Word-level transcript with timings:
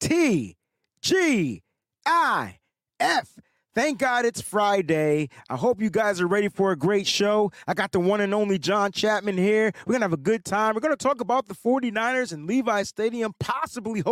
T 0.00 0.56
G 1.00 1.62
I 2.04 2.58
F. 3.00 3.38
Thank 3.76 3.98
God 3.98 4.24
it's 4.24 4.40
Friday. 4.40 5.28
I 5.50 5.56
hope 5.56 5.82
you 5.82 5.90
guys 5.90 6.18
are 6.18 6.26
ready 6.26 6.48
for 6.48 6.72
a 6.72 6.76
great 6.76 7.06
show. 7.06 7.52
I 7.66 7.74
got 7.74 7.92
the 7.92 8.00
one 8.00 8.22
and 8.22 8.32
only 8.32 8.58
John 8.58 8.90
Chapman 8.90 9.36
here. 9.36 9.70
We're 9.84 9.92
going 9.92 10.00
to 10.00 10.04
have 10.04 10.14
a 10.14 10.16
good 10.16 10.46
time. 10.46 10.74
We're 10.74 10.80
going 10.80 10.96
to 10.96 11.04
talk 11.04 11.20
about 11.20 11.46
the 11.46 11.54
49ers 11.54 12.32
and 12.32 12.46
Levi 12.46 12.84
Stadium 12.84 13.34
possibly 13.38 14.02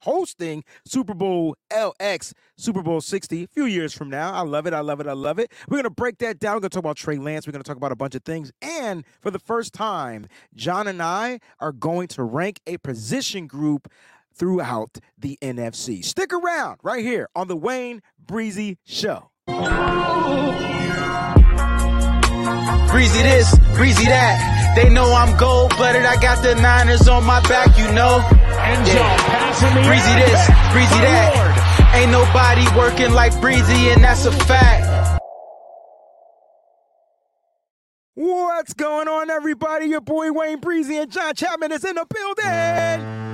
hosting 0.00 0.64
Super 0.86 1.12
Bowl 1.12 1.54
LX, 1.70 2.32
Super 2.56 2.82
Bowl 2.82 3.02
60, 3.02 3.44
a 3.44 3.46
few 3.48 3.66
years 3.66 3.92
from 3.92 4.08
now. 4.08 4.32
I 4.32 4.40
love 4.40 4.66
it. 4.66 4.72
I 4.72 4.80
love 4.80 5.00
it. 5.00 5.06
I 5.06 5.12
love 5.12 5.38
it. 5.38 5.52
We're 5.68 5.76
going 5.76 5.84
to 5.84 5.90
break 5.90 6.16
that 6.20 6.38
down. 6.38 6.54
We're 6.54 6.60
going 6.60 6.70
to 6.70 6.76
talk 6.76 6.84
about 6.84 6.96
Trey 6.96 7.18
Lance. 7.18 7.46
We're 7.46 7.52
going 7.52 7.62
to 7.62 7.68
talk 7.68 7.76
about 7.76 7.92
a 7.92 7.96
bunch 7.96 8.14
of 8.14 8.24
things. 8.24 8.50
And 8.62 9.04
for 9.20 9.30
the 9.30 9.38
first 9.38 9.74
time, 9.74 10.28
John 10.54 10.88
and 10.88 11.02
I 11.02 11.40
are 11.58 11.72
going 11.72 12.08
to 12.08 12.22
rank 12.22 12.60
a 12.66 12.78
position 12.78 13.46
group 13.46 13.86
throughout 14.40 14.98
the 15.18 15.38
NFC. 15.42 16.02
Stick 16.02 16.32
around 16.32 16.80
right 16.82 17.04
here 17.04 17.28
on 17.36 17.46
the 17.46 17.54
Wayne 17.54 18.00
Breezie 18.24 18.78
Show. 18.86 19.30
Breezy 22.90 23.22
this, 23.22 23.54
breezy 23.76 24.06
that. 24.06 24.72
They 24.74 24.88
know 24.88 25.12
I'm 25.14 25.36
gold 25.36 25.76
blooded. 25.76 26.06
I 26.06 26.16
got 26.20 26.42
the 26.42 26.54
Niners 26.54 27.06
on 27.06 27.24
my 27.24 27.40
back, 27.42 27.76
you 27.78 27.92
know. 27.92 28.26
And 28.32 28.86
Yeah. 28.86 29.86
Breezy 29.86 30.14
this, 30.14 30.46
breezy 30.72 31.00
that. 31.04 31.92
Ain't 31.94 32.10
nobody 32.10 32.64
working 32.78 33.12
like 33.12 33.38
breezy, 33.40 33.90
and 33.90 34.02
that's 34.02 34.24
a 34.24 34.32
fact. 34.32 35.20
What's 38.14 38.72
going 38.72 39.06
on, 39.06 39.28
everybody? 39.28 39.86
Your 39.86 40.00
boy 40.00 40.32
Wayne 40.32 40.60
Breezie 40.60 41.02
and 41.02 41.10
John 41.10 41.34
Chapman 41.34 41.72
is 41.72 41.84
in 41.84 41.96
the 41.96 42.06
building. 42.08 43.29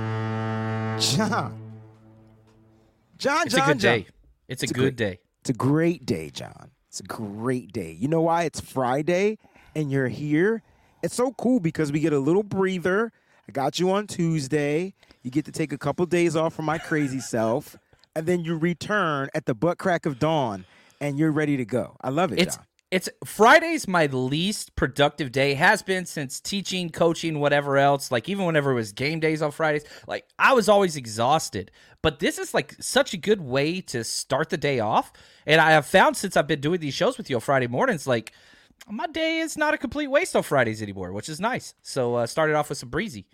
John. 0.99 1.57
John, 3.17 3.45
It's 3.47 3.55
John, 3.55 3.63
a 3.69 3.73
good 3.73 3.79
John. 3.79 3.99
day. 3.99 4.07
It's 4.47 4.63
a 4.63 4.65
a 4.65 4.67
good 4.69 4.75
great- 4.75 4.95
day. 4.95 5.19
It's 5.41 5.49
a 5.49 5.53
great 5.53 6.05
day, 6.05 6.29
John. 6.29 6.71
It's 6.89 6.99
a 6.99 7.03
great 7.03 7.71
day. 7.71 7.91
You 7.99 8.07
know 8.07 8.21
why? 8.21 8.43
It's 8.43 8.59
Friday 8.59 9.37
and 9.75 9.91
you're 9.91 10.07
here. 10.09 10.61
It's 11.03 11.15
so 11.15 11.31
cool 11.33 11.59
because 11.59 11.91
we 11.91 11.99
get 11.99 12.11
a 12.13 12.19
little 12.19 12.43
breather. 12.43 13.11
I 13.47 13.51
got 13.51 13.79
you 13.79 13.91
on 13.91 14.07
Tuesday. 14.07 14.93
You 15.23 15.31
get 15.31 15.45
to 15.45 15.51
take 15.51 15.71
a 15.71 15.77
couple 15.77 16.05
days 16.05 16.35
off 16.35 16.53
from 16.53 16.65
my 16.65 16.77
crazy 16.77 17.19
self. 17.19 17.77
And 18.15 18.25
then 18.25 18.43
you 18.43 18.57
return 18.57 19.29
at 19.33 19.45
the 19.45 19.53
butt 19.53 19.77
crack 19.77 20.05
of 20.05 20.19
dawn 20.19 20.65
and 20.99 21.17
you're 21.19 21.31
ready 21.31 21.55
to 21.57 21.65
go. 21.65 21.95
I 22.01 22.09
love 22.09 22.31
it, 22.33 22.39
It's 22.39 22.55
John. 22.57 22.65
It's 22.89 23.09
Friday's 23.25 23.87
my 23.87 24.05
least 24.05 24.75
productive 24.75 25.31
day. 25.31 25.55
Has 25.55 25.81
been 25.81 26.05
since 26.05 26.39
teaching, 26.39 26.89
coaching, 26.89 27.39
whatever 27.39 27.77
else. 27.77 28.11
Like 28.11 28.29
even 28.29 28.45
whenever 28.45 28.71
it 28.71 28.75
was 28.75 28.91
game 28.91 29.19
days 29.19 29.41
on 29.41 29.51
Fridays, 29.51 29.83
like 30.07 30.25
I 30.39 30.53
was 30.53 30.69
always 30.69 30.95
exhausted. 30.95 31.71
But 32.01 32.19
this 32.19 32.37
is 32.37 32.53
like 32.53 32.75
such 32.79 33.13
a 33.13 33.17
good 33.17 33.41
way 33.41 33.81
to 33.81 34.03
start 34.03 34.49
the 34.49 34.57
day 34.57 34.79
off. 34.79 35.11
And 35.45 35.59
I 35.59 35.71
have 35.71 35.85
found 35.85 36.15
since 36.15 36.37
I've 36.37 36.47
been 36.47 36.61
doing 36.61 36.79
these 36.79 36.93
shows 36.93 37.17
with 37.17 37.29
you 37.29 37.37
on 37.37 37.41
Friday 37.41 37.67
mornings, 37.67 38.07
like 38.07 38.31
my 38.89 39.07
day 39.07 39.39
is 39.39 39.57
not 39.57 39.73
a 39.73 39.77
complete 39.77 40.07
waste 40.07 40.35
on 40.35 40.43
Fridays 40.43 40.81
anymore, 40.81 41.11
which 41.11 41.27
is 41.27 41.39
nice. 41.41 41.73
So 41.81 42.15
uh, 42.15 42.27
started 42.27 42.55
off 42.55 42.69
with 42.69 42.77
some 42.77 42.89
breezy. 42.89 43.25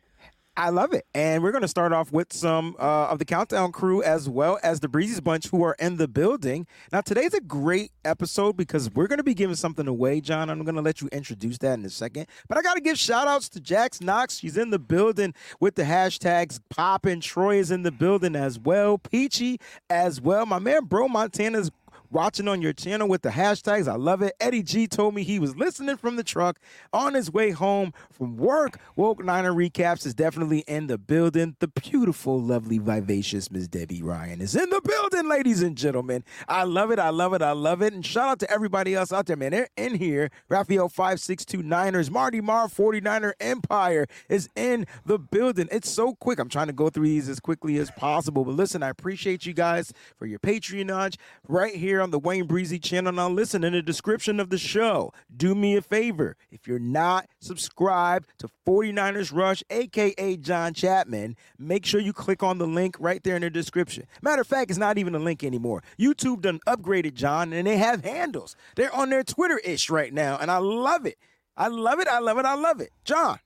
I 0.56 0.70
love 0.70 0.94
it. 0.94 1.06
And 1.16 1.42
we're 1.42 1.52
going 1.52 1.64
to 1.64 1.68
start 1.68 1.94
off 1.94 2.12
with 2.12 2.32
some 2.32 2.76
uh, 2.78 3.08
of 3.08 3.18
the 3.18 3.26
Countdown 3.26 3.72
crew 3.72 4.04
as 4.04 4.30
well 4.30 4.60
as 4.62 4.82
the 4.82 4.88
Breezy's 4.88 5.20
Bunch 5.20 5.48
who 5.48 5.64
are 5.64 5.76
in 5.80 5.98
the 5.98 6.08
building. 6.08 6.68
Now, 6.92 7.02
today's 7.02 7.34
a 7.34 7.42
great 7.42 7.92
episode 8.06 8.56
because 8.56 8.92
we're 8.92 9.08
going 9.08 9.18
to 9.18 9.24
be 9.24 9.34
giving 9.34 9.56
something 9.56 9.88
away, 9.88 10.22
John. 10.22 10.52
I'm 10.52 10.64
going 10.64 10.76
to 10.76 10.82
let 10.82 11.02
you 11.02 11.10
introduce 11.12 11.58
that 11.60 11.80
in 11.80 11.86
a 11.86 11.90
second. 11.90 12.28
But 12.48 12.60
I 12.60 12.62
got 12.62 12.76
to 12.76 12.82
give 12.82 13.00
shout 13.00 13.28
outs 13.28 13.50
to 13.50 13.60
Jax 13.60 14.00
Knox. 14.00 14.38
She's 14.38 14.56
in 14.56 14.70
the 14.70 14.80
building 14.80 15.34
with 15.60 15.74
the 15.74 15.84
hashtags 15.84 16.60
poppin'. 16.70 17.22
Troy 17.22 17.58
is 17.58 17.72
in 17.72 17.82
the 17.82 17.92
building 17.92 18.36
as 18.36 18.60
well. 18.60 19.00
Peachy 19.00 19.60
as 19.90 20.22
well. 20.22 20.46
My 20.46 20.60
man, 20.60 20.86
Bro 20.86 21.08
Montana's 21.08 21.72
watching 22.14 22.48
on 22.48 22.62
your 22.62 22.74
channel 22.74 23.08
with 23.08 23.24
the 23.24 23.30
hashtags. 23.30 23.88
I 23.88 23.96
love 23.96 24.22
it. 24.22 24.34
Eddie 24.40 24.62
G 24.62 24.88
told 24.88 25.16
me 25.16 25.24
he 25.24 25.40
was 25.40 25.56
listening 25.56 25.98
from 25.98 26.16
the 26.16 26.24
truck 26.24 26.60
on 26.94 27.16
his 27.16 27.32
way 27.32 27.50
home 27.50 27.92
from 28.12 28.38
work. 28.38 28.80
Woke 28.96 29.24
Niner 29.24 29.52
Recaps 29.52 30.06
is 30.06 30.14
definitely 30.14 30.60
in 30.60 30.88
the 30.88 31.00
building. 31.00 31.56
The 31.60 31.68
beautiful, 31.68 32.40
lovely, 32.40 32.78
vivacious 32.78 33.50
Miss 33.50 33.68
Debbie 33.68 34.04
Ryan 34.04 34.42
is 34.42 34.56
in 34.56 34.70
the 34.70 34.82
building, 34.82 35.28
ladies 35.28 35.64
and 35.64 35.76
gentlemen. 35.76 36.24
I 36.48 36.64
love 36.64 36.92
it. 36.92 37.00
I 37.00 37.10
love 37.10 37.34
it. 37.34 37.42
I 37.42 37.52
love 37.52 37.82
it. 37.82 37.94
And 37.94 38.06
shout 38.06 38.30
out 38.30 38.40
to 38.40 38.52
everybody 38.52 38.94
else 38.94 39.12
out 39.12 39.26
there, 39.26 39.36
man. 39.36 39.52
They're 39.52 39.70
in 39.76 39.96
here. 39.96 40.30
Raphael 40.50 40.90
562 40.90 41.64
Niners, 41.64 42.12
Marty 42.12 42.42
Mar 42.42 42.68
49er 42.68 43.34
Empire 43.40 44.06
is 44.30 44.50
in 44.56 44.86
the 45.06 45.18
building. 45.18 45.68
It's 45.72 45.90
so 45.90 46.14
quick. 46.14 46.38
I'm 46.38 46.50
trying 46.50 46.68
to 46.68 46.74
go 46.74 46.92
through 46.92 47.08
these 47.08 47.28
as 47.28 47.40
quickly 47.40 47.78
as 47.78 47.90
possible. 47.92 48.46
But 48.46 48.54
listen, 48.54 48.84
I 48.84 48.90
appreciate 48.90 49.48
you 49.48 49.54
guys 49.54 49.92
for 50.16 50.28
your 50.28 50.40
Patreonage 50.40 51.16
right 51.48 51.74
here 51.74 52.03
on 52.04 52.12
the 52.12 52.20
Wayne 52.20 52.48
Breezie 52.48 52.84
channel. 52.84 53.12
Now, 53.14 53.30
listen, 53.30 53.64
in 53.64 53.74
the 53.74 53.82
description 53.82 54.40
of 54.40 54.50
the 54.50 54.58
show, 54.58 55.12
do 55.36 55.56
me 55.56 55.78
a 55.78 55.82
favor. 55.82 56.36
If 56.52 56.68
you're 56.68 56.78
not 56.78 57.28
subscribed 57.40 58.30
to 58.40 58.50
49ers 58.68 59.34
Rush, 59.34 59.64
aka 59.70 60.38
John 60.38 60.74
Chapman, 60.74 61.36
make 61.58 61.86
sure 61.86 62.02
you 62.02 62.14
click 62.14 62.44
on 62.44 62.58
the 62.58 62.68
link 62.68 62.98
right 63.00 63.24
there 63.24 63.38
in 63.38 63.42
the 63.42 63.50
description. 63.50 64.06
Matter 64.22 64.42
of 64.42 64.48
fact, 64.48 64.70
it's 64.70 64.78
not 64.78 64.98
even 64.98 65.16
a 65.16 65.20
link 65.20 65.44
anymore. 65.44 65.82
YouTube 65.98 66.42
done 66.42 66.60
upgraded 66.68 67.14
John, 67.14 67.54
and 67.54 67.66
they 67.66 67.78
have 67.78 68.04
handles. 68.04 68.56
They're 68.76 68.94
on 68.94 69.10
their 69.10 69.24
Twitter 69.24 69.60
ish 69.64 69.90
right 69.90 70.14
now, 70.14 70.38
and 70.38 70.52
I 70.52 70.58
love 70.58 71.06
it. 71.06 71.18
I 71.56 71.70
love 71.70 72.00
it. 72.00 72.08
I 72.08 72.20
love 72.20 72.38
it. 72.38 72.46
I 72.46 72.56
love 72.56 72.82
it. 72.82 72.92
John, 73.06 73.40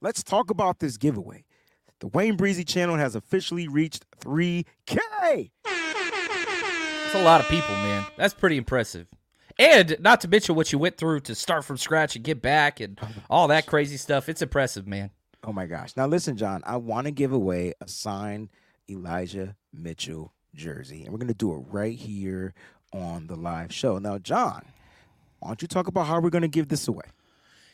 let's 0.00 0.22
talk 0.22 0.50
about 0.50 0.78
this 0.78 0.96
giveaway. 0.96 1.44
The 1.98 2.08
Wayne 2.08 2.36
Breezie 2.36 2.66
channel 2.66 2.96
has 2.96 3.16
officially 3.16 3.66
reached 3.66 4.04
3K. 4.20 5.50
That's 7.06 7.20
a 7.20 7.24
lot 7.24 7.40
of 7.40 7.46
people, 7.48 7.72
man. 7.76 8.04
That's 8.16 8.34
pretty 8.34 8.56
impressive. 8.56 9.06
And 9.60 9.96
not 10.00 10.22
to 10.22 10.28
mention 10.28 10.56
what 10.56 10.72
you 10.72 10.80
went 10.80 10.96
through 10.96 11.20
to 11.20 11.36
start 11.36 11.64
from 11.64 11.76
scratch 11.76 12.16
and 12.16 12.24
get 12.24 12.42
back 12.42 12.80
and 12.80 12.98
all 13.30 13.46
that 13.46 13.66
crazy 13.66 13.96
stuff. 13.96 14.28
It's 14.28 14.42
impressive, 14.42 14.88
man. 14.88 15.10
Oh 15.44 15.52
my 15.52 15.66
gosh. 15.66 15.96
Now 15.96 16.08
listen, 16.08 16.36
John, 16.36 16.64
I 16.66 16.78
want 16.78 17.04
to 17.04 17.12
give 17.12 17.32
away 17.32 17.74
a 17.80 17.86
signed 17.86 18.48
Elijah 18.90 19.54
Mitchell 19.72 20.32
jersey. 20.52 21.04
And 21.04 21.12
we're 21.12 21.18
going 21.18 21.28
to 21.28 21.34
do 21.34 21.54
it 21.54 21.64
right 21.70 21.96
here 21.96 22.54
on 22.92 23.28
the 23.28 23.36
live 23.36 23.72
show. 23.72 23.98
Now, 23.98 24.18
John, 24.18 24.64
why 25.38 25.50
don't 25.50 25.62
you 25.62 25.68
talk 25.68 25.86
about 25.86 26.08
how 26.08 26.18
we're 26.18 26.30
going 26.30 26.42
to 26.42 26.48
give 26.48 26.66
this 26.66 26.88
away? 26.88 27.04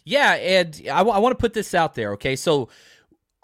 Yeah, 0.04 0.34
and 0.34 0.78
I, 0.92 1.00
want 1.00 1.32
to 1.32 1.40
put 1.40 1.54
this 1.54 1.72
out 1.72 1.94
there, 1.94 2.12
okay? 2.12 2.36
So 2.36 2.68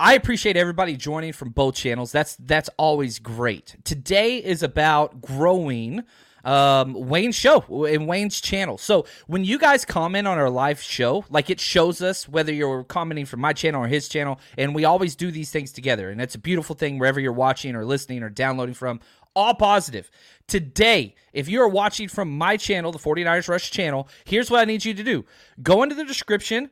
I 0.01 0.15
appreciate 0.15 0.57
everybody 0.57 0.97
joining 0.97 1.33
from 1.33 1.51
both 1.51 1.75
channels. 1.75 2.13
That's 2.13 2.37
that's 2.37 2.71
always 2.77 3.19
great. 3.19 3.75
Today 3.83 4.37
is 4.39 4.63
about 4.63 5.21
growing 5.21 6.05
um, 6.45 6.95
Wayne's 6.95 7.35
show 7.35 7.65
and 7.85 8.07
Wayne's 8.07 8.41
channel. 8.41 8.79
So 8.79 9.07
when 9.27 9.45
you 9.45 9.59
guys 9.59 9.85
comment 9.85 10.29
on 10.29 10.39
our 10.39 10.51
live 10.51 10.81
show, 10.81 11.25
like 11.31 11.51
it 11.51 11.59
shows 11.59 12.01
us 12.01 12.29
whether 12.29 12.53
you're 12.53 12.85
commenting 12.85 13.27
from 13.27 13.41
my 13.41 13.53
channel 13.53 13.83
or 13.83 13.89
his 13.89 14.09
channel, 14.09 14.39
and 14.57 14.73
we 14.73 14.85
always 14.85 15.17
do 15.17 15.33
these 15.33 15.51
things 15.51 15.73
together. 15.73 16.11
And 16.11 16.21
it's 16.21 16.37
a 16.37 16.39
beautiful 16.39 16.77
thing 16.77 17.01
wherever 17.01 17.19
you're 17.19 17.33
watching 17.33 17.75
or 17.75 17.85
listening 17.85 18.23
or 18.23 18.31
downloading 18.31 18.77
from. 18.77 19.01
All 19.35 19.55
positive. 19.55 20.11
Today, 20.47 21.17
if 21.33 21.49
you 21.49 21.61
are 21.61 21.69
watching 21.69 22.09
from 22.09 22.39
my 22.39 22.57
channel, 22.57 22.93
the 22.93 22.99
49ers 22.99 23.49
Rush 23.49 23.71
channel, 23.71 24.09
here's 24.25 24.51
what 24.51 24.61
I 24.61 24.65
need 24.65 24.85
you 24.85 24.95
to 24.95 25.03
do. 25.03 25.25
Go 25.61 25.83
into 25.83 25.95
the 25.95 26.05
description, 26.05 26.71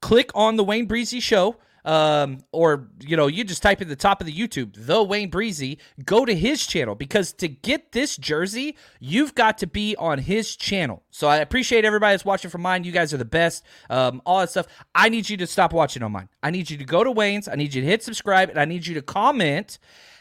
click 0.00 0.30
on 0.34 0.56
the 0.56 0.64
Wayne 0.64 0.86
Breezie 0.86 1.20
show 1.20 1.56
um, 1.88 2.40
or 2.52 2.90
you 3.00 3.16
know, 3.16 3.28
you 3.28 3.44
just 3.44 3.62
type 3.62 3.80
in 3.80 3.88
the 3.88 3.96
top 3.96 4.20
of 4.20 4.26
the 4.26 4.32
YouTube, 4.32 4.74
the 4.76 5.02
Wayne 5.02 5.30
Breezie, 5.30 5.78
go 6.04 6.26
to 6.26 6.34
his 6.34 6.66
channel 6.66 6.94
because 6.94 7.32
to 7.32 7.48
get 7.48 7.92
this 7.92 8.18
jersey, 8.18 8.76
you've 9.00 9.34
got 9.34 9.56
to 9.58 9.66
be 9.66 9.96
on 9.96 10.18
his 10.18 10.54
channel. 10.54 11.02
So 11.10 11.28
I 11.28 11.38
appreciate 11.38 11.86
everybody 11.86 12.12
that's 12.12 12.26
watching 12.26 12.50
from 12.50 12.60
mine. 12.60 12.84
You 12.84 12.92
guys 12.92 13.14
are 13.14 13.16
the 13.16 13.24
best. 13.24 13.64
Um, 13.88 14.20
all 14.26 14.40
that 14.40 14.50
stuff. 14.50 14.66
I 14.94 15.08
need 15.08 15.30
you 15.30 15.38
to 15.38 15.46
stop 15.46 15.72
watching 15.72 16.02
on 16.02 16.12
mine. 16.12 16.28
I 16.42 16.50
need 16.50 16.68
you 16.68 16.76
to 16.76 16.84
go 16.84 17.02
to 17.02 17.10
Wayne's. 17.10 17.48
I 17.48 17.54
need 17.54 17.72
you 17.72 17.80
to 17.80 17.88
hit 17.88 18.02
subscribe, 18.02 18.50
and 18.50 18.60
I 18.60 18.66
need 18.66 18.86
you 18.86 18.92
to 18.94 19.02
comment 19.02 19.78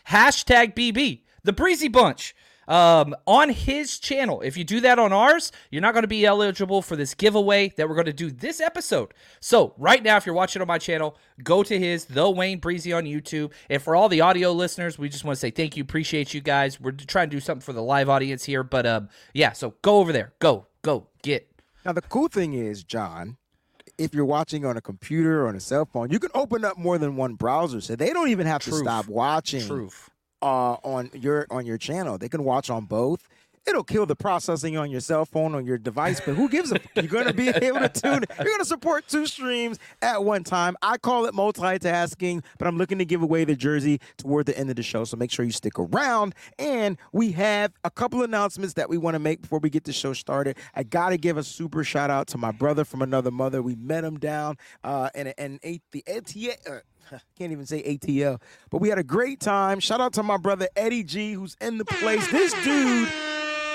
hashtag 0.07 0.73
BB 0.73 1.23
the 1.43 1.53
Breezy 1.53 1.89
Bunch. 1.89 2.33
Um, 2.67 3.15
on 3.25 3.49
his 3.49 3.97
channel. 3.97 4.41
If 4.41 4.57
you 4.57 4.65
do 4.65 4.81
that 4.81 4.99
on 4.99 5.13
ours, 5.13 5.53
you're 5.71 5.81
not 5.81 5.93
going 5.93 6.03
to 6.03 6.07
be 6.07 6.25
eligible 6.25 6.81
for 6.81 6.97
this 6.97 7.13
giveaway 7.13 7.69
that 7.77 7.87
we're 7.87 7.95
going 7.95 8.07
to 8.07 8.13
do 8.13 8.29
this 8.29 8.59
episode. 8.59 9.13
So, 9.39 9.73
right 9.77 10.03
now, 10.03 10.17
if 10.17 10.25
you're 10.25 10.35
watching 10.35 10.61
on 10.61 10.67
my 10.67 10.77
channel, 10.77 11.17
go 11.43 11.63
to 11.63 11.79
his, 11.79 12.05
The 12.05 12.29
Wayne 12.29 12.59
Breezie 12.59 12.95
on 12.95 13.05
YouTube. 13.05 13.53
And 13.69 13.81
for 13.81 13.95
all 13.95 14.09
the 14.09 14.19
audio 14.19 14.51
listeners, 14.51 14.99
we 14.99 15.07
just 15.07 15.23
want 15.23 15.37
to 15.37 15.39
say 15.39 15.49
thank 15.49 15.77
you, 15.77 15.83
appreciate 15.83 16.33
you 16.33 16.41
guys. 16.41 16.79
We're 16.79 16.91
trying 16.91 17.29
to 17.29 17.35
do 17.35 17.39
something 17.39 17.61
for 17.61 17.73
the 17.73 17.83
live 17.83 18.09
audience 18.09 18.43
here. 18.43 18.63
But 18.63 18.85
um, 18.85 19.09
yeah, 19.33 19.53
so 19.53 19.75
go 19.81 19.99
over 19.99 20.11
there. 20.11 20.33
Go, 20.39 20.67
go, 20.81 21.07
get. 21.23 21.49
Now, 21.85 21.93
the 21.93 22.01
cool 22.01 22.27
thing 22.27 22.53
is, 22.53 22.83
John, 22.83 23.37
if 23.97 24.13
you're 24.13 24.25
watching 24.25 24.65
on 24.65 24.77
a 24.77 24.81
computer 24.81 25.43
or 25.43 25.47
on 25.47 25.55
a 25.55 25.59
cell 25.59 25.85
phone, 25.85 26.11
you 26.11 26.19
can 26.19 26.31
open 26.33 26.63
up 26.65 26.77
more 26.77 26.97
than 26.97 27.15
one 27.15 27.35
browser. 27.35 27.81
So 27.81 27.95
they 27.95 28.11
don't 28.11 28.29
even 28.29 28.45
have 28.45 28.61
Truth. 28.61 28.79
to 28.79 28.83
stop 28.83 29.07
watching 29.07 29.65
Truth. 29.65 30.09
Uh, 30.41 30.73
on 30.83 31.09
your 31.13 31.47
on 31.49 31.65
your 31.65 31.77
channel. 31.77 32.17
They 32.17 32.29
can 32.29 32.43
watch 32.43 32.69
on 32.69 32.85
both. 32.85 33.27
It'll 33.69 33.83
kill 33.83 34.05
the 34.05 34.15
processing 34.15 34.77
on 34.77 34.89
your 34.91 35.01
cell 35.01 35.25
phone 35.25 35.53
on 35.53 35.65
your 35.65 35.77
device, 35.77 36.21
but 36.25 36.35
who 36.35 36.47
gives 36.47 36.71
a? 36.71 36.75
f- 36.75 36.87
You're 36.95 37.07
going 37.07 37.27
to 37.27 37.33
be 37.33 37.49
able 37.65 37.79
to 37.81 37.89
tune. 37.89 38.23
You're 38.37 38.45
going 38.45 38.59
to 38.59 38.65
support 38.65 39.05
two 39.09 39.25
streams 39.27 39.77
at 40.01 40.23
one 40.23 40.45
time. 40.45 40.77
I 40.81 40.97
call 40.97 41.25
it 41.25 41.33
multitasking, 41.33 42.45
but 42.57 42.65
I'm 42.69 42.77
looking 42.77 42.97
to 42.99 43.03
give 43.03 43.21
away 43.21 43.43
the 43.43 43.57
jersey 43.57 43.99
toward 44.15 44.45
the 44.45 44.57
end 44.57 44.69
of 44.69 44.77
the 44.77 44.83
show, 44.83 45.03
so 45.03 45.17
make 45.17 45.31
sure 45.31 45.43
you 45.43 45.51
stick 45.51 45.77
around. 45.77 46.33
And 46.57 46.97
we 47.11 47.33
have 47.33 47.73
a 47.83 47.91
couple 47.91 48.23
announcements 48.23 48.75
that 48.75 48.89
we 48.89 48.97
want 48.97 49.15
to 49.15 49.19
make 49.19 49.41
before 49.41 49.59
we 49.59 49.69
get 49.69 49.83
the 49.83 49.91
show 49.91 50.13
started. 50.13 50.55
I 50.73 50.83
got 50.83 51.09
to 51.09 51.17
give 51.17 51.35
a 51.35 51.43
super 51.43 51.83
shout 51.83 52.09
out 52.09 52.27
to 52.27 52.37
my 52.37 52.51
brother 52.51 52.85
from 52.85 53.01
another 53.01 53.31
mother. 53.31 53.61
We 53.61 53.75
met 53.75 54.05
him 54.05 54.17
down 54.17 54.55
uh, 54.85 55.09
in 55.13 55.27
in 55.37 55.59
eight, 55.63 55.81
the 55.91 56.05
ATL. 56.07 56.83
Can't 57.37 57.51
even 57.51 57.65
say 57.65 57.83
ATL, 57.83 58.41
but 58.69 58.79
we 58.79 58.89
had 58.89 58.97
a 58.97 59.03
great 59.03 59.39
time. 59.39 59.79
Shout 59.79 60.01
out 60.01 60.13
to 60.13 60.23
my 60.23 60.37
brother 60.37 60.67
Eddie 60.75 61.03
G, 61.03 61.33
who's 61.33 61.55
in 61.61 61.77
the 61.77 61.85
place. 61.85 62.29
This 62.31 62.53
dude. 62.63 63.09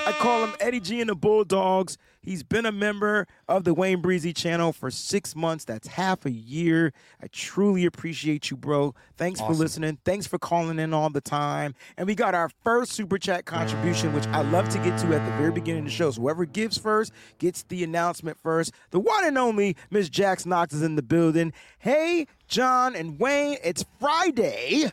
I 0.05 0.13
call 0.13 0.45
him 0.45 0.55
Eddie 0.61 0.81
G 0.81 1.01
and 1.01 1.11
the 1.11 1.15
Bulldogs. 1.15 1.97
He's 2.21 2.43
been 2.43 2.67
a 2.67 2.73
member 2.73 3.27
of 3.49 3.65
the 3.65 3.75
Wayne 3.75 4.01
Breezie 4.01 4.35
channel 4.35 4.73
for 4.73 4.91
six 4.91 5.35
months. 5.35 5.65
That's 5.65 5.89
half 5.89 6.25
a 6.25 6.31
year. 6.31 6.93
I 7.21 7.27
truly 7.27 7.85
appreciate 7.85 8.51
you, 8.51 8.57
bro. 8.57 8.95
Thanks 9.17 9.41
for 9.41 9.53
listening. 9.53 9.99
Thanks 10.05 10.27
for 10.27 10.39
calling 10.39 10.79
in 10.79 10.95
all 10.95 11.11
the 11.11 11.21
time. 11.21 11.75
And 11.97 12.07
we 12.07 12.15
got 12.15 12.35
our 12.35 12.49
first 12.63 12.93
super 12.93 13.19
chat 13.19 13.45
contribution, 13.45 14.13
which 14.13 14.27
I 14.29 14.43
love 14.43 14.69
to 14.71 14.79
get 14.79 14.99
to 15.01 15.07
at 15.15 15.25
the 15.25 15.37
very 15.37 15.51
beginning 15.51 15.81
of 15.81 15.87
the 15.87 15.91
show. 15.93 16.13
So 16.13 16.21
whoever 16.21 16.45
gives 16.45 16.79
first 16.79 17.13
gets 17.39 17.65
the 17.65 17.83
announcement 17.83 18.39
first. 18.39 18.73
The 18.91 19.01
one 19.01 19.25
and 19.25 19.37
only 19.37 19.77
Miss 19.91 20.09
Jax 20.09 20.47
Knox 20.47 20.75
is 20.75 20.83
in 20.83 20.95
the 20.95 21.03
building. 21.03 21.53
Hey, 21.81 22.27
John 22.47 22.95
and 22.95 23.19
Wayne, 23.19 23.59
it's 23.65 23.85
Friday. 23.99 24.93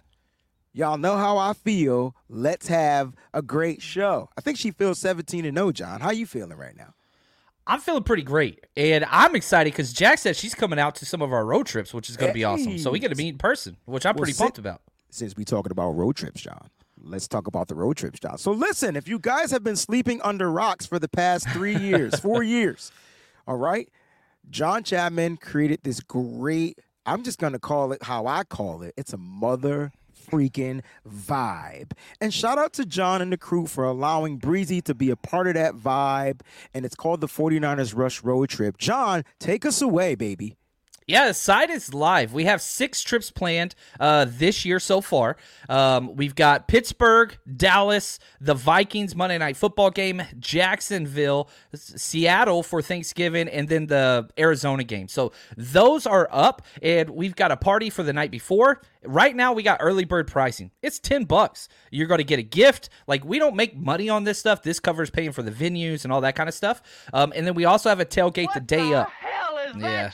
Y'all 0.72 0.98
know 0.98 1.18
how 1.18 1.38
I 1.38 1.54
feel. 1.54 2.16
Let's 2.30 2.68
have 2.68 3.16
a 3.34 3.42
great 3.42 3.82
show. 3.82 4.30
I 4.38 4.42
think 4.42 4.58
she 4.58 4.72
feels 4.72 5.00
17 5.00 5.46
and 5.46 5.58
0, 5.58 5.72
John. 5.72 6.02
How 6.02 6.12
you 6.12 6.26
feeling 6.26 6.58
right 6.58 6.78
now? 6.78 6.94
I'm 7.66 7.80
feeling 7.80 8.04
pretty 8.04 8.24
great, 8.24 8.66
and 8.76 9.06
I'm 9.10 9.36
excited 9.36 9.74
because 9.74 9.94
Jack 9.94 10.18
said 10.18 10.36
she's 10.36 10.56
coming 10.56 10.80
out 10.80 10.96
to 10.96 11.06
some 11.06 11.22
of 11.22 11.32
our 11.32 11.46
road 11.46 11.68
trips, 11.68 11.94
which 11.94 12.10
is 12.10 12.18
going 12.18 12.32
to 12.32 12.34
be 12.34 12.44
awesome. 12.44 12.80
So 12.80 12.90
we 12.90 12.98
get 12.98 13.10
to 13.10 13.16
meet 13.16 13.30
in 13.30 13.38
person, 13.38 13.78
which 13.86 14.08
I'm 14.08 14.16
Well, 14.16 14.24
pretty 14.24 14.36
pumped 14.38 14.58
about. 14.58 14.82
Since 15.12 15.36
we 15.36 15.46
talking 15.46 15.72
about 15.72 15.92
road 15.92 16.16
trips, 16.16 16.42
John, 16.42 16.70
let's 17.00 17.28
talk 17.28 17.46
about 17.46 17.68
the 17.68 17.76
road 17.76 17.96
trips, 17.96 18.20
John. 18.20 18.40
So 18.40 18.52
listen, 18.52 18.96
if 18.96 19.08
you 19.08 19.20
guys 19.20 19.52
have 19.52 19.64
been 19.64 19.76
sleeping 19.76 20.20
under 20.24 20.52
rocks 20.52 20.88
for 20.88 20.98
the 20.98 21.08
past 21.10 21.48
three 21.50 21.76
years, 21.80 22.20
four 22.20 22.42
years, 22.42 22.92
all 23.48 23.58
right, 23.58 23.88
John 24.50 24.84
Chapman 24.84 25.38
created 25.38 25.82
this 25.84 26.00
great. 26.00 26.80
I'm 27.06 27.24
just 27.24 27.38
gonna 27.38 27.60
call 27.60 27.92
it 27.92 28.02
how 28.04 28.26
I 28.26 28.46
call 28.46 28.82
it. 28.82 28.96
It's 28.98 29.14
a 29.14 29.18
mother 29.18 29.92
freaking 30.30 30.82
vibe. 31.08 31.92
And 32.22 32.34
shout 32.34 32.58
out 32.58 32.74
to 32.74 32.86
John 32.86 33.22
and 33.22 33.32
the 33.32 33.38
crew 33.38 33.66
for 33.68 33.84
allowing 33.84 34.38
Breezy 34.38 34.82
to 34.82 34.94
be 34.94 35.10
a 35.10 35.16
part 35.16 35.48
of 35.48 35.56
that 35.56 35.76
vibe. 35.76 36.42
And 36.74 36.86
it's 36.86 36.96
called 36.96 37.22
the 37.22 37.28
49ers 37.28 37.96
Rush 37.96 38.24
Road 38.24 38.50
Trip. 38.50 38.78
John, 38.78 39.24
take 39.40 39.66
us 39.66 39.82
away, 39.82 40.16
baby. 40.16 40.59
Yeah, 41.10 41.26
the 41.26 41.34
site 41.34 41.72
is 41.72 41.92
live. 41.92 42.34
We 42.34 42.44
have 42.44 42.62
six 42.62 43.02
trips 43.02 43.32
planned 43.32 43.74
uh, 44.00 44.28
this 44.30 44.64
year 44.64 44.80
so 44.80 45.02
far. 45.02 45.38
Um, 45.68 46.16
we've 46.16 46.36
got 46.36 46.68
Pittsburgh, 46.68 47.36
Dallas, 47.58 48.20
the 48.40 48.54
Vikings 48.54 49.16
Monday 49.16 49.40
Night 49.40 49.58
Football 49.58 49.90
game, 49.90 50.22
Jacksonville, 50.38 51.50
Seattle 51.74 52.62
for 52.62 52.84
Thanksgiving, 52.84 53.48
and 53.48 53.68
then 53.68 53.88
the 53.88 54.30
Arizona 54.38 54.84
game. 54.84 55.08
So 55.08 55.32
those 55.58 56.06
are 56.06 56.30
up, 56.32 56.62
and 56.84 57.10
we've 57.10 57.36
got 57.36 57.52
a 57.52 57.58
party 57.58 57.90
for 57.90 58.04
the 58.04 58.14
night 58.14 58.30
before. 58.30 58.84
Right 59.04 59.36
now, 59.36 59.54
we 59.54 59.64
got 59.64 59.80
early 59.82 60.06
bird 60.06 60.28
pricing. 60.28 60.70
It's 60.84 61.00
ten 61.00 61.24
bucks. 61.24 61.70
You're 61.90 62.08
going 62.08 62.20
to 62.20 62.24
get 62.24 62.38
a 62.38 62.44
gift. 62.44 62.90
Like 63.08 63.26
we 63.26 63.40
don't 63.40 63.56
make 63.56 63.76
money 63.76 64.10
on 64.10 64.26
this 64.26 64.38
stuff. 64.38 64.62
This 64.62 64.80
covers 64.80 65.10
paying 65.10 65.32
for 65.32 65.42
the 65.42 65.52
venues 65.52 66.04
and 66.04 66.14
all 66.14 66.22
that 66.22 66.36
kind 66.36 66.50
of 66.50 66.54
stuff. 66.54 66.84
Um, 67.14 67.34
and 67.36 67.48
then 67.48 67.56
we 67.56 67.66
also 67.66 67.90
have 67.90 68.00
a 68.00 68.06
tailgate 68.06 68.54
the 68.54 68.60
day 68.60 68.94
up. 68.94 69.10
Yeah. 69.78 70.12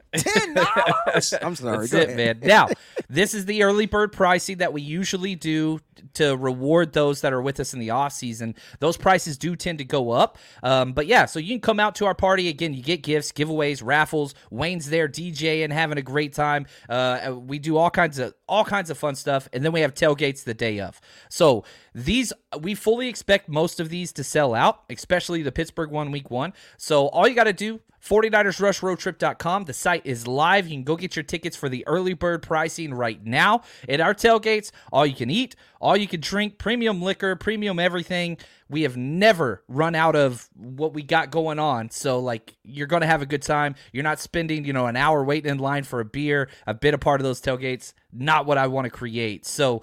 Ten 0.14 0.54
dollars. 0.54 1.34
I'm 1.42 1.54
sorry. 1.56 1.78
That's 1.78 1.92
Go 1.92 1.98
it, 1.98 2.10
ahead. 2.10 2.40
man. 2.40 2.48
Now, 2.48 2.68
this 3.08 3.34
is 3.34 3.46
the 3.46 3.62
early 3.62 3.86
bird 3.86 4.12
pricing 4.12 4.58
that 4.58 4.72
we 4.72 4.82
usually 4.82 5.34
do 5.34 5.80
to 6.14 6.36
reward 6.36 6.92
those 6.92 7.22
that 7.22 7.32
are 7.32 7.42
with 7.42 7.58
us 7.60 7.74
in 7.74 7.80
the 7.80 7.90
off 7.90 8.12
season. 8.12 8.54
Those 8.78 8.96
prices 8.96 9.36
do 9.36 9.56
tend 9.56 9.78
to 9.78 9.84
go 9.84 10.10
up. 10.10 10.38
Um, 10.62 10.92
but 10.92 11.06
yeah, 11.06 11.24
so 11.26 11.38
you 11.38 11.54
can 11.54 11.60
come 11.60 11.80
out 11.80 11.94
to 11.96 12.06
our 12.06 12.14
party 12.14 12.48
again. 12.48 12.74
You 12.74 12.82
get 12.82 13.02
gifts, 13.02 13.32
giveaways, 13.32 13.82
raffles. 13.84 14.34
Wayne's 14.50 14.88
there 14.90 15.08
DJing, 15.08 15.72
having 15.72 15.98
a 15.98 16.02
great 16.02 16.32
time. 16.32 16.66
Uh, 16.88 17.34
we 17.36 17.58
do 17.58 17.76
all 17.76 17.90
kinds 17.90 18.18
of 18.18 18.34
all 18.48 18.64
kinds 18.64 18.90
of 18.90 18.98
fun 18.98 19.14
stuff, 19.14 19.48
and 19.52 19.64
then 19.64 19.72
we 19.72 19.80
have 19.80 19.94
tailgates 19.94 20.44
the 20.44 20.54
day 20.54 20.80
of. 20.80 21.00
So 21.28 21.64
these 21.94 22.32
we 22.60 22.74
fully 22.74 23.08
expect 23.08 23.48
most 23.48 23.80
of 23.80 23.88
these 23.88 24.12
to 24.12 24.24
sell 24.24 24.54
out, 24.54 24.82
especially 24.90 25.42
the 25.42 25.52
Pittsburgh 25.52 25.90
one 25.90 26.10
week 26.10 26.30
one. 26.30 26.52
So 26.76 27.08
all 27.08 27.26
you 27.26 27.34
got 27.34 27.44
to 27.44 27.52
do 27.52 27.80
49ersrushroadtrip.com. 28.04 29.64
The 29.64 29.72
site 29.72 30.04
is 30.04 30.26
live. 30.26 30.68
You 30.68 30.74
can 30.74 30.84
go 30.84 30.96
get 30.96 31.16
your 31.16 31.22
tickets 31.22 31.56
for 31.56 31.68
the 31.68 31.86
early 31.86 32.12
bird 32.12 32.42
pricing 32.42 32.92
right 32.92 33.24
now. 33.24 33.62
At 33.88 34.00
our 34.00 34.14
tailgates, 34.14 34.70
all 34.92 35.06
you 35.06 35.14
can 35.14 35.30
eat, 35.30 35.56
all 35.84 35.98
you 35.98 36.08
can 36.08 36.20
drink, 36.20 36.56
premium 36.56 37.02
liquor, 37.02 37.36
premium 37.36 37.78
everything. 37.78 38.38
We 38.70 38.82
have 38.82 38.96
never 38.96 39.62
run 39.68 39.94
out 39.94 40.16
of 40.16 40.48
what 40.56 40.94
we 40.94 41.02
got 41.02 41.30
going 41.30 41.58
on. 41.58 41.90
So 41.90 42.20
like 42.20 42.56
you're 42.64 42.86
going 42.86 43.02
to 43.02 43.06
have 43.06 43.20
a 43.20 43.26
good 43.26 43.42
time. 43.42 43.74
You're 43.92 44.02
not 44.02 44.18
spending, 44.18 44.64
you 44.64 44.72
know, 44.72 44.86
an 44.86 44.96
hour 44.96 45.22
waiting 45.22 45.50
in 45.50 45.58
line 45.58 45.84
for 45.84 46.00
a 46.00 46.04
beer. 46.04 46.48
I've 46.66 46.80
been 46.80 46.94
a 46.94 46.98
part 46.98 47.20
of 47.20 47.24
those 47.24 47.42
tailgates. 47.42 47.92
Not 48.10 48.46
what 48.46 48.56
I 48.56 48.66
want 48.68 48.86
to 48.86 48.90
create. 48.90 49.44
So 49.44 49.82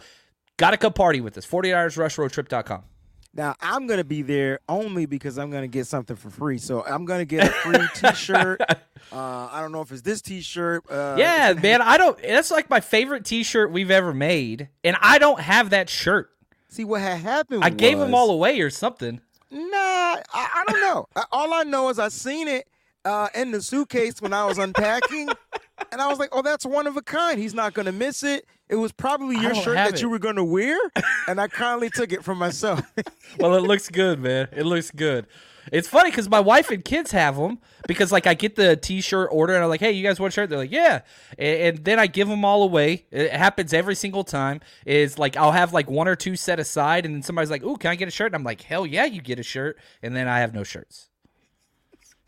got 0.57 0.71
to 0.71 0.77
come 0.77 0.93
party 0.93 1.21
with 1.21 1.37
us. 1.37 1.45
49ersrushroadtrip.com. 1.45 2.90
Now 3.33 3.55
I'm 3.61 3.87
gonna 3.87 4.03
be 4.03 4.21
there 4.23 4.59
only 4.67 5.05
because 5.05 5.37
I'm 5.37 5.51
gonna 5.51 5.67
get 5.67 5.87
something 5.87 6.15
for 6.17 6.29
free. 6.29 6.57
So 6.57 6.83
I'm 6.85 7.05
gonna 7.05 7.25
get 7.25 7.47
a 7.47 7.51
free 7.51 7.79
T-shirt. 7.95 8.59
uh, 8.61 8.75
I 9.51 9.61
don't 9.61 9.71
know 9.71 9.81
if 9.81 9.91
it's 9.91 10.01
this 10.01 10.21
T-shirt. 10.21 10.83
Uh, 10.89 11.15
Yeah, 11.17 11.53
man, 11.53 11.81
I 11.81 11.97
don't. 11.97 12.21
That's 12.21 12.51
like 12.51 12.69
my 12.69 12.81
favorite 12.81 13.23
T-shirt 13.23 13.71
we've 13.71 13.91
ever 13.91 14.13
made, 14.13 14.67
and 14.83 14.97
I 15.01 15.17
don't 15.17 15.39
have 15.39 15.69
that 15.69 15.89
shirt. 15.89 16.29
See 16.67 16.83
what 16.83 17.01
had 17.01 17.19
happened? 17.19 17.63
I 17.63 17.69
gave 17.69 17.99
them 17.99 18.13
all 18.13 18.31
away 18.31 18.59
or 18.61 18.69
something. 18.69 19.21
Nah, 19.49 19.59
I, 19.69 20.21
I 20.33 20.63
don't 20.67 20.81
know. 20.81 21.05
All 21.31 21.53
I 21.53 21.63
know 21.63 21.89
is 21.89 21.99
I 21.99 22.07
seen 22.09 22.47
it 22.47 22.67
uh, 23.03 23.27
in 23.35 23.51
the 23.51 23.61
suitcase 23.61 24.21
when 24.21 24.31
I 24.33 24.45
was 24.45 24.57
unpacking, 24.57 25.27
and 25.91 26.01
I 26.01 26.07
was 26.07 26.19
like, 26.19 26.29
"Oh, 26.31 26.41
that's 26.41 26.65
one 26.65 26.87
of 26.87 26.95
a 26.97 27.01
kind. 27.01 27.39
He's 27.39 27.53
not 27.53 27.73
gonna 27.73 27.91
miss 27.91 28.23
it." 28.23 28.45
It 28.71 28.77
was 28.77 28.93
probably 28.93 29.37
your 29.37 29.53
shirt 29.53 29.75
that 29.75 29.95
it. 29.95 30.01
you 30.01 30.07
were 30.07 30.17
gonna 30.17 30.45
wear, 30.45 30.77
and 31.27 31.41
I 31.41 31.49
kindly 31.49 31.89
took 31.89 32.13
it 32.13 32.23
for 32.23 32.33
myself. 32.33 32.81
Well, 33.39 33.55
it 33.55 33.61
looks 33.61 33.87
good, 33.87 34.19
man. 34.19 34.49
It 34.51 34.65
looks 34.65 34.91
good. 34.91 35.25
It's 35.71 35.87
funny 35.87 36.09
because 36.09 36.29
my 36.29 36.41
wife 36.41 36.69
and 36.69 36.83
kids 36.83 37.11
have 37.11 37.37
them 37.37 37.59
because 37.87 38.11
like 38.11 38.27
I 38.27 38.33
get 38.33 38.57
the 38.57 38.75
T-shirt 38.75 39.29
order 39.31 39.53
and 39.53 39.63
I'm 39.63 39.69
like, 39.69 39.79
hey, 39.79 39.93
you 39.93 40.03
guys 40.03 40.19
want 40.19 40.33
a 40.33 40.35
shirt? 40.35 40.49
They're 40.49 40.57
like, 40.57 40.71
yeah, 40.71 41.01
and, 41.37 41.77
and 41.77 41.85
then 41.85 41.97
I 41.97 42.07
give 42.07 42.27
them 42.27 42.43
all 42.43 42.63
away. 42.63 43.05
It 43.09 43.31
happens 43.31 43.73
every 43.73 43.95
single 43.95 44.25
time. 44.25 44.59
Is 44.85 45.17
like 45.17 45.37
I'll 45.37 45.53
have 45.53 45.71
like 45.71 45.89
one 45.89 46.09
or 46.09 46.15
two 46.15 46.35
set 46.35 46.59
aside, 46.59 47.05
and 47.05 47.15
then 47.15 47.21
somebody's 47.21 47.49
like, 47.49 47.63
ooh, 47.63 47.77
can 47.77 47.91
I 47.91 47.95
get 47.95 48.09
a 48.09 48.11
shirt? 48.11 48.27
And 48.27 48.35
I'm 48.35 48.43
like, 48.43 48.61
hell 48.61 48.85
yeah, 48.85 49.05
you 49.05 49.21
get 49.21 49.39
a 49.39 49.43
shirt, 49.43 49.77
and 50.03 50.13
then 50.15 50.27
I 50.27 50.39
have 50.39 50.53
no 50.53 50.63
shirts. 50.63 51.09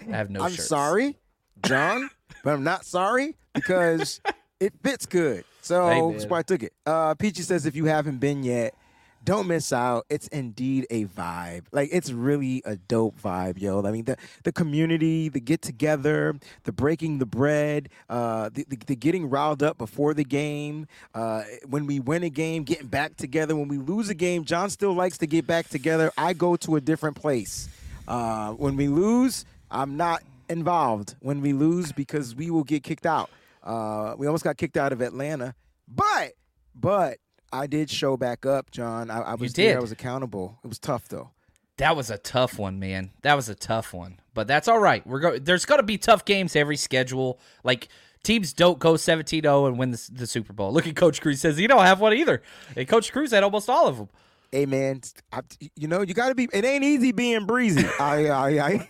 I 0.01 0.15
have 0.15 0.29
no. 0.29 0.41
I'm 0.41 0.51
shirts. 0.51 0.67
sorry, 0.67 1.17
John, 1.65 2.09
but 2.45 2.53
I'm 2.53 2.63
not 2.63 2.85
sorry 2.85 3.35
because 3.53 4.21
it 4.59 4.73
fits 4.81 5.05
good. 5.05 5.43
So 5.63 5.88
Hey, 5.88 6.12
that's 6.12 6.25
why 6.25 6.39
I 6.39 6.43
took 6.43 6.62
it. 6.62 6.74
Uh, 6.86 7.15
Peachy 7.15 7.41
says 7.41 7.65
if 7.65 7.75
you 7.75 7.86
haven't 7.86 8.17
been 8.20 8.43
yet, 8.43 8.75
don't 9.24 9.48
miss 9.48 9.72
out. 9.72 10.05
It's 10.10 10.27
indeed 10.27 10.86
a 10.89 11.05
vibe. 11.05 11.63
Like 11.72 11.89
it's 11.93 12.12
really 12.12 12.62
a 12.65 12.75
dope 12.75 13.20
vibe, 13.22 13.60
yo. 13.62 13.82
I 13.82 13.91
mean 13.91 14.03
the 14.03 14.17
the 14.43 14.51
community, 14.51 15.29
the 15.29 15.39
get 15.39 15.62
together, 15.62 16.36
the 16.63 16.74
breaking 16.74 17.20
the 17.20 17.25
bread, 17.25 17.88
uh, 18.10 18.50
the, 18.53 18.65
the, 18.67 18.77
the 18.86 18.96
getting 18.98 19.29
riled 19.29 19.63
up 19.63 19.77
before 19.77 20.13
the 20.13 20.25
game. 20.25 20.88
Uh, 21.15 21.43
when 21.70 21.86
we 21.86 22.01
win 22.01 22.24
a 22.24 22.29
game, 22.29 22.63
getting 22.63 22.88
back 22.88 23.15
together. 23.15 23.55
When 23.55 23.70
we 23.70 23.77
lose 23.77 24.10
a 24.10 24.13
game, 24.13 24.43
John 24.43 24.70
still 24.70 24.93
likes 24.93 25.17
to 25.20 25.27
get 25.27 25.48
back 25.48 25.70
together. 25.70 26.12
I 26.17 26.34
go 26.34 26.58
to 26.58 26.75
a 26.75 26.82
different 26.82 27.15
place. 27.15 27.70
Uh, 28.05 28.51
when 28.51 28.75
we 28.75 28.89
lose, 28.89 29.46
I'm 29.72 29.96
not 29.96 30.22
involved. 30.50 31.15
When 31.22 31.39
we 31.39 31.53
lose, 31.53 31.93
because 31.93 32.36
we 32.36 32.50
will 32.50 32.65
get 32.65 32.84
kicked 32.84 33.05
out. 33.05 33.29
Uh, 33.63 34.15
we 34.17 34.27
almost 34.27 34.43
got 34.43 34.58
kicked 34.58 34.77
out 34.77 34.91
of 34.91 35.01
Atlanta, 35.01 35.55
but 35.88 36.34
but 36.75 37.17
I 37.51 37.67
did 37.67 37.89
show 37.89 38.17
back 38.17 38.46
up, 38.46 38.72
John. 38.72 39.10
I, 39.10 39.22
I 39.22 39.34
was 39.36 39.53
did. 39.53 39.70
there. 39.72 39.77
I 39.77 39.82
was 39.82 39.91
accountable. 39.91 40.60
It 40.63 40.67
was 40.67 40.79
tough 40.79 41.08
though. 41.08 41.29
That 41.77 41.96
was 41.96 42.12
a 42.12 42.17
tough 42.17 42.60
one, 42.60 42.79
man. 42.79 43.12
That 43.24 43.36
was 43.36 43.50
a 43.50 43.55
tough 43.55 43.93
one. 43.93 44.20
But 44.34 44.48
that's 44.48 44.67
all 44.67 44.79
right. 44.79 45.05
We're 45.08 45.20
go- 45.20 45.39
there's 45.39 45.65
going 45.65 45.79
to 45.79 45.84
be 45.86 45.98
tough 45.98 46.24
games 46.24 46.55
every 46.55 46.77
schedule. 46.77 47.39
Like 47.63 47.88
teams 48.24 48.53
don't 48.53 48.77
go 48.77 48.93
17-0 48.93 49.67
and 49.67 49.79
win 49.79 49.89
the, 49.91 50.10
the 50.12 50.27
Super 50.27 50.53
Bowl. 50.53 50.72
Look 50.72 50.86
at 50.88 50.96
Coach 50.96 51.20
Cruz 51.20 51.41
says 51.41 51.58
he 51.58 51.65
don't 51.65 51.84
have 51.84 52.00
one 52.00 52.13
either. 52.13 52.43
And 52.77 52.88
Coach 52.88 53.12
Cruz 53.12 53.32
had 53.32 53.43
almost 53.43 53.70
all 53.70 53.88
of 53.88 53.98
them. 53.98 54.10
Hey 54.51 54.67
man, 54.67 55.01
I, 55.32 55.39
you 55.75 55.88
know 55.88 56.01
you 56.01 56.13
got 56.13 56.29
to 56.29 56.36
be. 56.36 56.48
It 56.53 56.63
ain't 56.63 56.84
easy 56.84 57.12
being 57.12 57.48
breezy. 57.48 57.88
I, 58.00 58.27
I, 58.27 58.50
I. 58.67 58.88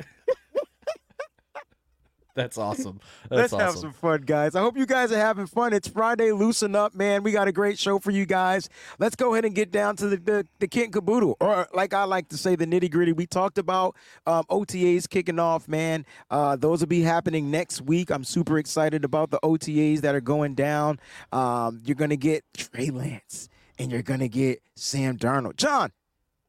That's 2.35 2.57
awesome. 2.57 2.99
Let's 3.29 3.51
That's 3.51 3.63
have 3.63 3.75
some 3.75 3.93
fun, 3.93 4.21
guys. 4.21 4.55
I 4.55 4.61
hope 4.61 4.75
you 4.75 4.87
guys 4.87 5.11
are 5.11 5.17
having 5.17 5.45
fun. 5.45 5.71
It's 5.71 5.87
Friday. 5.87 6.31
Loosen 6.31 6.75
up, 6.75 6.95
man. 6.95 7.21
We 7.21 7.31
got 7.31 7.47
a 7.47 7.51
great 7.51 7.77
show 7.77 7.99
for 7.99 8.09
you 8.09 8.25
guys. 8.25 8.69
Let's 8.97 9.15
go 9.15 9.33
ahead 9.33 9.45
and 9.45 9.53
get 9.53 9.71
down 9.71 9.95
to 9.97 10.07
the 10.07 10.17
the, 10.17 10.47
the 10.59 10.67
kit 10.67 10.85
and 10.85 10.93
caboodle, 10.93 11.37
or 11.39 11.67
like 11.73 11.93
I 11.93 12.05
like 12.05 12.29
to 12.29 12.37
say, 12.37 12.55
the 12.55 12.65
nitty 12.65 12.89
gritty. 12.89 13.13
We 13.13 13.27
talked 13.27 13.57
about 13.57 13.95
um, 14.25 14.45
OTAs 14.49 15.07
kicking 15.07 15.37
off, 15.37 15.67
man. 15.67 16.05
Uh, 16.31 16.55
those 16.55 16.79
will 16.79 16.87
be 16.87 17.01
happening 17.01 17.51
next 17.51 17.81
week. 17.81 18.09
I'm 18.09 18.23
super 18.23 18.57
excited 18.57 19.05
about 19.05 19.29
the 19.29 19.39
OTAs 19.43 20.01
that 20.01 20.15
are 20.15 20.21
going 20.21 20.55
down. 20.55 20.99
Um, 21.31 21.81
you're 21.85 21.95
gonna 21.95 22.15
get 22.15 22.43
Trey 22.57 22.89
Lance, 22.89 23.47
and 23.77 23.91
you're 23.91 24.01
gonna 24.01 24.27
get 24.27 24.61
Sam 24.75 25.17
Darnold. 25.17 25.57
John, 25.57 25.91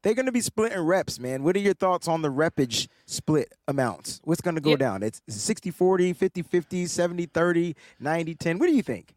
they're 0.05 0.13
going 0.13 0.27
to 0.27 0.31
be 0.31 0.39
splitting 0.39 0.79
reps, 0.81 1.19
man. 1.19 1.41
What 1.41 1.55
are 1.55 1.59
your 1.59 1.73
thoughts 1.73 2.07
on 2.07 2.21
the 2.21 2.31
repage 2.31 2.87
split 3.07 3.51
amounts? 3.67 4.21
What's 4.23 4.39
going 4.39 4.53
to 4.53 4.61
go 4.61 4.69
Yeah. 4.69 4.75
down? 4.75 5.01
It's 5.03 5.19
60 5.27 5.71
40, 5.71 6.13
50 6.13 6.43
50, 6.43 6.85
70 6.85 7.25
30, 7.25 7.75
90 7.99 8.35
10. 8.35 8.59
What 8.59 8.67
do 8.67 8.73
you 8.75 8.83
think? 8.83 9.15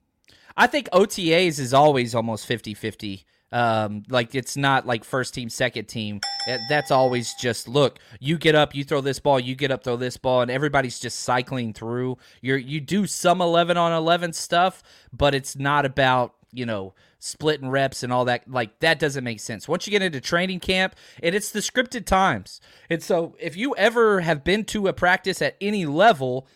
I 0.56 0.66
think 0.66 0.88
OTAs 0.90 1.58
is 1.60 1.74
always 1.74 2.14
almost 2.14 2.48
50-50. 2.48 3.24
Um, 3.52 4.02
like 4.08 4.34
it's 4.34 4.56
not 4.56 4.86
like 4.86 5.04
first 5.04 5.34
team, 5.34 5.50
second 5.50 5.88
team. 5.88 6.20
That's 6.70 6.90
always 6.90 7.34
just 7.34 7.68
look. 7.68 7.98
You 8.18 8.38
get 8.38 8.54
up, 8.54 8.74
you 8.74 8.82
throw 8.82 9.02
this 9.02 9.20
ball, 9.20 9.38
you 9.38 9.54
get 9.54 9.70
up, 9.70 9.84
throw 9.84 9.96
this 9.96 10.16
ball, 10.16 10.40
and 10.40 10.50
everybody's 10.50 10.98
just 10.98 11.20
cycling 11.20 11.74
through. 11.74 12.16
You're 12.40 12.56
you 12.58 12.80
do 12.80 13.06
some 13.06 13.40
eleven 13.42 13.76
on 13.76 13.92
eleven 13.92 14.32
stuff, 14.32 14.82
but 15.12 15.34
it's 15.34 15.54
not 15.54 15.84
about 15.86 16.34
you 16.52 16.64
know 16.66 16.94
splitting 17.18 17.68
reps 17.68 18.02
and 18.02 18.12
all 18.12 18.24
that. 18.26 18.48
Like 18.50 18.78
that 18.80 18.98
doesn't 18.98 19.24
make 19.24 19.40
sense. 19.40 19.68
Once 19.68 19.86
you 19.86 19.90
get 19.90 20.02
into 20.02 20.20
training 20.20 20.60
camp, 20.60 20.94
and 21.22 21.34
it's 21.34 21.50
the 21.50 21.60
scripted 21.60 22.06
times, 22.06 22.60
and 22.88 23.02
so 23.02 23.36
if 23.38 23.56
you 23.56 23.74
ever 23.76 24.20
have 24.20 24.44
been 24.44 24.64
to 24.66 24.88
a 24.88 24.92
practice 24.92 25.42
at 25.42 25.56
any 25.60 25.86
level, 25.86 26.46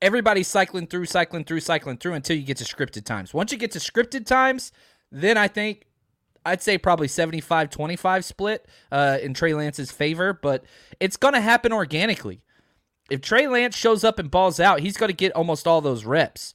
everybody's 0.00 0.48
cycling 0.48 0.86
through, 0.86 1.06
cycling 1.06 1.44
through, 1.44 1.60
cycling 1.60 1.96
through 1.96 2.14
until 2.14 2.36
you 2.36 2.42
get 2.42 2.58
to 2.58 2.64
scripted 2.64 3.04
times. 3.04 3.34
Once 3.34 3.52
you 3.52 3.58
get 3.58 3.72
to 3.72 3.78
scripted 3.78 4.26
times, 4.26 4.72
then 5.10 5.36
I 5.36 5.48
think 5.48 5.86
I'd 6.44 6.62
say 6.62 6.78
probably 6.78 7.08
75 7.08 7.70
25 7.70 8.24
split 8.24 8.68
uh, 8.92 9.18
in 9.20 9.34
Trey 9.34 9.54
Lance's 9.54 9.90
favor, 9.90 10.32
but 10.32 10.64
it's 11.00 11.16
going 11.16 11.34
to 11.34 11.40
happen 11.40 11.72
organically. 11.72 12.42
If 13.10 13.20
Trey 13.20 13.46
Lance 13.46 13.76
shows 13.76 14.04
up 14.04 14.18
and 14.18 14.30
balls 14.30 14.58
out, 14.58 14.80
he's 14.80 14.96
going 14.96 15.10
to 15.10 15.16
get 15.16 15.32
almost 15.32 15.66
all 15.66 15.80
those 15.80 16.04
reps. 16.04 16.54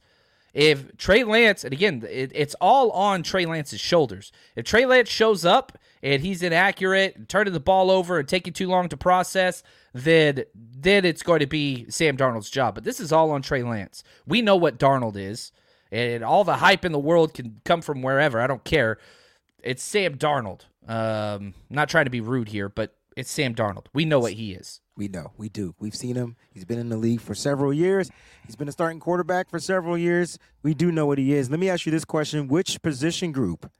If 0.52 0.96
Trey 0.98 1.24
Lance, 1.24 1.64
and 1.64 1.72
again, 1.72 2.04
it, 2.08 2.30
it's 2.34 2.54
all 2.60 2.90
on 2.90 3.22
Trey 3.22 3.46
Lance's 3.46 3.80
shoulders. 3.80 4.32
If 4.54 4.66
Trey 4.66 4.84
Lance 4.84 5.08
shows 5.08 5.44
up 5.44 5.78
and 6.02 6.20
he's 6.22 6.42
inaccurate, 6.42 7.16
and 7.16 7.28
turning 7.28 7.52
the 7.52 7.60
ball 7.60 7.90
over 7.90 8.18
and 8.18 8.28
taking 8.28 8.52
too 8.52 8.68
long 8.68 8.88
to 8.90 8.96
process, 8.96 9.62
then 9.94 10.44
then 10.54 11.04
it's 11.04 11.22
going 11.22 11.40
to 11.40 11.46
be 11.46 11.86
Sam 11.88 12.16
Darnold's 12.16 12.50
job. 12.50 12.74
But 12.74 12.84
this 12.84 13.00
is 13.00 13.12
all 13.12 13.30
on 13.30 13.40
Trey 13.40 13.62
Lance. 13.62 14.04
We 14.26 14.42
know 14.42 14.56
what 14.56 14.78
Darnold 14.78 15.16
is, 15.16 15.52
and 15.90 16.22
all 16.22 16.44
the 16.44 16.56
hype 16.56 16.84
in 16.84 16.92
the 16.92 16.98
world 16.98 17.32
can 17.32 17.60
come 17.64 17.80
from 17.80 18.02
wherever. 18.02 18.40
I 18.40 18.46
don't 18.46 18.64
care. 18.64 18.98
It's 19.62 19.82
Sam 19.82 20.16
Darnold. 20.16 20.62
Um, 20.86 21.54
not 21.70 21.88
trying 21.88 22.06
to 22.06 22.10
be 22.10 22.20
rude 22.20 22.48
here, 22.48 22.68
but 22.68 22.94
it's 23.16 23.30
Sam 23.30 23.54
Darnold. 23.54 23.86
We 23.94 24.04
know 24.04 24.18
what 24.18 24.32
he 24.32 24.52
is. 24.52 24.81
We 24.96 25.08
know, 25.08 25.32
we 25.38 25.48
do. 25.48 25.74
We've 25.78 25.94
seen 25.94 26.16
him. 26.16 26.36
He's 26.50 26.66
been 26.66 26.78
in 26.78 26.90
the 26.90 26.98
league 26.98 27.20
for 27.20 27.34
several 27.34 27.72
years. 27.72 28.10
He's 28.44 28.56
been 28.56 28.68
a 28.68 28.72
starting 28.72 29.00
quarterback 29.00 29.48
for 29.48 29.58
several 29.58 29.96
years. 29.96 30.38
We 30.62 30.74
do 30.74 30.92
know 30.92 31.06
what 31.06 31.18
he 31.18 31.32
is. 31.32 31.48
Let 31.50 31.60
me 31.60 31.70
ask 31.70 31.86
you 31.86 31.92
this 31.92 32.04
question 32.04 32.46
Which 32.48 32.82
position 32.82 33.32
group 33.32 33.70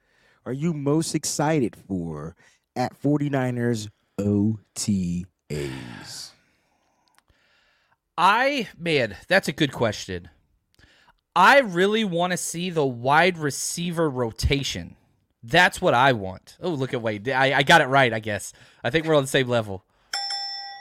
are 0.46 0.52
you 0.52 0.72
most 0.72 1.14
excited 1.14 1.76
for 1.76 2.34
at 2.74 3.00
49ers 3.00 3.90
OTAs? 4.18 5.26
I 8.16 8.68
man, 8.78 9.16
that's 9.28 9.48
a 9.48 9.52
good 9.52 9.72
question. 9.72 10.30
I 11.34 11.60
really 11.60 12.04
want 12.04 12.32
to 12.32 12.36
see 12.36 12.70
the 12.70 12.84
wide 12.84 13.38
receiver 13.38 14.08
rotation. 14.08 14.96
That's 15.42 15.80
what 15.80 15.94
I 15.94 16.12
want. 16.12 16.56
Oh, 16.60 16.70
look 16.70 16.94
at 16.94 17.02
Wade. 17.02 17.28
I, 17.28 17.58
I 17.58 17.62
got 17.62 17.80
it 17.80 17.86
right, 17.86 18.12
I 18.12 18.20
guess. 18.20 18.52
I 18.84 18.90
think 18.90 19.06
we're 19.06 19.16
on 19.16 19.24
the 19.24 19.28
same 19.28 19.48
level. 19.48 19.84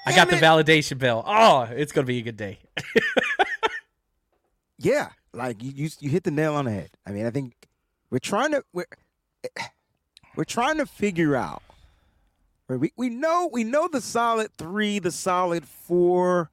I 0.06 0.16
got 0.16 0.30
the 0.30 0.36
validation 0.38 0.98
bell. 0.98 1.24
Oh, 1.26 1.62
it's 1.72 1.92
gonna 1.92 2.08
be 2.08 2.20
a 2.20 2.24
good 2.24 2.38
day. 2.38 2.60
Yeah, 4.84 5.10
like 5.32 5.62
you, 5.62 5.72
you, 5.76 5.90
you 6.00 6.10
hit 6.10 6.24
the 6.24 6.32
nail 6.32 6.56
on 6.56 6.66
the 6.66 6.72
head. 6.72 6.90
I 7.06 7.12
mean, 7.12 7.28
I 7.28 7.30
think 7.30 7.54
we're 8.10 8.18
trying 8.18 8.52
to 8.54 8.64
we're 8.74 8.86
eh, 9.44 9.64
we're 10.36 10.44
trying 10.44 10.78
to 10.78 10.88
figure 10.88 11.36
out. 11.36 11.62
right, 12.68 12.80
We 12.80 12.92
we 12.98 13.10
know 13.10 13.48
we 13.52 13.64
know 13.64 13.88
the 13.88 14.02
solid 14.02 14.52
three, 14.58 14.98
the 14.98 15.12
solid 15.12 15.68
four. 15.68 16.50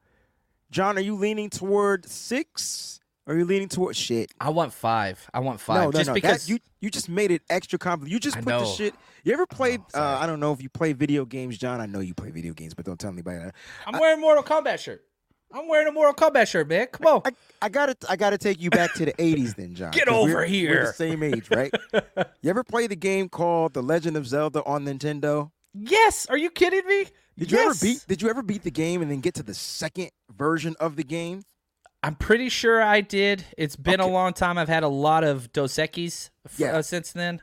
John, 0.71 0.99
are 0.99 1.01
you 1.01 1.17
leaning 1.17 1.49
toward 1.49 2.07
six? 2.07 3.01
Or 3.29 3.35
are 3.35 3.39
you 3.39 3.45
leaning 3.45 3.69
towards 3.69 3.99
shit? 3.99 4.33
I 4.41 4.49
want 4.49 4.73
five. 4.73 5.31
I 5.35 5.41
want 5.41 5.61
five. 5.61 5.77
No, 5.77 5.85
no, 5.91 5.93
just 5.93 6.09
no. 6.09 6.15
because 6.15 6.47
that, 6.47 6.51
you 6.51 6.59
you 6.81 6.89
just 6.91 7.11
made 7.11 7.31
it 7.31 7.43
extra 7.51 7.79
complicated. 7.79 8.13
You 8.15 8.21
just 8.21 8.39
I 8.39 8.41
put 8.41 8.59
the 8.59 8.65
shit. 8.65 8.95
You 9.23 9.35
ever 9.35 9.47
played? 9.47 9.83
uh. 9.93 10.19
I 10.19 10.27
don't 10.27 10.41
know 10.41 10.55
if 10.55 10.63
you 10.63 10.71
play 10.71 10.95
video 10.95 11.27
games, 11.27 11.59
John. 11.59 11.83
I 11.83 11.85
know 11.87 12.01
you 12.01 12.15
play 12.15 12.31
video 12.31 12.55
games, 12.55 12.73
but 12.73 12.87
don't 12.87 12.99
tell 12.99 13.13
anybody 13.13 13.39
that. 13.39 13.55
I'm 13.87 14.01
wearing 14.01 14.19
Mortal 14.19 14.43
Kombat 14.43 14.79
shirt. 14.79 15.05
I'm 15.53 15.69
wearing 15.69 15.87
a 15.87 15.93
Mortal 15.93 16.15
Kombat 16.15 16.49
shirt, 16.49 16.69
man. 16.69 16.87
Come 16.87 17.07
on. 17.07 17.23
I, 17.27 17.31
I 17.61 17.69
gotta 17.69 17.97
I 18.09 18.17
gotta 18.17 18.39
take 18.39 18.63
you 18.63 18.71
back 18.71 18.95
to 18.95 19.05
the 19.05 19.13
'80s, 19.13 19.57
then, 19.57 19.75
John. 19.75 19.91
Get 19.91 20.09
over 20.09 20.33
we're- 20.33 20.67
We're 20.67 20.87
the 20.87 20.93
same 20.95 21.23
age, 21.23 21.51
right? 21.51 21.73
you 22.41 22.49
ever 22.49 22.65
play 22.65 22.87
the 22.87 22.97
game 22.97 23.29
called 23.29 23.75
The 23.75 23.83
Legend 23.83 24.17
of 24.17 24.27
Zelda 24.27 24.65
on 24.65 24.87
Nintendo? 24.87 25.51
yes. 25.75 26.27
Are 26.31 26.39
you 26.39 26.49
kidding 26.51 26.87
me? 26.87 27.07
Did 27.37 27.53
you 27.53 27.59
ever 27.59 27.75
beat? 27.81 28.05
Did 28.09 28.23
you 28.23 28.31
ever 28.31 28.43
beat 28.43 28.63
the 28.63 28.71
game 28.71 29.03
and 29.03 29.11
then 29.11 29.21
get 29.21 29.35
to 29.35 29.43
the 29.43 29.55
second 29.55 30.11
version 30.35 30.75
of 30.81 30.97
the 30.97 31.05
game? 31.05 31.43
I'm 32.03 32.15
pretty 32.15 32.49
sure 32.49 32.81
I 32.83 33.01
did. 33.01 33.45
It's 33.57 33.77
been 33.77 34.01
a 34.01 34.07
long 34.07 34.33
time. 34.33 34.57
I've 34.57 34.69
had 34.69 34.83
a 34.85 34.89
lot 34.89 35.25
of 35.25 35.53
Dos 35.53 35.75
Equis 35.75 36.31
f- 36.47 36.59
Yeah. 36.59 36.77
uh, 36.77 36.83
since 36.83 37.13
then. 37.13 37.43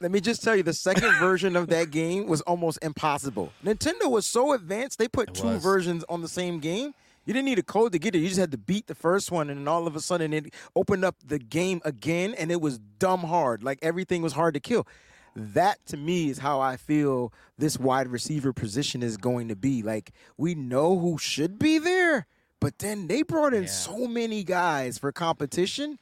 Let 0.00 0.10
me 0.10 0.20
just 0.20 0.42
tell 0.42 0.54
you, 0.56 0.62
the 0.62 0.72
second 0.74 1.12
version 1.20 1.56
of 1.56 1.68
that 1.68 1.90
game 1.90 2.26
was 2.26 2.40
almost 2.42 2.78
impossible. 2.82 3.52
Nintendo 3.64 4.10
was 4.10 4.26
so 4.26 4.52
advanced; 4.52 4.98
they 4.98 5.08
put 5.08 5.30
It 5.30 5.34
two 5.36 5.46
was. 5.46 5.62
versions 5.62 6.04
on 6.08 6.20
the 6.22 6.28
same 6.28 6.58
game. 6.58 6.92
You 7.24 7.32
didn't 7.32 7.46
need 7.46 7.58
a 7.58 7.62
code 7.62 7.92
to 7.92 7.98
get 7.98 8.14
it. 8.14 8.18
You 8.18 8.28
just 8.28 8.38
had 8.38 8.52
to 8.52 8.58
beat 8.58 8.86
the 8.86 8.94
first 8.94 9.32
one, 9.32 9.48
and 9.48 9.60
then 9.60 9.68
all 9.68 9.86
of 9.86 9.96
a 9.96 10.00
sudden 10.00 10.32
it 10.32 10.52
opened 10.76 11.04
up 11.04 11.16
the 11.24 11.38
game 11.38 11.80
again, 11.84 12.34
and 12.34 12.50
it 12.52 12.60
was 12.60 12.78
dumb 12.98 13.20
hard. 13.20 13.62
Like 13.64 13.78
everything 13.82 14.22
was 14.22 14.32
hard 14.34 14.54
to 14.54 14.60
kill. 14.60 14.86
That 15.34 15.84
to 15.86 15.96
me 15.96 16.30
is 16.30 16.38
how 16.38 16.60
I 16.60 16.76
feel 16.76 17.32
this 17.58 17.78
wide 17.78 18.08
receiver 18.08 18.52
position 18.52 19.02
is 19.02 19.16
going 19.16 19.48
to 19.48 19.56
be. 19.56 19.82
Like 19.82 20.12
we 20.36 20.54
know 20.54 20.98
who 20.98 21.16
should 21.18 21.58
be 21.58 21.78
there, 21.78 22.26
but 22.60 22.78
then 22.78 23.06
they 23.06 23.22
brought 23.22 23.54
in 23.54 23.64
Yeah. 23.64 23.68
so 23.68 24.06
many 24.06 24.44
guys 24.44 24.98
for 24.98 25.12
competition. 25.12 25.98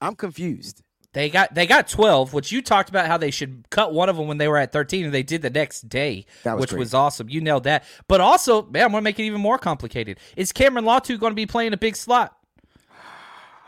I'm 0.00 0.14
confused. 0.16 0.82
They 1.14 1.28
got 1.28 1.54
they 1.54 1.66
got 1.66 1.88
12, 1.88 2.32
which 2.32 2.50
you 2.52 2.62
talked 2.62 2.88
about 2.88 3.06
how 3.06 3.18
they 3.18 3.30
should 3.30 3.68
cut 3.68 3.92
one 3.92 4.08
of 4.08 4.16
them 4.16 4.28
when 4.28 4.38
they 4.38 4.48
were 4.48 4.56
at 4.56 4.72
13, 4.72 5.04
and 5.04 5.12
they 5.12 5.22
did 5.22 5.42
the 5.42 5.50
next 5.50 5.88
day, 5.90 6.24
That 6.44 6.54
was 6.54 6.62
which 6.62 6.70
great. 6.70 6.78
was 6.78 6.94
awesome. 6.94 7.28
You 7.28 7.42
nailed 7.42 7.64
that. 7.64 7.84
But 8.08 8.22
also, 8.22 8.62
man, 8.62 8.84
I'm 8.84 8.90
gonna 8.92 9.02
make 9.02 9.18
it 9.18 9.24
even 9.24 9.40
more 9.40 9.58
complicated. 9.58 10.18
Is 10.36 10.52
Cameron 10.52 10.86
Latu 10.86 11.18
going 11.20 11.32
to 11.32 11.34
be 11.36 11.44
playing 11.46 11.74
a 11.74 11.76
big 11.76 11.96
slot? 11.96 12.34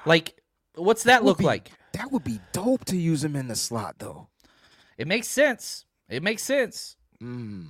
Like, 0.06 0.40
what's 0.74 1.02
that 1.04 1.22
Would 1.22 1.28
look 1.28 1.38
be- 1.38 1.44
like? 1.44 1.70
That 1.92 2.10
would 2.12 2.24
be 2.24 2.40
dope 2.52 2.84
to 2.86 2.96
use 2.96 3.22
him 3.22 3.36
in 3.36 3.46
the 3.48 3.54
slot, 3.56 3.96
though. 3.98 4.28
It 4.98 5.06
makes 5.06 5.28
sense. 5.28 5.84
It 6.08 6.22
makes 6.22 6.42
sense. 6.42 6.96
Mm. 7.22 7.66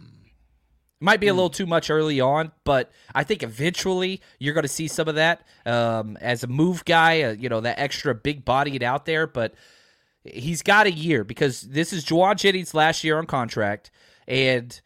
Might 1.05 1.21
be 1.21 1.29
a 1.29 1.35
little 1.35 1.51
too 1.51 1.67
much 1.67 1.91
early 1.91 2.19
on, 2.19 2.51
but 2.65 2.91
I 3.15 3.25
think 3.25 3.43
eventually 3.43 4.23
you're 4.39 4.55
going 4.55 4.63
to 4.63 4.69
see 4.69 4.89
some 4.89 5.07
of 5.07 5.17
that 5.17 5.47
um, 5.67 6.17
as 6.19 6.43
a 6.43 6.47
move 6.47 6.83
guy. 6.87 7.21
Uh, 7.21 7.33
you 7.33 7.51
know 7.51 7.61
that 7.61 7.79
extra 7.79 8.15
big 8.15 8.43
bodied 8.43 8.83
out 8.83 9.05
there, 9.05 9.27
but 9.27 9.53
he's 10.25 10.63
got 10.63 10.87
a 10.87 10.91
year 10.91 11.23
because 11.23 11.61
this 11.61 11.93
is 11.93 12.07
Jauan 12.07 12.37
Jennings' 12.37 12.73
last 12.73 13.05
year 13.05 13.19
on 13.19 13.27
contract, 13.27 13.91
and 14.27 14.81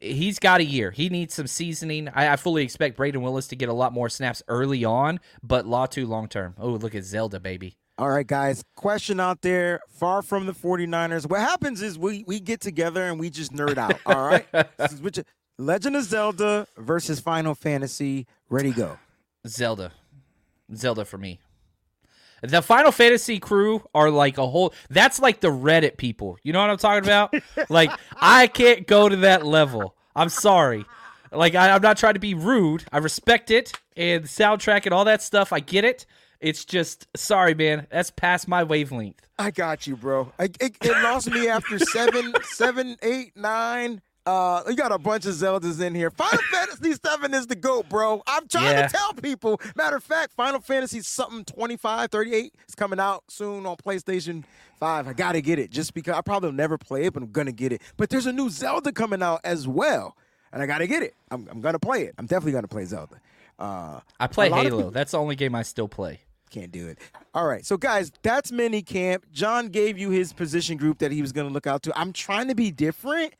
he's 0.00 0.38
got 0.38 0.62
a 0.62 0.64
year. 0.64 0.90
He 0.90 1.10
needs 1.10 1.34
some 1.34 1.46
seasoning. 1.46 2.08
I, 2.14 2.32
I 2.32 2.36
fully 2.36 2.62
expect 2.62 2.96
Brayden 2.96 3.20
Willis 3.20 3.46
to 3.48 3.56
get 3.56 3.68
a 3.68 3.74
lot 3.74 3.92
more 3.92 4.08
snaps 4.08 4.42
early 4.48 4.86
on, 4.86 5.20
but 5.42 5.66
Latu 5.66 6.08
long 6.08 6.28
term. 6.28 6.54
Oh, 6.56 6.70
look 6.70 6.94
at 6.94 7.04
Zelda, 7.04 7.40
baby. 7.40 7.76
All 7.98 8.08
right, 8.08 8.26
guys. 8.26 8.64
Question 8.74 9.20
out 9.20 9.42
there. 9.42 9.80
Far 9.90 10.22
from 10.22 10.46
the 10.46 10.54
49ers. 10.54 11.28
What 11.28 11.40
happens 11.40 11.82
is 11.82 11.98
we 11.98 12.24
we 12.26 12.40
get 12.40 12.62
together 12.62 13.04
and 13.04 13.20
we 13.20 13.28
just 13.28 13.52
nerd 13.52 13.76
out. 13.76 13.98
All 14.06 14.24
right. 14.24 14.46
This 15.58 15.64
is 15.64 15.66
which- 15.66 15.66
Legend 15.66 15.96
of 15.96 16.04
Zelda 16.04 16.66
versus 16.76 17.20
Final 17.20 17.54
Fantasy. 17.54 18.26
Ready, 18.48 18.70
go. 18.70 18.98
Zelda. 19.46 19.92
Zelda 20.74 21.04
for 21.04 21.18
me. 21.18 21.40
The 22.42 22.62
Final 22.62 22.92
Fantasy 22.92 23.40
crew 23.40 23.82
are 23.94 24.10
like 24.10 24.38
a 24.38 24.46
whole. 24.46 24.72
That's 24.90 25.18
like 25.18 25.40
the 25.40 25.48
Reddit 25.48 25.96
people. 25.96 26.38
You 26.44 26.52
know 26.52 26.60
what 26.60 26.70
I'm 26.70 26.76
talking 26.78 27.04
about? 27.04 27.34
like 27.68 27.90
I 28.16 28.46
can't 28.46 28.86
go 28.86 29.08
to 29.08 29.16
that 29.16 29.44
level. 29.44 29.96
I'm 30.14 30.28
sorry. 30.28 30.84
Like 31.32 31.54
I, 31.56 31.70
I'm 31.70 31.82
not 31.82 31.96
trying 31.96 32.14
to 32.14 32.20
be 32.20 32.34
rude. 32.34 32.84
I 32.92 32.98
respect 32.98 33.50
it 33.50 33.72
and 33.96 34.22
the 34.24 34.28
soundtrack 34.28 34.84
and 34.84 34.94
all 34.94 35.04
that 35.06 35.20
stuff. 35.22 35.52
I 35.52 35.60
get 35.60 35.84
it. 35.84 36.06
It's 36.40 36.64
just 36.64 37.08
sorry, 37.16 37.54
man. 37.54 37.88
That's 37.90 38.12
past 38.12 38.46
my 38.46 38.62
wavelength. 38.62 39.20
I 39.36 39.50
got 39.50 39.86
you, 39.88 39.96
bro. 39.96 40.32
I, 40.38 40.44
it, 40.44 40.76
it 40.80 41.02
lost 41.02 41.28
me 41.30 41.48
after 41.48 41.78
seven, 41.80 42.32
seven, 42.44 42.96
eight, 43.02 43.36
nine. 43.36 44.00
Uh, 44.28 44.62
you 44.68 44.76
got 44.76 44.92
a 44.92 44.98
bunch 44.98 45.24
of 45.24 45.34
Zeldas 45.34 45.80
in 45.80 45.94
here. 45.94 46.10
Final 46.10 46.38
Fantasy 46.52 46.92
VII 46.92 47.34
is 47.34 47.46
the 47.46 47.56
GOAT, 47.56 47.88
bro. 47.88 48.22
I'm 48.26 48.46
trying 48.46 48.76
Yeah. 48.76 48.86
to 48.86 48.94
tell 48.94 49.14
people. 49.14 49.58
Matter 49.74 49.96
of 49.96 50.04
fact, 50.04 50.34
Final 50.34 50.60
Fantasy 50.60 51.00
something 51.00 51.44
25, 51.46 52.10
38 52.10 52.54
is 52.68 52.74
coming 52.74 53.00
out 53.00 53.24
soon 53.28 53.64
on 53.64 53.76
PlayStation 53.76 54.44
5. 54.80 55.08
I 55.08 55.12
got 55.14 55.32
to 55.32 55.40
get 55.40 55.58
it 55.58 55.70
just 55.70 55.94
because 55.94 56.14
I 56.14 56.20
probably 56.20 56.48
will 56.50 56.56
never 56.56 56.76
play 56.76 57.04
it, 57.06 57.14
but 57.14 57.22
I'm 57.22 57.30
going 57.32 57.46
to 57.46 57.52
get 57.52 57.72
it. 57.72 57.80
But 57.96 58.10
there's 58.10 58.26
a 58.26 58.32
new 58.32 58.50
Zelda 58.50 58.92
coming 58.92 59.22
out 59.22 59.40
as 59.44 59.66
well, 59.66 60.14
and 60.52 60.62
I 60.62 60.66
got 60.66 60.78
to 60.78 60.86
get 60.86 61.02
it. 61.02 61.14
I'm, 61.30 61.48
I'm 61.50 61.62
going 61.62 61.72
to 61.72 61.78
play 61.78 62.02
it. 62.02 62.14
I'm 62.18 62.26
definitely 62.26 62.52
going 62.52 62.64
to 62.64 62.68
play 62.68 62.84
Zelda. 62.84 63.20
Uh, 63.58 64.00
I 64.20 64.26
play 64.26 64.48
a 64.48 64.50
lot 64.50 64.58
of 64.58 64.64
Halo. 64.66 64.76
people- 64.78 64.90
That's 64.90 65.12
the 65.12 65.18
only 65.18 65.36
game 65.36 65.54
I 65.54 65.62
still 65.62 65.88
play. 65.88 66.20
can't 66.50 66.70
do 66.70 66.86
it. 66.88 66.98
All 67.34 67.46
right. 67.46 67.64
So, 67.64 67.78
guys, 67.78 68.12
that's 68.22 68.52
mini 68.52 68.82
camp. 68.82 69.24
John 69.32 69.68
gave 69.68 69.96
you 69.98 70.10
his 70.10 70.34
position 70.34 70.76
group 70.76 70.98
that 70.98 71.12
he 71.12 71.22
was 71.22 71.32
going 71.32 71.46
to 71.48 71.52
look 71.54 71.66
out 71.66 71.82
to. 71.84 71.98
I'm 71.98 72.12
trying 72.12 72.48
to 72.48 72.54
be 72.54 72.70
different, 72.70 73.32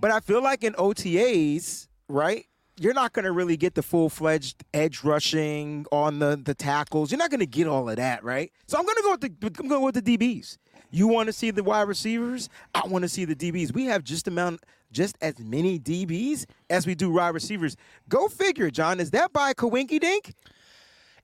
but 0.00 0.10
I 0.10 0.20
feel 0.20 0.42
like 0.42 0.64
in 0.64 0.74
OTAs, 0.74 1.88
right? 2.08 2.46
You're 2.80 2.94
not 2.94 3.12
going 3.12 3.24
to 3.24 3.32
really 3.32 3.56
get 3.56 3.74
the 3.74 3.82
full 3.82 4.08
fledged 4.08 4.64
edge 4.72 5.02
rushing 5.02 5.84
on 5.90 6.20
the, 6.20 6.40
the 6.42 6.54
tackles. 6.54 7.10
You're 7.10 7.18
not 7.18 7.30
going 7.30 7.40
to 7.40 7.46
get 7.46 7.66
all 7.66 7.88
of 7.90 7.96
that, 7.96 8.22
right? 8.22 8.52
So 8.66 8.78
I'm 8.78 8.84
going 8.84 8.96
to 8.96 9.02
go 9.02 9.10
with 9.12 9.20
the 9.20 9.62
I'm 9.62 9.68
going 9.68 9.82
with 9.82 10.02
the 10.02 10.16
DBs. 10.16 10.58
You 10.90 11.08
want 11.08 11.26
to 11.26 11.32
see 11.32 11.50
the 11.50 11.62
wide 11.62 11.88
receivers? 11.88 12.48
I 12.74 12.86
want 12.86 13.02
to 13.02 13.08
see 13.08 13.24
the 13.24 13.34
DBs. 13.34 13.74
We 13.74 13.86
have 13.86 14.04
just 14.04 14.28
amount 14.28 14.62
just 14.90 15.18
as 15.20 15.38
many 15.38 15.78
DBs 15.78 16.46
as 16.70 16.86
we 16.86 16.94
do 16.94 17.10
wide 17.12 17.34
receivers. 17.34 17.76
Go 18.08 18.28
figure, 18.28 18.70
John. 18.70 19.00
Is 19.00 19.10
that 19.10 19.32
by 19.32 19.52
Kawinky 19.52 20.00
Dink? 20.00 20.34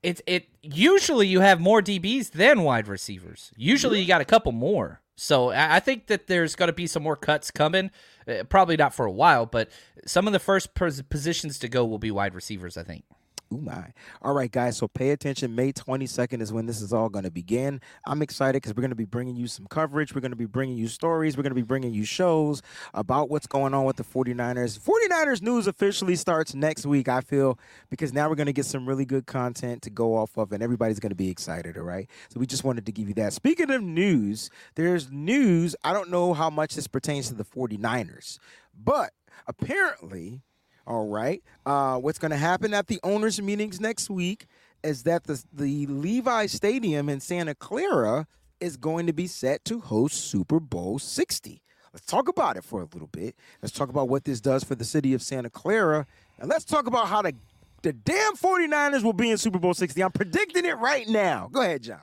It's 0.03 0.21
it. 0.27 0.49
Usually 0.61 1.27
you 1.27 1.41
have 1.41 1.61
more 1.61 1.81
DBs 1.81 2.33
than 2.33 2.63
wide 2.63 2.89
receivers. 2.89 3.53
Usually 3.57 4.01
you 4.01 4.07
got 4.07 4.21
a 4.21 4.27
couple 4.27 4.53
more. 4.53 5.01
So 5.17 5.51
I 5.51 5.79
think 5.81 6.09
that 6.09 6.27
there's 6.27 6.57
going 6.57 6.69
to 6.69 6.73
be 6.73 6.87
some 6.87 7.03
more 7.03 7.17
cuts 7.17 7.51
coming. 7.51 7.91
Uh, 8.27 8.45
probably 8.45 8.77
not 8.77 8.95
for 8.95 9.07
a 9.07 9.13
while, 9.13 9.47
but 9.47 9.71
some 10.07 10.27
of 10.27 10.33
the 10.33 10.39
first 10.39 10.75
positions 10.75 11.59
to 11.61 11.69
go 11.69 11.85
will 11.85 11.99
be 11.99 12.11
wide 12.11 12.35
receivers. 12.35 12.77
I 12.77 12.83
think. 12.83 13.05
Ooh 13.53 13.61
my. 13.61 13.93
All 14.23 14.33
right, 14.33 14.51
guys. 14.51 14.77
So 14.77 14.89
pay 14.89 15.11
attention. 15.11 15.55
May 15.55 15.73
22nd 15.73 16.41
is 16.41 16.53
when 16.53 16.67
this 16.67 16.81
is 16.81 16.93
all 16.93 17.09
going 17.09 17.25
to 17.25 17.31
begin. 17.31 17.81
I'm 18.07 18.23
excited 18.23 18.63
because 18.63 18.75
we're 18.75 18.81
going 18.81 18.91
to 18.91 18.97
be 18.97 19.05
bringing 19.05 19.37
you 19.37 19.47
some 19.47 19.67
coverage. 19.67 20.15
We're 20.15 20.23
going 20.23 20.33
to 20.33 20.37
be 20.37 20.47
bringing 20.47 20.77
you 20.77 20.89
stories. 20.89 21.37
We're 21.37 21.43
going 21.43 21.51
to 21.51 21.55
be 21.55 21.63
bringing 21.63 21.93
you 21.93 22.05
shows 22.05 22.63
about 22.95 23.31
what's 23.31 23.47
going 23.47 23.75
on 23.75 23.85
with 23.85 23.97
the 23.97 24.05
49ers. 24.05 24.81
49ers 24.81 25.43
news 25.43 25.67
officially 25.67 26.17
starts 26.17 26.55
next 26.55 26.87
week, 26.87 27.09
I 27.09 27.21
feel, 27.21 27.59
because 27.91 28.13
now 28.13 28.29
we're 28.29 28.35
going 28.35 28.47
to 28.47 28.53
get 28.53 28.67
some 28.67 28.89
really 28.89 29.05
good 29.05 29.27
content 29.27 29.83
to 29.83 29.91
go 29.91 30.17
off 30.17 30.37
of, 30.37 30.53
and 30.53 30.63
everybody's 30.63 30.99
going 30.99 31.11
to 31.11 31.17
be 31.17 31.31
excited, 31.31 31.77
all 31.77 31.85
right? 31.85 32.09
So 32.31 32.41
we 32.41 32.47
just 32.47 32.65
wanted 32.65 32.87
to 32.87 32.93
give 32.93 33.09
you 33.09 33.15
that. 33.15 33.33
Speaking 33.35 33.71
of 33.71 33.83
news, 33.83 34.51
there's 34.75 35.11
news. 35.11 35.77
I 35.85 35.93
don't 35.93 36.11
know 36.11 36.35
how 36.35 36.51
much 36.51 36.75
this 36.75 36.87
pertains 36.87 37.29
to 37.29 37.35
the 37.35 37.45
49ers, 37.45 38.39
but 38.77 39.13
apparently. 39.47 40.41
All 40.87 41.09
right. 41.09 41.43
Uh, 41.65 41.97
what's 41.99 42.19
going 42.19 42.31
to 42.31 42.37
happen 42.37 42.75
at 42.75 42.87
the 42.89 43.01
owners' 43.03 43.41
meetings 43.41 43.81
next 43.81 44.11
week 44.11 44.47
is 44.83 45.05
that 45.05 45.25
the 45.25 45.43
the 45.53 45.87
Levi 45.87 46.47
Stadium 46.47 47.09
in 47.09 47.21
Santa 47.21 47.55
Clara 47.55 48.27
is 48.61 48.77
going 48.77 49.07
to 49.07 49.13
be 49.13 49.27
set 49.27 49.65
to 49.67 49.81
host 49.81 50.17
Super 50.17 50.61
Bowl 50.61 50.99
60. 50.99 51.63
Let's 51.93 52.07
talk 52.07 52.29
about 52.29 52.57
it 52.57 52.65
for 52.65 52.81
a 52.83 52.89
little 52.93 53.09
bit. 53.09 53.37
Let's 53.63 53.73
talk 53.75 53.89
about 53.89 54.09
what 54.09 54.25
this 54.25 54.41
does 54.41 54.65
for 54.65 54.75
the 54.75 54.85
city 54.85 55.15
of 55.15 55.23
Santa 55.23 55.49
Clara. 55.49 56.07
And 56.39 56.49
let's 56.51 56.65
talk 56.65 56.87
about 56.87 57.07
how 57.09 57.23
the, 57.23 57.35
the 57.83 57.93
damn 57.93 58.35
49ers 58.37 59.03
will 59.05 59.13
be 59.13 59.31
in 59.31 59.39
Super 59.39 59.59
Bowl 59.59 59.75
60. 59.75 60.03
I'm 60.03 60.11
predicting 60.13 60.65
it 60.65 60.77
right 60.79 61.09
now. 61.09 61.49
Go 61.53 61.63
ahead, 61.63 61.83
John. 61.83 62.01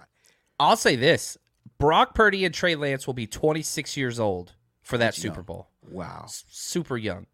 I'll 0.60 0.78
say 0.78 0.96
this: 0.96 1.38
Brock 1.78 2.16
Purdy 2.16 2.46
and 2.46 2.54
Trey 2.54 2.76
Lance 2.76 3.06
will 3.06 3.14
be 3.14 3.28
26 3.28 3.98
years 3.98 4.20
old 4.20 4.54
for 4.82 4.98
that 4.98 5.14
Super 5.14 5.42
Bowl. 5.44 5.68
Wow. 5.90 6.22
S- 6.26 6.46
Super 6.50 6.98
young. 6.98 7.26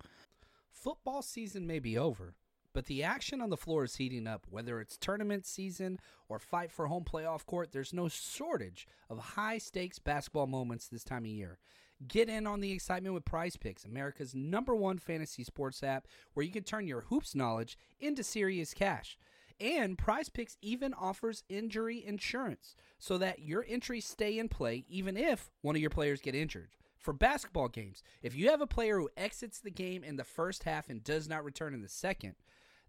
Football 0.87 1.21
season 1.21 1.67
may 1.67 1.79
be 1.79 1.97
over, 1.97 2.33
but 2.71 2.85
the 2.85 3.03
action 3.03 3.41
on 3.41 3.49
the 3.49 3.57
floor 3.57 3.83
is 3.83 3.97
heating 3.97 4.25
up. 4.25 4.47
Whether 4.49 4.79
it's 4.79 4.95
tournament 4.95 5.45
season 5.45 5.99
or 6.29 6.39
fight 6.39 6.71
for 6.71 6.87
home 6.87 7.03
playoff 7.03 7.45
court, 7.45 7.73
there's 7.73 7.91
no 7.91 8.07
shortage 8.07 8.87
of 9.09 9.19
high 9.19 9.57
stakes 9.57 9.99
basketball 9.99 10.47
moments 10.47 10.87
this 10.87 11.03
time 11.03 11.25
of 11.25 11.29
year. 11.29 11.59
Get 12.07 12.29
in 12.29 12.47
on 12.47 12.61
the 12.61 12.71
excitement 12.71 13.13
with 13.13 13.25
PrizePicks, 13.25 13.83
America's 13.83 14.33
number 14.33 14.77
one 14.77 14.97
fantasy 14.97 15.43
sports 15.43 15.83
app, 15.83 16.07
where 16.33 16.45
you 16.45 16.53
can 16.53 16.63
turn 16.63 16.87
your 16.87 17.01
hoops 17.01 17.35
knowledge 17.35 17.77
into 17.99 18.23
serious 18.23 18.73
cash. 18.73 19.17
And 19.59 19.97
Prize 19.97 20.29
Picks 20.29 20.55
even 20.61 20.93
offers 20.93 21.43
injury 21.49 22.01
insurance 22.05 22.77
so 22.97 23.17
that 23.17 23.39
your 23.39 23.65
entries 23.67 24.05
stay 24.05 24.39
in 24.39 24.47
play 24.47 24.85
even 24.87 25.17
if 25.17 25.51
one 25.61 25.75
of 25.75 25.81
your 25.81 25.89
players 25.89 26.21
get 26.21 26.33
injured. 26.33 26.69
For 27.07 27.13
basketball 27.13 27.69
games, 27.69 28.03
if 28.21 28.35
you 28.35 28.49
have 28.49 28.59
a 28.59 28.67
player 28.67 28.99
who 28.99 29.09
exits 29.15 29.59
the 29.59 29.71
game 29.71 30.03
in 30.03 30.17
the 30.17 30.25
first 30.25 30.65
half 30.65 30.89
and 30.89 31.01
does 31.01 31.29
not 31.29 31.45
return 31.45 31.73
in 31.73 31.81
the 31.81 31.87
second, 31.87 32.35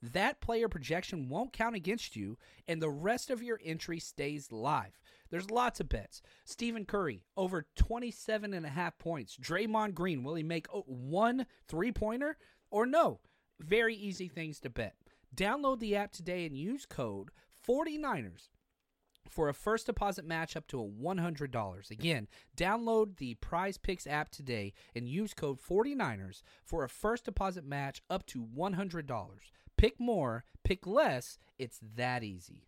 that 0.02 0.40
player 0.40 0.68
projection 0.68 1.28
won't 1.28 1.52
count 1.52 1.76
against 1.76 2.16
you 2.16 2.37
and 2.66 2.83
the 2.83 2.90
rest 2.90 3.31
of 3.31 3.44
your 3.44 3.61
entry 3.64 4.00
stays 4.00 4.50
live. 4.50 4.98
There's 5.31 5.52
lots 5.52 5.78
of 5.78 5.88
bets. 5.88 6.20
Stephen 6.44 6.85
Curry, 6.85 7.22
over 7.37 7.68
27 7.76 8.52
and 8.52 8.66
a 8.66 8.70
half 8.70 8.98
points. 8.98 9.37
Draymond 9.37 9.94
Green, 9.94 10.24
will 10.24 10.35
he 10.35 10.42
make 10.42 10.66
one 10.72 11.46
three 11.68 11.92
pointer 11.92 12.38
or 12.72 12.87
no? 12.87 13.20
Very 13.61 13.94
easy 13.94 14.26
things 14.26 14.59
to 14.62 14.68
bet. 14.68 14.96
Download 15.33 15.78
the 15.78 15.94
app 15.94 16.11
today 16.11 16.44
and 16.44 16.57
use 16.57 16.87
code 16.87 17.31
49ers 17.64 18.48
for 19.31 19.49
a 19.49 19.55
first 19.55 19.87
deposit 19.87 20.25
match 20.25 20.57
up 20.57 20.67
to 20.69 20.81
a 20.81 20.87
$100. 20.87 21.91
Again, 21.91 22.29
download 22.57 23.17
the 23.17 23.37
PrizePicks 23.37 24.07
app 24.07 24.31
today 24.31 24.73
and 24.95 25.09
use 25.09 25.35
code 25.35 25.59
49ers 25.61 26.43
for 26.64 26.85
a 26.85 26.88
first 26.88 27.25
deposit 27.25 27.64
match 27.64 28.03
up 28.09 28.27
to 28.27 28.45
$100. 28.45 29.29
Pick 29.77 30.01
more, 30.01 30.45
pick 30.64 30.87
less, 30.87 31.38
it's 31.59 31.81
that 31.97 32.25
easy. 32.25 32.67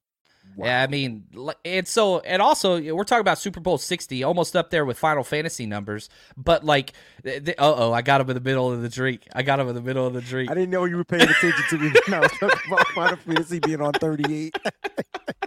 Yeah, 0.57 0.83
I 0.83 0.87
mean, 0.87 1.23
and 1.65 1.87
so, 1.87 2.19
and 2.19 2.41
also, 2.41 2.81
we're 2.93 3.03
talking 3.03 3.21
about 3.21 3.37
Super 3.37 3.59
Bowl 3.59 3.77
60, 3.77 4.23
almost 4.23 4.55
up 4.55 4.69
there 4.69 4.85
with 4.85 4.97
Final 4.97 5.23
Fantasy 5.23 5.65
numbers. 5.65 6.09
But, 6.37 6.63
like, 6.65 6.93
uh 7.25 7.39
oh, 7.57 7.93
I 7.93 8.01
got 8.01 8.21
him 8.21 8.29
in 8.29 8.35
the 8.35 8.41
middle 8.41 8.71
of 8.71 8.81
the 8.81 8.89
drink. 8.89 9.27
I 9.33 9.43
got 9.43 9.59
him 9.59 9.67
in 9.69 9.75
the 9.75 9.81
middle 9.81 10.05
of 10.05 10.13
the 10.13 10.21
drink. 10.21 10.51
I 10.51 10.53
didn't 10.53 10.69
know 10.69 10.85
you 10.85 10.97
were 10.97 11.03
paying 11.03 11.23
attention 11.23 11.63
to 11.69 11.77
me 11.77 11.91
when 12.05 12.13
I 12.15 12.19
was 12.19 12.31
talking 12.31 12.59
about 12.67 12.87
Final 12.89 13.15
Fantasy 13.17 13.59
being 13.59 13.81
on 13.81 13.93
38. 13.93 14.55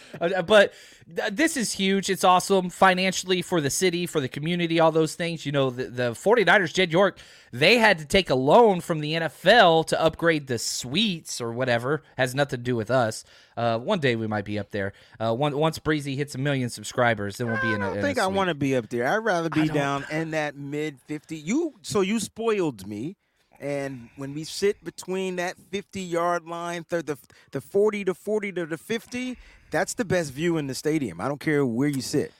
Uh, 0.20 0.42
but 0.42 0.72
th- 1.14 1.32
this 1.32 1.56
is 1.56 1.72
huge. 1.72 2.10
It's 2.10 2.24
awesome 2.24 2.70
financially 2.70 3.42
for 3.42 3.60
the 3.60 3.70
city, 3.70 4.06
for 4.06 4.20
the 4.20 4.28
community, 4.28 4.80
all 4.80 4.90
those 4.90 5.14
things. 5.14 5.46
You 5.46 5.52
know, 5.52 5.70
the, 5.70 5.84
the 5.84 6.10
49ers, 6.12 6.72
Jed 6.72 6.90
York, 6.90 7.18
they 7.52 7.78
had 7.78 7.98
to 7.98 8.04
take 8.04 8.30
a 8.30 8.34
loan 8.34 8.80
from 8.80 9.00
the 9.00 9.12
NFL 9.12 9.86
to 9.88 10.00
upgrade 10.00 10.46
the 10.46 10.58
suites 10.58 11.40
or 11.40 11.52
whatever. 11.52 12.02
Has 12.16 12.34
nothing 12.34 12.58
to 12.58 12.62
do 12.62 12.74
with 12.74 12.90
us. 12.90 13.24
Uh, 13.56 13.78
one 13.78 13.98
day 13.98 14.16
we 14.16 14.26
might 14.26 14.44
be 14.44 14.58
up 14.58 14.70
there. 14.70 14.92
Uh, 15.18 15.34
one, 15.34 15.56
once 15.56 15.78
Breezy 15.78 16.16
hits 16.16 16.34
a 16.34 16.38
million 16.38 16.70
subscribers, 16.70 17.36
then 17.36 17.48
we'll 17.48 17.60
be 17.60 17.72
in 17.72 17.82
a 17.82 17.86
I 17.86 17.88
don't 17.88 17.92
in 17.92 17.98
a 17.98 18.02
think 18.02 18.18
I 18.18 18.26
want 18.26 18.48
to 18.48 18.54
be 18.54 18.76
up 18.76 18.88
there. 18.88 19.06
I'd 19.06 19.16
rather 19.16 19.50
be 19.50 19.68
down 19.68 20.04
in 20.10 20.30
that 20.30 20.56
mid 20.56 21.00
50. 21.06 21.36
You 21.36 21.74
so 21.82 22.00
you 22.00 22.20
spoiled 22.20 22.86
me. 22.86 23.16
And 23.60 24.08
when 24.16 24.34
we 24.34 24.44
sit 24.44 24.84
between 24.84 25.36
that 25.36 25.56
50 25.72 26.00
yard 26.00 26.46
line, 26.46 26.86
the, 26.88 27.02
the 27.02 27.18
the 27.50 27.60
40 27.60 28.04
to 28.04 28.14
40 28.14 28.52
to 28.52 28.66
the 28.66 28.78
50, 28.78 29.36
that's 29.70 29.94
the 29.94 30.04
best 30.04 30.32
view 30.32 30.56
in 30.56 30.66
the 30.66 30.74
stadium. 30.74 31.20
I 31.20 31.28
don't 31.28 31.40
care 31.40 31.64
where 31.64 31.88
you 31.88 32.00
sit. 32.00 32.32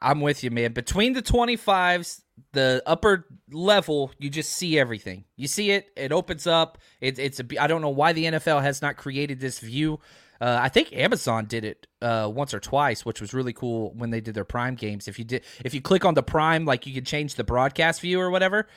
I'm 0.00 0.20
with 0.20 0.42
you, 0.42 0.50
man. 0.50 0.72
Between 0.72 1.12
the 1.12 1.22
25s, 1.22 2.22
the 2.52 2.82
upper 2.86 3.26
level, 3.50 4.10
you 4.18 4.30
just 4.30 4.52
see 4.52 4.78
everything. 4.78 5.24
You 5.36 5.48
see 5.48 5.70
it. 5.70 5.88
It 5.96 6.12
opens 6.12 6.46
up. 6.46 6.78
It, 7.00 7.18
it's 7.18 7.40
a. 7.40 7.44
I 7.60 7.66
don't 7.66 7.82
know 7.82 7.90
why 7.90 8.12
the 8.12 8.24
NFL 8.24 8.62
has 8.62 8.82
not 8.82 8.96
created 8.96 9.40
this 9.40 9.58
view. 9.58 10.00
Uh, 10.40 10.58
I 10.60 10.68
think 10.68 10.92
Amazon 10.92 11.46
did 11.46 11.64
it 11.64 11.86
uh, 12.02 12.30
once 12.32 12.52
or 12.52 12.60
twice, 12.60 13.04
which 13.04 13.20
was 13.20 13.32
really 13.32 13.52
cool 13.52 13.92
when 13.94 14.10
they 14.10 14.20
did 14.20 14.34
their 14.34 14.44
Prime 14.44 14.74
games. 14.74 15.08
If 15.08 15.18
you 15.18 15.24
did, 15.24 15.44
if 15.64 15.72
you 15.72 15.80
click 15.80 16.04
on 16.04 16.14
the 16.14 16.22
Prime, 16.22 16.64
like 16.64 16.86
you 16.86 16.94
can 16.94 17.04
change 17.04 17.34
the 17.34 17.44
broadcast 17.44 18.00
view 18.00 18.20
or 18.20 18.30
whatever. 18.30 18.68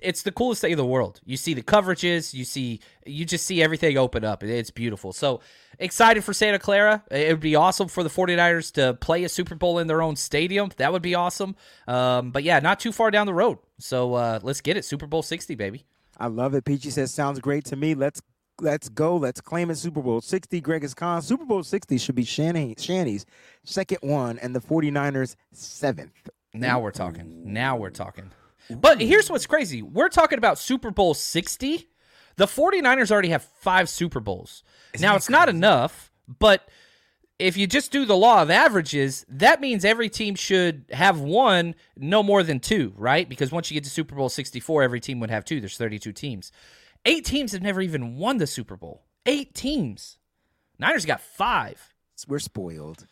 It's 0.00 0.22
the 0.22 0.32
coolest 0.32 0.60
thing 0.60 0.72
in 0.72 0.76
the 0.76 0.86
world. 0.86 1.20
You 1.24 1.36
see 1.36 1.54
the 1.54 1.62
coverages, 1.62 2.32
you 2.34 2.44
see, 2.44 2.80
you 3.04 3.24
just 3.24 3.46
see 3.46 3.62
everything 3.62 3.98
open 3.98 4.24
up. 4.24 4.42
It's 4.42 4.70
beautiful. 4.70 5.12
So 5.12 5.40
excited 5.78 6.22
for 6.22 6.32
Santa 6.32 6.58
Clara. 6.58 7.02
It 7.10 7.30
would 7.30 7.40
be 7.40 7.56
awesome 7.56 7.88
for 7.88 8.02
the 8.02 8.10
49ers 8.10 8.72
to 8.74 8.94
play 8.94 9.24
a 9.24 9.28
Super 9.28 9.54
Bowl 9.54 9.78
in 9.78 9.88
their 9.88 10.02
own 10.02 10.16
stadium. 10.16 10.70
That 10.76 10.92
would 10.92 11.02
be 11.02 11.14
awesome. 11.14 11.56
Um, 11.88 12.30
but 12.30 12.44
yeah, 12.44 12.60
not 12.60 12.80
too 12.80 12.92
far 12.92 13.10
down 13.10 13.26
the 13.26 13.34
road. 13.34 13.58
So 13.78 14.14
uh, 14.14 14.40
let's 14.42 14.60
get 14.60 14.76
it. 14.76 14.84
Super 14.84 15.06
Bowl 15.06 15.22
60, 15.22 15.54
baby. 15.56 15.84
I 16.18 16.28
love 16.28 16.54
it. 16.54 16.64
Peachy 16.64 16.90
says 16.90 17.12
sounds 17.12 17.40
great 17.40 17.64
to 17.66 17.76
me. 17.76 17.94
Let's 17.94 18.22
let's 18.60 18.88
go. 18.88 19.16
Let's 19.16 19.40
claim 19.40 19.70
it 19.70 19.76
Super 19.76 20.02
Bowl 20.02 20.20
60. 20.20 20.60
Greg 20.60 20.84
is 20.84 20.94
con. 20.94 21.22
Super 21.22 21.44
Bowl 21.44 21.62
60 21.62 21.98
should 21.98 22.14
be 22.14 22.24
Shanny, 22.24 22.74
Shanny's 22.78 23.26
second 23.64 23.98
one 24.02 24.38
and 24.38 24.54
the 24.54 24.60
49ers 24.60 25.36
seventh. 25.52 26.30
Now 26.54 26.80
we're 26.80 26.90
talking. 26.90 27.52
Now 27.52 27.76
we're 27.76 27.90
talking. 27.90 28.30
But 28.70 29.00
here's 29.00 29.30
what's 29.30 29.46
crazy. 29.46 29.82
We're 29.82 30.08
talking 30.08 30.38
about 30.38 30.58
Super 30.58 30.90
Bowl 30.90 31.14
60. 31.14 31.88
The 32.36 32.46
49ers 32.46 33.10
already 33.10 33.28
have 33.30 33.42
five 33.60 33.88
Super 33.88 34.20
Bowls. 34.20 34.62
now, 34.98 35.16
it's 35.16 35.28
not 35.28 35.48
enough, 35.48 36.10
but 36.38 36.68
if 37.38 37.56
you 37.56 37.66
just 37.66 37.90
do 37.90 38.04
the 38.04 38.16
law 38.16 38.42
of 38.42 38.50
averages, 38.50 39.26
that 39.28 39.60
means 39.60 39.84
every 39.84 40.08
team 40.08 40.34
should 40.34 40.84
have 40.92 41.20
one, 41.20 41.74
no 41.96 42.22
more 42.22 42.42
than 42.42 42.60
two, 42.60 42.94
right? 42.96 43.28
Because 43.28 43.50
once 43.50 43.70
you 43.70 43.74
get 43.74 43.84
to 43.84 43.90
Super 43.90 44.14
Bowl 44.14 44.28
64, 44.28 44.82
every 44.82 45.00
team 45.00 45.20
would 45.20 45.30
have 45.30 45.44
two. 45.44 45.60
There's 45.60 45.76
32 45.76 46.12
teams. 46.12 46.52
Eight 47.04 47.24
teams 47.24 47.52
have 47.52 47.62
never 47.62 47.82
even 47.82 48.16
won 48.16 48.36
the 48.38 48.46
Super 48.46 48.76
Bowl. 48.76 49.02
Eight 49.26 49.54
teams. 49.54 50.18
Niners 50.78 51.04
got 51.04 51.20
five. 51.20 51.92
We're 52.28 52.38
spoiled. 52.38 53.06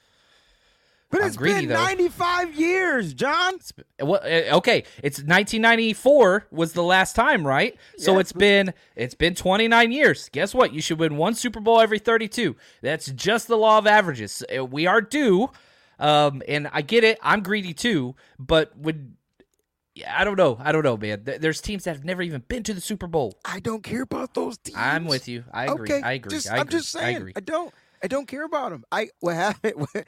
But 1.10 1.22
I'm 1.22 1.26
it's 1.26 1.36
greedy, 1.36 1.60
been 1.66 1.70
though. 1.70 1.74
95 1.84 2.54
years, 2.54 3.14
John. 3.14 3.58
Well, 4.00 4.20
uh, 4.22 4.56
okay, 4.58 4.84
it's 5.02 5.18
1994 5.18 6.46
was 6.52 6.72
the 6.72 6.82
last 6.84 7.16
time, 7.16 7.44
right? 7.46 7.76
So 7.98 8.12
Yes, 8.12 8.20
it's 8.20 8.32
been 8.32 8.74
it's 8.94 9.14
been 9.14 9.34
29 9.34 9.90
years. 9.92 10.28
Guess 10.30 10.54
what? 10.54 10.72
You 10.72 10.80
should 10.80 10.98
win 11.00 11.16
one 11.16 11.34
Super 11.34 11.58
Bowl 11.60 11.80
every 11.80 11.98
32. 11.98 12.54
That's 12.80 13.06
just 13.10 13.48
the 13.48 13.56
law 13.56 13.78
of 13.78 13.86
averages. 13.86 14.44
Uh, 14.56 14.64
We 14.64 14.86
are 14.86 15.00
due, 15.00 15.50
um, 15.98 16.42
and 16.46 16.68
I 16.72 16.82
get 16.82 17.02
it. 17.02 17.18
I'm 17.22 17.42
greedy 17.42 17.74
too, 17.74 18.14
but 18.38 18.76
would 18.78 19.16
I 20.08 20.24
don't 20.24 20.36
know. 20.36 20.56
I 20.60 20.70
don't 20.72 20.84
know, 20.84 20.96
man. 20.96 21.22
There's 21.24 21.60
teams 21.60 21.84
that 21.84 21.96
have 21.96 22.04
never 22.04 22.22
even 22.22 22.42
been 22.46 22.62
to 22.62 22.74
the 22.74 22.80
Super 22.80 23.06
Bowl. 23.08 23.36
I 23.44 23.58
don't 23.60 23.82
care 23.82 24.02
about 24.02 24.34
those 24.34 24.56
teams. 24.58 24.78
I'm 24.78 25.06
with 25.06 25.26
you. 25.28 25.44
I 25.52 25.66
agree. 25.66 25.92
Okay, 25.92 26.02
I 26.02 26.12
agree. 26.12 26.30
Just, 26.30 26.50
I 26.50 26.58
am 26.58 26.68
just 26.68 26.94
I 26.96 27.00
saying. 27.00 27.16
agree. 27.16 27.32
don't. 27.44 27.74
I 28.02 28.06
don't 28.06 28.26
care 28.26 28.44
about 28.44 28.70
them. 28.70 28.84
I 28.92 29.10
what 29.18 29.34
happened? 29.34 29.86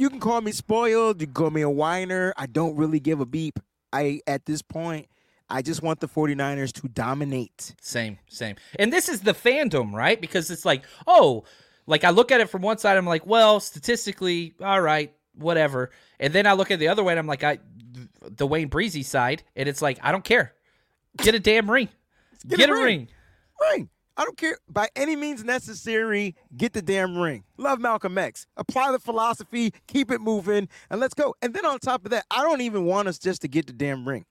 You 0.00 0.08
can 0.08 0.18
call 0.18 0.40
me 0.40 0.50
spoiled. 0.52 1.20
You 1.20 1.26
can 1.26 1.34
call 1.34 1.50
me 1.50 1.60
a 1.60 1.68
whiner. 1.68 2.32
I 2.38 2.46
don't 2.46 2.74
really 2.74 3.00
give 3.00 3.20
a 3.20 3.26
beep. 3.26 3.60
I 3.92 4.22
at 4.26 4.46
this 4.46 4.62
point, 4.62 5.08
I 5.50 5.60
just 5.60 5.82
want 5.82 6.00
the 6.00 6.08
49ers 6.08 6.72
to 6.80 6.88
dominate. 6.88 7.74
Same, 7.82 8.18
same. 8.26 8.56
And 8.78 8.90
this 8.90 9.10
is 9.10 9.20
the 9.20 9.34
fandom, 9.34 9.92
right? 9.92 10.18
Because 10.18 10.50
it's 10.50 10.64
like, 10.64 10.84
oh, 11.06 11.44
like 11.86 12.04
I 12.04 12.10
look 12.10 12.32
at 12.32 12.40
it 12.40 12.48
from 12.48 12.62
one 12.62 12.78
side, 12.78 12.96
I'm 12.96 13.04
like, 13.04 13.26
well, 13.26 13.60
statistically, 13.60 14.54
all 14.62 14.80
right, 14.80 15.12
whatever. 15.34 15.90
And 16.18 16.32
then 16.32 16.46
I 16.46 16.54
look 16.54 16.70
at 16.70 16.78
the 16.78 16.88
other 16.88 17.04
way, 17.04 17.12
and 17.12 17.18
I'm 17.20 17.26
like, 17.26 17.44
I, 17.44 17.58
the 18.22 18.46
Wayne 18.46 18.70
Breezie 18.70 19.04
side, 19.04 19.42
and 19.54 19.68
it's 19.68 19.82
like, 19.82 19.98
I 20.02 20.12
don't 20.12 20.24
care. 20.24 20.54
Get 21.18 21.34
a 21.34 21.40
damn 21.40 21.70
ring. 21.70 21.90
Get 22.48 22.58
Get, 22.58 22.70
a 22.70 22.72
a 22.72 22.76
ring. 22.76 22.84
ring. 22.84 23.08
Ring. 23.60 23.88
I 24.20 24.24
don't 24.24 24.36
care 24.36 24.58
by 24.68 24.90
any 24.94 25.16
means 25.16 25.44
necessary. 25.44 26.34
Get 26.54 26.74
the 26.74 26.82
damn 26.82 27.16
ring. 27.16 27.44
Love 27.56 27.80
Malcolm 27.80 28.18
X. 28.18 28.46
Apply 28.58 28.92
the 28.92 28.98
philosophy. 28.98 29.72
Keep 29.86 30.10
it 30.10 30.20
moving, 30.20 30.68
and 30.90 31.00
let's 31.00 31.14
go. 31.14 31.34
And 31.40 31.54
then 31.54 31.64
on 31.64 31.78
top 31.78 32.04
of 32.04 32.10
that, 32.10 32.26
I 32.30 32.42
don't 32.42 32.60
even 32.60 32.84
want 32.84 33.08
us 33.08 33.18
just 33.18 33.40
to 33.40 33.48
get 33.48 33.66
the 33.66 33.72
damn 33.72 34.06
ring. 34.06 34.26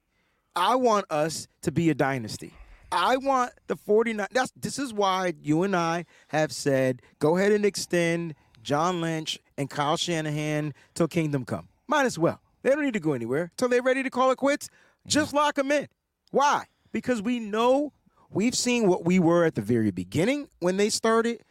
I 0.55 0.75
want 0.75 1.07
us 1.09 1.47
to 1.63 1.71
be 1.71 1.89
a 1.89 1.95
dynasty. 1.95 2.53
I 2.91 3.17
want 3.17 3.51
the 3.65 3.75
49 3.75 4.27
that's 4.31 4.51
this 4.55 4.77
is 4.77 4.93
why 4.93 5.33
you 5.41 5.63
and 5.63 5.75
I 5.75 6.05
have 6.27 6.51
said 6.51 7.01
go 7.17 7.37
ahead 7.37 7.51
and 7.51 7.65
extend 7.65 8.35
John 8.61 9.01
Lynch 9.01 9.39
and 9.57 9.71
Kyle 9.71 9.97
Shanahan 9.97 10.75
till 10.93 11.07
kingdom 11.07 11.45
come. 11.45 11.67
Might 11.87 12.05
as 12.05 12.19
well. 12.19 12.41
They 12.61 12.69
don't 12.69 12.83
need 12.83 12.93
to 12.93 12.99
go 12.99 13.13
anywhere 13.13 13.51
till 13.57 13.69
they're 13.69 13.81
ready 13.81 14.03
to 14.03 14.11
call 14.11 14.29
it 14.29 14.37
quits. 14.37 14.69
Just 15.07 15.33
lock 15.33 15.55
them 15.55 15.71
in. 15.71 15.87
Why? 16.29 16.65
Because 16.91 17.23
we 17.23 17.39
know 17.39 17.93
we've 18.31 18.55
seen 18.55 18.87
what 18.87 19.05
we 19.05 19.19
were 19.19 19.45
at 19.45 19.55
the 19.55 19.61
very 19.61 19.91
beginning 19.91 20.49
when 20.59 20.77
they 20.77 20.89
started. 20.89 21.41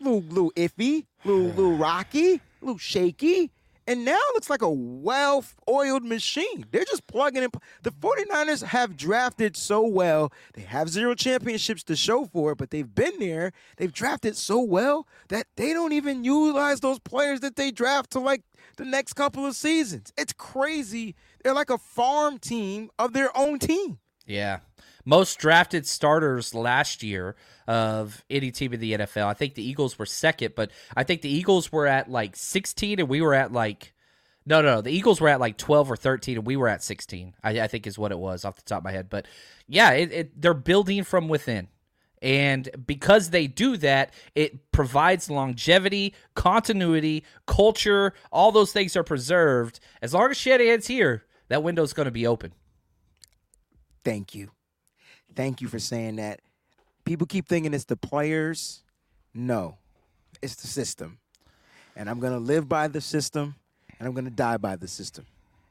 Little, 0.00 0.22
little 0.22 0.50
iffy, 0.52 1.06
little, 1.24 1.44
little 1.44 1.76
rocky, 1.76 2.40
little 2.60 2.78
shaky. 2.78 3.50
And 3.86 4.04
now 4.04 4.16
it 4.16 4.34
looks 4.34 4.48
like 4.48 4.62
a 4.62 4.70
well 4.70 5.44
oiled 5.68 6.04
machine. 6.04 6.64
They're 6.70 6.84
just 6.84 7.06
plugging 7.06 7.42
in. 7.42 7.50
The 7.82 7.90
49ers 7.90 8.62
have 8.62 8.96
drafted 8.96 9.56
so 9.56 9.86
well. 9.86 10.32
They 10.54 10.62
have 10.62 10.88
zero 10.88 11.14
championships 11.14 11.82
to 11.84 11.96
show 11.96 12.24
for 12.24 12.52
it, 12.52 12.58
but 12.58 12.70
they've 12.70 12.94
been 12.94 13.18
there. 13.18 13.52
They've 13.76 13.92
drafted 13.92 14.36
so 14.36 14.60
well 14.60 15.06
that 15.28 15.46
they 15.56 15.74
don't 15.74 15.92
even 15.92 16.24
utilize 16.24 16.80
those 16.80 16.98
players 16.98 17.40
that 17.40 17.56
they 17.56 17.70
draft 17.70 18.10
to 18.12 18.20
like 18.20 18.42
the 18.78 18.86
next 18.86 19.12
couple 19.14 19.44
of 19.44 19.54
seasons. 19.54 20.12
It's 20.16 20.32
crazy. 20.32 21.14
They're 21.42 21.54
like 21.54 21.70
a 21.70 21.78
farm 21.78 22.38
team 22.38 22.90
of 22.98 23.12
their 23.12 23.36
own 23.36 23.58
team. 23.58 23.98
Yeah. 24.26 24.60
Most 25.04 25.38
drafted 25.38 25.86
starters 25.86 26.54
last 26.54 27.02
year 27.02 27.36
of 27.66 28.24
any 28.30 28.50
team 28.50 28.72
in 28.72 28.80
the 28.80 28.92
NFL. 28.94 29.26
I 29.26 29.34
think 29.34 29.54
the 29.54 29.66
Eagles 29.66 29.98
were 29.98 30.06
second, 30.06 30.54
but 30.54 30.70
I 30.96 31.04
think 31.04 31.22
the 31.22 31.34
Eagles 31.34 31.70
were 31.70 31.86
at 31.86 32.10
like 32.10 32.36
16 32.36 33.00
and 33.00 33.08
we 33.08 33.20
were 33.20 33.34
at 33.34 33.52
like 33.52 33.94
no, 34.46 34.60
no, 34.60 34.76
no. 34.76 34.80
The 34.82 34.90
Eagles 34.90 35.20
were 35.20 35.28
at 35.28 35.40
like 35.40 35.56
12 35.56 35.90
or 35.90 35.96
13 35.96 36.38
and 36.38 36.46
we 36.46 36.56
were 36.56 36.68
at 36.68 36.82
16. 36.82 37.34
I, 37.42 37.60
I 37.60 37.66
think 37.66 37.86
is 37.86 37.98
what 37.98 38.12
it 38.12 38.18
was 38.18 38.44
off 38.44 38.56
the 38.56 38.62
top 38.62 38.78
of 38.78 38.84
my 38.84 38.92
head. 38.92 39.08
But 39.08 39.26
yeah, 39.66 39.92
it, 39.92 40.12
it, 40.12 40.40
they're 40.40 40.54
building 40.54 41.04
from 41.04 41.28
within. 41.28 41.68
And 42.20 42.68
because 42.86 43.30
they 43.30 43.46
do 43.46 43.76
that, 43.78 44.14
it 44.34 44.70
provides 44.72 45.30
longevity, 45.30 46.14
continuity, 46.34 47.24
culture, 47.46 48.14
all 48.32 48.52
those 48.52 48.72
things 48.72 48.96
are 48.96 49.04
preserved. 49.04 49.80
As 50.00 50.14
long 50.14 50.30
as 50.30 50.36
Shanahan's 50.36 50.86
here, 50.86 51.24
that 51.48 51.62
window's 51.62 51.92
going 51.92 52.06
to 52.06 52.10
be 52.10 52.26
open. 52.26 52.52
Thank 54.04 54.34
you. 54.34 54.50
Thank 55.34 55.60
you 55.60 55.68
for 55.68 55.78
saying 55.78 56.16
that. 56.16 56.40
People 57.04 57.26
keep 57.26 57.46
thinking 57.46 57.74
it's 57.74 57.84
the 57.84 57.96
players. 57.96 58.82
No, 59.34 59.76
it's 60.40 60.54
the 60.56 60.66
system. 60.66 61.18
And 61.96 62.08
I'm 62.08 62.20
going 62.20 62.32
to 62.32 62.38
live 62.38 62.68
by 62.68 62.88
the 62.88 63.00
system 63.00 63.56
and 63.98 64.08
I'm 64.08 64.14
going 64.14 64.24
to 64.24 64.30
die 64.30 64.56
by 64.56 64.76
the 64.76 64.88
system. 64.88 65.26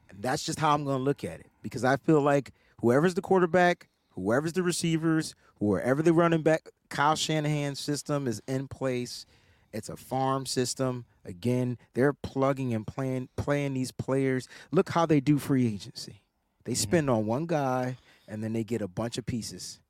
And 0.08 0.22
that's 0.22 0.44
just 0.44 0.58
how 0.58 0.74
I'm 0.74 0.84
going 0.84 0.98
to 0.98 1.02
look 1.02 1.24
at 1.24 1.40
it 1.40 1.46
because 1.62 1.84
I 1.84 1.96
feel 1.96 2.20
like 2.20 2.52
whoever's 2.80 3.14
the 3.14 3.22
quarterback, 3.22 3.88
whoever's 4.10 4.52
the 4.52 4.62
receivers, 4.62 5.34
whoever 5.58 6.02
the 6.02 6.12
running 6.12 6.42
back, 6.42 6.68
Kyle 6.88 7.16
Shanahan's 7.16 7.80
system 7.80 8.26
is 8.26 8.40
in 8.46 8.68
place. 8.68 9.26
It's 9.72 9.88
a 9.88 9.96
farm 9.96 10.46
system. 10.46 11.04
Again, 11.24 11.78
they're 11.94 12.12
plugging 12.12 12.74
and 12.74 12.86
playing 12.86 13.28
playing 13.36 13.74
these 13.74 13.90
players. 13.90 14.48
Look 14.70 14.90
how 14.90 15.06
they 15.06 15.20
do 15.20 15.38
free 15.38 15.66
agency. 15.66 16.22
They 16.64 16.72
mm-hmm. 16.72 16.80
spend 16.80 17.10
on 17.10 17.26
one 17.26 17.46
guy 17.46 17.96
and 18.28 18.42
then 18.42 18.52
they 18.52 18.64
get 18.64 18.82
a 18.82 18.88
bunch 18.88 19.18
of 19.18 19.26
pieces. 19.26 19.80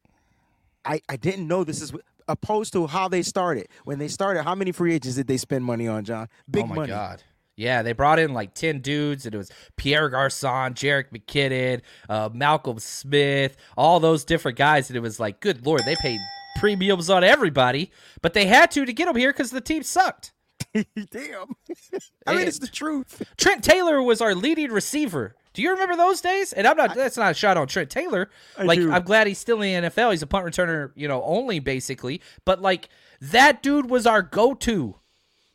I, 0.85 1.01
I 1.09 1.17
didn't 1.17 1.49
know 1.49 1.65
this 1.65 1.81
is 1.81 1.93
opposed 2.29 2.73
to 2.75 2.87
how 2.87 3.09
they 3.09 3.23
started. 3.23 3.69
When 3.85 3.99
they 3.99 4.09
started, 4.09 4.43
how 4.43 4.55
many 4.55 4.73
free 4.73 4.95
agents 4.95 5.17
did 5.17 5.27
they 5.27 5.37
spend 5.37 5.65
money 5.65 5.89
on, 5.89 6.05
John? 6.05 6.29
Big 6.51 6.65
oh 6.65 6.67
my 6.67 6.75
money. 6.75 6.89
god. 6.89 7.23
Yeah, 7.57 7.83
they 7.83 7.93
brought 7.93 8.19
in 8.19 8.35
like 8.35 8.55
10 8.55 8.81
dudes, 8.81 9.27
and 9.27 9.35
it 9.35 9.39
was 9.39 9.51
Pierre 9.77 10.09
Garcon, 10.09 10.75
Jerick 10.75 11.11
McKinnon, 11.13 11.83
uh, 12.09 12.29
Malcolm 12.33 12.81
Smith, 12.81 13.57
all 13.77 14.01
those 14.01 14.25
different 14.25 14.59
guys. 14.59 14.91
And 14.91 14.97
it 14.97 15.01
was 15.01 15.21
like, 15.21 15.41
good 15.41 15.65
lord, 15.65 15.83
they 15.85 15.95
paid 15.97 16.19
premiums 16.57 17.11
on 17.11 17.23
everybody, 17.23 17.93
but 18.23 18.35
they 18.35 18.47
had 18.47 18.71
to 18.73 18.85
to 18.85 18.93
get 18.93 19.07
them 19.07 19.17
here 19.17 19.33
because 19.33 19.51
the 19.51 19.61
team 19.61 19.83
sucked. 19.83 20.33
Damn. 20.73 20.85
I 22.27 22.35
mean, 22.35 22.49
it's 22.49 22.59
the 22.59 22.67
truth. 22.67 23.23
Trent 23.37 23.63
Taylor 23.63 24.03
was 24.03 24.21
our 24.21 24.35
leading 24.35 24.73
receiver. 24.73 25.37
Do 25.55 25.63
you 25.63 25.71
remember 25.71 25.97
those 25.97 26.21
days? 26.21 26.53
And 26.53 26.67
I'm 26.67 26.77
not. 26.77 26.95
That's 26.95 27.17
not 27.17 27.31
a 27.31 27.35
shot 27.35 27.57
on 27.57 27.69
Trent 27.69 27.89
Taylor. 27.89 28.29
I 28.59 28.65
like 28.65 28.79
do. 28.79 28.93
I'm 28.93 29.05
glad 29.05 29.27
he's 29.27 29.39
still 29.39 29.63
in 29.63 29.85
the 29.85 29.89
NFL. 29.89 30.11
He's 30.11 30.23
a 30.23 30.27
punt 30.27 30.45
returner, 30.45 30.91
you 30.95 31.09
know, 31.09 31.23
only 31.23 31.61
basically. 31.61 32.21
But 32.45 32.61
like 32.61 32.89
that 33.21 33.63
dude 33.63 33.89
was 33.89 34.07
our 34.07 34.21
go-to. 34.21 34.97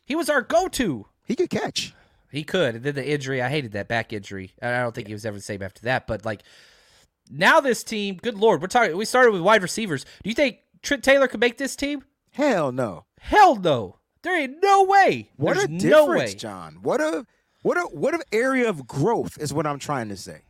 He 0.06 0.16
was 0.16 0.28
our 0.28 0.42
go-to. 0.42 1.06
He 1.26 1.36
could 1.36 1.50
catch. 1.50 1.94
He 2.32 2.42
could. 2.44 2.76
And 2.76 2.84
then 2.84 2.94
the 2.94 3.08
injury, 3.08 3.42
I 3.42 3.48
hated 3.48 3.72
that 3.72 3.88
back 3.88 4.12
injury. 4.12 4.52
I 4.62 4.78
don't 4.80 4.94
think 4.94 5.06
he 5.06 5.12
was 5.12 5.26
ever 5.26 5.36
the 5.36 5.42
same 5.42 5.62
after 5.62 5.82
that. 5.82 6.06
But 6.06 6.24
like 6.24 6.42
now, 7.30 7.60
this 7.60 7.84
team, 7.84 8.18
good 8.20 8.36
lord, 8.36 8.60
we're 8.62 8.68
talking. 8.68 8.96
We 8.96 9.04
started 9.04 9.32
with 9.32 9.42
wide 9.42 9.62
receivers. 9.62 10.04
Do 10.22 10.30
you 10.30 10.34
think 10.34 10.58
Trent 10.82 11.04
Taylor 11.04 11.28
could 11.28 11.40
make 11.40 11.58
this 11.58 11.76
team? 11.76 12.04
Hell 12.32 12.72
no. 12.72 13.04
Hell 13.20 13.56
no. 13.56 13.96
There 14.22 14.38
ain't 14.38 14.62
no 14.62 14.84
way. 14.84 15.30
What 15.36 15.54
There's 15.54 15.64
a 15.66 15.68
no 15.68 15.78
difference, 15.78 16.32
way. 16.32 16.38
John. 16.38 16.78
What 16.82 17.00
a 17.00 17.26
what 17.62 17.76
a 17.76 17.82
what 17.82 18.14
an 18.14 18.22
area 18.32 18.68
of 18.68 18.86
growth 18.86 19.38
is 19.40 19.52
what 19.52 19.66
I'm 19.66 19.78
trying 19.78 20.08
to 20.08 20.16
say. 20.16 20.40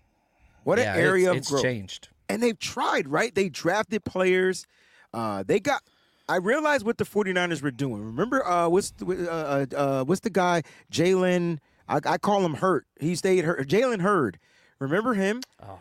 What 0.64 0.78
Yeah, 0.78 0.94
an 0.94 1.00
area 1.00 1.28
it's, 1.28 1.30
of 1.30 1.36
it's 1.38 1.50
growth. 1.50 1.62
changed. 1.62 2.08
And 2.28 2.42
they've 2.42 2.58
tried, 2.58 3.08
right? 3.08 3.34
They 3.34 3.48
drafted 3.48 4.04
players. 4.04 4.66
Uh, 5.12 5.42
they 5.46 5.58
got. 5.60 5.82
I 6.28 6.36
realized 6.36 6.86
what 6.86 6.98
the 6.98 7.04
49ers 7.04 7.60
were 7.60 7.72
doing. 7.72 8.04
Remember, 8.04 8.46
uh, 8.46 8.68
what's 8.68 8.92
the, 8.92 9.28
uh, 9.28 9.66
uh, 9.72 9.76
uh, 9.76 10.04
what's 10.04 10.20
the 10.20 10.30
guy 10.30 10.62
Jalen? 10.92 11.58
I, 11.88 11.98
I 12.06 12.18
call 12.18 12.44
him 12.44 12.54
Hurt. 12.54 12.86
He 13.00 13.16
stayed 13.16 13.44
hurt. 13.44 13.66
Jalen 13.66 14.00
Hurd. 14.00 14.38
Remember 14.78 15.14
him? 15.14 15.40
Oh. 15.60 15.80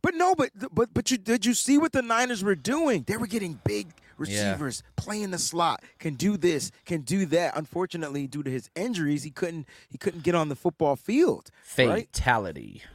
But 0.00 0.14
no, 0.14 0.34
but 0.34 0.50
but 0.72 0.94
but 0.94 1.10
you 1.10 1.18
did 1.18 1.44
you 1.44 1.54
see 1.54 1.78
what 1.78 1.92
the 1.92 2.02
Niners 2.02 2.42
were 2.42 2.54
doing? 2.54 3.04
They 3.06 3.16
were 3.16 3.26
getting 3.26 3.60
big 3.64 3.88
receivers, 4.16 4.82
playing 4.96 5.30
the 5.32 5.38
slot, 5.38 5.82
can 5.98 6.14
do 6.14 6.36
this, 6.36 6.70
can 6.84 7.00
do 7.02 7.26
that. 7.26 7.56
Unfortunately, 7.56 8.26
due 8.26 8.42
to 8.42 8.50
his 8.50 8.70
injuries, 8.74 9.22
he 9.24 9.30
couldn't 9.30 9.66
he 9.88 9.98
couldn't 9.98 10.22
get 10.22 10.34
on 10.34 10.48
the 10.48 10.56
football 10.56 10.96
field. 10.96 11.50
Right? 11.78 12.08
Fatality. 12.12 12.82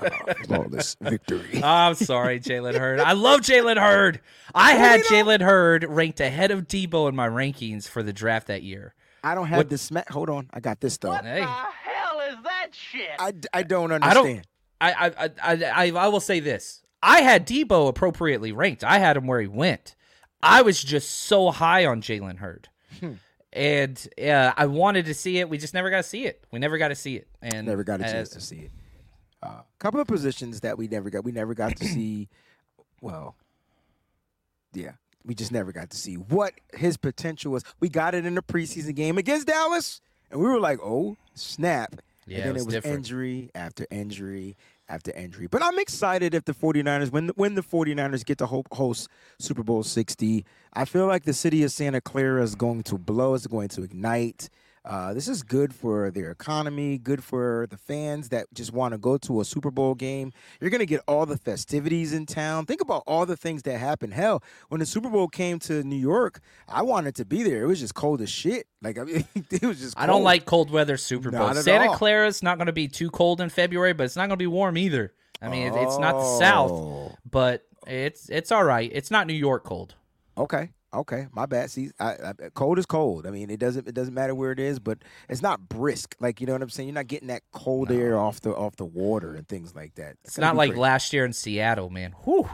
Oh, 0.00 0.32
Flawless 0.46 0.96
victory. 0.98 1.62
I'm 1.62 1.94
sorry, 1.94 2.40
Jalen 2.40 2.78
Hurd. 2.78 3.00
I 3.00 3.12
love 3.12 3.42
Jalen 3.42 3.78
Hurd. 3.78 4.20
I 4.54 4.72
had 4.72 5.02
Jalen 5.02 5.42
Hurd 5.42 5.84
ranked 5.84 6.20
ahead 6.20 6.50
of 6.50 6.66
Debo 6.66 7.08
in 7.10 7.14
my 7.14 7.28
rankings 7.28 7.86
for 7.86 8.02
the 8.02 8.14
draft 8.14 8.46
that 8.46 8.62
year. 8.62 8.94
I 9.22 9.34
don't 9.34 9.48
have 9.48 9.68
this 9.68 9.82
smack. 9.82 10.08
Hold 10.08 10.30
on, 10.30 10.48
I 10.54 10.60
got 10.60 10.80
this 10.80 10.96
though. 10.96 11.10
What 11.10 11.24
hey, 11.24 11.40
the 11.40 11.46
hell 11.46 12.20
is 12.20 12.36
that 12.44 12.68
shit? 12.72 13.10
I, 13.18 13.34
I 13.52 13.62
don't 13.62 13.92
I 13.92 13.96
understand. 13.96 14.26
don't. 14.26 14.46
I, 14.92 15.06
I 15.08 15.30
I 15.42 15.64
I 15.64 15.90
I 15.90 16.08
will 16.08 16.20
say 16.20 16.40
this. 16.40 16.82
I 17.02 17.20
had 17.20 17.46
Debo 17.46 17.88
appropriately 17.88 18.52
ranked. 18.52 18.82
I 18.82 18.98
had 18.98 19.16
him 19.16 19.26
where 19.26 19.40
he 19.40 19.46
went. 19.46 19.94
I 20.42 20.62
was 20.62 20.82
just 20.82 21.10
so 21.10 21.50
high 21.50 21.86
on 21.86 22.02
Jalen 22.02 22.38
Hurd. 22.38 22.68
Hmm. 23.00 23.12
And 23.52 24.08
uh, 24.20 24.52
I 24.56 24.66
wanted 24.66 25.06
to 25.06 25.14
see 25.14 25.38
it. 25.38 25.48
We 25.48 25.58
just 25.58 25.74
never 25.74 25.90
got 25.90 25.98
to 25.98 26.02
see 26.02 26.24
it. 26.26 26.44
We 26.50 26.58
never 26.58 26.76
got 26.76 26.88
to 26.88 26.94
see 26.94 27.16
it. 27.16 27.28
And 27.40 27.66
never 27.66 27.84
got 27.84 28.00
a 28.00 28.04
chance 28.04 28.30
to 28.30 28.40
see 28.40 28.56
it. 28.56 28.70
A 29.42 29.46
uh, 29.46 29.62
couple 29.78 30.00
of 30.00 30.06
positions 30.06 30.60
that 30.60 30.76
we 30.76 30.88
never 30.88 31.10
got. 31.10 31.24
We 31.24 31.32
never 31.32 31.54
got 31.54 31.76
to 31.76 31.84
see. 31.84 32.28
Well, 33.00 33.36
yeah, 34.72 34.92
we 35.26 35.34
just 35.34 35.52
never 35.52 35.72
got 35.72 35.90
to 35.90 35.96
see 35.98 36.14
what 36.14 36.54
his 36.72 36.96
potential 36.96 37.52
was. 37.52 37.62
We 37.78 37.90
got 37.90 38.14
it 38.14 38.24
in 38.24 38.34
the 38.34 38.40
preseason 38.40 38.94
game 38.94 39.18
against 39.18 39.46
Dallas, 39.46 40.00
and 40.30 40.40
we 40.40 40.46
were 40.46 40.58
like, 40.58 40.78
"Oh, 40.82 41.18
snap!" 41.34 41.96
Yeah, 42.26 42.38
and 42.38 42.46
then 42.46 42.56
it 42.56 42.64
was 42.64 42.74
it 42.74 42.82
was 42.82 42.94
injury 42.94 43.50
after 43.54 43.86
injury 43.90 44.56
after 44.88 45.12
injury. 45.12 45.46
But 45.46 45.62
I'm 45.62 45.78
excited 45.78 46.34
if 46.34 46.44
the 46.44 46.54
49ers 46.54 47.10
when 47.10 47.28
when 47.36 47.54
the 47.54 47.62
49ers 47.62 48.24
get 48.24 48.38
to 48.38 48.46
host 48.46 49.08
Super 49.38 49.62
Bowl 49.62 49.82
60. 49.82 50.44
I 50.72 50.84
feel 50.84 51.06
like 51.06 51.24
the 51.24 51.32
city 51.32 51.62
of 51.62 51.72
Santa 51.72 52.00
Clara 52.00 52.42
is 52.42 52.54
going 52.54 52.82
to 52.84 52.98
blow. 52.98 53.34
It's 53.34 53.46
going 53.46 53.68
to 53.68 53.82
ignite. 53.82 54.50
Uh, 54.84 55.14
this 55.14 55.28
is 55.28 55.42
good 55.42 55.74
for 55.74 56.10
their 56.10 56.30
economy, 56.30 56.98
good 56.98 57.24
for 57.24 57.66
the 57.70 57.76
fans 57.78 58.28
that 58.28 58.46
just 58.52 58.70
want 58.72 58.92
to 58.92 58.98
go 58.98 59.16
to 59.16 59.40
a 59.40 59.44
Super 59.44 59.70
Bowl 59.70 59.94
game. 59.94 60.30
You're 60.60 60.68
going 60.68 60.80
to 60.80 60.86
get 60.86 61.00
all 61.08 61.24
the 61.24 61.38
festivities 61.38 62.12
in 62.12 62.26
town. 62.26 62.66
Think 62.66 62.82
about 62.82 63.02
all 63.06 63.24
the 63.24 63.36
things 63.36 63.62
that 63.62 63.78
happen. 63.78 64.10
Hell, 64.10 64.42
when 64.68 64.80
the 64.80 64.86
Super 64.86 65.08
Bowl 65.08 65.26
came 65.28 65.58
to 65.60 65.82
New 65.82 65.96
York, 65.96 66.40
I 66.68 66.82
wanted 66.82 67.14
to 67.14 67.24
be 67.24 67.42
there. 67.42 67.62
It 67.64 67.66
was 67.66 67.80
just 67.80 67.94
cold 67.94 68.20
as 68.20 68.28
shit. 68.28 68.66
Like 68.82 68.98
I 68.98 69.04
mean, 69.04 69.24
it 69.50 69.62
was 69.62 69.80
just. 69.80 69.98
I 69.98 70.04
don't 70.06 70.22
like 70.22 70.44
cold 70.44 70.70
weather 70.70 70.98
Super 70.98 71.30
Bowl. 71.30 71.54
Santa 71.54 71.88
all. 71.88 71.96
Clara's 71.96 72.42
not 72.42 72.58
going 72.58 72.66
to 72.66 72.72
be 72.72 72.86
too 72.88 73.08
cold 73.10 73.40
in 73.40 73.48
February, 73.48 73.94
but 73.94 74.04
it's 74.04 74.16
not 74.16 74.22
going 74.28 74.36
to 74.38 74.42
be 74.42 74.46
warm 74.46 74.76
either. 74.76 75.14
I 75.40 75.48
mean, 75.48 75.66
it- 75.72 75.76
it's 75.82 75.98
not 75.98 76.12
the 76.12 76.38
South, 76.38 76.70
Oh. 76.72 77.12
but 77.30 77.64
it's 77.86 78.28
it's 78.28 78.52
all 78.52 78.64
right. 78.64 78.90
It's 78.92 79.10
not 79.10 79.26
New 79.26 79.32
York 79.34 79.64
cold. 79.64 79.94
Okay. 80.36 80.70
Okay, 80.94 81.26
my 81.32 81.46
bad. 81.46 81.70
See, 81.70 81.90
I, 81.98 82.12
I, 82.12 82.32
cold 82.54 82.78
is 82.78 82.86
cold. 82.86 83.26
I 83.26 83.30
mean, 83.30 83.50
it 83.50 83.58
doesn't 83.58 83.88
it 83.88 83.94
doesn't 83.94 84.14
matter 84.14 84.34
where 84.34 84.52
it 84.52 84.60
is, 84.60 84.78
but 84.78 84.98
it's 85.28 85.42
not 85.42 85.68
brisk. 85.68 86.14
Like 86.20 86.40
you 86.40 86.46
know 86.46 86.52
what 86.52 86.62
I'm 86.62 86.70
saying. 86.70 86.88
You're 86.88 86.94
not 86.94 87.08
getting 87.08 87.28
that 87.28 87.42
cold 87.52 87.90
air 87.90 88.18
off 88.18 88.40
the 88.40 88.54
off 88.54 88.76
the 88.76 88.84
water 88.84 89.34
and 89.34 89.46
things 89.48 89.74
like 89.74 89.94
that. 89.96 90.16
It's 90.24 90.36
gonna 90.36 90.48
not 90.48 90.56
like 90.56 90.70
great. 90.70 90.80
last 90.80 91.12
year 91.12 91.24
in 91.24 91.32
Seattle, 91.32 91.90
man. 91.90 92.14
Whew, 92.24 92.48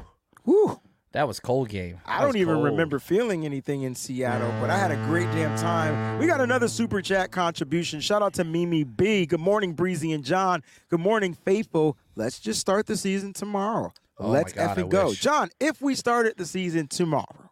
Whew. 0.44 0.80
that 1.12 1.28
was 1.28 1.38
cold 1.40 1.68
game. 1.68 2.00
I 2.06 2.22
don't 2.22 2.36
even 2.36 2.54
cold. 2.54 2.64
remember 2.66 2.98
feeling 2.98 3.44
anything 3.44 3.82
in 3.82 3.94
Seattle, 3.94 4.52
but 4.60 4.70
I 4.70 4.78
had 4.78 4.90
a 4.90 4.96
great 5.06 5.30
damn 5.32 5.56
time. 5.58 6.18
We 6.18 6.26
got 6.26 6.40
another 6.40 6.68
super 6.68 7.02
chat 7.02 7.30
contribution. 7.30 8.00
Shout 8.00 8.22
out 8.22 8.34
to 8.34 8.44
Mimi 8.44 8.84
B. 8.84 9.26
Good 9.26 9.40
morning, 9.40 9.74
Breezy 9.74 10.12
and 10.12 10.24
John. 10.24 10.62
Good 10.88 11.00
morning, 11.00 11.34
Faithful. 11.34 11.98
Let's 12.16 12.38
just 12.38 12.60
start 12.60 12.86
the 12.86 12.96
season 12.96 13.32
tomorrow. 13.32 13.92
Oh 14.18 14.28
Let's 14.28 14.52
God, 14.52 14.76
effing 14.76 14.90
go. 14.90 15.14
John. 15.14 15.50
If 15.58 15.80
we 15.80 15.94
started 15.94 16.34
the 16.36 16.44
season 16.44 16.88
tomorrow, 16.88 17.49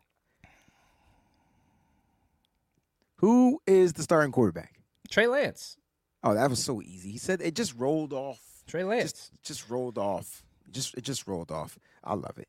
who 3.19 3.61
is 3.67 3.93
the 3.93 4.03
starting 4.03 4.33
quarterback? 4.33 4.81
Trey 5.11 5.27
Lance. 5.27 5.77
Oh, 6.23 6.35
that 6.35 6.51
was 6.51 6.63
so 6.63 6.83
easy. 6.83 7.13
He 7.13 7.19
said 7.19 7.41
it 7.41 7.55
just 7.55 7.75
rolled 7.77 8.13
off. 8.13 8.41
Trey 8.67 8.85
Lance. 8.85 9.13
Just, 9.13 9.45
just 9.45 9.71
rolled 9.71 9.99
off. 9.99 10.45
Just 10.71 10.95
it 10.97 11.03
just 11.03 11.27
rolled 11.27 11.51
off. 11.51 11.79
I 12.05 12.15
love 12.15 12.39
it. 12.39 12.49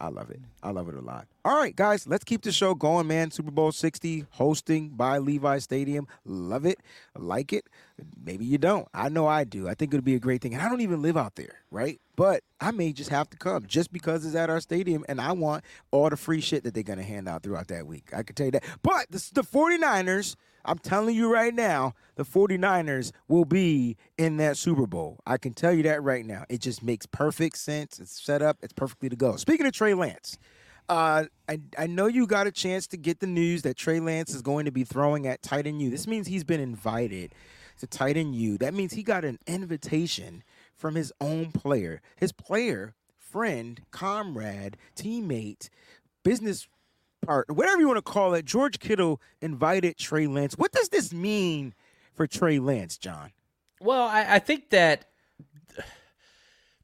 I 0.00 0.08
love 0.08 0.30
it. 0.30 0.40
I 0.62 0.70
love 0.70 0.88
it 0.88 0.94
a 0.94 1.00
lot. 1.00 1.26
All 1.44 1.58
right, 1.58 1.76
guys, 1.76 2.06
let's 2.06 2.24
keep 2.24 2.40
the 2.40 2.52
show 2.52 2.74
going, 2.74 3.06
man. 3.06 3.30
Super 3.30 3.50
Bowl 3.50 3.70
60 3.70 4.24
hosting 4.30 4.88
by 4.88 5.18
Levi 5.18 5.58
Stadium. 5.58 6.08
Love 6.24 6.64
it. 6.64 6.78
Like 7.14 7.52
it. 7.52 7.66
Maybe 8.24 8.46
you 8.46 8.56
don't. 8.56 8.88
I 8.94 9.10
know 9.10 9.26
I 9.26 9.44
do. 9.44 9.68
I 9.68 9.74
think 9.74 9.92
it'll 9.92 10.02
be 10.02 10.14
a 10.14 10.20
great 10.20 10.40
thing. 10.40 10.54
And 10.54 10.62
I 10.62 10.70
don't 10.70 10.80
even 10.80 11.02
live 11.02 11.18
out 11.18 11.36
there, 11.36 11.56
right? 11.70 12.00
But 12.16 12.42
I 12.60 12.70
may 12.70 12.94
just 12.94 13.10
have 13.10 13.28
to 13.30 13.36
come 13.36 13.66
just 13.66 13.92
because 13.92 14.24
it's 14.24 14.34
at 14.34 14.48
our 14.48 14.60
stadium 14.60 15.04
and 15.06 15.20
I 15.20 15.32
want 15.32 15.64
all 15.90 16.08
the 16.08 16.16
free 16.16 16.40
shit 16.40 16.64
that 16.64 16.72
they're 16.72 16.82
going 16.82 16.98
to 16.98 17.04
hand 17.04 17.28
out 17.28 17.42
throughout 17.42 17.68
that 17.68 17.86
week. 17.86 18.10
I 18.16 18.22
can 18.22 18.34
tell 18.34 18.46
you 18.46 18.52
that. 18.52 18.64
But 18.82 19.06
this, 19.10 19.28
the 19.28 19.42
49ers, 19.42 20.34
I'm 20.64 20.78
telling 20.78 21.14
you 21.14 21.32
right 21.32 21.54
now, 21.54 21.94
the 22.16 22.24
49ers 22.24 23.12
will 23.28 23.44
be 23.44 23.96
in 24.18 24.36
that 24.38 24.56
Super 24.56 24.86
Bowl. 24.86 25.18
I 25.26 25.38
can 25.38 25.54
tell 25.54 25.72
you 25.72 25.82
that 25.84 26.02
right 26.02 26.24
now. 26.24 26.44
It 26.48 26.60
just 26.60 26.82
makes 26.82 27.06
perfect 27.06 27.58
sense. 27.58 27.98
It's 27.98 28.20
set 28.20 28.42
up, 28.42 28.58
it's 28.62 28.72
perfectly 28.72 29.08
to 29.08 29.16
go. 29.16 29.36
Speaking 29.36 29.66
of 29.66 29.72
Trey 29.72 29.94
Lance, 29.94 30.38
uh, 30.88 31.24
I, 31.48 31.60
I 31.78 31.86
know 31.86 32.06
you 32.06 32.26
got 32.26 32.46
a 32.46 32.50
chance 32.50 32.86
to 32.88 32.96
get 32.96 33.20
the 33.20 33.26
news 33.26 33.62
that 33.62 33.76
Trey 33.76 34.00
Lance 34.00 34.34
is 34.34 34.42
going 34.42 34.64
to 34.64 34.72
be 34.72 34.84
throwing 34.84 35.26
at 35.26 35.42
Tight 35.42 35.66
End 35.66 35.80
U. 35.80 35.88
This 35.88 36.06
means 36.06 36.26
he's 36.26 36.44
been 36.44 36.60
invited 36.60 37.32
to 37.78 37.86
Tight 37.86 38.16
End 38.16 38.34
U. 38.34 38.58
That 38.58 38.74
means 38.74 38.92
he 38.92 39.02
got 39.02 39.24
an 39.24 39.38
invitation 39.46 40.42
from 40.74 40.96
his 40.96 41.12
own 41.20 41.52
player, 41.52 42.02
his 42.16 42.32
player, 42.32 42.94
friend, 43.16 43.82
comrade, 43.92 44.76
teammate, 44.96 45.68
business 46.24 46.66
partner, 47.20 47.54
whatever 47.54 47.80
you 47.80 47.86
want 47.86 47.98
to 47.98 48.02
call 48.02 48.34
it. 48.34 48.44
George 48.44 48.78
Kittle 48.78 49.20
invited 49.40 49.96
Trey 49.96 50.26
Lance. 50.26 50.54
What 50.56 50.72
does 50.72 50.88
this 50.88 51.12
mean 51.12 51.74
for 52.14 52.26
Trey 52.26 52.58
Lance, 52.58 52.96
John? 52.98 53.32
Well, 53.80 54.06
I, 54.06 54.36
I 54.36 54.38
think 54.38 54.70
that 54.70 55.06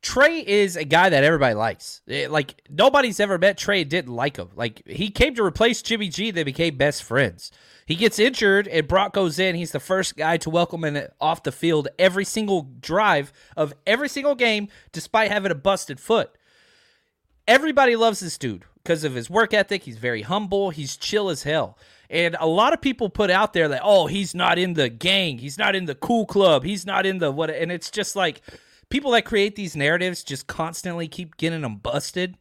Trey 0.03 0.39
is 0.47 0.77
a 0.77 0.85
guy 0.85 1.09
that 1.09 1.25
everybody 1.25 1.55
likes. 1.55 2.01
Eh, 2.09 2.29
Like 2.31 2.63
nobody's 2.71 3.19
ever 3.19 3.39
met 3.39 3.59
Trey 3.59 3.81
and 3.83 3.91
didn't 3.91 4.15
like 4.15 4.37
him. 4.37 4.51
Like 4.55 4.87
he 4.87 5.11
came 5.11 5.35
to 5.35 5.43
replace 5.45 5.83
Jimmy 5.83 6.09
G. 6.09 6.31
They 6.31 6.45
became 6.45 6.77
best 6.77 7.03
friends. 7.03 7.51
He 7.87 7.97
gets 7.97 8.19
injured 8.19 8.69
and 8.69 8.87
Brock 8.87 9.13
goes 9.15 9.39
in. 9.39 9.57
He's 9.57 9.73
the 9.73 9.81
first 9.81 10.17
guy 10.17 10.37
to 10.39 10.51
welcome 10.51 10.85
him 10.85 11.09
off 11.21 11.43
the 11.43 11.53
field 11.53 11.89
every 11.99 12.25
single 12.25 12.63
drive 12.81 13.33
of 13.57 13.75
every 13.87 14.09
single 14.09 14.35
game, 14.35 14.69
despite 14.93 15.31
having 15.31 15.51
a 15.51 15.57
busted 15.57 15.99
foot. 15.99 16.31
Everybody 17.49 17.97
loves 17.97 18.21
this 18.21 18.39
dude 18.39 18.65
because 18.83 19.05
of 19.05 19.15
his 19.15 19.31
work 19.31 19.55
ethic. 19.55 19.85
He's 19.85 19.99
very 19.99 20.23
humble. 20.23 20.71
He's 20.71 20.97
chill 20.97 21.29
as 21.29 21.45
hell. 21.45 21.79
And 22.09 22.37
a 22.39 22.47
lot 22.47 22.73
of 22.73 22.81
people 22.81 23.09
put 23.09 23.31
out 23.31 23.53
there 23.53 23.69
that, 23.69 23.83
oh, 23.85 24.07
he's 24.07 24.35
not 24.35 24.59
in 24.59 24.75
the 24.75 24.89
gang. 24.89 25.39
He's 25.39 25.59
not 25.59 25.75
in 25.75 25.87
the 25.87 25.95
cool 25.95 26.27
club. 26.27 26.65
He's 26.65 26.87
not 26.87 27.07
in 27.07 27.19
the 27.19 27.31
what. 27.33 27.51
And 27.51 27.73
it's 27.73 27.91
just 27.91 28.15
like 28.17 28.43
people 28.91 29.11
that 29.13 29.25
create 29.25 29.57
these 29.57 29.77
narratives 29.77 30.23
just 30.23 30.47
constantly 30.47 31.09
keep 31.09 31.37
getting 31.37 31.63
them 31.63 31.77
busted. 31.77 32.37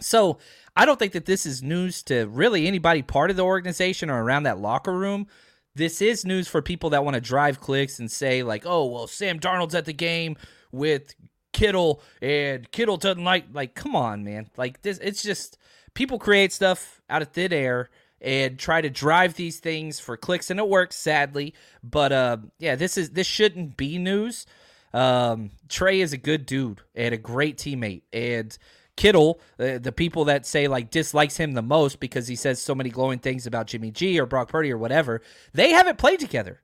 So 0.00 0.38
I 0.76 0.84
don't 0.84 0.98
think 0.98 1.12
that 1.12 1.26
this 1.26 1.46
is 1.46 1.62
news 1.62 2.02
to 2.04 2.26
really 2.26 2.66
anybody 2.66 3.02
part 3.02 3.30
of 3.30 3.36
the 3.36 3.44
organization 3.44 4.10
or 4.10 4.22
around 4.22 4.44
that 4.44 4.58
locker 4.58 4.96
room. 4.96 5.26
This 5.74 6.02
is 6.02 6.26
news 6.26 6.48
for 6.48 6.60
people 6.60 6.90
that 6.90 7.04
want 7.04 7.14
to 7.14 7.20
drive 7.20 7.60
clicks 7.60 7.98
and 7.98 8.10
say, 8.10 8.42
like, 8.42 8.64
oh, 8.66 8.86
well, 8.86 9.06
Sam 9.06 9.38
Darnold's 9.38 9.74
at 9.74 9.86
the 9.86 9.94
game 9.94 10.36
with 10.70 11.14
Kittle 11.52 12.02
and 12.20 12.70
Kittle 12.70 12.96
doesn't 12.96 13.24
like 13.24 13.46
like 13.52 13.74
come 13.74 13.94
on, 13.94 14.24
man. 14.24 14.48
Like 14.56 14.82
this 14.82 14.98
it's 14.98 15.22
just 15.22 15.58
people 15.94 16.18
create 16.18 16.52
stuff 16.52 17.00
out 17.08 17.22
of 17.22 17.28
thin 17.28 17.52
air 17.52 17.90
and 18.20 18.58
try 18.58 18.80
to 18.80 18.88
drive 18.88 19.34
these 19.34 19.58
things 19.58 19.98
for 19.98 20.16
clicks 20.16 20.50
and 20.50 20.60
it 20.60 20.68
works 20.68 20.96
sadly. 20.96 21.54
But 21.82 22.12
uh 22.12 22.36
yeah 22.58 22.76
this 22.76 22.96
is 22.96 23.10
this 23.10 23.26
shouldn't 23.26 23.76
be 23.76 23.98
news. 23.98 24.46
Um 24.92 25.50
trey 25.68 26.00
is 26.00 26.12
a 26.12 26.18
good 26.18 26.46
dude 26.46 26.80
and 26.94 27.14
a 27.14 27.18
great 27.18 27.56
teammate 27.56 28.02
and 28.12 28.56
kittle 28.94 29.40
uh, 29.58 29.78
the 29.78 29.90
people 29.90 30.26
that 30.26 30.44
say 30.44 30.68
like 30.68 30.90
dislikes 30.90 31.38
him 31.38 31.52
the 31.54 31.62
most 31.62 31.98
because 31.98 32.28
he 32.28 32.36
says 32.36 32.60
so 32.60 32.74
many 32.74 32.90
glowing 32.90 33.18
things 33.18 33.46
about 33.46 33.66
jimmy 33.66 33.90
g 33.90 34.20
or 34.20 34.26
brock 34.26 34.48
purdy 34.48 34.70
or 34.70 34.76
whatever 34.76 35.22
they 35.54 35.70
haven't 35.70 35.96
played 35.96 36.20
together. 36.20 36.60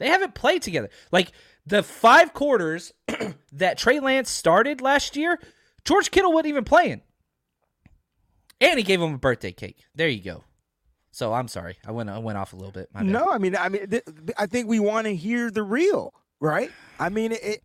They 0.00 0.08
haven't 0.08 0.34
played 0.34 0.62
together. 0.62 0.88
Like 1.12 1.30
the 1.70 1.82
five 1.82 2.34
quarters 2.34 2.92
that 3.52 3.78
trey 3.78 4.00
lance 4.00 4.30
started 4.30 4.80
last 4.80 5.16
year 5.16 5.38
george 5.84 6.10
kittle 6.10 6.32
wasn't 6.32 6.48
even 6.48 6.64
playing 6.64 7.00
and 8.60 8.78
he 8.78 8.84
gave 8.84 9.00
him 9.00 9.14
a 9.14 9.18
birthday 9.18 9.52
cake 9.52 9.86
there 9.94 10.08
you 10.08 10.22
go 10.22 10.44
so 11.12 11.32
I'm 11.32 11.48
sorry, 11.48 11.76
I 11.84 11.90
went 11.90 12.08
I 12.08 12.18
went 12.18 12.38
off 12.38 12.52
a 12.52 12.56
little 12.56 12.72
bit. 12.72 12.88
No, 13.02 13.28
I 13.30 13.38
mean, 13.38 13.56
I 13.56 13.68
mean, 13.68 13.88
th- 13.88 14.04
I 14.38 14.46
think 14.46 14.68
we 14.68 14.78
want 14.78 15.06
to 15.06 15.14
hear 15.14 15.50
the 15.50 15.62
real, 15.62 16.14
right? 16.38 16.70
I 16.98 17.08
mean, 17.08 17.32
it, 17.32 17.62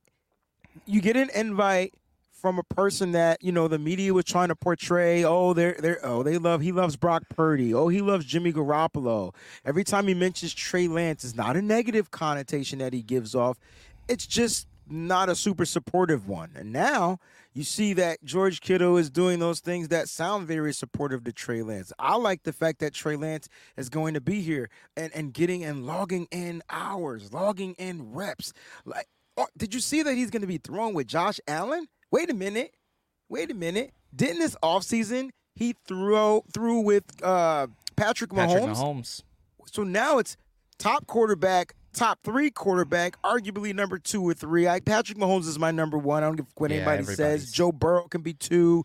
you 0.86 1.00
get 1.00 1.16
an 1.16 1.30
invite 1.34 1.94
from 2.32 2.60
a 2.60 2.64
person 2.64 3.12
that 3.12 3.44
you 3.44 3.52
know 3.52 3.68
the 3.68 3.78
media 3.78 4.14
was 4.14 4.26
trying 4.26 4.48
to 4.48 4.56
portray. 4.56 5.24
Oh, 5.24 5.54
they're 5.54 5.76
they're 5.80 6.00
oh 6.04 6.24
they 6.24 6.38
love 6.40 6.62
he 6.62 6.72
loves 6.72 6.96
Brock 6.96 7.24
Purdy. 7.30 7.74
Oh, 7.74 7.88
he 7.88 8.02
loves 8.02 8.26
Jimmy 8.26 8.52
Garoppolo. 8.52 9.34
Every 9.64 9.84
time 9.84 10.08
he 10.08 10.16
mentions 10.16 10.54
Trey 10.54 10.88
Lance, 10.88 11.24
it's 11.24 11.36
not 11.36 11.56
a 11.56 11.62
negative 11.62 12.10
connotation 12.10 12.80
that 12.80 12.94
he 12.94 13.04
gives 13.04 13.36
off. 13.36 13.60
It's 14.08 14.26
just 14.26 14.68
not 14.88 15.30
a 15.30 15.36
super 15.36 15.66
supportive 15.66 16.28
one. 16.28 16.52
And 16.56 16.72
now 16.72 17.20
you 17.54 17.64
see 17.64 17.94
that 17.94 18.24
George 18.24 18.62
Kittle 18.62 18.98
is 18.98 19.10
doing 19.10 19.40
those 19.40 19.60
things 19.60 19.88
that 19.88 20.10
sound 20.10 20.48
very 20.48 20.74
supportive 20.74 21.24
to 21.24 21.34
Trey 21.34 21.62
Lance. 21.64 21.92
I 21.98 22.16
like 22.16 22.44
the 22.44 22.54
fact 22.54 22.80
that 22.80 22.94
Trey 22.94 23.16
Lance 23.16 23.50
is 23.78 23.90
going 23.90 24.14
to 24.14 24.22
be 24.22 24.42
here 24.42 24.70
and, 24.96 25.12
and 25.16 25.34
getting 25.34 25.64
and 25.64 25.86
logging 25.86 26.28
in 26.32 26.62
hours, 26.70 27.34
logging 27.34 27.74
in 27.78 28.14
reps. 28.14 28.54
Like, 28.86 29.08
oh, 29.38 29.48
did 29.58 29.74
you 29.74 29.80
see 29.80 30.04
that 30.04 30.14
he's 30.14 30.30
going 30.30 30.42
to 30.42 30.48
be 30.48 30.58
thrown 30.58 30.94
with 30.94 31.08
Josh 31.08 31.40
Allen? 31.48 31.88
Wait 32.12 32.30
a 32.30 32.34
minute. 32.34 32.76
Wait 33.30 33.50
a 33.50 33.56
minute. 33.56 33.92
Didn't 34.16 34.40
this 34.40 34.56
offseason 34.62 35.32
he 35.56 35.76
threw 35.88 36.44
threw 36.54 36.82
with 36.82 37.04
uh, 37.24 37.68
Patrick 37.96 38.32
Mahomes? 38.32 38.48
Patrick 38.48 38.76
Mahomes. 38.76 39.24
So 39.66 39.84
now 39.84 40.20
it's 40.20 40.38
top 40.78 41.08
quarterback 41.08 41.74
top 41.96 42.20
three 42.24 42.52
quarterback, 42.52 43.20
arguably 43.24 43.74
number 43.74 43.98
two 43.98 44.22
or 44.24 44.34
three. 44.34 44.68
I, 44.68 44.80
Patrick 44.80 45.18
Mahomes 45.18 45.48
is 45.48 45.58
my 45.58 45.72
number 45.72 45.98
one. 45.98 46.24
I 46.24 46.28
don't 46.28 46.36
give 46.36 46.46
what 46.56 46.70
Yeah, 46.72 46.78
anybody 46.78 47.04
says. 47.16 47.52
Joe 47.52 47.72
Burrow 47.72 48.08
can 48.08 48.22
be 48.22 48.34
two. 48.34 48.84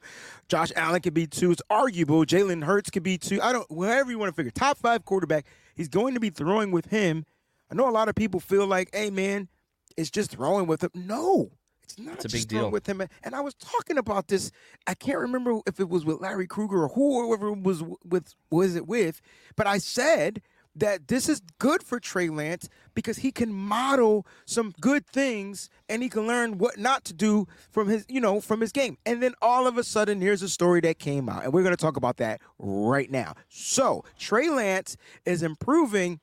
Josh 0.48 0.72
Allen 0.76 1.00
can 1.02 1.12
be 1.12 1.26
two. 1.26 1.50
It's 1.50 1.62
arguable. 1.68 2.24
Jalen 2.24 2.64
Hurts 2.64 2.90
could 2.90 3.02
be 3.02 3.18
two. 3.18 3.40
I 3.42 3.52
don't, 3.52 3.70
whatever 3.70 4.10
you 4.10 4.18
want 4.18 4.30
to 4.30 4.34
figure. 4.36 4.50
Top 4.50 4.78
five 4.78 5.04
quarterback. 5.04 5.44
He's 5.74 5.88
going 5.88 6.14
to 6.14 6.20
be 6.20 6.30
throwing 6.30 6.70
with 6.70 6.86
him. 6.86 7.24
I 7.70 7.74
know 7.74 7.88
a 7.88 7.90
lot 7.92 8.08
of 8.08 8.14
people 8.14 8.40
feel 8.40 8.66
like, 8.66 8.90
hey, 8.94 9.10
man, 9.10 9.48
it's 9.96 10.10
just 10.10 10.30
throwing 10.32 10.66
with 10.66 10.82
him. 10.84 10.90
No. 10.94 11.50
It's 11.82 11.98
not 11.98 12.14
It's 12.16 12.24
a 12.24 12.28
just 12.28 12.48
big 12.48 12.58
deal. 12.60 12.70
with 12.70 12.86
him. 12.86 13.02
And 13.24 13.34
I 13.34 13.40
was 13.40 13.54
talking 13.54 13.98
about 13.98 14.28
this. 14.28 14.52
I 14.86 14.94
can't 14.94 15.18
remember 15.18 15.60
if 15.66 15.80
it 15.80 15.88
was 15.88 16.04
with 16.04 16.20
Larry 16.20 16.46
Kruger 16.46 16.84
or 16.84 16.88
whoever 16.88 17.52
was 17.52 17.82
with 18.04 18.34
was 18.50 18.76
it 18.76 18.86
with, 18.86 19.20
but 19.56 19.66
I 19.66 19.78
said 19.78 20.40
that 20.76 21.08
this 21.08 21.28
is 21.28 21.42
good 21.58 21.82
for 21.82 21.98
Trey 21.98 22.28
Lance 22.28 22.68
because 22.94 23.18
he 23.18 23.32
can 23.32 23.52
model 23.52 24.26
some 24.46 24.72
good 24.80 25.06
things 25.06 25.68
and 25.88 26.02
he 26.02 26.08
can 26.08 26.26
learn 26.26 26.58
what 26.58 26.78
not 26.78 27.04
to 27.04 27.12
do 27.12 27.46
from 27.70 27.88
his, 27.88 28.06
you 28.08 28.20
know, 28.20 28.40
from 28.40 28.60
his 28.60 28.72
game. 28.72 28.96
And 29.04 29.22
then 29.22 29.34
all 29.42 29.66
of 29.66 29.76
a 29.78 29.84
sudden, 29.84 30.20
here's 30.20 30.42
a 30.42 30.48
story 30.48 30.80
that 30.82 30.98
came 30.98 31.28
out, 31.28 31.44
and 31.44 31.52
we're 31.52 31.62
going 31.62 31.76
to 31.76 31.82
talk 31.82 31.96
about 31.96 32.18
that 32.18 32.40
right 32.58 33.10
now. 33.10 33.34
So 33.48 34.04
Trey 34.18 34.48
Lance 34.48 34.96
is 35.24 35.42
improving 35.42 36.20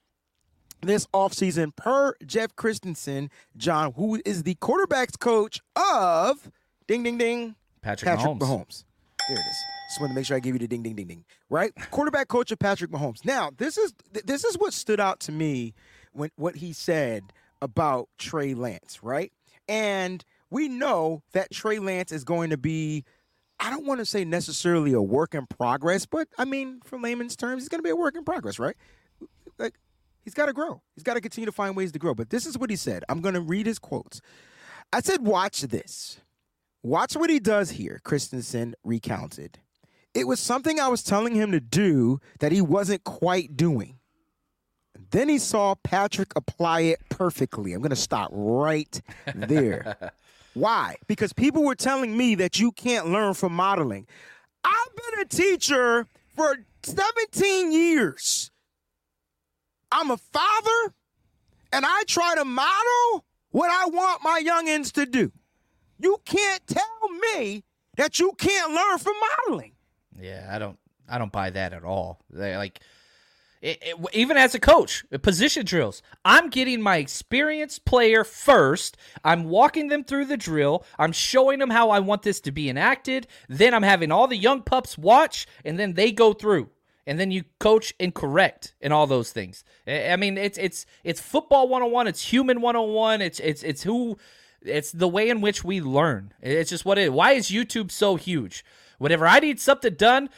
this 0.81 1.07
offseason 1.07 1.75
per 1.75 2.15
Jeff 2.25 2.55
Christensen, 2.55 3.29
John, 3.55 3.93
who 3.93 4.21
is 4.25 4.43
the 4.43 4.55
quarterback's 4.55 5.15
coach 5.17 5.59
of 5.75 6.51
ding 6.87 7.03
ding 7.03 7.17
ding 7.17 7.55
Patrick 7.81 8.15
Patrick 8.15 8.37
Mahomes. 8.37 8.85
There 9.27 9.37
it 9.37 9.41
is. 9.41 9.76
Just 9.87 10.01
wanted 10.01 10.13
to 10.13 10.15
make 10.15 10.25
sure 10.25 10.35
I 10.35 10.39
give 10.39 10.55
you 10.55 10.59
the 10.59 10.67
ding 10.67 10.83
ding 10.83 10.95
ding 10.95 11.07
ding. 11.07 11.25
Right? 11.49 11.71
Quarterback 11.91 12.27
coach 12.27 12.51
of 12.51 12.59
Patrick 12.59 12.91
Mahomes. 12.91 13.23
Now, 13.25 13.51
this 13.57 13.77
is 13.77 13.93
this 14.25 14.43
is 14.43 14.57
what 14.57 14.73
stood 14.73 14.99
out 14.99 15.19
to 15.21 15.31
me 15.31 15.73
when 16.11 16.29
what 16.35 16.57
he 16.57 16.73
said 16.73 17.23
about 17.61 18.09
Trey 18.17 18.53
Lance, 18.53 19.01
right? 19.01 19.31
And 19.67 20.23
we 20.49 20.67
know 20.67 21.23
that 21.33 21.51
Trey 21.51 21.79
Lance 21.79 22.11
is 22.11 22.23
going 22.23 22.49
to 22.49 22.57
be 22.57 23.05
I 23.59 23.69
don't 23.69 23.85
want 23.85 23.99
to 23.99 24.05
say 24.05 24.23
necessarily 24.23 24.93
a 24.93 25.01
work 25.01 25.33
in 25.33 25.47
progress, 25.47 26.05
but 26.05 26.27
I 26.37 26.45
mean, 26.45 26.79
for 26.83 26.99
layman's 26.99 27.35
terms, 27.35 27.63
he's 27.63 27.69
going 27.69 27.79
to 27.79 27.83
be 27.83 27.89
a 27.89 27.95
work 27.95 28.15
in 28.15 28.23
progress, 28.23 28.59
right? 28.59 28.75
Like, 29.57 29.73
he's 30.23 30.35
got 30.35 30.45
to 30.45 30.53
grow. 30.53 30.81
He's 30.95 31.03
got 31.03 31.15
to 31.15 31.21
continue 31.21 31.47
to 31.47 31.51
find 31.51 31.75
ways 31.75 31.91
to 31.93 31.99
grow. 31.99 32.13
But 32.13 32.29
this 32.29 32.45
is 32.45 32.57
what 32.57 32.69
he 32.69 32.75
said. 32.75 33.03
I'm 33.09 33.21
going 33.21 33.33
to 33.33 33.41
read 33.41 33.65
his 33.65 33.79
quotes. 33.79 34.21
I 34.93 35.01
said, 35.01 35.25
watch 35.25 35.61
this. 35.61 36.19
Watch 36.83 37.15
what 37.15 37.29
he 37.29 37.39
does 37.39 37.71
here, 37.71 37.99
Christensen 38.03 38.75
recounted. 38.83 39.59
It 40.17 40.27
was 40.27 40.39
something 40.39 40.79
I 40.79 40.87
was 40.87 41.03
telling 41.03 41.35
him 41.35 41.51
to 41.51 41.59
do 41.59 42.19
that 42.39 42.51
he 42.51 42.59
wasn't 42.59 43.03
quite 43.03 43.55
doing. 43.55 43.99
Then 45.11 45.29
he 45.29 45.37
saw 45.37 45.75
Patrick 45.75 46.33
apply 46.35 46.79
it 46.81 46.99
perfectly. 47.09 47.71
I'm 47.71 47.81
going 47.81 47.91
to 47.91 47.95
stop 47.95 48.31
right 48.33 48.99
there. 49.35 50.11
Why? 50.55 50.95
Because 51.05 51.33
people 51.33 51.63
were 51.63 51.75
telling 51.75 52.17
me 52.17 52.33
that 52.33 52.59
you 52.59 52.71
can't 52.71 53.11
learn 53.11 53.35
from 53.35 53.53
modeling. 53.53 54.07
I've 54.63 54.95
been 54.95 55.19
a 55.21 55.25
teacher 55.25 56.07
for 56.35 56.57
17 56.81 57.71
years. 57.71 58.49
I'm 59.91 60.09
a 60.09 60.17
father, 60.17 60.95
and 61.71 61.85
I 61.85 62.03
try 62.07 62.33
to 62.33 62.43
model 62.43 63.23
what 63.51 63.69
I 63.69 63.85
want 63.85 64.23
my 64.23 64.41
youngins 64.43 64.91
to 64.93 65.05
do. 65.05 65.31
You 65.99 66.17
can't 66.25 66.65
tell 66.65 67.09
me 67.35 67.63
that 67.97 68.17
you 68.17 68.31
can't 68.39 68.73
learn 68.73 68.97
from 68.97 69.13
modeling. 69.45 69.73
Yeah, 70.19 70.47
I 70.49 70.59
don't 70.59 70.77
I 71.09 71.17
don't 71.17 71.31
buy 71.31 71.49
that 71.51 71.73
at 71.73 71.83
all. 71.83 72.19
They 72.29 72.55
like 72.57 72.79
it, 73.61 73.79
it- 73.81 73.95
even 74.13 74.37
as 74.37 74.53
a 74.55 74.59
coach, 74.59 75.03
uh, 75.11 75.17
position 75.17 75.65
drills. 75.65 76.01
I'm 76.23 76.49
getting 76.49 76.81
my 76.81 76.97
experienced 76.97 77.85
player 77.85 78.23
first. 78.23 78.97
I'm 79.23 79.45
walking 79.45 79.87
them 79.87 80.03
through 80.03 80.25
the 80.25 80.37
drill. 80.37 80.85
I'm 80.99 81.11
showing 81.11 81.59
them 81.59 81.71
how 81.71 81.89
I 81.89 81.99
want 81.99 82.21
this 82.23 82.39
to 82.41 82.51
be 82.51 82.69
enacted. 82.69 83.27
Then 83.49 83.73
I'm 83.73 83.83
having 83.83 84.11
all 84.11 84.27
the 84.27 84.37
young 84.37 84.61
pups 84.61 84.97
watch, 84.97 85.47
and 85.65 85.79
then 85.79 85.93
they 85.93 86.11
go 86.11 86.33
through. 86.33 86.69
And 87.07 87.17
then 87.17 87.31
you 87.31 87.45
coach 87.59 87.93
and 88.01 88.13
correct 88.13 88.75
and 88.81 88.91
all 88.91 89.07
those 89.07 89.31
things. 89.31 89.63
I 89.87 90.09
I 90.11 90.15
mean, 90.17 90.37
it's 90.37 90.57
it's 90.57 90.85
it's 91.03 91.21
football 91.21 91.67
101. 91.69 92.05
It's 92.07 92.21
human 92.31 92.59
101. 92.61 93.21
It's 93.21 93.39
it's 93.39 93.63
it's 93.63 93.83
who 93.83 94.17
it's 94.61 94.91
the 94.91 95.07
way 95.07 95.29
in 95.29 95.39
which 95.41 95.63
we 95.63 95.79
learn. 95.79 96.33
It's 96.41 96.69
just 96.69 96.83
what 96.85 96.97
it. 96.97 97.13
Why 97.13 97.31
is 97.31 97.49
YouTube 97.49 97.91
so 97.91 98.17
huge? 98.17 98.63
Whenever 98.97 99.27
I 99.27 99.39
need 99.39 99.59
something 99.59 99.93
done, 99.93 100.29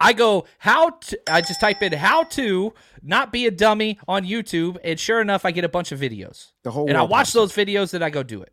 I 0.00 0.12
go 0.12 0.46
how 0.58 0.90
to. 0.90 1.20
I 1.28 1.40
just 1.40 1.60
type 1.60 1.82
in 1.82 1.92
how 1.92 2.24
to 2.24 2.74
not 3.02 3.32
be 3.32 3.46
a 3.46 3.50
dummy 3.50 3.98
on 4.08 4.24
YouTube, 4.24 4.76
and 4.84 4.98
sure 4.98 5.20
enough, 5.20 5.44
I 5.44 5.50
get 5.50 5.64
a 5.64 5.68
bunch 5.68 5.92
of 5.92 6.00
videos. 6.00 6.52
The 6.62 6.70
whole 6.70 6.88
and 6.88 6.96
I 6.96 7.02
watch 7.02 7.32
those 7.32 7.52
videos, 7.52 7.94
and 7.94 8.04
I 8.04 8.10
go 8.10 8.22
do 8.22 8.42
it. 8.42 8.52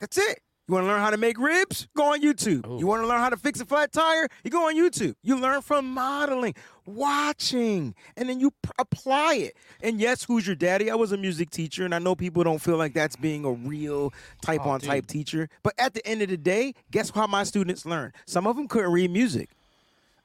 That's 0.00 0.18
it. 0.18 0.40
You 0.68 0.74
want 0.74 0.84
to 0.84 0.88
learn 0.88 1.00
how 1.00 1.08
to 1.08 1.16
make 1.16 1.38
ribs? 1.38 1.88
Go 1.96 2.12
on 2.12 2.20
YouTube. 2.20 2.78
You 2.78 2.86
want 2.86 3.02
to 3.02 3.08
learn 3.08 3.20
how 3.20 3.30
to 3.30 3.38
fix 3.38 3.58
a 3.58 3.64
flat 3.64 3.90
tire? 3.90 4.28
You 4.44 4.50
go 4.50 4.68
on 4.68 4.76
YouTube. 4.76 5.14
You 5.22 5.40
learn 5.40 5.62
from 5.62 5.86
modeling, 5.88 6.54
watching, 6.84 7.94
and 8.18 8.28
then 8.28 8.38
you 8.38 8.50
p- 8.50 8.70
apply 8.78 9.36
it. 9.36 9.56
And 9.80 9.98
yes, 9.98 10.24
who's 10.24 10.46
your 10.46 10.56
daddy? 10.56 10.90
I 10.90 10.94
was 10.94 11.10
a 11.10 11.16
music 11.16 11.48
teacher, 11.48 11.86
and 11.86 11.94
I 11.94 11.98
know 11.98 12.14
people 12.14 12.44
don't 12.44 12.58
feel 12.58 12.76
like 12.76 12.92
that's 12.92 13.16
being 13.16 13.46
a 13.46 13.52
real 13.52 14.12
type 14.42 14.60
oh, 14.64 14.70
on 14.70 14.80
type 14.80 15.06
teacher. 15.06 15.48
But 15.62 15.72
at 15.78 15.94
the 15.94 16.06
end 16.06 16.20
of 16.20 16.28
the 16.28 16.36
day, 16.36 16.74
guess 16.90 17.08
how 17.08 17.26
my 17.26 17.44
students 17.44 17.86
learn? 17.86 18.12
Some 18.26 18.46
of 18.46 18.56
them 18.56 18.68
couldn't 18.68 18.92
read 18.92 19.10
music. 19.10 19.48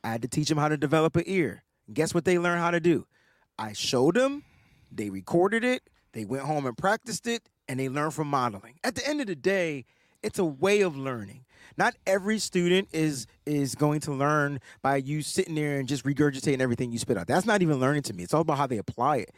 I 0.03 0.09
had 0.09 0.21
to 0.23 0.27
teach 0.27 0.49
them 0.49 0.57
how 0.57 0.67
to 0.67 0.75
develop 0.75 1.15
an 1.15 1.23
ear. 1.25 1.63
Guess 1.93 2.13
what 2.13 2.25
they 2.25 2.37
learned 2.37 2.59
how 2.59 2.71
to 2.71 2.81
do? 2.81 3.07
I 3.57 3.71
showed 3.71 4.15
them, 4.15 4.43
they 4.91 5.09
recorded 5.09 5.63
it, 5.63 5.89
they 6.11 6.25
went 6.25 6.43
home 6.43 6.65
and 6.65 6.77
practiced 6.77 7.27
it, 7.27 7.47
and 7.69 7.79
they 7.79 7.87
learned 7.87 8.13
from 8.13 8.27
modeling. 8.27 8.73
At 8.83 8.95
the 8.95 9.07
end 9.07 9.21
of 9.21 9.27
the 9.27 9.35
day, 9.35 9.85
it's 10.23 10.39
a 10.39 10.45
way 10.45 10.81
of 10.81 10.95
learning. 10.95 11.45
Not 11.77 11.95
every 12.05 12.39
student 12.39 12.89
is 12.91 13.27
is 13.45 13.75
going 13.75 13.99
to 14.01 14.11
learn 14.13 14.59
by 14.81 14.97
you 14.97 15.21
sitting 15.21 15.55
there 15.55 15.79
and 15.79 15.87
just 15.87 16.05
regurgitating 16.05 16.61
everything 16.61 16.91
you 16.91 16.99
spit 16.99 17.17
out. 17.17 17.27
That's 17.27 17.45
not 17.45 17.61
even 17.61 17.79
learning 17.79 18.03
to 18.03 18.13
me. 18.13 18.23
It's 18.23 18.33
all 18.33 18.41
about 18.41 18.57
how 18.57 18.67
they 18.67 18.77
apply 18.77 19.17
it. 19.17 19.31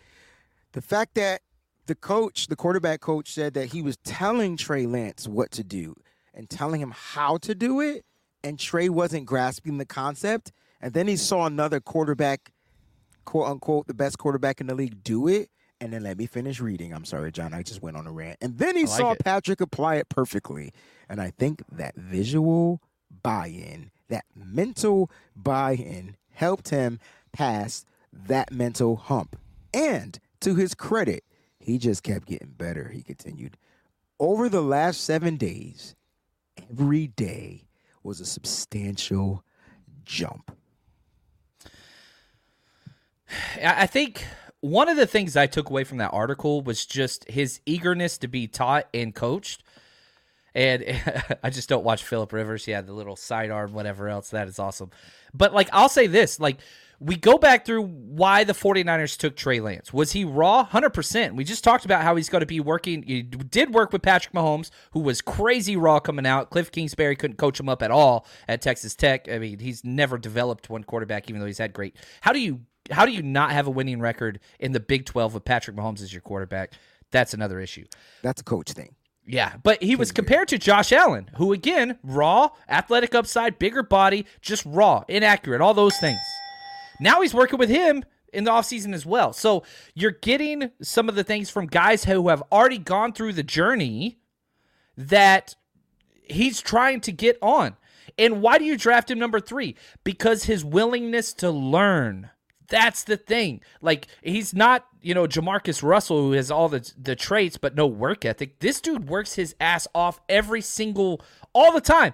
The 0.73 0.81
fact 0.81 1.15
that 1.15 1.41
the 1.87 1.95
coach, 1.95 2.47
the 2.47 2.55
quarterback 2.55 2.99
coach, 2.99 3.31
said 3.31 3.53
that 3.53 3.67
he 3.67 3.81
was 3.81 3.97
telling 3.97 4.57
Trey 4.57 4.85
Lance 4.85 5.27
what 5.27 5.51
to 5.51 5.63
do 5.63 5.95
and 6.33 6.49
telling 6.49 6.81
him 6.81 6.91
how 6.91 7.37
to 7.37 7.55
do 7.55 7.79
it, 7.79 8.03
and 8.43 8.59
Trey 8.59 8.89
wasn't 8.89 9.25
grasping 9.25 9.77
the 9.77 9.85
concept. 9.85 10.51
And 10.81 10.93
then 10.93 11.07
he 11.07 11.15
saw 11.15 11.45
another 11.45 11.79
quarterback, 11.79 12.51
quote 13.23 13.47
unquote, 13.47 13.87
the 13.87 13.93
best 13.93 14.17
quarterback 14.17 14.59
in 14.59 14.67
the 14.67 14.75
league 14.75 15.03
do 15.03 15.27
it. 15.27 15.49
And 15.81 15.91
then 15.91 16.03
let 16.03 16.17
me 16.17 16.25
finish 16.25 16.59
reading. 16.59 16.93
I'm 16.93 17.05
sorry, 17.05 17.31
John. 17.31 17.53
I 17.53 17.61
just 17.61 17.81
went 17.81 17.97
on 17.97 18.07
a 18.07 18.11
rant. 18.11 18.37
And 18.41 18.57
then 18.57 18.75
he 18.75 18.83
like 18.83 18.97
saw 18.97 19.11
it. 19.11 19.19
Patrick 19.19 19.59
apply 19.59 19.95
it 19.95 20.09
perfectly. 20.09 20.71
And 21.09 21.19
I 21.21 21.31
think 21.31 21.63
that 21.71 21.95
visual 21.95 22.81
buy 23.23 23.47
in, 23.47 23.91
that 24.09 24.25
mental 24.35 25.11
buy 25.35 25.73
in, 25.73 26.15
helped 26.31 26.69
him 26.69 26.99
pass 27.33 27.85
that 28.13 28.51
mental 28.51 28.95
hump. 28.95 29.37
And 29.73 30.17
to 30.41 30.55
his 30.55 30.73
credit, 30.73 31.23
he 31.59 31.77
just 31.77 32.03
kept 32.03 32.27
getting 32.27 32.53
better. 32.57 32.89
He 32.89 33.01
continued. 33.01 33.57
Over 34.19 34.47
the 34.47 34.61
last 34.61 35.01
seven 35.01 35.35
days, 35.35 35.95
every 36.71 37.07
day 37.07 37.67
was 38.03 38.19
a 38.21 38.25
substantial 38.25 39.43
jump. 40.03 40.55
I 43.61 43.83
I 43.83 43.87
think 43.87 44.25
one 44.65 44.89
of 44.89 44.97
the 44.97 45.05
things 45.05 45.37
I 45.37 45.45
took 45.45 45.69
away 45.69 45.83
from 45.83 45.99
that 45.99 46.11
article 46.11 46.61
was 46.61 46.85
just 46.85 47.29
his 47.29 47.59
eagerness 47.67 48.17
to 48.19 48.27
be 48.27 48.47
taught 48.47 48.87
and 48.93 49.13
coached. 49.13 49.63
And 50.55 50.83
I 51.43 51.51
just 51.51 51.69
don't 51.69 51.83
watch 51.83 52.03
Philip 52.03 52.33
Rivers. 52.33 52.67
Yeah, 52.67 52.81
the 52.81 52.93
little 52.93 53.15
sidearm, 53.15 53.73
whatever 53.73 54.09
else. 54.09 54.31
That 54.31 54.47
is 54.47 54.57
awesome. 54.57 54.89
But 55.33 55.53
like, 55.53 55.69
I'll 55.71 55.89
say 55.89 56.07
this: 56.07 56.39
like, 56.39 56.57
we 56.99 57.15
go 57.15 57.37
back 57.37 57.65
through 57.65 57.83
why 57.83 58.43
the 58.43 58.53
49ers 58.53 59.17
took 59.17 59.35
Trey 59.35 59.59
Lance. 59.59 59.93
Was 59.93 60.13
he 60.13 60.25
raw? 60.25 60.65
100%. 60.65 61.35
We 61.35 61.43
just 61.43 61.63
talked 61.63 61.85
about 61.85 62.01
how 62.01 62.15
he's 62.15 62.29
going 62.29 62.39
to 62.39 62.47
be 62.47 62.59
working. 62.59 63.03
He 63.03 63.21
did 63.21 63.73
work 63.73 63.91
with 63.93 64.01
Patrick 64.01 64.33
Mahomes, 64.33 64.71
who 64.91 65.01
was 65.01 65.21
crazy 65.21 65.75
raw 65.75 65.99
coming 65.99 66.25
out. 66.25 66.49
Cliff 66.49 66.71
Kingsbury 66.71 67.15
couldn't 67.15 67.37
coach 67.37 67.59
him 67.59 67.69
up 67.69 67.83
at 67.83 67.91
all 67.91 68.25
at 68.47 68.61
Texas 68.61 68.95
Tech. 68.95 69.29
I 69.29 69.37
mean, 69.37 69.59
he's 69.59 69.83
never 69.83 70.17
developed 70.17 70.69
one 70.69 70.83
quarterback, 70.85 71.29
even 71.29 71.41
though 71.41 71.47
he's 71.47 71.57
had 71.57 71.73
great. 71.73 71.95
How 72.21 72.31
do 72.31 72.39
you 72.39 72.61
how 72.91 73.05
do 73.05 73.11
you 73.11 73.23
not 73.23 73.51
have 73.51 73.67
a 73.67 73.71
winning 73.71 73.99
record 73.99 74.39
in 74.59 74.71
the 74.71 74.79
Big 74.79 75.05
12 75.05 75.33
with 75.33 75.45
Patrick 75.45 75.75
Mahomes 75.75 76.01
as 76.01 76.13
your 76.13 76.21
quarterback? 76.21 76.73
That's 77.11 77.33
another 77.33 77.59
issue. 77.59 77.85
That's 78.21 78.41
a 78.41 78.43
coach 78.43 78.71
thing. 78.71 78.95
Yeah, 79.27 79.53
but 79.63 79.81
he 79.81 79.95
was 79.95 80.11
compared 80.11 80.49
to 80.49 80.59
Josh 80.59 80.91
Allen, 80.91 81.31
who 81.37 81.51
again, 81.51 81.97
raw, 82.03 82.49
athletic 82.69 83.15
upside, 83.15 83.57
bigger 83.57 83.81
body, 83.81 84.27
just 84.41 84.63
raw, 84.67 85.03
inaccurate, 85.07 85.61
all 85.61 85.73
those 85.73 85.97
things. 85.97 86.19
Now 86.99 87.21
he's 87.21 87.33
working 87.33 87.57
with 87.57 87.69
him 87.69 88.03
in 88.31 88.43
the 88.43 88.51
offseason 88.51 88.93
as 88.93 89.05
well. 89.05 89.33
So 89.33 89.63
you're 89.95 90.11
getting 90.11 90.69
some 90.81 91.09
of 91.09 91.15
the 91.15 91.23
things 91.23 91.49
from 91.49 91.65
guys 91.65 92.03
who 92.03 92.27
have 92.29 92.43
already 92.51 92.77
gone 92.77 93.13
through 93.13 93.33
the 93.33 93.43
journey 93.43 94.19
that 94.95 95.55
he's 96.21 96.61
trying 96.61 97.01
to 97.01 97.11
get 97.11 97.37
on. 97.41 97.75
And 98.17 98.41
why 98.41 98.57
do 98.57 98.65
you 98.65 98.77
draft 98.77 99.09
him 99.09 99.19
number 99.19 99.39
three? 99.39 99.75
Because 100.03 100.43
his 100.43 100.63
willingness 100.63 101.33
to 101.35 101.49
learn. 101.49 102.29
That's 102.67 103.03
the 103.03 103.17
thing. 103.17 103.61
Like 103.81 104.07
he's 104.21 104.53
not, 104.53 104.87
you 105.01 105.13
know, 105.13 105.27
Jamarcus 105.27 105.83
Russell 105.83 106.21
who 106.21 106.31
has 106.33 106.51
all 106.51 106.69
the 106.69 106.91
the 107.01 107.15
traits 107.15 107.57
but 107.57 107.75
no 107.75 107.87
work 107.87 108.25
ethic. 108.25 108.59
This 108.59 108.81
dude 108.81 109.07
works 109.09 109.33
his 109.33 109.55
ass 109.59 109.87
off 109.93 110.19
every 110.29 110.61
single 110.61 111.21
all 111.53 111.71
the 111.71 111.81
time. 111.81 112.13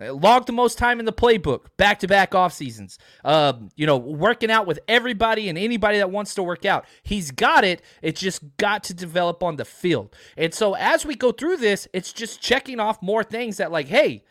Uh, 0.00 0.12
Logged 0.12 0.46
the 0.46 0.52
most 0.52 0.76
time 0.76 0.98
in 0.98 1.06
the 1.06 1.12
playbook, 1.12 1.66
back 1.76 2.00
to 2.00 2.06
back 2.06 2.34
off 2.34 2.52
seasons. 2.52 2.98
Um, 3.24 3.70
you 3.76 3.86
know, 3.86 3.96
working 3.96 4.50
out 4.50 4.66
with 4.66 4.78
everybody 4.88 5.48
and 5.48 5.56
anybody 5.56 5.98
that 5.98 6.10
wants 6.10 6.34
to 6.34 6.42
work 6.42 6.64
out. 6.64 6.84
He's 7.02 7.30
got 7.30 7.64
it. 7.64 7.82
It's 8.02 8.20
just 8.20 8.42
got 8.58 8.84
to 8.84 8.94
develop 8.94 9.42
on 9.42 9.56
the 9.56 9.64
field. 9.64 10.14
And 10.36 10.52
so 10.52 10.74
as 10.74 11.06
we 11.06 11.14
go 11.14 11.32
through 11.32 11.58
this, 11.58 11.88
it's 11.92 12.12
just 12.12 12.42
checking 12.42 12.78
off 12.78 13.00
more 13.00 13.24
things 13.24 13.56
that, 13.56 13.72
like, 13.72 13.86
hey, 13.88 14.22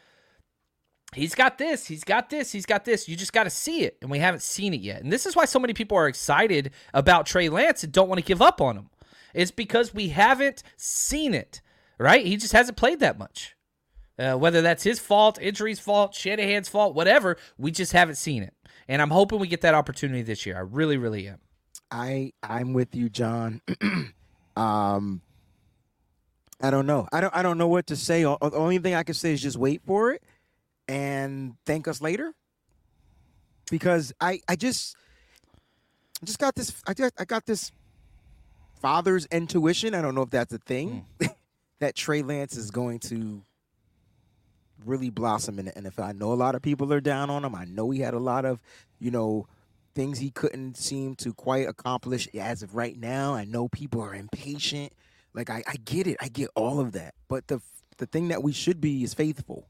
he's 1.16 1.36
got 1.36 1.58
this, 1.58 1.88
he's 1.88 2.04
got 2.04 2.30
this, 2.30 2.52
he's 2.52 2.66
got 2.66 2.86
this. 2.86 3.08
You 3.08 3.16
just 3.16 3.34
got 3.34 3.44
to 3.46 3.50
see 3.50 3.84
it, 3.84 3.98
and 4.02 4.12
we 4.12 4.20
haven't 4.20 4.42
seen 4.42 4.74
it 4.74 4.82
yet. 4.82 5.02
And 5.02 5.12
this 5.12 5.26
is 5.26 5.36
why 5.36 5.46
so 5.46 5.60
many 5.60 5.74
people 5.74 5.98
are 5.98 6.08
excited 6.08 6.72
about 6.94 7.26
Trey 7.26 7.50
Lance 7.50 7.84
and 7.84 7.92
don't 7.92 8.10
want 8.10 8.20
to 8.20 8.26
give 8.26 8.42
up 8.42 8.62
on 8.62 8.78
him. 8.78 8.90
It's 9.34 9.52
because 9.52 9.94
we 9.94 10.10
haven't 10.10 10.64
seen 10.78 11.34
it, 11.34 11.62
right? 11.98 12.26
He 12.26 12.38
just 12.38 12.54
hasn't 12.54 12.78
played 12.78 13.00
that 13.00 13.18
much. 13.18 13.56
Uh, 14.18 14.36
whether 14.36 14.62
that's 14.62 14.84
his 14.84 15.00
fault, 15.00 15.38
injury's 15.42 15.80
fault, 15.80 16.16
Shanahan's 16.16 16.70
fault, 16.70 16.96
whatever, 16.96 17.36
we 17.58 17.72
just 17.72 17.92
haven't 17.92 18.16
seen 18.16 18.44
it. 18.44 18.54
And 18.88 19.02
I'm 19.02 19.10
hoping 19.10 19.40
we 19.40 19.48
get 19.48 19.62
that 19.62 19.74
opportunity 19.74 20.22
this 20.22 20.46
year. 20.46 20.56
I 20.56 20.62
really, 20.62 20.96
really 20.98 21.28
am. 21.28 21.40
I 21.92 22.32
I'm 22.42 22.74
with 22.74 22.96
you, 22.96 23.10
John. 23.10 23.62
um, 24.56 25.22
I 26.62 26.70
don't 26.70 26.86
know. 26.86 27.08
I 27.12 27.20
don't 27.20 27.36
I 27.36 27.44
don't 27.44 27.58
know 27.58 27.68
what 27.68 27.88
to 27.88 27.96
say. 27.96 28.24
The 28.24 28.38
only 28.54 28.78
thing 28.78 28.96
I 28.96 29.04
can 29.04 29.16
say 29.16 29.34
is 29.34 29.42
just 29.42 29.58
wait 29.58 29.82
for 29.86 30.12
it 30.12 30.24
and 30.88 31.56
thank 31.66 31.88
us 31.88 32.02
later. 32.02 32.34
Because 33.70 34.14
I 34.22 34.42
I 34.48 34.56
just 34.56 34.96
I 36.22 36.26
just 36.26 36.40
got 36.40 36.56
this 36.56 36.82
I 36.88 36.94
just 36.94 37.14
I 37.20 37.26
got 37.26 37.46
this 37.46 37.72
father's 38.82 39.26
intuition. 39.28 39.96
I 39.96 40.02
don't 40.02 40.16
know 40.16 40.22
if 40.22 40.30
that's 40.30 40.54
a 40.54 40.60
thing 40.60 41.06
hmm. 41.20 41.28
that 41.80 41.96
Trey 41.96 42.22
Lance 42.22 42.56
is 42.56 42.72
going 42.72 43.00
to 43.00 43.42
really 44.86 45.10
blossom 45.10 45.60
in 45.60 45.66
the 45.66 45.72
NFL. 45.72 46.04
I 46.04 46.12
know 46.12 46.32
a 46.32 46.36
lot 46.36 46.56
of 46.56 46.62
people 46.62 46.92
are 46.94 47.02
down 47.02 47.30
on 47.30 47.44
him. 47.44 47.56
I 47.56 47.66
know 47.66 47.90
he 47.90 48.02
had 48.02 48.14
a 48.14 48.20
lot 48.20 48.46
of, 48.46 48.60
you 49.00 49.12
know, 49.12 49.48
things 49.96 50.20
he 50.20 50.30
couldn't 50.30 50.78
seem 50.78 51.16
to 51.16 51.34
quite 51.34 51.68
accomplish 51.68 52.28
as 52.36 52.62
of 52.62 52.76
right 52.76 52.98
now. 52.98 53.34
I 53.34 53.46
know 53.46 53.68
people 53.70 54.02
are 54.02 54.14
impatient. 54.14 54.94
Like 55.34 55.50
I, 55.50 55.64
I 55.68 55.76
get 55.84 56.08
it. 56.08 56.18
I 56.22 56.28
get 56.28 56.50
all 56.56 56.80
of 56.80 56.92
that. 56.94 57.14
But 57.28 57.48
the 57.48 57.62
the 57.98 58.06
thing 58.06 58.28
that 58.28 58.44
we 58.44 58.52
should 58.52 58.82
be 58.82 59.04
is 59.04 59.14
faithful. 59.14 59.68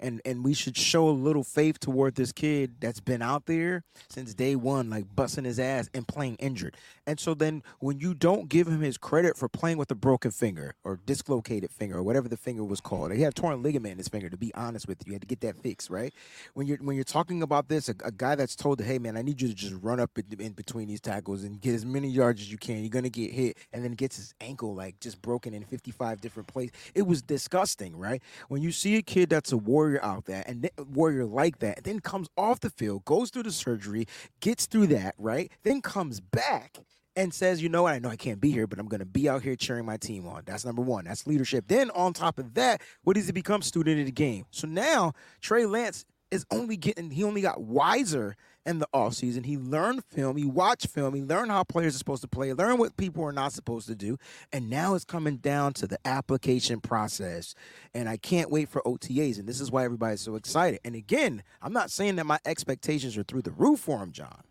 And 0.00 0.20
and 0.24 0.44
we 0.44 0.54
should 0.54 0.76
show 0.76 1.08
a 1.08 1.10
little 1.10 1.44
faith 1.44 1.80
toward 1.80 2.16
this 2.16 2.32
kid 2.32 2.76
that's 2.80 3.00
been 3.00 3.22
out 3.22 3.46
there 3.46 3.82
since 4.08 4.34
day 4.34 4.54
one, 4.54 4.90
like 4.90 5.06
busting 5.14 5.44
his 5.44 5.58
ass 5.58 5.88
and 5.94 6.06
playing 6.06 6.36
injured. 6.36 6.76
And 7.06 7.18
so 7.18 7.34
then 7.34 7.62
when 7.78 8.00
you 8.00 8.14
don't 8.14 8.48
give 8.48 8.66
him 8.66 8.80
his 8.80 8.98
credit 8.98 9.36
for 9.36 9.48
playing 9.48 9.78
with 9.78 9.90
a 9.90 9.94
broken 9.94 10.30
finger 10.30 10.74
or 10.84 11.00
dislocated 11.06 11.70
finger 11.70 11.98
or 11.98 12.02
whatever 12.02 12.28
the 12.28 12.36
finger 12.36 12.64
was 12.64 12.80
called, 12.80 13.12
he 13.12 13.22
had 13.22 13.34
torn 13.34 13.62
ligament 13.62 13.92
in 13.92 13.98
his 13.98 14.08
finger. 14.08 14.28
To 14.28 14.36
be 14.36 14.52
honest 14.54 14.86
with 14.86 14.98
you, 15.06 15.12
you 15.12 15.14
had 15.14 15.22
to 15.22 15.26
get 15.26 15.40
that 15.40 15.56
fixed, 15.56 15.88
right? 15.88 16.12
When 16.54 16.66
you're 16.66 16.78
when 16.78 16.96
you're 16.96 17.04
talking 17.04 17.42
about 17.42 17.68
this, 17.68 17.88
a, 17.88 17.94
a 18.04 18.12
guy 18.12 18.34
that's 18.34 18.56
told, 18.56 18.80
"Hey 18.80 18.98
man, 18.98 19.16
I 19.16 19.22
need 19.22 19.40
you 19.40 19.48
to 19.48 19.54
just 19.54 19.74
run 19.82 20.00
up 20.00 20.10
in, 20.18 20.40
in 20.40 20.52
between 20.52 20.88
these 20.88 21.00
tackles 21.00 21.44
and 21.44 21.60
get 21.60 21.74
as 21.74 21.86
many 21.86 22.08
yards 22.08 22.40
as 22.40 22.50
you 22.50 22.58
can. 22.58 22.80
You're 22.80 22.90
gonna 22.90 23.08
get 23.08 23.30
hit," 23.30 23.56
and 23.72 23.84
then 23.84 23.92
gets 23.92 24.16
his 24.16 24.34
ankle 24.40 24.74
like 24.74 25.00
just 25.00 25.22
broken 25.22 25.54
in 25.54 25.64
55 25.64 26.20
different 26.20 26.48
places. 26.48 26.72
It 26.94 27.06
was 27.06 27.22
disgusting, 27.22 27.96
right? 27.96 28.22
When 28.48 28.62
you 28.62 28.72
see 28.72 28.96
a 28.96 29.02
kid 29.02 29.30
that's 29.30 29.52
a 29.52 29.56
warrior 29.86 30.04
out 30.04 30.24
there 30.24 30.42
and 30.46 30.62
then, 30.62 30.70
warrior 30.92 31.24
like 31.24 31.60
that, 31.60 31.84
then 31.84 32.00
comes 32.00 32.28
off 32.36 32.60
the 32.60 32.70
field, 32.70 33.04
goes 33.04 33.30
through 33.30 33.44
the 33.44 33.52
surgery, 33.52 34.06
gets 34.40 34.66
through 34.66 34.88
that, 34.88 35.14
right? 35.18 35.50
Then 35.62 35.80
comes 35.80 36.20
back 36.20 36.78
and 37.14 37.32
says, 37.32 37.62
you 37.62 37.68
know 37.68 37.84
what, 37.84 37.94
I 37.94 37.98
know 37.98 38.08
I 38.08 38.16
can't 38.16 38.40
be 38.40 38.50
here, 38.50 38.66
but 38.66 38.78
I'm 38.78 38.88
to 38.88 39.06
be 39.06 39.28
out 39.28 39.42
here 39.42 39.56
cheering 39.56 39.86
my 39.86 39.96
team 39.96 40.26
on. 40.26 40.42
That's 40.44 40.64
number 40.64 40.82
one. 40.82 41.04
That's 41.04 41.26
leadership. 41.26 41.66
Then 41.68 41.90
on 41.90 42.12
top 42.12 42.38
of 42.38 42.54
that, 42.54 42.82
what 43.04 43.14
does 43.14 43.26
he 43.26 43.32
become? 43.32 43.62
Student 43.62 44.00
of 44.00 44.06
the 44.06 44.12
game. 44.12 44.44
So 44.50 44.66
now 44.66 45.12
Trey 45.40 45.66
Lance 45.66 46.04
is 46.30 46.44
only 46.50 46.76
getting, 46.76 47.10
he 47.10 47.24
only 47.24 47.40
got 47.40 47.60
wiser 47.60 48.36
in 48.64 48.80
the 48.80 48.88
offseason. 48.92 49.46
He 49.46 49.56
learned 49.56 50.04
film, 50.04 50.36
he 50.36 50.44
watched 50.44 50.88
film, 50.88 51.14
he 51.14 51.22
learned 51.22 51.50
how 51.50 51.62
players 51.62 51.94
are 51.94 51.98
supposed 51.98 52.22
to 52.22 52.28
play, 52.28 52.52
learned 52.52 52.78
what 52.78 52.96
people 52.96 53.24
are 53.24 53.32
not 53.32 53.52
supposed 53.52 53.86
to 53.88 53.94
do. 53.94 54.18
And 54.52 54.68
now 54.68 54.94
it's 54.94 55.04
coming 55.04 55.36
down 55.36 55.72
to 55.74 55.86
the 55.86 55.98
application 56.04 56.80
process. 56.80 57.54
And 57.94 58.08
I 58.08 58.16
can't 58.16 58.50
wait 58.50 58.68
for 58.68 58.82
OTAs. 58.82 59.38
And 59.38 59.48
this 59.48 59.60
is 59.60 59.70
why 59.70 59.84
everybody's 59.84 60.20
so 60.20 60.34
excited. 60.34 60.80
And 60.84 60.94
again, 60.94 61.42
I'm 61.62 61.72
not 61.72 61.90
saying 61.90 62.16
that 62.16 62.26
my 62.26 62.40
expectations 62.44 63.16
are 63.16 63.22
through 63.22 63.42
the 63.42 63.52
roof 63.52 63.80
for 63.80 64.02
him, 64.02 64.12
John. 64.12 64.42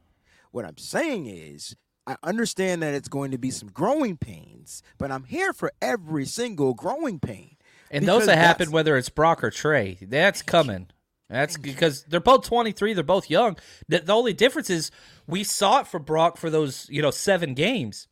What 0.52 0.66
I'm 0.66 0.78
saying 0.78 1.26
is, 1.26 1.76
I 2.08 2.16
understand 2.24 2.84
that 2.84 2.94
it's 2.94 3.08
going 3.08 3.32
to 3.32 3.38
be 3.38 3.50
some 3.50 3.70
growing 3.70 4.16
pains, 4.16 4.84
but 4.98 5.12
I'm 5.12 5.24
here 5.24 5.54
for 5.54 5.72
every 5.82 6.26
single 6.26 6.74
growing 6.76 7.20
pain. 7.20 7.58
And 7.90 8.08
those 8.08 8.28
that 8.28 8.38
happen 8.38 8.72
whether 8.72 8.96
it's 8.96 9.10
Brock 9.10 9.44
or 9.44 9.50
Trey, 9.50 9.98
that's 10.02 10.42
coming. 10.42 10.88
That's 11.30 11.58
because 11.58 12.04
they're 12.04 12.20
both 12.20 12.46
23, 12.46 12.94
they're 12.94 13.04
both 13.04 13.30
young. 13.30 13.58
The, 13.88 14.00
the 14.00 14.14
only 14.14 14.34
difference 14.34 14.70
is 14.70 14.92
we 15.28 15.44
saw 15.44 15.80
it 15.80 15.88
for 15.88 16.00
Brock 16.00 16.38
for 16.38 16.50
those, 16.50 16.88
you 16.90 17.02
know, 17.02 17.12
7 17.12 17.54
games, 17.56 18.08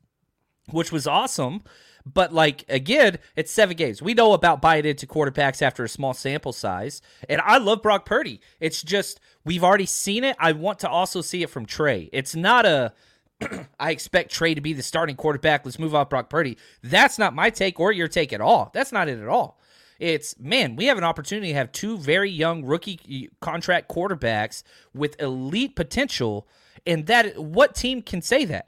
which 0.71 0.91
was 0.91 1.05
awesome. 1.05 1.61
But 2.05 2.33
like 2.33 2.65
again, 2.67 3.19
it's 3.35 3.51
7 3.51 3.77
games. 3.77 4.01
We 4.01 4.13
know 4.13 4.33
about 4.33 4.61
buying 4.61 4.85
into 4.85 5.07
quarterbacks 5.07 5.61
after 5.61 5.83
a 5.83 5.89
small 5.89 6.13
sample 6.13 6.53
size. 6.53 7.01
And 7.29 7.39
I 7.41 7.59
love 7.59 7.83
Brock 7.83 8.05
Purdy. 8.05 8.41
It's 8.59 8.81
just 8.81 9.19
we've 9.45 9.63
already 9.63 9.85
seen 9.85 10.23
it. 10.23 10.35
I 10.39 10.53
want 10.53 10.79
to 10.79 10.89
also 10.89 11.21
see 11.21 11.43
it 11.43 11.49
from 11.49 11.65
Trey. 11.65 12.09
It's 12.11 12.35
not 12.35 12.65
a 12.65 12.93
I 13.79 13.91
expect 13.91 14.31
Trey 14.31 14.53
to 14.55 14.61
be 14.61 14.73
the 14.73 14.83
starting 14.83 15.15
quarterback. 15.15 15.65
Let's 15.65 15.79
move 15.79 15.95
off 15.95 16.09
Brock 16.09 16.29
Purdy. 16.29 16.57
That's 16.81 17.19
not 17.19 17.35
my 17.35 17.49
take 17.49 17.79
or 17.79 17.91
your 17.91 18.07
take 18.07 18.33
at 18.33 18.41
all. 18.41 18.71
That's 18.73 18.91
not 18.91 19.07
it 19.07 19.19
at 19.19 19.27
all. 19.27 19.59
It's 20.03 20.37
man, 20.37 20.75
we 20.75 20.87
have 20.87 20.97
an 20.97 21.05
opportunity 21.05 21.47
to 21.47 21.53
have 21.53 21.71
two 21.71 21.97
very 21.97 22.29
young 22.29 22.65
rookie 22.65 23.29
contract 23.39 23.87
quarterbacks 23.87 24.61
with 24.93 25.15
elite 25.21 25.77
potential, 25.77 26.45
and 26.85 27.05
that 27.05 27.37
what 27.37 27.73
team 27.73 28.01
can 28.01 28.21
say 28.21 28.43
that? 28.43 28.67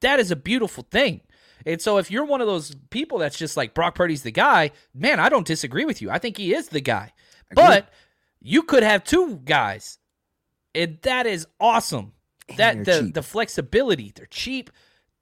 That 0.00 0.18
is 0.18 0.32
a 0.32 0.36
beautiful 0.36 0.84
thing. 0.90 1.20
And 1.64 1.80
so 1.80 1.98
if 1.98 2.10
you're 2.10 2.24
one 2.24 2.40
of 2.40 2.48
those 2.48 2.74
people 2.90 3.18
that's 3.18 3.38
just 3.38 3.56
like 3.56 3.72
Brock 3.72 3.94
Purdy's 3.94 4.24
the 4.24 4.32
guy, 4.32 4.72
man, 4.92 5.20
I 5.20 5.28
don't 5.28 5.46
disagree 5.46 5.84
with 5.84 6.02
you. 6.02 6.10
I 6.10 6.18
think 6.18 6.38
he 6.38 6.52
is 6.52 6.68
the 6.70 6.80
guy. 6.80 7.12
But 7.54 7.88
You 8.40 8.64
could 8.64 8.82
have 8.82 9.04
two 9.04 9.36
guys, 9.44 9.98
and 10.74 10.98
that 11.02 11.28
is 11.28 11.46
awesome. 11.60 12.14
that 12.56 12.84
the 12.84 13.02
cheap. 13.02 13.14
the 13.14 13.22
flexibility, 13.22 14.12
they're 14.12 14.26
cheap. 14.26 14.70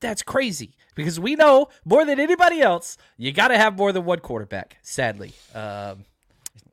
That's 0.02 0.22
crazy 0.22 0.74
because 0.94 1.18
we 1.18 1.36
know 1.36 1.68
more 1.84 2.04
than 2.04 2.20
anybody 2.20 2.60
else, 2.60 2.98
you 3.16 3.32
got 3.32 3.48
to 3.48 3.56
have 3.56 3.78
more 3.78 3.92
than 3.92 4.04
one 4.04 4.18
quarterback. 4.18 4.76
Sadly, 4.82 5.32
um, 5.54 6.04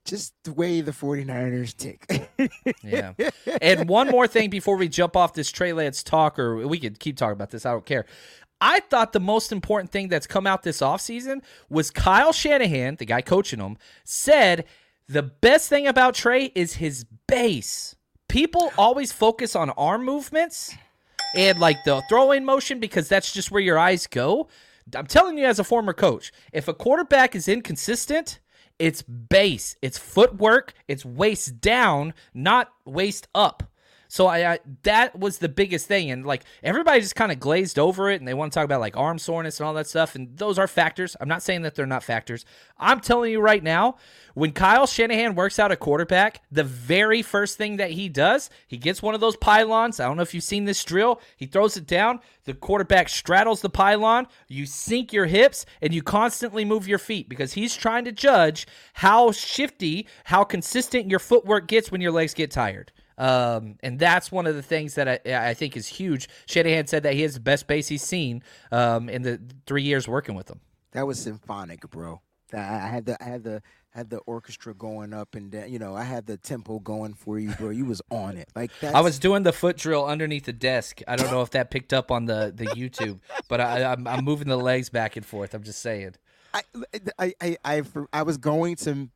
Just 0.04 0.34
the 0.44 0.52
way 0.52 0.82
the 0.82 0.92
49ers 0.92 1.78
tick. 1.78 2.30
yeah. 2.84 3.14
and 3.62 3.88
one 3.88 4.10
more 4.10 4.28
thing 4.28 4.50
before 4.50 4.76
we 4.76 4.90
jump 4.90 5.16
off 5.16 5.34
this 5.34 5.52
Trey 5.52 5.72
Lance 5.74 6.04
talk, 6.04 6.40
or 6.40 6.68
we 6.68 6.80
could 6.80 7.00
keep 7.00 7.18
talking 7.18 7.34
about 7.34 7.52
this. 7.52 7.66
I 7.66 7.72
don't 7.72 7.86
care. 7.86 8.06
I 8.62 8.82
thought 8.82 9.14
the 9.14 9.20
most 9.20 9.52
important 9.52 9.92
thing 9.92 10.10
that's 10.10 10.28
come 10.28 10.46
out 10.46 10.64
this 10.64 10.82
offseason 10.82 11.42
was 11.70 11.92
Kyle 11.92 12.34
Shanahan, 12.34 12.96
the 12.96 13.06
guy 13.06 13.22
coaching 13.22 13.60
him, 13.60 13.78
said 14.04 14.66
the 15.08 15.24
best 15.24 15.70
thing 15.70 15.88
about 15.88 16.16
Trey 16.16 16.52
is 16.56 16.74
his 16.74 17.06
base. 17.28 17.96
People 18.28 18.74
always 18.78 19.12
focus 19.12 19.56
on 19.56 19.70
arm 19.72 20.04
movements 20.04 20.76
and 21.36 21.60
like 21.60 21.84
the 21.84 22.02
throwing 22.10 22.46
motion 22.46 22.80
because 22.80 23.08
that's 23.08 23.32
just 23.32 23.52
where 23.52 23.62
your 23.62 23.78
eyes 23.78 24.08
go. 24.08 24.48
I'm 24.96 25.08
telling 25.08 25.38
you, 25.38 25.46
as 25.46 25.60
a 25.60 25.64
former 25.64 25.94
coach, 25.94 26.32
if 26.52 26.68
a 26.68 26.74
quarterback 26.74 27.36
is 27.36 27.48
inconsistent, 27.48 28.40
it's 28.80 29.02
base, 29.02 29.76
it's 29.82 29.98
footwork, 29.98 30.74
it's 30.88 31.06
waist 31.06 31.62
down, 31.62 32.14
not 32.34 32.72
waist 32.86 33.28
up. 33.36 33.69
So 34.12 34.26
I, 34.26 34.54
I 34.54 34.60
that 34.84 35.18
was 35.18 35.38
the 35.38 35.48
biggest 35.48 35.88
thing, 35.88 36.10
and 36.10 36.26
like 36.26 36.44
everybody 36.64 37.00
just 37.00 37.16
kind 37.16 37.32
of 37.32 37.40
glazed 37.40 37.78
over 37.78 38.10
it, 38.10 38.20
and 38.20 38.28
they 38.28 38.34
want 38.34 38.52
to 38.52 38.58
talk 38.58 38.66
about 38.66 38.80
like 38.82 38.98
arm 38.98 39.20
soreness 39.20 39.60
and 39.60 39.68
all 39.68 39.76
that 39.76 39.88
stuff, 39.88 40.16
and 40.16 40.36
those 40.36 40.58
are 40.58 40.68
factors. 40.68 41.16
I'm 41.22 41.28
not 41.28 41.44
saying 41.44 41.62
that 41.62 41.76
they're 41.76 41.86
not 41.86 42.04
factors. 42.04 42.44
I'm 42.80 43.02
telling 43.02 43.32
you 43.32 43.40
right 43.40 43.62
now, 43.62 43.98
when 44.34 44.52
Kyle 44.52 44.88
Shanahan 44.88 45.36
works 45.36 45.60
out 45.60 45.72
a 45.72 45.76
quarterback, 45.76 46.42
the 46.52 46.64
very 46.64 47.22
first 47.22 47.56
thing 47.58 47.78
that 47.78 47.92
he 47.92 48.10
does, 48.10 48.50
he 48.68 48.78
gets 48.78 49.04
one 49.04 49.14
of 49.14 49.22
those 49.22 49.36
pylons. 49.38 50.00
I 50.00 50.06
don't 50.06 50.18
know 50.18 50.24
if 50.24 50.34
you've 50.34 50.44
seen 50.44 50.66
this 50.66 50.84
drill. 50.84 51.22
He 51.38 51.46
throws 51.46 51.78
it 51.78 51.86
down. 51.86 52.20
The 52.46 52.56
quarterback 52.56 53.10
straddles 53.10 53.62
the 53.62 53.70
pylon. 53.70 54.26
You 54.48 54.66
sink 54.66 55.14
your 55.14 55.28
hips 55.28 55.68
and 55.84 55.94
you 55.94 56.02
constantly 56.02 56.66
move 56.66 56.88
your 56.88 56.98
feet 56.98 57.30
because 57.30 57.54
he's 57.54 57.76
trying 57.76 58.06
to 58.06 58.12
judge 58.12 58.66
how 58.94 59.32
shifty, 59.32 60.08
how 60.24 60.44
consistent 60.44 61.12
your 61.12 61.20
footwork 61.20 61.68
gets 61.68 61.92
when 61.92 62.02
your 62.02 62.12
legs 62.12 62.34
get 62.34 62.50
tired. 62.50 62.92
Um, 63.20 63.76
and 63.84 64.00
that's 64.00 64.32
one 64.32 64.48
of 64.48 64.56
the 64.56 64.64
things 64.64 64.96
that 64.96 65.08
I, 65.08 65.50
I 65.50 65.54
think 65.54 65.76
is 65.78 65.88
huge. 65.88 66.30
Shanahan 66.48 66.88
said 66.88 67.04
that 67.04 67.14
he 67.14 67.22
has 67.22 67.36
the 67.36 67.40
best 67.42 67.68
base 67.68 67.90
he's 67.90 68.02
seen 68.02 68.42
um, 68.72 69.10
in 69.10 69.22
the 69.22 69.40
three 69.66 69.84
years 69.84 70.08
working 70.08 70.36
with 70.36 70.50
him. 70.50 70.62
That 70.94 71.06
was 71.06 71.20
symphonic, 71.20 71.82
bro. 71.90 72.22
I 72.54 72.88
had 72.88 73.06
the 73.06 73.24
I 73.24 73.28
had 73.28 73.44
the 73.44 73.62
had 73.92 74.10
the 74.10 74.20
orchestra 74.20 74.74
going 74.74 75.14
up 75.14 75.36
and 75.36 75.52
down. 75.52 75.72
You 75.72 75.80
know, 75.80 75.96
I 75.96 76.04
had 76.04 76.26
the 76.26 76.38
tempo 76.38 76.80
going 76.80 77.14
for 77.14 77.38
you, 77.38 77.52
bro. 77.52 77.70
You 77.70 77.86
was 77.86 78.02
on 78.10 78.38
it. 78.38 78.50
Like 78.56 78.72
that. 78.80 78.96
I 78.96 79.02
was 79.02 79.20
doing 79.20 79.44
the 79.44 79.54
foot 79.54 79.78
drill 79.78 80.06
underneath 80.06 80.46
the 80.46 80.54
desk. 80.54 81.02
I 81.08 81.16
don't 81.16 81.32
know 81.32 81.42
if 81.42 81.52
that 81.52 81.72
picked 81.72 81.94
up 81.94 82.12
on 82.12 82.26
the, 82.26 82.52
the 82.56 82.66
YouTube, 82.66 83.20
but 83.48 83.60
I, 83.60 83.84
I'm, 83.92 84.08
I'm 84.08 84.24
moving 84.24 84.48
the 84.48 84.58
legs 84.58 84.90
back 84.90 85.16
and 85.16 85.26
forth. 85.26 85.54
I'm 85.54 85.64
just 85.64 85.82
saying. 85.82 86.16
I, 86.54 86.62
I, 87.20 87.34
I, 87.42 87.58
I, 87.64 87.84
I 88.14 88.24
was 88.24 88.38
going 88.38 88.76
to, 88.78 89.10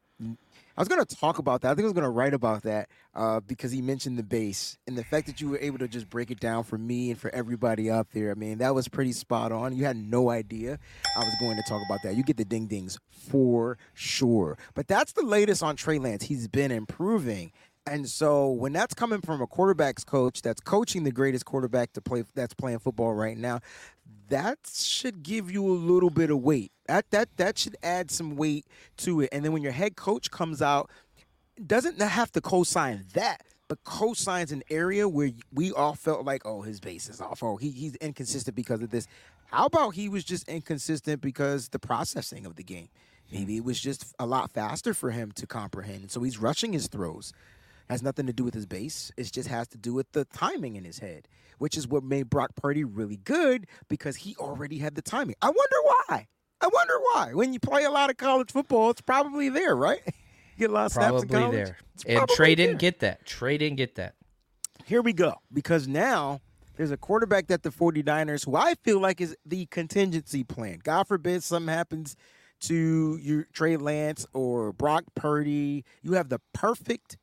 I 0.76 0.82
was 0.82 0.88
going 0.88 1.06
to 1.06 1.16
talk 1.16 1.38
about 1.38 1.62
that. 1.62 1.72
I 1.72 1.76
think 1.76 1.84
I 1.84 1.88
was 1.88 1.94
going 1.94 2.04
to 2.04 2.10
write 2.10 2.34
about 2.34 2.64
that 2.64 2.90
uh, 3.14 3.42
because 3.42 3.72
he 3.72 3.82
mentioned 3.82 4.18
the 4.18 4.24
base 4.24 4.78
and 4.88 4.98
the 4.98 5.04
fact 5.04 5.28
that 5.28 5.40
you 5.40 5.50
were 5.50 5.60
able 5.60 5.78
to 5.78 5.88
just 5.88 6.10
break 6.10 6.32
it 6.32 6.40
down 6.40 6.64
for 6.64 6.78
me 6.78 7.12
and 7.12 7.20
for 7.20 7.34
everybody 7.34 7.92
out 7.92 8.08
there. 8.12 8.32
I 8.32 8.34
mean, 8.34 8.58
that 8.58 8.74
was 8.74 8.88
pretty 8.88 9.12
spot 9.12 9.52
on. 9.52 9.76
You 9.76 9.86
had 9.86 9.98
no 9.98 10.32
idea 10.32 10.80
I 11.16 11.20
was 11.20 11.36
going 11.40 11.58
to 11.58 11.64
talk 11.70 11.82
about 11.86 12.00
that. 12.04 12.16
You 12.16 12.24
get 12.24 12.38
the 12.38 12.46
ding 12.46 12.66
dings 12.66 12.98
for 13.12 13.78
sure. 13.94 14.58
But 14.74 14.88
that's 14.88 15.12
the 15.12 15.24
latest 15.24 15.62
on 15.62 15.76
Trey 15.76 16.00
Lance. 16.00 16.24
He's 16.24 16.48
been 16.48 16.72
improving. 16.72 17.52
And 17.86 18.10
so 18.10 18.50
when 18.50 18.72
that's 18.72 18.94
coming 18.94 19.22
from 19.22 19.42
a 19.42 19.48
quarterbacks 19.48 20.06
coach 20.06 20.42
that's 20.42 20.62
coaching 20.62 21.04
the 21.04 21.12
greatest 21.12 21.46
quarterback 21.46 21.92
to 21.94 22.02
play 22.02 22.24
that's 22.34 22.54
playing 22.54 22.80
football 22.80 23.14
right 23.14 23.38
now, 23.38 23.60
that 24.34 24.58
should 24.74 25.22
give 25.22 25.52
you 25.52 25.64
a 25.64 25.78
little 25.78 26.10
bit 26.10 26.32
of 26.32 26.42
weight. 26.42 26.72
That 26.88 27.12
that 27.12 27.30
that 27.38 27.60
should 27.60 27.76
add 27.84 28.10
some 28.10 28.36
weight 28.36 28.66
to 28.98 29.22
it. 29.22 29.30
And 29.32 29.46
then 29.46 29.54
when 29.54 29.62
your 29.62 29.72
head 29.72 29.96
coach 29.96 30.32
comes 30.32 30.60
out, 30.60 30.90
doesn't 31.68 32.02
have 32.02 32.32
to 32.32 32.42
co-sign 32.42 33.06
that, 33.14 33.44
but 33.68 33.84
co-signs 33.84 34.52
an 34.52 34.64
area 34.72 35.08
where 35.08 35.30
we 35.54 35.72
all 35.72 35.94
felt 35.94 36.26
like, 36.26 36.42
oh, 36.46 36.64
his 36.64 36.80
base 36.80 37.10
is 37.10 37.22
off. 37.22 37.44
Oh, 37.44 37.58
he, 37.58 37.70
he's 37.70 37.96
inconsistent 37.98 38.56
because 38.56 38.82
of 38.82 38.90
this. 38.90 39.08
How 39.52 39.68
about 39.68 39.92
he 39.92 40.10
was 40.10 40.24
just 40.24 40.50
inconsistent 40.50 41.22
because 41.22 41.70
the 41.70 41.78
processing 41.78 42.48
of 42.48 42.56
the 42.56 42.64
game? 42.64 42.90
Maybe 43.32 43.58
it 43.58 43.64
was 43.64 43.80
just 43.80 44.16
a 44.18 44.26
lot 44.26 44.50
faster 44.50 44.96
for 44.96 45.12
him 45.12 45.32
to 45.34 45.46
comprehend. 45.46 46.10
So 46.10 46.24
he's 46.24 46.40
rushing 46.40 46.74
his 46.74 46.88
throws. 46.88 47.34
Has 47.90 48.02
nothing 48.02 48.26
to 48.28 48.34
do 48.34 48.44
with 48.44 48.54
his 48.54 48.66
base. 48.66 49.12
It 49.18 49.32
just 49.32 49.50
has 49.50 49.68
to 49.70 49.78
do 49.78 49.94
with 49.94 50.12
the 50.14 50.26
timing 50.26 50.76
in 50.76 50.86
his 50.86 51.00
head, 51.00 51.28
which 51.60 51.78
is 51.78 51.88
what 51.88 52.04
made 52.04 52.30
Brock 52.30 52.52
Purdy 52.56 52.84
really 52.84 53.18
good 53.18 53.68
because 53.90 54.18
he 54.18 54.36
already 54.38 54.78
had 54.80 54.96
the 54.96 55.02
timing. 55.02 55.36
I 55.42 55.48
wonder 55.48 55.76
why. 55.84 56.28
I 56.62 56.68
wonder 56.68 56.94
why. 57.12 57.34
When 57.34 57.52
you 57.54 57.60
play 57.60 57.84
a 57.84 57.92
lot 57.92 58.10
of 58.10 58.18
college 58.18 58.52
football, 58.52 58.90
it's 58.90 59.02
probably 59.02 59.50
there, 59.50 59.76
right? 59.76 60.02
You 60.06 60.14
get 60.60 60.70
a 60.70 60.74
lot 60.74 60.86
of 60.86 60.92
snaps 60.94 61.24
in 61.24 61.28
Probably 61.30 61.40
college. 61.40 61.66
there. 61.68 61.78
It's 61.96 62.06
And 62.06 62.30
Trey 62.30 62.56
didn't 62.56 62.74
there. 62.74 62.92
get 62.92 63.00
that. 63.02 63.26
Trey 63.26 63.58
didn't 63.58 63.78
get 63.78 63.96
that. 63.96 64.16
Here 64.86 65.02
we 65.02 65.12
go. 65.14 65.36
Because 65.52 65.88
now 65.88 66.40
there's 66.78 66.92
a 66.92 66.98
quarterback 66.98 67.48
that 67.48 67.64
the 67.64 67.70
49ers, 67.70 68.46
who 68.46 68.56
I 68.56 68.76
feel 68.84 69.00
like 69.00 69.20
is 69.20 69.36
the 69.46 69.66
contingency 69.68 70.44
plan. 70.46 70.80
God 70.84 71.08
forbid 71.08 71.44
something 71.44 71.74
happens 71.74 72.16
to 72.62 73.18
your 73.22 73.44
Trey 73.52 73.76
Lance 73.76 74.26
or 74.34 74.72
Brock 74.72 75.04
Purdy. 75.16 75.84
You 76.02 76.14
have 76.14 76.30
the 76.30 76.40
perfect 76.54 77.18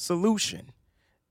solution. 0.00 0.72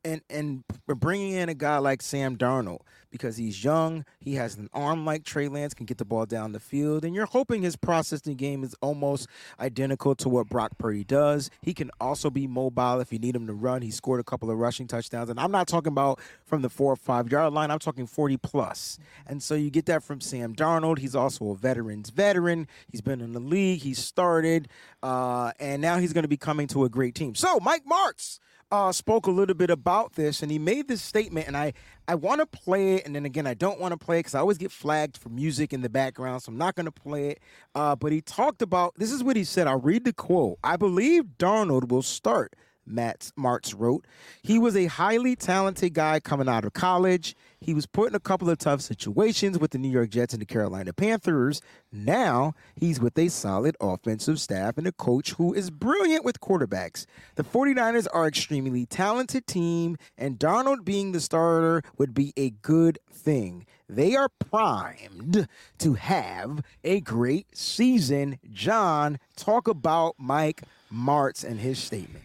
And 0.05 0.21
and 0.29 0.63
bringing 0.87 1.33
in 1.33 1.49
a 1.49 1.53
guy 1.53 1.77
like 1.77 2.01
Sam 2.01 2.37
Darnold 2.37 2.79
because 3.11 3.37
he's 3.37 3.63
young, 3.63 4.05
he 4.19 4.35
has 4.35 4.55
an 4.55 4.69
arm 4.73 5.05
like 5.05 5.23
Trey 5.23 5.47
Lance, 5.47 5.73
can 5.73 5.85
get 5.85 5.97
the 5.97 6.05
ball 6.05 6.25
down 6.25 6.51
the 6.51 6.59
field, 6.59 7.03
and 7.03 7.15
you're 7.15 7.25
hoping 7.25 7.61
his 7.61 7.75
processing 7.75 8.35
game 8.35 8.63
is 8.63 8.75
almost 8.81 9.27
identical 9.59 10.15
to 10.15 10.29
what 10.29 10.47
Brock 10.47 10.77
Purdy 10.77 11.03
does. 11.03 11.49
He 11.61 11.73
can 11.73 11.91
also 11.99 12.29
be 12.29 12.47
mobile 12.47 12.99
if 12.99 13.11
you 13.11 13.19
need 13.19 13.35
him 13.35 13.47
to 13.47 13.53
run. 13.53 13.81
He 13.81 13.91
scored 13.91 14.19
a 14.19 14.23
couple 14.23 14.49
of 14.51 14.57
rushing 14.57 14.87
touchdowns, 14.87 15.29
and 15.29 15.39
I'm 15.39 15.51
not 15.51 15.67
talking 15.67 15.91
about 15.91 16.19
from 16.45 16.61
the 16.61 16.69
four 16.69 16.93
or 16.93 16.97
five 16.97 17.31
yard 17.31 17.53
line. 17.53 17.71
I'm 17.71 17.79
talking 17.79 18.07
40 18.07 18.37
plus. 18.37 18.99
And 19.27 19.41
so 19.41 19.55
you 19.55 19.69
get 19.69 19.85
that 19.87 20.03
from 20.03 20.21
Sam 20.21 20.55
Darnold. 20.55 20.99
He's 20.99 21.15
also 21.15 21.51
a 21.51 21.55
veteran's 21.55 22.09
veteran. 22.09 22.67
He's 22.91 23.01
been 23.01 23.21
in 23.21 23.33
the 23.33 23.39
league. 23.39 23.81
He 23.81 23.93
started, 23.93 24.69
uh, 25.03 25.51
and 25.59 25.81
now 25.81 25.97
he's 25.97 26.13
going 26.13 26.23
to 26.23 26.29
be 26.29 26.37
coming 26.37 26.67
to 26.67 26.83
a 26.83 26.89
great 26.89 27.15
team. 27.15 27.35
So 27.35 27.59
Mike 27.59 27.83
Martz 27.85 28.39
uh, 28.71 28.91
spoke 28.91 29.27
a 29.27 29.31
little 29.31 29.55
bit 29.55 29.69
about 29.69 30.13
this, 30.13 30.41
and 30.41 30.51
he 30.51 30.59
made 30.59 30.87
this 30.87 31.01
statement, 31.01 31.47
and 31.47 31.57
I 31.57 31.73
I 32.07 32.15
want 32.15 32.39
to 32.41 32.45
play 32.45 32.95
it, 32.95 33.05
and 33.05 33.15
then 33.15 33.25
again 33.25 33.47
I 33.47 33.53
don't 33.53 33.79
want 33.79 33.91
to 33.91 33.97
play 33.97 34.17
it 34.17 34.19
because 34.21 34.35
I 34.35 34.39
always 34.39 34.57
get 34.57 34.71
flagged 34.71 35.17
for 35.17 35.29
music 35.29 35.73
in 35.73 35.81
the 35.81 35.89
background, 35.89 36.43
so 36.43 36.51
I'm 36.51 36.57
not 36.57 36.75
going 36.75 36.85
to 36.85 36.91
play 36.91 37.29
it. 37.29 37.39
Uh, 37.75 37.95
but 37.95 38.11
he 38.11 38.21
talked 38.21 38.61
about 38.61 38.95
this 38.95 39.11
is 39.11 39.23
what 39.23 39.35
he 39.35 39.43
said. 39.43 39.67
I'll 39.67 39.79
read 39.79 40.05
the 40.05 40.13
quote. 40.13 40.59
I 40.63 40.77
believe 40.77 41.23
Darnold 41.37 41.89
will 41.89 42.01
start. 42.01 42.55
Matt 42.85 43.31
Martz 43.37 43.75
wrote, 43.77 44.05
he 44.41 44.57
was 44.57 44.75
a 44.75 44.87
highly 44.87 45.35
talented 45.35 45.93
guy 45.93 46.19
coming 46.19 46.49
out 46.49 46.65
of 46.65 46.73
college. 46.73 47.35
He 47.61 47.73
was 47.73 47.85
put 47.85 48.09
in 48.09 48.15
a 48.15 48.19
couple 48.19 48.49
of 48.49 48.57
tough 48.57 48.81
situations 48.81 49.59
with 49.59 49.71
the 49.71 49.77
New 49.77 49.89
York 49.89 50.09
Jets 50.09 50.33
and 50.33 50.41
the 50.41 50.45
Carolina 50.45 50.93
Panthers. 50.93 51.61
Now 51.91 52.53
he's 52.73 53.01
with 53.01 53.17
a 53.17 53.27
solid 53.27 53.75
offensive 53.81 54.39
staff 54.39 54.77
and 54.77 54.87
a 54.87 54.93
coach 54.93 55.31
who 55.33 55.53
is 55.53 55.69
brilliant 55.69 56.23
with 56.23 56.39
quarterbacks. 56.39 57.05
The 57.35 57.43
49ers 57.43 58.07
are 58.13 58.23
an 58.23 58.29
extremely 58.29 58.85
talented 58.85 59.45
team, 59.45 59.97
and 60.17 60.39
Darnold 60.39 60.85
being 60.85 61.11
the 61.11 61.19
starter 61.19 61.83
would 61.97 62.13
be 62.13 62.33
a 62.37 62.51
good 62.51 62.97
thing. 63.11 63.65
They 63.89 64.15
are 64.15 64.29
primed 64.29 65.47
to 65.79 65.93
have 65.95 66.61
a 66.83 67.01
great 67.01 67.57
season. 67.57 68.39
John, 68.53 69.19
talk 69.35 69.67
about 69.67 70.15
Mike 70.17 70.61
Martz 70.93 71.43
and 71.43 71.59
his 71.59 71.79
statement. 71.79 72.23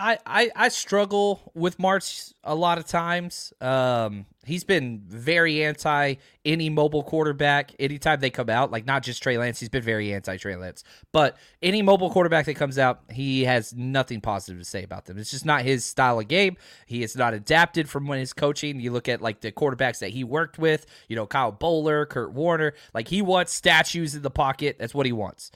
I, 0.00 0.50
I, 0.56 0.68
struggle 0.68 1.52
with 1.54 1.78
Martz 1.78 2.32
a 2.42 2.54
lot 2.54 2.78
of 2.78 2.86
times. 2.86 3.52
Um, 3.60 4.26
he's 4.44 4.64
been 4.64 5.02
very 5.06 5.62
anti 5.62 6.14
any 6.44 6.70
mobile 6.70 7.02
quarterback 7.02 7.72
anytime 7.78 8.20
they 8.20 8.30
come 8.30 8.48
out. 8.48 8.70
Like 8.70 8.86
not 8.86 9.02
just 9.02 9.22
Trey 9.22 9.36
Lance, 9.36 9.60
he's 9.60 9.68
been 9.68 9.82
very 9.82 10.12
anti 10.14 10.36
Trey 10.38 10.56
Lance. 10.56 10.84
But 11.12 11.36
any 11.62 11.82
mobile 11.82 12.10
quarterback 12.10 12.46
that 12.46 12.54
comes 12.54 12.78
out, 12.78 13.00
he 13.10 13.44
has 13.44 13.74
nothing 13.74 14.20
positive 14.20 14.60
to 14.60 14.64
say 14.64 14.82
about 14.82 15.04
them. 15.04 15.18
It's 15.18 15.30
just 15.30 15.44
not 15.44 15.62
his 15.62 15.84
style 15.84 16.18
of 16.18 16.28
game. 16.28 16.56
He 16.86 17.02
is 17.02 17.14
not 17.14 17.34
adapted 17.34 17.88
from 17.88 18.06
when 18.06 18.18
he's 18.18 18.32
coaching. 18.32 18.80
You 18.80 18.92
look 18.92 19.08
at 19.08 19.20
like 19.20 19.40
the 19.40 19.52
quarterbacks 19.52 19.98
that 19.98 20.10
he 20.10 20.24
worked 20.24 20.58
with, 20.58 20.86
you 21.08 21.16
know, 21.16 21.26
Kyle 21.26 21.52
Boller, 21.52 22.08
Kurt 22.08 22.32
Warner. 22.32 22.72
Like 22.94 23.08
he 23.08 23.22
wants 23.22 23.52
statues 23.52 24.14
in 24.14 24.22
the 24.22 24.30
pocket. 24.30 24.76
That's 24.78 24.94
what 24.94 25.06
he 25.06 25.12
wants. 25.12 25.50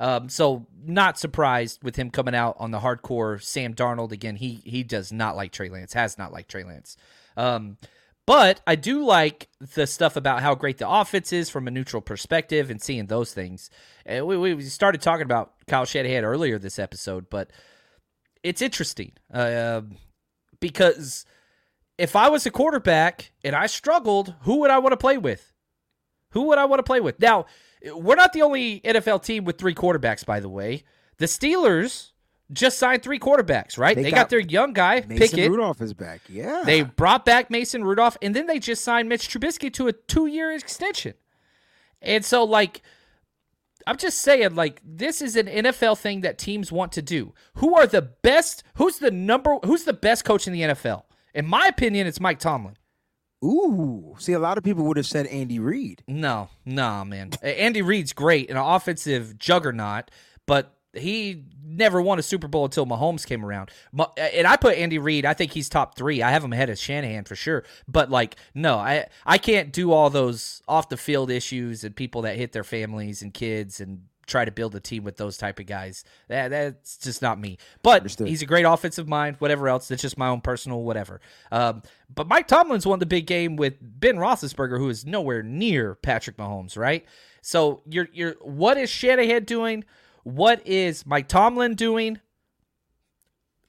Um, 0.00 0.28
so 0.28 0.66
not 0.84 1.18
surprised 1.18 1.82
with 1.82 1.96
him 1.96 2.10
coming 2.10 2.34
out 2.34 2.56
on 2.58 2.70
the 2.70 2.80
hardcore 2.80 3.42
Sam 3.42 3.74
Darnold 3.74 4.12
again. 4.12 4.36
He 4.36 4.60
he 4.64 4.82
does 4.82 5.12
not 5.12 5.36
like 5.36 5.52
Trey 5.52 5.68
Lance, 5.68 5.92
has 5.92 6.18
not 6.18 6.32
liked 6.32 6.50
Trey 6.50 6.64
Lance. 6.64 6.96
Um, 7.36 7.78
but 8.26 8.62
I 8.66 8.74
do 8.74 9.04
like 9.04 9.48
the 9.74 9.86
stuff 9.86 10.16
about 10.16 10.40
how 10.40 10.54
great 10.54 10.78
the 10.78 10.88
offense 10.88 11.32
is 11.32 11.50
from 11.50 11.68
a 11.68 11.70
neutral 11.70 12.00
perspective 12.00 12.70
and 12.70 12.80
seeing 12.80 13.06
those 13.06 13.34
things. 13.34 13.68
And 14.06 14.26
we, 14.26 14.54
we 14.54 14.62
started 14.62 15.02
talking 15.02 15.24
about 15.24 15.52
Kyle 15.66 15.84
Shanahan 15.84 16.24
earlier 16.24 16.58
this 16.58 16.78
episode, 16.78 17.28
but 17.28 17.50
it's 18.42 18.62
interesting 18.62 19.12
uh, 19.32 19.82
because 20.58 21.26
if 21.98 22.16
I 22.16 22.30
was 22.30 22.46
a 22.46 22.50
quarterback 22.50 23.32
and 23.44 23.54
I 23.54 23.66
struggled, 23.66 24.34
who 24.42 24.60
would 24.60 24.70
I 24.70 24.78
want 24.78 24.92
to 24.92 24.98
play 24.98 25.18
with? 25.18 25.52
Who 26.30 26.44
would 26.44 26.58
I 26.58 26.64
want 26.64 26.78
to 26.78 26.84
play 26.84 27.00
with? 27.00 27.20
Now, 27.20 27.46
we're 27.92 28.14
not 28.14 28.32
the 28.32 28.42
only 28.42 28.80
NFL 28.80 29.22
team 29.24 29.44
with 29.44 29.58
three 29.58 29.74
quarterbacks, 29.74 30.24
by 30.24 30.40
the 30.40 30.48
way. 30.48 30.84
The 31.18 31.26
Steelers 31.26 32.12
just 32.52 32.78
signed 32.78 33.02
three 33.02 33.18
quarterbacks, 33.18 33.78
right? 33.78 33.96
They, 33.96 34.04
They 34.04 34.10
got, 34.10 34.16
got 34.16 34.30
their 34.30 34.40
young 34.40 34.72
guy, 34.72 35.04
Mason 35.06 35.16
Pickett. 35.18 35.50
Rudolph 35.50 35.80
is 35.80 35.94
back. 35.94 36.20
Yeah. 36.28 36.62
They 36.64 36.82
brought 36.82 37.24
back 37.24 37.50
Mason 37.50 37.84
Rudolph, 37.84 38.16
and 38.22 38.34
then 38.34 38.46
they 38.46 38.58
just 38.58 38.84
signed 38.84 39.08
Mitch 39.08 39.28
Trubisky 39.28 39.72
to 39.74 39.88
a 39.88 39.92
two-year 39.92 40.52
extension. 40.52 41.14
And 42.02 42.24
so, 42.24 42.44
like, 42.44 42.82
I'm 43.86 43.96
just 43.96 44.18
saying, 44.20 44.54
like, 44.54 44.80
this 44.84 45.22
is 45.22 45.36
an 45.36 45.46
NFL 45.46 45.98
thing 45.98 46.20
that 46.22 46.38
teams 46.38 46.70
want 46.70 46.92
to 46.92 47.02
do. 47.02 47.34
Who 47.54 47.74
are 47.76 47.86
the 47.86 48.02
best? 48.02 48.62
Who's 48.74 48.98
the 48.98 49.10
number? 49.10 49.56
Who's 49.64 49.84
the 49.84 49.92
best 49.92 50.24
coach 50.24 50.46
in 50.46 50.52
the 50.52 50.62
NFL? 50.62 51.04
In 51.34 51.46
my 51.46 51.66
opinion, 51.66 52.06
it's 52.06 52.20
Mike 52.20 52.38
Tomlin. 52.38 52.76
Ooh. 53.44 54.14
See, 54.18 54.32
a 54.32 54.38
lot 54.38 54.56
of 54.58 54.64
people 54.64 54.84
would 54.84 54.96
have 54.96 55.06
said 55.06 55.26
Andy 55.26 55.58
Reid. 55.58 56.02
No, 56.08 56.48
no, 56.64 57.04
man. 57.04 57.30
Andy 57.42 57.82
Reid's 57.82 58.12
great, 58.12 58.50
an 58.50 58.56
offensive 58.56 59.38
juggernaut, 59.38 60.10
but 60.46 60.74
he 60.94 61.44
never 61.62 62.00
won 62.00 62.18
a 62.18 62.22
Super 62.22 62.48
Bowl 62.48 62.64
until 62.64 62.86
Mahomes 62.86 63.26
came 63.26 63.44
around. 63.44 63.70
And 64.16 64.46
I 64.46 64.56
put 64.56 64.76
Andy 64.76 64.98
Reid. 64.98 65.26
I 65.26 65.34
think 65.34 65.52
he's 65.52 65.68
top 65.68 65.96
three. 65.96 66.22
I 66.22 66.30
have 66.30 66.44
him 66.44 66.52
ahead 66.52 66.70
of 66.70 66.78
Shanahan 66.78 67.24
for 67.24 67.36
sure. 67.36 67.64
But 67.88 68.10
like, 68.10 68.36
no, 68.54 68.78
I 68.78 69.06
I 69.26 69.38
can't 69.38 69.72
do 69.72 69.92
all 69.92 70.10
those 70.10 70.62
off 70.68 70.88
the 70.88 70.96
field 70.96 71.30
issues 71.30 71.84
and 71.84 71.94
people 71.96 72.22
that 72.22 72.36
hit 72.36 72.52
their 72.52 72.64
families 72.64 73.22
and 73.22 73.34
kids 73.34 73.80
and 73.80 74.04
try 74.26 74.44
to 74.44 74.50
build 74.52 74.74
a 74.74 74.80
team 74.80 75.04
with 75.04 75.16
those 75.16 75.36
type 75.36 75.58
of 75.58 75.66
guys. 75.66 76.04
That 76.28 76.48
that's 76.48 76.96
just 76.98 77.22
not 77.22 77.38
me. 77.38 77.58
But 77.82 77.98
Understood. 78.02 78.28
he's 78.28 78.42
a 78.42 78.46
great 78.46 78.64
offensive 78.64 79.08
mind. 79.08 79.36
Whatever 79.38 79.68
else, 79.68 79.88
that's 79.88 80.02
just 80.02 80.18
my 80.18 80.28
own 80.28 80.40
personal 80.40 80.82
whatever. 80.82 81.20
Um, 81.50 81.82
but 82.12 82.28
Mike 82.28 82.48
Tomlin's 82.48 82.86
won 82.86 82.98
the 82.98 83.06
big 83.06 83.26
game 83.26 83.56
with 83.56 83.74
Ben 83.80 84.16
Roethlisberger, 84.16 84.78
who 84.78 84.88
is 84.88 85.04
nowhere 85.04 85.42
near 85.42 85.94
Patrick 85.94 86.36
Mahomes, 86.36 86.76
right? 86.76 87.04
So 87.42 87.82
you're 87.86 88.08
you're 88.12 88.34
what 88.40 88.76
is 88.76 88.90
Shanahan 88.90 89.44
doing? 89.44 89.84
What 90.22 90.66
is 90.66 91.04
Mike 91.06 91.28
Tomlin 91.28 91.74
doing? 91.74 92.20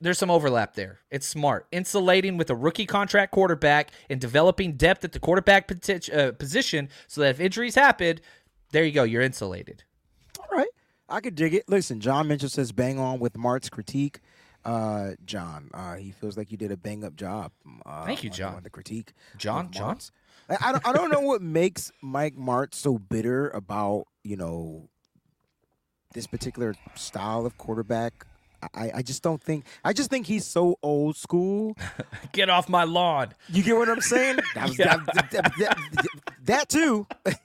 There's 0.01 0.17
some 0.17 0.29
overlap 0.29 0.75
there. 0.75 0.99
It's 1.09 1.25
smart. 1.25 1.67
Insulating 1.71 2.37
with 2.37 2.49
a 2.49 2.55
rookie 2.55 2.85
contract 2.85 3.31
quarterback 3.31 3.91
and 4.09 4.19
developing 4.19 4.73
depth 4.73 5.05
at 5.05 5.13
the 5.13 5.19
quarterback 5.19 5.71
uh, 6.13 6.31
position 6.33 6.89
so 7.07 7.21
that 7.21 7.31
if 7.31 7.39
injuries 7.39 7.75
happen, 7.75 8.19
there 8.71 8.83
you 8.83 8.91
go, 8.91 9.03
you're 9.03 9.21
insulated. 9.21 9.84
All 10.39 10.57
right. 10.57 10.67
I 11.07 11.19
could 11.21 11.35
dig 11.35 11.53
it. 11.53 11.63
Listen, 11.67 11.99
John 11.99 12.27
Mitchell 12.27 12.49
says 12.49 12.71
bang 12.71 12.97
on 12.99 13.19
with 13.19 13.33
Martz's 13.37 13.69
critique. 13.69 14.19
Uh, 14.63 15.11
John, 15.25 15.69
uh, 15.73 15.95
he 15.95 16.11
feels 16.11 16.35
like 16.37 16.51
you 16.51 16.57
did 16.57 16.71
a 16.71 16.77
bang 16.77 17.03
up 17.03 17.15
job. 17.15 17.51
Uh, 17.85 18.03
Thank 18.05 18.23
you, 18.23 18.31
John. 18.31 18.55
On 18.55 18.63
the 18.63 18.69
critique. 18.71 19.13
John? 19.37 19.69
John? 19.71 19.99
I, 20.49 20.57
I 20.59 20.71
don't, 20.71 20.87
I 20.87 20.93
don't 20.93 21.11
know 21.11 21.19
what 21.21 21.41
makes 21.43 21.91
Mike 22.01 22.35
Martz 22.35 22.73
so 22.75 22.97
bitter 22.97 23.49
about, 23.51 24.05
you 24.23 24.35
know, 24.37 24.89
this 26.13 26.25
particular 26.25 26.73
style 26.95 27.45
of 27.45 27.57
quarterback. 27.59 28.25
I, 28.73 28.91
I 28.95 29.01
just 29.03 29.21
don't 29.21 29.39
think. 29.41 29.65
I 29.83 29.93
just 29.93 30.09
think 30.09 30.25
he's 30.25 30.45
so 30.47 30.79
old 30.81 31.15
school. 31.17 31.77
Get 32.31 32.49
off 32.49 32.67
my 32.67 32.83
lawn. 32.85 33.33
You 33.49 33.61
get 33.61 33.75
what 33.77 33.89
I'm 33.89 34.01
saying? 34.01 34.39
That, 34.55 34.67
was, 34.69 34.77
that, 34.77 35.05
that- 35.05 35.53
that- 35.59 35.77
that 36.45 36.69
too. 36.69 37.05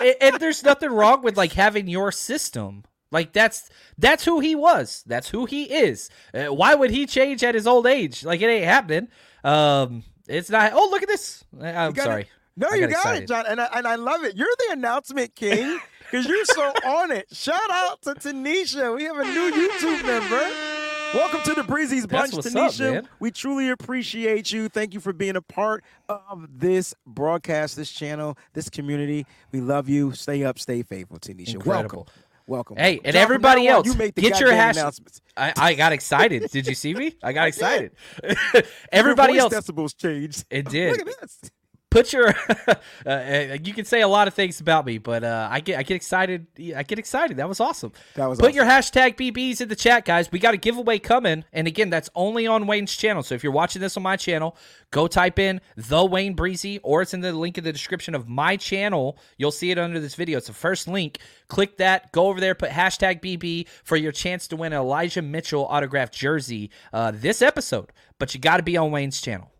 and, 0.00 0.14
and 0.20 0.40
there's 0.40 0.62
nothing 0.62 0.90
wrong 0.90 1.22
with 1.22 1.36
like 1.36 1.52
having 1.52 1.88
your 1.88 2.12
system. 2.12 2.84
Like 3.12 3.32
that's 3.32 3.70
that's 3.98 4.24
who 4.24 4.40
he 4.40 4.54
was. 4.54 5.02
That's 5.06 5.28
who 5.28 5.46
he 5.46 5.64
is. 5.64 6.10
Uh, 6.34 6.46
why 6.46 6.74
would 6.74 6.90
he 6.90 7.06
change 7.06 7.42
at 7.44 7.54
his 7.54 7.66
old 7.66 7.86
age? 7.86 8.24
Like 8.24 8.40
it 8.40 8.46
ain't 8.46 8.64
happening. 8.64 9.08
Um, 9.44 10.02
it's 10.28 10.50
not. 10.50 10.72
Oh, 10.74 10.88
look 10.90 11.02
at 11.02 11.08
this. 11.08 11.44
I- 11.60 11.68
I'm 11.86 11.92
got 11.92 12.02
it. 12.02 12.04
sorry. 12.06 12.28
No, 12.56 12.70
you 12.72 12.80
got 12.88 12.90
got 12.90 12.96
excited. 12.98 13.22
it, 13.24 13.28
John, 13.28 13.44
and 13.46 13.60
I, 13.60 13.68
and 13.74 13.86
I 13.86 13.94
love 13.96 14.24
it. 14.24 14.34
You're 14.34 14.48
the 14.66 14.72
announcement 14.72 15.34
king 15.36 15.78
because 16.00 16.26
you're 16.26 16.44
so 16.46 16.62
on 16.86 17.10
it. 17.12 17.26
Shout 17.30 17.60
out 17.70 18.00
to 18.02 18.14
Tanisha. 18.14 18.96
We 18.96 19.04
have 19.04 19.18
a 19.18 19.24
new 19.24 19.52
YouTube 19.52 20.04
member. 20.06 20.75
Welcome 21.16 21.40
to 21.44 21.54
the 21.54 21.64
Breezie's 21.64 22.06
Bunch, 22.06 22.34
what's 22.34 22.54
up, 22.54 22.70
Tanisha. 22.72 23.06
we 23.20 23.30
truly 23.30 23.70
appreciate 23.70 24.52
you. 24.52 24.68
Thank 24.68 24.92
you 24.92 25.00
for 25.00 25.14
being 25.14 25.34
a 25.36 25.40
part 25.40 25.82
of 26.10 26.46
this 26.58 26.94
broadcast, 27.06 27.74
this 27.74 27.90
channel, 27.90 28.36
this 28.52 28.68
community. 28.68 29.24
We 29.50 29.62
love 29.62 29.88
you. 29.88 30.12
Stay 30.12 30.44
up, 30.44 30.58
stay 30.58 30.82
faithful, 30.82 31.18
Tanisha. 31.18 31.54
Incredible. 31.54 32.06
Welcome. 32.06 32.12
Welcome. 32.46 32.76
Hey, 32.76 33.00
and 33.02 33.14
John, 33.14 33.22
everybody 33.22 33.66
else, 33.66 33.86
you 33.86 33.94
make 33.94 34.14
the 34.14 34.20
get 34.20 34.38
your 34.38 34.52
hash. 34.52 34.76
announcements. 34.76 35.22
I, 35.38 35.54
I 35.56 35.74
got 35.74 35.92
excited. 35.92 36.50
Did 36.50 36.66
you 36.66 36.74
see 36.74 36.92
me? 36.92 37.16
I 37.22 37.32
got 37.32 37.48
excited. 37.48 37.92
Your 38.22 38.62
everybody 38.92 39.38
voice 39.38 39.54
else, 39.54 39.54
decibels 39.54 39.96
changed. 39.96 40.44
it 40.50 40.68
did. 40.68 40.90
Look 40.98 41.08
at 41.08 41.20
this. 41.22 41.50
Put 41.90 42.12
your 42.12 42.28
uh, 42.68 42.74
uh, 43.06 43.56
you 43.62 43.72
can 43.72 43.84
say 43.84 44.02
a 44.02 44.08
lot 44.08 44.28
of 44.28 44.34
things 44.34 44.60
about 44.60 44.84
me 44.84 44.98
but 44.98 45.24
uh, 45.24 45.48
i 45.50 45.60
get 45.60 45.78
i 45.78 45.82
get 45.82 45.94
excited 45.94 46.46
i 46.76 46.82
get 46.82 46.98
excited. 46.98 47.38
That 47.38 47.48
was 47.48 47.60
awesome. 47.60 47.92
That 48.14 48.26
was 48.26 48.38
put 48.38 48.54
your 48.54 48.64
hashtag 48.64 49.16
bbs 49.16 49.60
in 49.60 49.68
the 49.68 49.76
chat 49.76 50.04
guys. 50.04 50.30
We 50.30 50.38
got 50.38 50.52
a 50.52 50.58
giveaway 50.58 50.98
coming 50.98 51.44
and 51.52 51.66
again 51.66 51.88
that's 51.88 52.10
only 52.14 52.46
on 52.46 52.66
wayne's 52.66 52.94
channel. 52.94 53.22
So 53.22 53.34
if 53.34 53.42
you're 53.42 53.52
watching 53.52 53.80
this 53.80 53.96
on 53.96 54.02
my 54.02 54.16
channel 54.16 54.56
go 54.90 55.06
type 55.06 55.38
in 55.38 55.60
the 55.76 56.04
wayne 56.04 56.36
breezie 56.36 56.80
or 56.82 57.02
it's 57.02 57.14
in 57.14 57.20
the 57.20 57.32
link 57.32 57.58
in 57.58 57.64
the 57.64 57.72
description 57.72 58.14
of 58.14 58.28
my 58.28 58.56
channel. 58.56 59.18
You'll 59.36 59.50
see 59.50 59.70
it 59.70 59.78
under 59.78 60.00
this 60.00 60.14
video. 60.14 60.38
It's 60.38 60.46
the 60.46 60.52
first 60.52 60.88
link. 60.88 61.18
Click 61.48 61.78
that. 61.78 62.12
Go 62.12 62.26
over 62.26 62.40
there. 62.40 62.54
Put 62.54 62.70
hashtag 62.70 63.20
bb 63.20 63.68
for 63.84 63.96
your 63.96 64.12
chance 64.12 64.48
to 64.48 64.56
win 64.56 64.72
an 64.72 64.80
elijah 64.80 65.22
mitchell 65.22 65.64
autographed 65.64 66.14
jersey 66.14 66.70
uh, 66.92 67.12
this 67.14 67.42
episode. 67.42 67.92
But 68.18 68.34
you 68.34 68.40
got 68.40 68.58
to 68.58 68.62
be 68.62 68.76
on 68.76 68.90
wayne's 68.90 69.20
channel. 69.20 69.50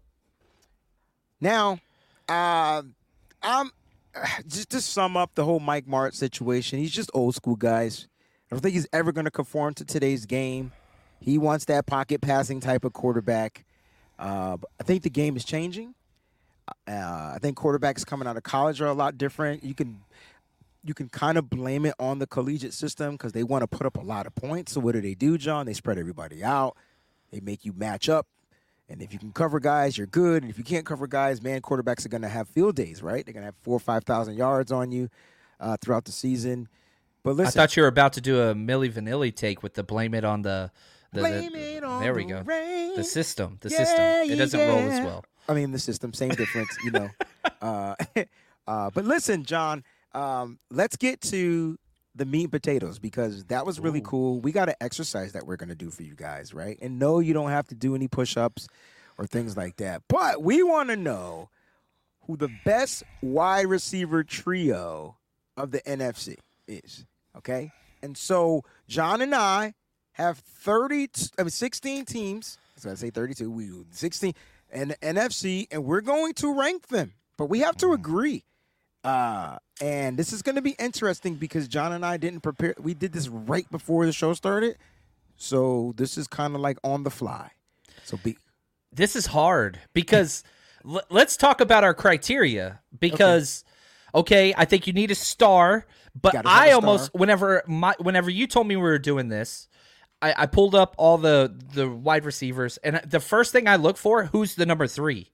Now, 1.41 1.81
uh, 2.29 2.83
I'm 3.43 3.71
just 4.47 4.71
to 4.71 4.81
sum 4.81 5.17
up 5.17 5.35
the 5.35 5.45
whole 5.45 5.61
Mike 5.61 5.87
Martz 5.87 6.15
situation. 6.15 6.79
He's 6.79 6.93
just 6.93 7.11
old 7.15 7.35
school, 7.35 7.57
guys. 7.57 8.09
I 8.51 8.55
don't 8.55 8.61
think 8.61 8.75
he's 8.75 8.87
ever 8.93 9.13
going 9.13 9.25
to 9.25 9.31
conform 9.31 9.75
to 9.75 9.85
today's 9.85 10.27
game. 10.27 10.73
He 11.21 11.39
wants 11.39 11.65
that 11.67 11.87
pocket 11.87 12.21
passing 12.21 12.61
type 12.61 12.85
of 12.85 12.93
quarterback. 12.93 13.65
Uh, 14.19 14.57
I 14.81 14.85
think 14.85 15.03
the 15.03 15.11
game 15.11 15.37
is 15.37 15.45
changing. 15.45 15.95
Uh, 16.89 17.33
I 17.35 17.39
think 17.41 17.57
quarterbacks 17.57 18.05
coming 18.05 18.27
out 18.27 18.37
of 18.37 18.43
college 18.43 18.81
are 18.81 18.87
a 18.87 18.93
lot 18.93 19.19
different. 19.19 19.65
You 19.65 19.75
can 19.75 20.01
you 20.83 20.95
can 20.95 21.09
kind 21.09 21.37
of 21.37 21.51
blame 21.51 21.85
it 21.85 21.95
on 21.99 22.21
the 22.21 22.27
collegiate 22.27 22.73
system 22.73 23.13
because 23.13 23.33
they 23.33 23.43
want 23.43 23.63
to 23.63 23.67
put 23.67 23.87
up 23.87 23.97
a 23.97 24.01
lot 24.01 24.27
of 24.27 24.35
points. 24.37 24.73
So 24.73 24.81
what 24.81 24.93
do 24.93 25.01
they 25.01 25.15
do, 25.15 25.37
John? 25.37 25.67
They 25.67 25.75
spread 25.75 25.99
everybody 25.99 26.45
out. 26.45 26.77
They 27.33 27.41
make 27.41 27.65
you 27.65 27.73
match 27.73 28.09
up. 28.09 28.29
And 28.89 29.03
if 29.03 29.13
you 29.13 29.19
can 29.19 29.33
cover 29.33 29.59
guys, 29.59 29.99
you're 29.99 30.07
good. 30.07 30.43
And 30.43 30.51
if 30.51 30.59
you 30.59 30.65
can't 30.65 30.87
cover 30.87 31.07
guys, 31.07 31.43
man, 31.43 31.61
quarterbacks 31.61 32.07
are 32.07 32.09
going 32.09 32.23
to 32.23 32.29
have 32.29 32.49
field 32.49 32.77
days, 32.77 33.03
right? 33.03 33.25
They're 33.25 33.33
going 33.35 33.43
to 33.43 33.47
have 33.47 33.57
four 33.63 33.77
or 33.77 33.81
5,000 33.81 34.37
yards 34.37 34.71
on 34.71 34.93
you 34.93 35.09
uh, 35.59 35.77
throughout 35.81 36.05
the 36.05 36.13
season. 36.13 36.69
But 37.25 37.35
listen, 37.35 37.59
I 37.59 37.63
thought 37.65 37.77
you 37.77 37.83
were 37.83 37.89
about 37.89 38.13
to 38.13 38.21
do 38.21 38.41
a 38.41 38.55
Milli 38.55 38.89
Vanilli 38.93 39.35
take 39.35 39.63
with 39.63 39.75
the 39.75 39.83
blame 39.83 40.15
it 40.15 40.25
on 40.25 40.43
the. 40.43 40.71
the, 41.13 41.21
the- 41.23 41.29
Blame 41.29 41.55
it 41.57 41.83
on 41.83 42.01
there 42.01 42.15
we 42.15 42.23
the 42.25 42.29
go. 42.35 42.43
rain. 42.43 42.95
The 42.95 43.03
system. 43.03 43.59
The 43.61 43.71
Yeah, 43.71 43.77
system. 43.79 44.31
It 44.33 44.37
doesn't 44.37 44.61
roll 44.61 44.79
as 44.91 45.01
well. 45.05 45.25
I 45.49 45.55
mean, 45.55 45.73
the 45.73 45.79
system, 45.81 46.13
same 46.13 46.31
difference, 46.31 46.77
you 46.85 46.91
know. 46.93 47.11
Uh, 47.63 47.95
uh, 48.69 48.91
but 48.93 49.05
listen, 49.07 49.43
John, 49.45 49.83
um, 50.13 50.59
let's 50.71 50.97
get 50.97 51.21
to 51.23 51.79
the 52.17 52.25
meat 52.25 52.45
and 52.45 52.53
potatoes 52.53 52.99
because 52.99 53.45
that 53.45 53.67
was 53.67 53.79
really 53.79 54.01
cool. 54.01 54.41
We 54.41 54.53
got 54.53 54.69
an 54.69 54.75
exercise 54.81 55.33
that 55.33 55.47
we're 55.47 55.57
going 55.57 55.69
to 55.69 55.75
do 55.75 55.91
for 55.91 56.03
you 56.03 56.15
guys, 56.15 56.55
right? 56.55 56.79
And 56.81 56.99
no, 56.99 57.21
you 57.21 57.35
don't 57.35 57.51
have 57.51 57.69
to 57.69 57.75
do 57.75 57.95
any 57.95 58.09
push 58.09 58.37
ups 58.37 58.69
or 59.19 59.27
things 59.27 59.57
like 59.57 59.77
that. 59.77 60.03
But 60.09 60.43
we 60.43 60.63
want 60.63 60.89
to 60.89 60.97
know 60.97 61.51
who 62.23 62.37
the 62.37 62.51
best 62.65 63.03
wide 63.23 63.67
receiver 63.67 64.25
trio 64.25 65.17
of 65.57 65.71
the 65.71 65.81
NFC 65.83 66.37
is, 66.67 67.05
okay? 67.37 67.73
And 68.03 68.17
so 68.17 68.65
John 68.89 69.21
and 69.21 69.35
I 69.35 69.75
have 70.13 70.39
30, 70.39 71.09
I 71.39 71.43
mean, 71.43 71.51
16 71.51 72.05
teams. 72.07 72.59
So 72.77 72.91
I 72.91 72.95
say 72.95 73.11
32. 73.11 73.51
We 73.51 73.71
16 73.91 74.35
and 74.73 74.91
the 74.91 74.97
NFC, 74.97 75.67
and 75.71 75.85
we're 75.85 76.01
going 76.01 76.35
to 76.35 76.53
rank 76.53 76.89
them, 76.89 77.15
but 77.37 77.47
we 77.47 77.61
have 77.61 77.77
to 77.77 77.87
mm. 77.87 77.95
agree. 77.95 78.45
Uh, 79.07 79.59
and 79.81 80.19
this 80.19 80.33
is 80.33 80.43
going 80.43 80.57
to 80.57 80.63
be 80.63 80.75
interesting 80.79 81.37
because 81.37 81.69
John 81.69 81.93
and 81.93 82.05
I 82.05 82.17
didn't 82.17 82.41
prepare. 82.41 82.75
We 82.79 82.93
did 82.93 83.13
this 83.13 83.29
right 83.29 83.71
before 83.71 84.05
the 84.05 84.13
show 84.13 84.35
started, 84.35 84.79
so 85.37 85.95
this 85.97 86.19
is 86.19 86.27
kind 86.27 86.55
of 86.57 86.61
like 86.61 86.79
on 86.83 87.05
the 87.05 87.11
fly. 87.11 87.53
So 88.05 88.17
be 88.17 88.37
This 88.93 89.15
is 89.15 89.27
hard 89.27 89.79
because 89.93 90.43
l- 90.85 91.03
let's 91.09 91.37
talk 91.37 91.61
about 91.61 91.85
our 91.85 91.95
criteria 91.95 92.81
because. 92.99 93.65
Okay, 94.15 94.55
I 94.57 94.65
think 94.65 94.87
you 94.87 94.95
need 94.95 95.11
a 95.11 95.15
star, 95.15 95.85
but 96.19 96.47
I 96.47 96.71
almost 96.71 97.07
star. 97.07 97.19
whenever 97.19 97.63
my 97.67 97.95
whenever 97.99 98.31
you 98.31 98.47
told 98.47 98.67
me 98.67 98.75
we 98.75 98.81
were 98.83 98.99
doing 98.99 99.29
this, 99.29 99.69
I, 100.23 100.35
I 100.39 100.47
pulled 100.47 100.75
up 100.75 100.95
all 100.97 101.19
the 101.19 101.55
the 101.75 101.91
wide 101.91 102.25
receivers, 102.25 102.79
and 102.79 102.97
the 103.05 103.21
first 103.21 103.53
thing 103.53 103.69
I 103.69 103.77
look 103.77 103.99
for 103.99 104.25
who's 104.27 104.55
the 104.55 104.65
number 104.65 104.87
three. 104.87 105.33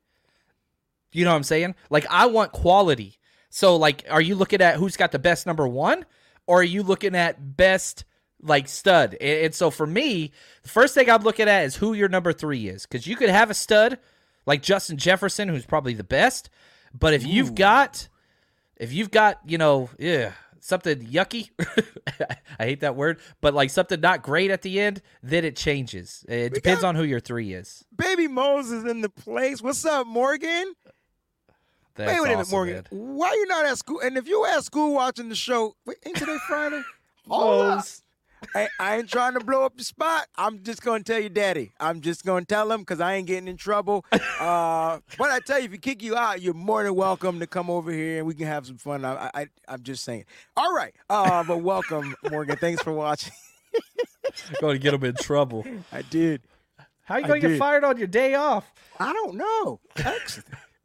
You 1.13 1.25
know 1.25 1.31
what 1.31 1.37
I'm 1.37 1.43
saying? 1.45 1.77
Like 1.91 2.07
I 2.11 2.27
want 2.27 2.51
quality. 2.51 3.19
So 3.55 3.77
like, 3.77 4.07
are 4.09 4.21
you 4.21 4.35
looking 4.35 4.63
at 4.63 4.77
who's 4.77 4.97
got 4.97 5.13
the 5.13 5.19
best 5.19 5.47
number 5.47 5.69
one, 5.69 6.07
or 6.47 6.61
are 6.61 6.65
you 6.65 6.83
looking 6.83 7.15
at 7.15 7.57
best 7.57 8.05
like 8.43 8.67
stud. 8.67 9.17
And, 9.21 9.47
and 9.47 9.55
so 9.55 9.71
for 9.71 9.87
me, 9.87 10.33
the 10.63 10.69
first 10.69 10.95
thing 10.95 11.09
I'm 11.09 11.23
looking 11.23 11.49
at 11.49 11.65
is 11.65 11.77
who 11.77 11.93
your 11.93 12.09
number 12.09 12.33
three 12.33 12.67
is, 12.67 12.87
because 12.87 13.07
you 13.07 13.15
could 13.15 13.31
have 13.31 13.51
a 13.51 13.55
stud 13.55 13.99
like 14.47 14.63
Justin 14.63 14.97
Jefferson, 14.97 15.49
who's 15.49 15.67
probably 15.67 15.95
the 15.95 16.03
best, 16.03 16.51
but 16.99 17.15
if 17.15 17.25
you've 17.25 17.55
got, 17.55 18.09
if 18.77 18.93
you've 18.93 19.11
got, 19.11 19.39
you 19.47 19.59
know, 19.59 19.89
yeah, 19.99 20.33
something 20.59 20.99
yucky, 21.07 21.51
I 22.59 22.65
hate 22.65 22.81
that 22.81 22.97
word, 22.97 23.21
but 23.41 23.55
like 23.55 23.71
something 23.71 24.01
not 24.01 24.23
great 24.23 24.51
at 24.51 24.63
the 24.63 24.81
end, 24.81 25.03
then 25.23 25.45
it 25.45 25.57
changes. 25.57 26.25
It 26.29 26.55
depends 26.55 26.81
got- 26.81 26.89
on 26.89 26.95
who 26.97 27.05
your 27.05 27.21
three 27.21 27.53
is. 27.53 27.85
Baby 27.95 28.27
Moses 28.29 28.85
in 28.91 29.01
the 29.03 29.09
place. 29.11 29.63
What's 29.63 29.85
up, 29.85 30.07
Morgan? 30.07 30.75
That's 31.95 32.11
wait, 32.11 32.21
wait 32.21 32.27
a 32.27 32.31
minute, 32.31 32.41
awesome, 32.41 32.57
Morgan. 32.57 32.75
man. 32.75 32.85
Why 32.91 33.33
you 33.33 33.47
not 33.47 33.67
at 33.67 33.79
school? 33.79 34.01
And 34.01 34.17
if 34.17 34.27
you 34.27 34.47
at 34.47 34.65
school 34.65 34.95
watching 34.95 35.29
the 35.29 35.35
show, 35.35 35.75
wait, 35.85 35.99
ain't 36.05 36.17
today 36.17 36.39
Friday? 36.47 36.85
Hold 37.29 37.83
I, 38.55 38.69
I 38.79 38.97
ain't 38.97 39.09
trying 39.09 39.35
to 39.35 39.41
blow 39.41 39.65
up 39.65 39.75
your 39.77 39.85
spot. 39.85 40.27
I'm 40.37 40.63
just 40.65 40.83
gonna 40.83 41.05
tell 41.05 41.21
your 41.21 41.29
daddy. 41.29 41.73
I'm 41.79 42.01
just 42.01 42.25
gonna 42.25 42.45
tell 42.45 42.71
him 42.73 42.81
because 42.81 43.01
I 43.01 43.15
ain't 43.15 43.27
getting 43.27 43.49
in 43.49 43.57
trouble. 43.57 44.05
Uh, 44.43 44.99
but 45.19 45.31
I 45.31 45.39
tell 45.39 45.61
you, 45.61 45.67
if 45.67 45.73
he 45.73 45.79
kick 45.79 46.03
you 46.03 46.17
out, 46.17 46.43
you're 46.43 46.53
more 46.53 46.83
than 46.83 46.97
welcome 46.97 47.39
to 47.39 47.47
come 47.47 47.71
over 47.71 47.93
here 47.93 48.19
and 48.19 48.27
we 48.27 48.35
can 48.35 48.49
have 48.49 48.67
some 48.67 48.77
fun. 48.77 49.05
I, 49.05 49.31
I 49.33 49.47
I'm 49.69 49.85
just 49.85 50.03
saying. 50.03 50.25
All 50.57 50.75
right. 50.75 50.93
Uh, 51.09 51.45
but 51.45 51.59
welcome, 51.59 52.17
Morgan. 52.29 52.57
Thanks 52.57 52.83
for 52.83 52.93
watching. 52.93 53.33
Going 54.61 54.75
to 54.75 54.79
get 54.81 54.95
him 54.95 55.05
in 55.05 55.15
trouble. 55.15 55.65
I 55.93 56.03
did. 56.03 56.43
How 57.05 57.19
you 57.19 57.27
going 57.27 57.41
to 57.41 57.49
get 57.51 57.59
fired 57.59 57.85
on 57.85 57.99
your 57.99 58.07
day 58.09 58.35
off? 58.35 58.73
I 58.99 59.13
don't 59.13 59.37
know. 59.37 59.81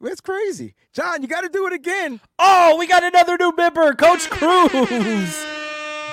That's, 0.00 0.12
it's 0.12 0.20
crazy, 0.20 0.74
John. 0.92 1.22
You 1.22 1.28
got 1.28 1.42
to 1.42 1.48
do 1.48 1.66
it 1.66 1.72
again. 1.72 2.20
Oh, 2.38 2.76
we 2.78 2.86
got 2.86 3.04
another 3.04 3.36
new 3.36 3.52
member, 3.56 3.94
Coach 3.94 4.30
Cruz. 4.30 5.44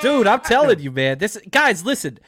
Dude, 0.02 0.28
I'm 0.28 0.42
telling 0.42 0.80
you, 0.80 0.92
man. 0.92 1.18
This 1.18 1.38
guys, 1.50 1.86
listen. 1.86 2.20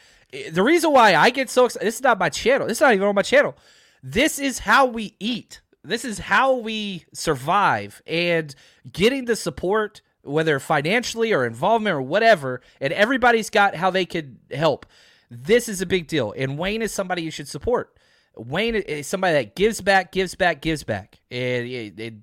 The 0.50 0.62
reason 0.62 0.92
why 0.92 1.14
I 1.14 1.30
get 1.30 1.48
so 1.48 1.64
excited, 1.64 1.86
this 1.86 1.96
is 1.96 2.02
not 2.02 2.18
my 2.18 2.28
channel. 2.28 2.66
This 2.66 2.78
is 2.78 2.82
not 2.82 2.94
even 2.94 3.08
on 3.08 3.14
my 3.14 3.22
channel. 3.22 3.56
This 4.02 4.38
is 4.38 4.60
how 4.60 4.86
we 4.86 5.14
eat. 5.18 5.60
This 5.82 6.04
is 6.04 6.18
how 6.18 6.54
we 6.54 7.04
survive. 7.14 8.02
And 8.06 8.54
getting 8.90 9.24
the 9.24 9.36
support, 9.36 10.02
whether 10.22 10.60
financially 10.60 11.32
or 11.32 11.46
involvement 11.46 11.96
or 11.96 12.02
whatever, 12.02 12.60
and 12.80 12.92
everybody's 12.92 13.48
got 13.50 13.74
how 13.74 13.90
they 13.90 14.04
could 14.04 14.38
help. 14.50 14.86
This 15.30 15.68
is 15.68 15.80
a 15.80 15.86
big 15.86 16.06
deal. 16.06 16.34
And 16.36 16.58
Wayne 16.58 16.82
is 16.82 16.92
somebody 16.92 17.22
you 17.22 17.30
should 17.30 17.48
support. 17.48 17.96
Wayne 18.38 18.74
is 18.76 19.06
somebody 19.06 19.34
that 19.34 19.56
gives 19.56 19.80
back, 19.80 20.12
gives 20.12 20.34
back, 20.34 20.60
gives 20.62 20.84
back. 20.84 21.18
And 21.30 21.66
it, 21.66 22.00
it, 22.00 22.14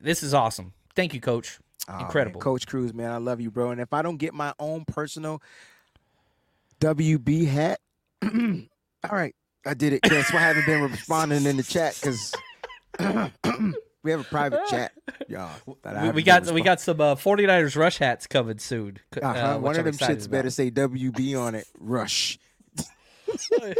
this 0.00 0.22
is 0.22 0.34
awesome. 0.34 0.72
Thank 0.94 1.14
you, 1.14 1.20
Coach. 1.20 1.58
Oh, 1.88 1.98
Incredible. 1.98 2.40
Coach 2.40 2.66
Cruz, 2.66 2.92
man. 2.94 3.10
I 3.10 3.16
love 3.16 3.40
you, 3.40 3.50
bro. 3.50 3.70
And 3.70 3.80
if 3.80 3.92
I 3.92 4.02
don't 4.02 4.18
get 4.18 4.34
my 4.34 4.52
own 4.58 4.84
personal 4.84 5.42
WB 6.80 7.46
hat, 7.46 7.80
all 8.22 8.30
right, 9.10 9.34
I 9.66 9.74
did 9.74 9.92
it. 9.94 10.00
That's 10.02 10.32
why 10.32 10.40
I 10.40 10.42
haven't 10.42 10.66
been 10.66 10.82
responding 10.82 11.44
in 11.46 11.56
the 11.56 11.62
chat 11.62 11.98
because 12.00 12.32
we 14.02 14.10
have 14.10 14.20
a 14.20 14.24
private 14.24 14.60
chat, 14.68 14.92
y'all. 15.28 15.50
We, 15.66 16.10
we 16.10 16.22
got 16.22 16.50
we 16.50 16.62
got 16.62 16.80
some 16.80 17.00
uh, 17.00 17.14
49ers 17.14 17.76
rush 17.76 17.98
hats 17.98 18.26
coming 18.26 18.58
soon. 18.58 18.98
uh, 19.16 19.26
Uh-huh. 19.26 19.58
One 19.58 19.74
I'm 19.74 19.80
of 19.80 19.84
them 19.86 19.94
shits 20.08 20.26
about. 20.26 20.30
better 20.30 20.50
say 20.50 20.70
WB 20.70 21.38
on 21.40 21.54
it. 21.54 21.66
Rush. 21.78 22.38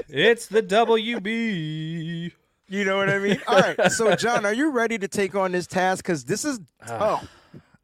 It's 0.09 0.47
the 0.47 0.63
WB. 0.63 2.33
You 2.69 2.85
know 2.85 2.97
what 2.99 3.09
I 3.11 3.19
mean? 3.19 3.41
All 3.49 3.61
right. 3.61 3.91
So, 3.93 4.15
John, 4.15 4.47
are 4.47 4.53
you 4.53 4.71
ready 4.71 4.99
to 4.99 5.09
take 5.09 5.35
on 5.35 5.53
this 5.53 5.67
task? 5.67 6.05
Because 6.05 6.25
this 6.25 6.45
is 6.45 6.61
tough. 6.87 7.29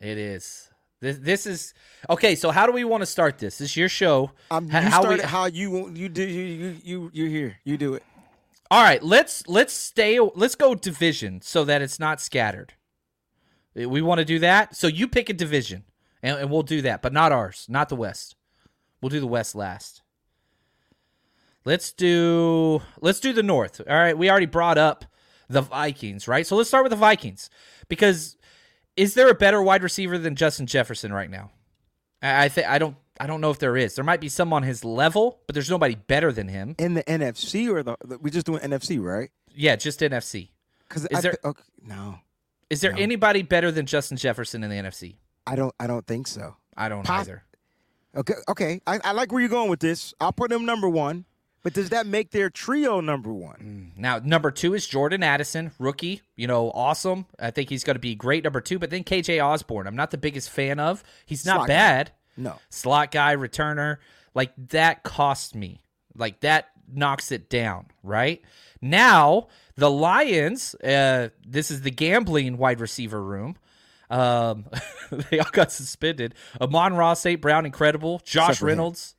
It 0.01 0.19
is. 0.19 0.71
This 1.01 1.19
this 1.19 1.47
is 1.47 1.75
okay. 2.09 2.35
So 2.35 2.51
how 2.51 2.67
do 2.67 2.73
we 2.73 2.85
want 2.85 3.03
to 3.03 3.07
start 3.07 3.39
this? 3.39 3.59
This 3.59 3.71
is 3.71 3.77
your 3.77 3.89
show. 3.89 4.31
Um, 4.51 4.67
H- 4.67 4.73
you 4.85 4.91
how 4.91 5.01
start 5.01 5.15
we- 5.19 5.21
it 5.21 5.27
how 5.27 5.45
you 5.47 5.71
want. 5.71 5.97
You 5.97 6.09
do. 6.09 6.23
You 6.23 6.45
you 6.45 6.77
you 6.85 7.11
you're 7.13 7.29
here. 7.29 7.57
You 7.65 7.77
do 7.77 7.95
it. 7.95 8.03
All 8.71 8.83
right, 8.83 9.03
let's 9.03 9.47
let's 9.47 9.73
stay. 9.75 10.19
Let's 10.19 10.55
go 10.55 10.75
division 10.75 11.41
so 11.43 11.65
that 11.65 11.83
it's 11.83 11.99
not 12.01 12.21
scattered. 12.21 12.73
We 13.75 14.01
want 14.01 14.21
to 14.21 14.25
do 14.25 14.39
that. 14.39 14.75
So 14.75 14.87
you 14.87 15.07
pick 15.07 15.29
a 15.29 15.35
division, 15.35 15.85
and, 16.23 16.39
and 16.39 16.51
we'll 16.51 16.63
do 16.63 16.81
that, 16.83 17.03
but 17.03 17.13
not 17.13 17.31
ours, 17.31 17.67
not 17.69 17.89
the 17.91 17.97
West. 17.97 18.35
We'll 19.03 19.11
do 19.11 19.21
the 19.21 19.27
West 19.27 19.55
last. 19.55 20.01
Let's 21.67 21.93
do 21.93 22.81
let's 23.01 23.19
do 23.19 23.33
the 23.33 23.43
North. 23.43 23.81
All 23.81 23.95
right, 23.97 24.17
we 24.17 24.31
already 24.31 24.47
brought 24.47 24.79
up 24.79 25.05
the 25.49 25.61
Vikings, 25.63 26.29
right? 26.29 26.47
So 26.47 26.55
let's 26.57 26.69
start 26.69 26.85
with 26.85 26.91
the 26.91 26.97
Vikings 26.97 27.51
because 27.89 28.37
is 28.97 29.15
there 29.15 29.29
a 29.29 29.35
better 29.35 29.61
wide 29.61 29.83
receiver 29.83 30.17
than 30.17 30.37
Justin 30.37 30.67
Jefferson 30.67 31.13
right 31.13 31.29
now? 31.29 31.51
I, 32.23 32.45
I 32.45 32.49
think 32.49 32.69
I 32.69 32.79
don't 32.79 32.97
I 33.19 33.27
don't 33.27 33.41
know 33.41 33.51
if 33.51 33.59
there 33.59 33.77
is. 33.77 33.97
There 33.97 34.05
might 34.05 34.21
be 34.21 34.29
some 34.29 34.53
on 34.53 34.63
his 34.63 34.85
level, 34.85 35.41
but 35.49 35.55
there's 35.55 35.69
nobody 35.69 35.97
better 35.97 36.31
than 36.31 36.47
him. 36.47 36.77
In 36.79 36.95
the 36.95 37.03
NFC 37.03 37.69
or 37.69 37.83
the, 37.83 37.97
we're 38.21 38.31
just 38.31 38.47
doing 38.47 38.61
NFC, 38.61 39.03
right? 39.03 39.31
Yeah, 39.53 39.75
just 39.75 39.99
NFC. 40.01 40.51
Because 40.89 41.05
Is 41.07 41.21
there- 41.23 41.37
okay, 41.45 41.63
no, 41.85 42.21
Is 42.71 42.81
there 42.81 42.93
No. 42.93 42.99
anybody 43.01 43.43
better 43.43 43.73
than 43.73 43.87
Justin 43.87 44.17
Jefferson 44.19 44.63
in 44.63 44.71
the 44.71 44.77
NFC? 44.77 45.17
I 45.49 45.57
don't. 45.57 45.75
I 45.81 45.89
don't 45.89 46.07
think 46.07 46.29
so. 46.29 46.57
I 46.77 46.89
don't 46.89 47.05
Pos- 47.05 47.23
either. 47.23 47.43
Okay, 48.15 48.35
okay. 48.49 48.81
I, 48.87 49.01
I 49.03 49.13
like 49.13 49.33
where 49.33 49.41
you're 49.41 49.49
going 49.51 49.69
with 49.69 49.81
this. 49.81 50.15
I'll 50.21 50.33
put 50.33 50.53
him 50.53 50.65
number 50.65 50.89
one. 50.89 51.25
But 51.67 51.73
does 51.73 51.91
that 51.91 52.07
make 52.07 52.31
their 52.31 52.49
trio 52.49 53.01
number 53.01 53.33
one? 53.33 53.91
Now, 53.97 54.21
number 54.23 54.53
two 54.53 54.75
is 54.75 54.87
Jordan 54.87 55.25
Addison, 55.25 55.73
rookie. 55.81 56.23
You 56.37 56.47
know, 56.47 56.71
awesome. 56.71 57.27
I 57.41 57.51
think 57.51 57.71
he's 57.71 57.83
going 57.83 57.97
to 57.97 58.01
be 58.01 58.15
great 58.15 58.45
number 58.45 58.61
two. 58.61 58.79
But 58.79 58.91
then 58.91 59.03
KJ 59.03 59.45
Osborn, 59.45 59.89
I'm 59.89 59.97
not 59.97 60.13
the 60.13 60.17
biggest 60.17 60.49
fan 60.49 60.79
of. 60.79 61.03
He's 61.25 61.45
not 61.45 61.57
Slot 61.57 61.67
guy. 61.67 61.75
bad. 61.75 62.13
No. 62.37 62.55
Slot 62.71 63.11
guy, 63.11 63.35
returner. 63.35 63.97
Like 64.33 64.53
that 64.69 65.03
cost 65.03 65.57
me. 65.57 65.83
Like 66.15 66.39
that 66.43 66.69
knocks 66.87 67.33
it 67.33 67.51
down, 67.51 67.87
right? 68.05 68.41
Now, 68.81 69.49
the 69.75 69.91
Lions, 69.91 70.77
uh, 70.77 71.31
this 71.45 71.73
is 71.73 71.81
the 71.81 71.91
gambling 71.91 72.59
wide 72.59 72.79
receiver 72.79 73.21
room. 73.21 73.57
Um, 74.09 74.67
they 75.11 75.41
all 75.41 75.51
got 75.51 75.73
suspended. 75.73 76.37
Amon-Ra, 76.61 77.15
St. 77.15 77.41
Brown, 77.41 77.67
incredible. 77.67 78.23
Josh 78.25 78.63
him. 78.63 78.69
Reynolds. 78.69 79.16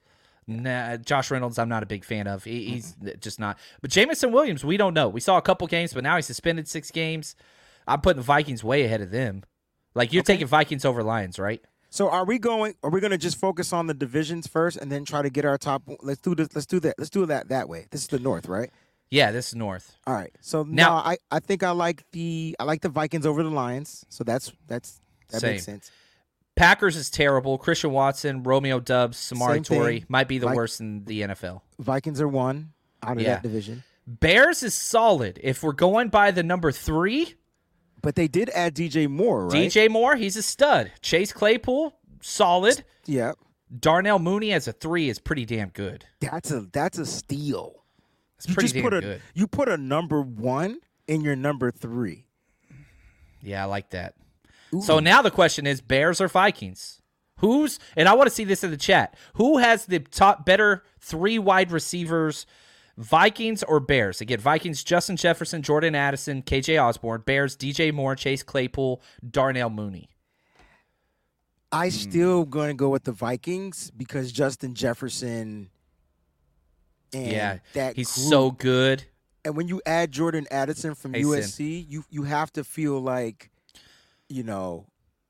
Nah, 0.47 0.95
Josh 0.97 1.29
Reynolds, 1.29 1.59
I'm 1.59 1.67
not 1.67 1.83
a 1.83 1.85
big 1.85 2.05
fan 2.05 2.25
of. 2.25 2.45
He, 2.45 2.65
he's 2.65 2.95
just 3.19 3.39
not. 3.39 3.57
But 3.81 3.91
Jameson 3.91 4.31
Williams, 4.31 4.63
we 4.63 4.77
don't 4.77 4.93
know. 4.93 5.09
We 5.09 5.19
saw 5.19 5.37
a 5.37 5.41
couple 5.41 5.67
games, 5.67 5.93
but 5.93 6.03
now 6.03 6.15
he's 6.15 6.25
suspended 6.25 6.67
six 6.67 6.89
games. 6.89 7.35
I'm 7.85 7.99
putting 8.01 8.17
the 8.17 8.23
Vikings 8.23 8.63
way 8.63 8.85
ahead 8.85 9.01
of 9.01 9.11
them. 9.11 9.43
Like 9.93 10.13
you're 10.13 10.23
taking 10.23 10.47
Vikings 10.47 10.85
over 10.85 11.03
Lions, 11.03 11.37
right? 11.37 11.61
So 11.89 12.09
are 12.09 12.25
we 12.25 12.37
going? 12.37 12.75
Are 12.83 12.89
we 12.89 12.99
going 13.01 13.11
to 13.11 13.17
just 13.17 13.37
focus 13.39 13.73
on 13.73 13.87
the 13.87 13.93
divisions 13.93 14.45
first, 14.47 14.77
and 14.77 14.91
then 14.91 15.05
try 15.05 15.21
to 15.21 15.29
get 15.29 15.43
our 15.45 15.57
top? 15.57 15.83
Let's 16.01 16.21
do 16.21 16.35
this. 16.35 16.49
Let's 16.53 16.67
do 16.67 16.79
that. 16.81 16.95
Let's 16.97 17.09
do 17.09 17.25
that 17.25 17.49
that 17.49 17.67
way. 17.67 17.87
This 17.91 18.01
is 18.01 18.07
the 18.07 18.19
North, 18.19 18.47
right? 18.47 18.69
Yeah, 19.09 19.31
this 19.31 19.47
is 19.49 19.55
North. 19.55 19.95
All 20.05 20.13
right. 20.13 20.33
So 20.41 20.63
Now- 20.63 20.89
now 20.89 20.95
I, 20.97 21.17
I 21.31 21.39
think 21.39 21.63
I 21.63 21.71
like 21.71 22.03
the 22.11 22.55
I 22.59 22.65
like 22.65 22.81
the 22.81 22.89
Vikings 22.89 23.25
over 23.25 23.41
the 23.41 23.49
Lions. 23.49 24.05
So 24.09 24.23
that's 24.25 24.51
that's 24.67 24.99
that 25.29 25.41
makes 25.43 25.63
sense. 25.63 25.91
Packers 26.57 26.95
is 26.97 27.09
terrible. 27.09 27.57
Christian 27.57 27.91
Watson, 27.91 28.43
Romeo 28.43 28.79
Doubs, 28.79 29.17
Samori. 29.17 29.61
Toure 29.65 30.03
might 30.09 30.27
be 30.27 30.37
the 30.39 30.47
Like- 30.47 30.55
worst 30.57 30.81
in 30.81 31.05
the 31.05 31.21
NFL. 31.21 31.61
Vikings 31.79 32.19
are 32.19 32.27
one 32.27 32.73
out 33.03 33.17
of 33.17 33.23
Yeah. 33.23 33.35
that 33.35 33.43
division, 33.43 33.83
Bears 34.05 34.63
is 34.63 34.73
solid. 34.73 35.39
If 35.43 35.61
we're 35.63 35.71
going 35.73 36.09
by 36.09 36.31
the 36.31 36.41
number 36.43 36.71
three, 36.71 37.35
but 38.01 38.15
they 38.15 38.27
did 38.27 38.49
add 38.51 38.73
DJ 38.73 39.05
Moore, 39.07 39.45
right? 39.47 39.53
DJ 39.69 39.87
Moore, 39.89 40.15
he's 40.15 40.35
a 40.37 40.41
stud. 40.43 40.91
Chase 41.01 41.31
Claypool, 41.33 41.93
solid. 42.21 42.83
Yeah, 43.05 43.33
Darnell 43.79 44.17
Mooney 44.19 44.53
as 44.53 44.67
a 44.67 44.71
three 44.73 45.09
is 45.09 45.19
pretty 45.19 45.45
damn 45.45 45.69
good. 45.69 46.05
that's 46.21 46.51
a 46.51 46.61
that's 46.71 46.97
a 46.97 47.05
steal. 47.05 47.83
It's 48.37 48.47
You 48.47 48.53
pretty 48.53 48.65
just 48.65 48.75
damn 48.75 48.83
put 48.83 48.93
a 48.93 49.01
good. 49.01 49.21
you 49.33 49.45
put 49.47 49.67
a 49.69 49.77
number 49.77 50.21
one 50.21 50.77
in 51.07 51.21
your 51.21 51.35
number 51.35 51.69
three. 51.71 52.25
Yeah, 53.41 53.63
I 53.63 53.65
like 53.65 53.89
that. 53.91 54.15
So 54.81 54.99
now 54.99 55.21
the 55.21 55.31
question 55.31 55.65
is 55.67 55.81
Bears 55.81 56.19
or 56.21 56.27
Vikings? 56.27 57.01
Who's 57.37 57.79
and 57.95 58.09
I 58.09 58.13
want 58.13 58.27
to 58.29 58.35
see 58.35 58.43
this 58.43 58.63
in 58.63 58.71
the 58.71 58.77
chat. 58.77 59.15
Who 59.35 59.57
has 59.59 59.85
the 59.85 59.99
top 59.99 60.45
better 60.45 60.83
three 60.99 61.37
wide 61.39 61.71
receivers? 61.71 62.45
Vikings 62.97 63.61
or 63.61 63.79
Bears? 63.79 64.21
Again, 64.21 64.39
Vikings, 64.39 64.83
Justin 64.83 65.17
Jefferson, 65.17 65.61
Jordan 65.61 65.93
Addison, 65.93 66.41
KJ 66.41 66.83
Osborn. 66.83 67.21
Bears, 67.27 67.55
DJ 67.55 67.93
Moore, 67.93 68.15
Chase 68.15 68.41
Claypool, 68.41 69.01
Darnell 69.29 69.69
Mooney. 69.69 70.09
I 71.71 71.89
Hmm. 71.89 71.95
still 71.95 72.45
going 72.45 72.69
to 72.69 72.73
go 72.73 72.89
with 72.89 73.03
the 73.03 73.11
Vikings 73.11 73.91
because 73.91 74.31
Justin 74.31 74.73
Jefferson. 74.73 75.69
And 77.13 77.31
yeah, 77.31 77.57
that 77.73 77.95
he's 77.95 78.11
group- 78.13 78.29
so 78.29 78.51
good. 78.51 79.03
And 79.45 79.55
when 79.55 79.67
you 79.67 79.81
add 79.85 80.11
Jordan 80.11 80.47
Addison 80.51 80.95
from 80.95 81.13
Hey, 81.13 81.21
Sin. 81.21 81.29
USC, 81.31 81.85
you 81.87 82.03
you 82.09 82.23
have 82.23 82.51
to 82.53 82.63
feel 82.63 82.99
like, 82.99 83.51
you 84.29 84.43
know, 84.43 84.85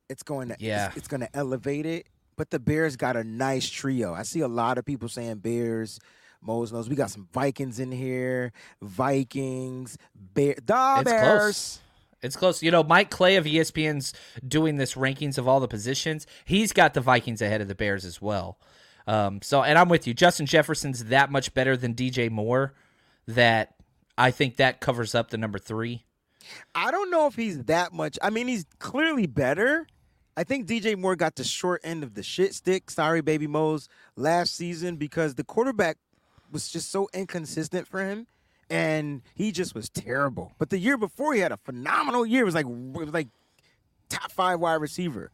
it's 0.08 0.22
going 0.22 0.48
to 0.48 0.56
Yeah. 0.58 0.88
it's, 0.88 0.96
it's 0.98 1.08
going 1.08 1.20
to 1.20 1.36
elevate 1.36 1.86
it. 1.86 2.06
But 2.36 2.50
the 2.50 2.58
Bears 2.60 2.96
got 2.96 3.16
a 3.16 3.24
nice 3.24 3.68
trio. 3.68 4.14
I 4.14 4.22
see 4.22 4.40
a 4.40 4.48
lot 4.48 4.78
of 4.78 4.84
people 4.84 5.08
saying 5.08 5.38
Bears. 5.38 5.98
Mose 6.40 6.70
knows 6.70 6.88
we 6.88 6.94
got 6.94 7.10
some 7.10 7.26
Vikings 7.32 7.80
in 7.80 7.90
here. 7.90 8.52
Vikings, 8.80 9.98
Bear, 10.14 10.54
the 10.64 10.94
It's 11.00 11.10
Bears. 11.10 11.22
close. 11.40 11.80
It's 12.22 12.36
close. 12.36 12.62
You 12.62 12.70
know, 12.70 12.82
Mike 12.82 13.10
Clay 13.10 13.36
of 13.36 13.44
ESPN's 13.44 14.12
doing 14.46 14.76
this 14.76 14.94
rankings 14.94 15.38
of 15.38 15.46
all 15.48 15.60
the 15.60 15.68
positions. 15.68 16.26
He's 16.44 16.72
got 16.72 16.94
the 16.94 17.00
Vikings 17.00 17.42
ahead 17.42 17.60
of 17.60 17.68
the 17.68 17.74
Bears 17.74 18.04
as 18.04 18.20
well. 18.22 18.58
Um, 19.06 19.40
so, 19.42 19.62
and 19.62 19.78
I'm 19.78 19.88
with 19.88 20.06
you. 20.06 20.14
Justin 20.14 20.46
Jefferson's 20.46 21.04
that 21.06 21.30
much 21.30 21.54
better 21.54 21.76
than 21.76 21.94
DJ 21.94 22.30
Moore 22.30 22.74
that 23.26 23.74
I 24.16 24.30
think 24.30 24.56
that 24.56 24.80
covers 24.80 25.14
up 25.14 25.30
the 25.30 25.38
number 25.38 25.58
three. 25.58 26.04
I 26.74 26.90
don't 26.90 27.10
know 27.10 27.26
if 27.26 27.34
he's 27.34 27.64
that 27.64 27.92
much. 27.92 28.18
I 28.22 28.30
mean, 28.30 28.48
he's 28.48 28.66
clearly 28.78 29.26
better. 29.26 29.86
I 30.36 30.44
think 30.44 30.66
DJ 30.66 30.96
Moore 30.96 31.16
got 31.16 31.34
the 31.34 31.44
short 31.44 31.80
end 31.82 32.04
of 32.04 32.14
the 32.14 32.22
shit 32.22 32.54
stick. 32.54 32.90
Sorry, 32.90 33.20
baby 33.20 33.46
Mo's 33.46 33.88
last 34.14 34.54
season 34.54 34.96
because 34.96 35.34
the 35.34 35.44
quarterback 35.44 35.98
was 36.52 36.68
just 36.68 36.90
so 36.90 37.08
inconsistent 37.12 37.88
for 37.88 38.04
him, 38.04 38.26
and 38.70 39.22
he 39.34 39.50
just 39.50 39.74
was 39.74 39.88
terrible. 39.88 40.52
But 40.58 40.70
the 40.70 40.78
year 40.78 40.96
before, 40.96 41.34
he 41.34 41.40
had 41.40 41.52
a 41.52 41.56
phenomenal 41.56 42.24
year. 42.24 42.42
It 42.42 42.44
was 42.44 42.54
like 42.54 42.66
it 42.66 42.70
was 42.70 43.12
like 43.12 43.28
top 44.08 44.30
five 44.30 44.60
wide 44.60 44.80
receiver 44.80 45.30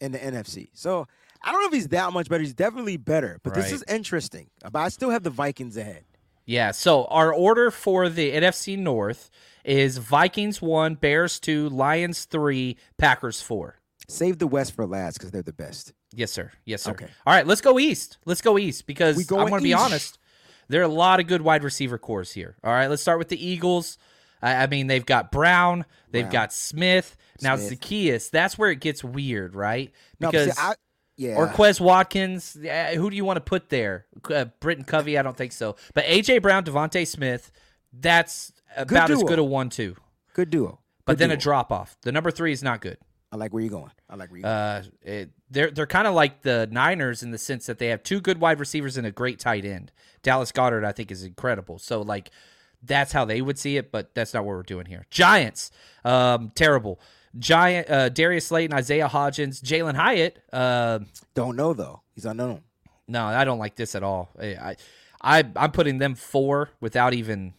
in 0.00 0.12
the 0.12 0.18
NFC. 0.18 0.68
So 0.72 1.08
I 1.42 1.52
don't 1.52 1.60
know 1.62 1.68
if 1.68 1.72
he's 1.72 1.88
that 1.88 2.12
much 2.12 2.28
better. 2.28 2.42
He's 2.42 2.54
definitely 2.54 2.96
better. 2.96 3.38
But 3.42 3.54
this 3.54 3.72
is 3.72 3.84
interesting. 3.88 4.48
But 4.62 4.76
I 4.76 4.88
still 4.88 5.10
have 5.10 5.22
the 5.22 5.30
Vikings 5.30 5.76
ahead. 5.76 6.04
Yeah. 6.44 6.70
So 6.70 7.04
our 7.06 7.32
order 7.32 7.70
for 7.70 8.08
the 8.08 8.32
NFC 8.32 8.78
North 8.78 9.30
is 9.66 9.98
Vikings 9.98 10.62
one, 10.62 10.94
Bears 10.94 11.38
two, 11.40 11.68
Lions 11.68 12.24
three, 12.24 12.76
Packers 12.96 13.42
four. 13.42 13.76
Save 14.08 14.38
the 14.38 14.46
West 14.46 14.74
for 14.74 14.86
last 14.86 15.18
because 15.18 15.32
they're 15.32 15.42
the 15.42 15.52
best. 15.52 15.92
Yes, 16.14 16.30
sir. 16.30 16.52
Yes, 16.64 16.82
sir. 16.82 16.92
Okay. 16.92 17.08
All 17.26 17.34
right, 17.34 17.46
let's 17.46 17.60
go 17.60 17.78
east. 17.78 18.18
Let's 18.24 18.40
go 18.40 18.56
east 18.56 18.86
because 18.86 19.16
We 19.16 19.24
I'm 19.36 19.48
going 19.48 19.60
to 19.60 19.64
be 19.64 19.74
honest. 19.74 20.18
There 20.68 20.80
are 20.80 20.84
a 20.84 20.88
lot 20.88 21.20
of 21.20 21.26
good 21.26 21.42
wide 21.42 21.62
receiver 21.64 21.98
cores 21.98 22.32
here. 22.32 22.56
All 22.64 22.72
right, 22.72 22.88
let's 22.88 23.02
start 23.02 23.18
with 23.18 23.28
the 23.28 23.44
Eagles. 23.44 23.98
I, 24.42 24.62
I 24.62 24.66
mean, 24.68 24.86
they've 24.86 25.04
got 25.04 25.30
Brown, 25.32 25.84
they've 26.10 26.22
Brown. 26.24 26.32
got 26.32 26.52
Smith. 26.52 27.16
Now 27.42 27.56
Smith. 27.56 27.68
Zacchaeus. 27.70 28.28
That's 28.30 28.56
where 28.56 28.70
it 28.70 28.80
gets 28.80 29.02
weird, 29.04 29.54
right? 29.54 29.92
No, 30.20 30.30
see, 30.30 30.38
Because 30.38 30.58
I, 30.58 30.74
yeah. 31.16 31.36
or 31.36 31.48
Quez 31.48 31.80
Watkins. 31.80 32.56
yeah, 32.60 32.94
Who 32.94 33.10
do 33.10 33.16
you 33.16 33.24
want 33.24 33.36
to 33.38 33.40
put 33.42 33.68
there? 33.68 34.06
Uh, 34.30 34.46
Britain 34.60 34.84
Covey. 34.84 35.18
I 35.18 35.22
don't 35.22 35.36
think 35.36 35.52
so. 35.52 35.76
But 35.94 36.04
AJ 36.04 36.42
Brown, 36.42 36.64
DeVonta 36.64 37.06
Smith. 37.06 37.50
That's 37.92 38.52
about 38.76 39.10
as 39.10 39.22
good 39.22 39.38
a 39.38 39.44
one-two. 39.44 39.96
Good 40.34 40.50
duo. 40.50 40.78
But 41.04 41.12
Good 41.12 41.18
then 41.18 41.30
a 41.30 41.36
drop 41.36 41.72
off. 41.72 41.96
The 42.02 42.12
number 42.12 42.30
three 42.30 42.52
is 42.52 42.62
not 42.62 42.80
good. 42.80 42.98
I 43.32 43.36
like 43.36 43.52
where 43.52 43.62
you're 43.62 43.70
going. 43.70 43.90
I 44.08 44.16
like 44.16 44.30
where 44.30 44.40
you're 44.40 44.48
going. 44.48 44.54
Uh, 44.54 44.82
it, 45.02 45.30
they're 45.50 45.70
they're 45.70 45.86
kind 45.86 46.06
of 46.06 46.14
like 46.14 46.42
the 46.42 46.68
Niners 46.70 47.22
in 47.22 47.30
the 47.30 47.38
sense 47.38 47.66
that 47.66 47.78
they 47.78 47.88
have 47.88 48.02
two 48.02 48.20
good 48.20 48.40
wide 48.40 48.60
receivers 48.60 48.96
and 48.96 49.06
a 49.06 49.10
great 49.12 49.38
tight 49.38 49.64
end. 49.64 49.92
Dallas 50.22 50.52
Goedert, 50.52 50.84
I 50.84 50.92
think, 50.92 51.10
is 51.10 51.22
incredible. 51.24 51.78
So 51.78 52.02
like, 52.02 52.30
that's 52.82 53.12
how 53.12 53.24
they 53.24 53.40
would 53.40 53.58
see 53.58 53.76
it, 53.76 53.90
but 53.92 54.14
that's 54.14 54.34
not 54.34 54.44
what 54.44 54.54
we're 54.56 54.62
doing 54.62 54.86
here. 54.86 55.06
Giants, 55.10 55.70
um, 56.04 56.50
terrible. 56.54 57.00
Giant 57.38 57.90
uh, 57.90 58.08
Darius 58.08 58.46
Slayton, 58.46 58.76
Isaiah 58.76 59.08
Hodgins, 59.08 59.60
Jalin 59.62 59.94
Hyatt. 59.94 60.38
Uh, 60.52 61.00
Don't 61.34 61.56
know 61.56 61.72
though. 61.72 62.02
He's 62.14 62.24
unknown. 62.24 62.62
no, 63.08 63.24
I 63.26 63.44
don't 63.44 63.58
like 63.58 63.76
this 63.76 63.94
at 63.94 64.02
all. 64.02 64.30
I, 64.40 64.76
I 65.20 65.44
I'm 65.56 65.72
putting 65.72 65.98
them 65.98 66.14
four 66.14 66.70
without 66.80 67.12
even. 67.14 67.54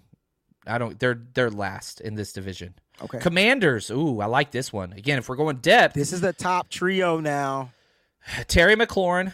I 0.68 0.78
don't. 0.78 1.00
They're 1.00 1.22
they're 1.34 1.50
last 1.52 2.02
in 2.02 2.16
this 2.16 2.34
division. 2.34 2.74
Okay. 3.02 3.20
Commanders. 3.20 3.90
Ooh, 3.92 4.20
I 4.22 4.26
like 4.26 4.52
this 4.52 4.74
one. 4.74 4.94
Again, 4.94 5.18
if 5.20 5.30
we're 5.30 5.36
going 5.36 5.58
depth, 5.58 5.94
This 5.96 6.12
is 6.14 6.22
the 6.22 6.34
top 6.34 6.70
trio 6.70 7.20
now. 7.20 7.72
Terry 8.48 8.76
McLaurin, 8.76 9.28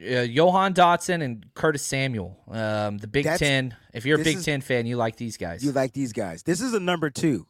uh, 0.00 0.26
Jahan 0.26 0.74
Dotson, 0.74 1.22
and 1.22 1.44
Curtis 1.54 1.82
Samuel. 1.84 2.38
Um, 2.48 2.98
the 2.98 3.06
Big 3.06 3.24
That's- 3.24 3.38
Ten. 3.40 3.76
If 3.92 4.06
you're 4.06 4.20
a 4.20 4.24
Big 4.24 4.38
is- 4.38 4.44
Ten 4.44 4.60
fan, 4.60 4.86
you 4.86 4.96
like 4.96 5.16
these 5.16 5.36
guys. 5.36 5.64
You 5.64 5.72
like 5.72 5.92
these 5.92 6.12
guys. 6.12 6.42
This 6.42 6.60
is 6.60 6.72
a 6.74 6.80
number 6.80 7.10
two. 7.10 7.46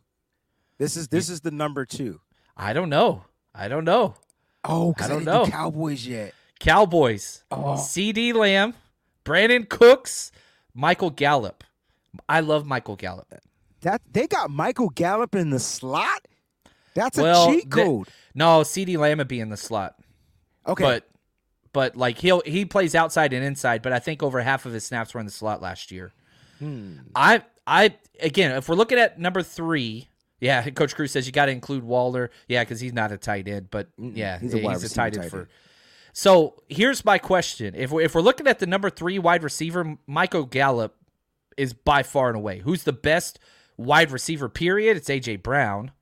This 0.78 0.96
is 0.96 1.08
this 1.08 1.28
is 1.28 1.40
the 1.42 1.50
number 1.50 1.84
two. 1.84 2.20
I 2.56 2.72
don't 2.72 2.88
know. 2.88 3.24
I 3.54 3.68
don't 3.68 3.84
know. 3.84 4.14
Oh, 4.64 4.94
I 4.98 5.08
don't 5.08 5.20
didn't 5.20 5.32
know. 5.32 5.46
Cowboys 5.46 6.06
yet. 6.06 6.34
Cowboys. 6.58 7.44
Oh. 7.50 7.74
CeeDee 7.78 8.34
Lamb, 8.34 8.74
Brandin 9.24 9.68
Cooks, 9.68 10.30
Michael 10.74 11.10
Gallup. 11.10 11.64
I 12.28 12.40
love 12.40 12.66
Michael 12.66 12.96
Gallup. 12.96 13.32
That 13.82 14.02
they 14.10 14.26
got 14.26 14.50
Michael 14.50 14.90
Gallup 14.90 15.34
in 15.34 15.50
the 15.50 15.58
slot. 15.60 16.26
That's 16.94 17.16
well, 17.18 17.48
a 17.48 17.52
cheat 17.52 17.70
th- 17.70 17.86
code. 17.86 18.08
no, 18.34 18.60
CeeDee 18.60 18.98
Lamb 18.98 19.18
would 19.18 19.28
be 19.28 19.40
in 19.40 19.48
the 19.48 19.56
slot. 19.56 19.94
okay, 20.66 20.82
But 20.82 21.08
but 21.72 21.96
like 21.96 22.18
he'll 22.18 22.42
he 22.44 22.64
plays 22.64 22.94
outside 22.94 23.32
and 23.32 23.44
inside, 23.44 23.80
but 23.82 23.92
I 23.92 23.98
think 24.00 24.22
over 24.22 24.40
half 24.40 24.66
of 24.66 24.72
his 24.72 24.84
snaps 24.84 25.14
were 25.14 25.20
in 25.20 25.26
the 25.26 25.32
slot 25.32 25.62
last 25.62 25.90
year. 25.90 26.12
Hmm. 26.58 26.94
I 27.14 27.42
I 27.66 27.94
again, 28.20 28.50
if 28.56 28.68
we're 28.68 28.74
looking 28.74 28.98
at 28.98 29.18
number 29.18 29.42
three, 29.42 30.08
yeah, 30.40 30.68
Coach 30.70 30.94
Cruz 30.94 31.12
says 31.12 31.26
you 31.26 31.32
got 31.32 31.46
to 31.46 31.52
include 31.52 31.84
Waller, 31.84 32.30
yeah, 32.48 32.62
because 32.62 32.80
he's 32.80 32.92
not 32.92 33.12
a 33.12 33.16
tight 33.16 33.46
end, 33.48 33.68
but 33.70 33.88
yeah, 33.96 34.38
He's 34.38 34.52
a 34.52 34.58
wide 34.58 34.72
he's 34.74 34.82
a 34.82 34.86
receiver 34.86 34.94
tight 34.94 35.16
end 35.16 35.30
for. 35.30 35.48
So 36.12 36.62
here's 36.68 37.04
my 37.04 37.18
question: 37.18 37.74
If 37.76 37.92
we're, 37.92 38.02
if 38.02 38.14
we're 38.16 38.20
looking 38.20 38.48
at 38.48 38.58
the 38.58 38.66
number 38.66 38.90
three 38.90 39.18
wide 39.20 39.44
receiver, 39.44 39.96
Michael 40.08 40.44
Gallup 40.44 40.96
is 41.56 41.72
by 41.72 42.02
far 42.02 42.28
and 42.28 42.36
away. 42.36 42.58
Who's 42.60 42.84
the 42.84 42.92
best 42.92 43.38
wide 43.76 44.10
receiver? 44.10 44.48
Period. 44.48 44.96
It's 44.96 45.08
AJ 45.08 45.42
Brown. 45.42 45.92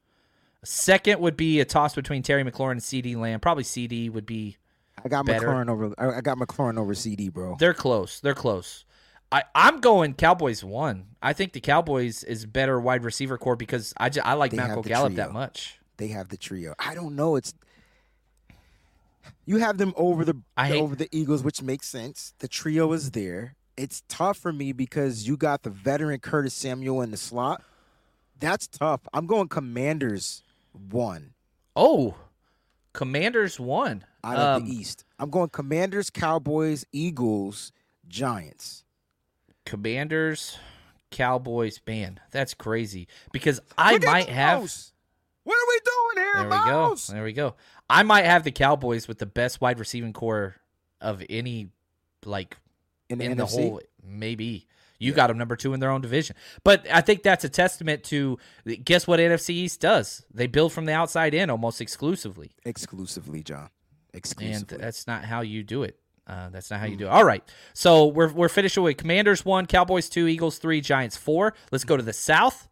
Second 0.64 1.20
would 1.20 1.36
be 1.36 1.60
a 1.60 1.64
toss 1.64 1.94
between 1.94 2.22
Terry 2.22 2.44
McLaurin 2.44 2.72
and 2.72 2.80
CeeDee 2.80 3.16
Lamb. 3.16 3.40
Probably 3.40 3.62
CeeDee 3.64 4.10
would 4.10 4.26
be 4.26 4.56
I 5.04 5.08
got 5.08 5.24
better. 5.26 5.46
McLaurin 5.48 5.70
over. 5.70 5.94
I 5.96 6.20
got 6.20 6.36
McLaurin 6.38 6.78
over 6.78 6.94
CeeDee, 6.94 7.32
bro. 7.32 7.56
They're 7.58 7.74
close. 7.74 8.20
They're 8.20 8.34
close. 8.34 8.84
I, 9.30 9.44
I'm 9.54 9.80
going 9.80 10.14
Cowboys 10.14 10.64
one. 10.64 11.06
I 11.22 11.32
think 11.34 11.52
the 11.52 11.60
Cowboys 11.60 12.24
is 12.24 12.46
better 12.46 12.80
wide 12.80 13.04
receiver 13.04 13.36
core 13.38 13.56
because 13.56 13.92
I, 13.98 14.08
ju- 14.08 14.22
I 14.24 14.32
like 14.34 14.52
They 14.52 14.56
Michael 14.56 14.82
Gallup 14.82 15.12
trio. 15.12 15.24
that 15.26 15.32
much. 15.32 15.78
They 15.98 16.08
have 16.08 16.28
the 16.30 16.38
trio. 16.38 16.74
I 16.78 16.94
don't 16.94 17.14
know. 17.14 17.36
It's 17.36 17.52
you 19.44 19.58
have 19.58 19.78
them 19.78 19.92
over 19.96 20.24
the 20.24 20.34
hate- 20.58 20.80
over 20.80 20.94
the 20.96 21.08
Eagles, 21.12 21.42
which 21.42 21.62
makes 21.62 21.86
sense. 21.88 22.34
The 22.38 22.48
trio 22.48 22.92
is 22.92 23.10
there. 23.12 23.54
It's 23.78 24.02
tough 24.08 24.36
for 24.38 24.52
me 24.52 24.72
because 24.72 25.26
you 25.26 25.36
got 25.36 25.62
the 25.62 25.70
veteran 25.70 26.18
Curtis 26.18 26.52
Samuel 26.52 27.00
in 27.02 27.10
the 27.12 27.16
slot. 27.16 27.62
That's 28.40 28.66
tough. 28.66 29.00
I'm 29.14 29.26
going 29.26 29.48
Commanders 29.48 30.42
one 30.90 31.32
Oh, 31.76 32.16
Commanders 32.92 33.60
one. 33.60 34.04
out 34.24 34.36
of 34.36 34.62
Um, 34.62 34.66
the 34.68 34.74
East. 34.74 35.04
I'm 35.18 35.30
going 35.30 35.48
Commanders, 35.50 36.10
Cowboys, 36.10 36.84
Eagles, 36.92 37.70
Giants. 38.08 38.84
Commanders, 39.64 40.58
Cowboys. 41.10 41.80
Man, 41.86 42.18
that's 42.32 42.54
crazy 42.54 43.06
because 43.32 43.60
I 43.76 43.92
Look 43.94 44.04
might 44.04 44.28
have. 44.28 44.62
Mouse. 44.62 44.92
What 45.44 45.54
are 45.54 45.68
we 45.68 45.80
doing 45.84 46.26
here, 46.26 46.34
There 46.34 46.60
we 46.60 46.70
go. 46.70 46.94
There 47.08 47.24
we 47.24 47.32
go. 47.32 47.54
I 47.88 48.02
might 48.02 48.24
have 48.24 48.42
the 48.44 48.50
Cowboys 48.50 49.06
with 49.08 49.18
the 49.18 49.26
best 49.26 49.60
wide 49.60 49.78
receiving 49.78 50.12
core 50.12 50.56
of 51.00 51.22
any, 51.30 51.68
like 52.24 52.56
In 53.08 53.18
the 53.18 53.24
in 53.24 53.36
the 53.36 53.46
whole 53.46 53.80
maybe. 54.02 54.66
You 55.00 55.12
got 55.12 55.28
them 55.28 55.38
number 55.38 55.54
two 55.54 55.74
in 55.74 55.80
their 55.80 55.90
own 55.90 56.00
division. 56.00 56.34
But 56.64 56.84
i 56.92 57.00
think 57.00 57.22
that's 57.22 57.44
a 57.44 57.48
testament 57.48 58.02
to 58.04 58.36
guess 58.84 59.06
what 59.06 59.20
nfc 59.20 59.50
east 59.50 59.80
does? 59.80 60.24
They 60.34 60.48
build 60.48 60.72
from 60.72 60.86
the 60.86 60.92
outside 60.92 61.34
in 61.34 61.50
almost 61.50 61.80
exclusively. 61.80 62.50
Exclusively, 62.64 63.42
John. 63.44 63.70
and 64.72 64.80
that's 64.80 65.06
not 65.06 65.24
how 65.24 65.42
you 65.42 65.62
do 65.62 65.84
it. 65.84 65.98
Uh, 66.26 66.48
that's 66.50 66.70
not 66.70 66.80
how 66.80 66.86
you 66.86 66.96
do 66.96 67.06
it. 67.06 67.10
All 67.10 67.24
right. 67.24 67.42
So 67.72 68.06
we're, 68.08 68.28
we're 68.32 68.48
finishing 68.50 68.82
with 68.82 68.96
commanders 68.98 69.44
one 69.46 69.66
cowboys 69.66 70.08
two 70.08 70.26
eagles 70.26 70.58
three 70.58 70.80
giants 70.80 71.16
four. 71.16 71.54
Let's 71.72 71.84
go 71.84 71.96
to 71.96 72.02
the 72.02 72.12
south. 72.12 72.68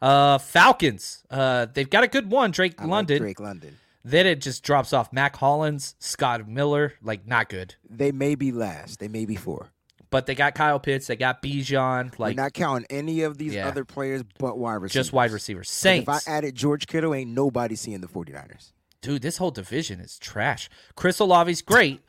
Uh, 0.00 0.38
falcons. 0.38 1.24
Uh, 1.30 1.66
they've 1.72 1.90
got 1.90 2.04
a 2.04 2.08
good 2.08 2.30
one 2.30 2.52
drake 2.52 2.74
I 2.78 2.84
like 2.84 2.90
london. 2.90 3.18
Drake 3.18 3.40
London. 3.40 3.76
then 4.04 4.26
it 4.26 4.40
just 4.40 4.62
drops 4.62 4.92
off 4.92 5.12
mack 5.12 5.36
hollins 5.36 5.94
scott 5.98 6.48
miller 6.48 6.94
like 7.02 7.26
not 7.26 7.48
good. 7.48 7.74
They 7.88 8.12
may 8.12 8.34
be 8.34 8.50
last. 8.52 8.98
They 9.00 9.08
may 9.08 9.26
be 9.26 9.36
four. 9.36 9.70
But 10.16 10.24
they 10.26 10.34
got 10.34 10.54
kyle 10.54 10.80
pitts 10.80 11.06
they 11.08 11.16
got 11.16 11.42
bijan 11.42 12.18
like 12.18 12.36
We're 12.36 12.42
not 12.42 12.54
counting 12.54 12.86
any 12.88 13.20
of 13.20 13.36
these 13.36 13.52
Yeah. 13.54 13.68
other 13.68 13.84
players 13.84 14.22
but 14.38 14.56
wide 14.56 14.74
receivers. 14.76 14.92
just 14.92 15.12
wide 15.12 15.30
receivers. 15.30 15.68
saints 15.68 16.08
If 16.08 16.28
I 16.28 16.30
added 16.30 16.54
George 16.54 16.86
Kittle, 16.86 17.12
ain't 17.14 17.30
nobody 17.32 17.74
seeing 17.76 18.00
the 18.00 18.08
49ers. 18.08 18.72
dude, 19.02 19.20
this 19.20 19.36
whole 19.36 19.50
division 19.50 20.00
is 20.00 20.18
trash. 20.18 20.70
Chris 20.94 21.20
Olave's 21.20 21.60
great, 21.60 22.00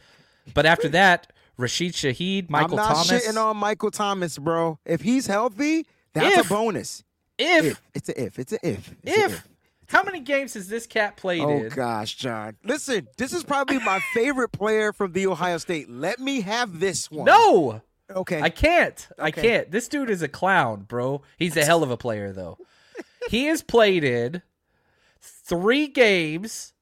but 0.54 0.66
after 0.66 0.88
that, 0.90 1.34
Rashid 1.58 1.94
Shaheed, 1.94 2.50
Michael 2.50 2.80
I'm 2.80 2.86
not 2.88 3.06
Thomas. 3.06 3.28
shitting 3.28 3.36
on 3.44 3.58
Michael 3.58 3.92
Thomas, 3.92 4.38
bro. 4.38 4.80
If 4.86 5.02
he's 5.02 5.28
healthy, 5.28 5.86
that's 6.14 6.38
If. 6.38 6.46
a 6.46 6.50
bonus. 6.54 7.04
if, 7.38 7.66
If 7.66 7.82
it's 7.94 8.10
a 8.10 8.24
if, 8.24 8.40
it's 8.40 8.54
a 8.54 8.68
if. 8.68 8.96
It's 9.04 9.18
a 9.18 9.26
if, 9.26 9.48
how 9.90 10.04
many 10.04 10.20
games 10.20 10.54
has 10.56 10.68
this 10.68 10.86
cat 10.86 11.16
played 11.18 11.42
Oh 11.42 11.50
in? 11.64 11.70
gosh, 11.70 12.16
John. 12.16 12.58
Listen, 12.64 13.08
this 13.18 13.32
is 13.34 13.44
probably 13.44 13.80
my 13.80 14.00
favorite 14.14 14.50
player 14.52 14.92
from 14.94 15.14
the 15.14 15.28
Ohio 15.28 15.58
State. 15.60 15.90
Let 15.90 16.20
me 16.20 16.42
have 16.42 16.80
this 16.80 17.10
one. 17.10 17.26
No, 17.26 17.82
Okay. 18.10 18.42
I 18.42 18.50
can't. 18.50 19.08
I 19.20 19.32
can't. 19.32 19.70
This 19.70 19.88
dude 19.88 20.10
is 20.10 20.22
a 20.22 20.28
clown, 20.28 20.82
bro. 20.88 21.22
He's 21.38 21.58
a 21.58 21.66
hell 21.66 21.84
of 21.84 21.92
a 21.92 21.98
player, 21.98 22.32
though. 22.32 22.58
he 23.30 23.46
has 23.46 23.62
played 23.62 24.04
in 24.04 24.42
three 25.20 25.88
games. 25.88 26.74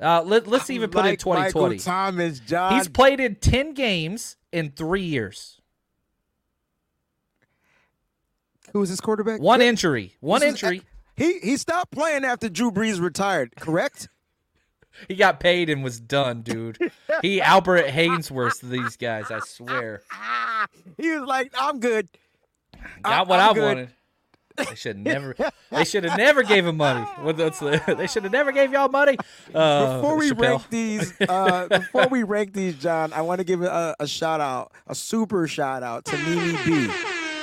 Uh, 0.00 0.22
let, 0.22 0.48
us 0.48 0.70
even 0.70 0.90
put 0.90 1.00
in 1.04 1.12
Like 1.12 1.18
2020. 1.18 1.76
Michael 1.76 1.84
Thomas, 1.84 2.40
John. 2.40 2.74
He's 2.74 2.88
played 2.88 3.20
in 3.20 3.36
10 3.36 3.74
games 3.74 4.36
in 4.52 4.70
three 4.70 5.02
years. 5.02 5.60
Who's 8.72 8.88
his 8.88 9.00
quarterback? 9.00 9.40
One 9.40 9.60
injury. 9.60 10.16
One 10.20 10.40
This 10.40 10.54
is- 10.54 10.62
injury. 10.62 10.82
He 11.14 11.40
he 11.40 11.58
stopped 11.58 11.92
playing 11.92 12.24
after 12.24 12.48
Drew 12.48 12.72
Brees 12.72 12.98
retired, 12.98 13.54
correct? 13.56 14.08
he 15.08 15.16
got 15.16 15.40
paid 15.40 15.70
and 15.70 15.82
was 15.82 16.00
done, 16.00 16.42
dude. 16.42 16.78
He 17.22 17.40
Albert 17.40 17.86
Haynesworth 17.86 18.60
these 18.60 18.96
guys, 18.96 19.30
I 19.30 19.40
swear. 19.40 20.02
he 20.98 21.10
was 21.10 21.26
like, 21.26 21.52
"I'm 21.58 21.80
good." 21.80 22.08
Got 23.02 23.28
what 23.28 23.40
I'm 23.40 23.50
I 23.50 23.54
good. 23.54 23.62
wanted. 23.62 23.88
They 24.56 24.74
should 24.74 24.98
never. 24.98 25.34
They 25.70 25.84
should 25.84 26.04
have 26.04 26.18
never 26.18 26.42
gave 26.42 26.66
him 26.66 26.76
money. 26.76 27.06
The, 27.24 27.94
they 27.96 28.06
should 28.06 28.24
have 28.24 28.32
never 28.32 28.52
gave 28.52 28.72
y'all 28.72 28.88
money. 28.88 29.16
Uh, 29.54 29.96
before 29.96 30.16
we 30.16 30.30
Chappelle. 30.30 30.40
rank 30.40 30.62
these, 30.70 31.14
uh, 31.26 31.68
before 31.68 32.08
we 32.08 32.22
rank 32.22 32.52
these, 32.52 32.76
John, 32.76 33.12
I 33.12 33.22
want 33.22 33.38
to 33.38 33.44
give 33.44 33.62
a, 33.62 33.96
a 33.98 34.06
shout 34.06 34.40
out, 34.40 34.72
a 34.86 34.94
super 34.94 35.46
shout 35.46 35.82
out 35.82 36.04
to 36.06 36.18
Mimi 36.18 36.58
B. 36.64 36.92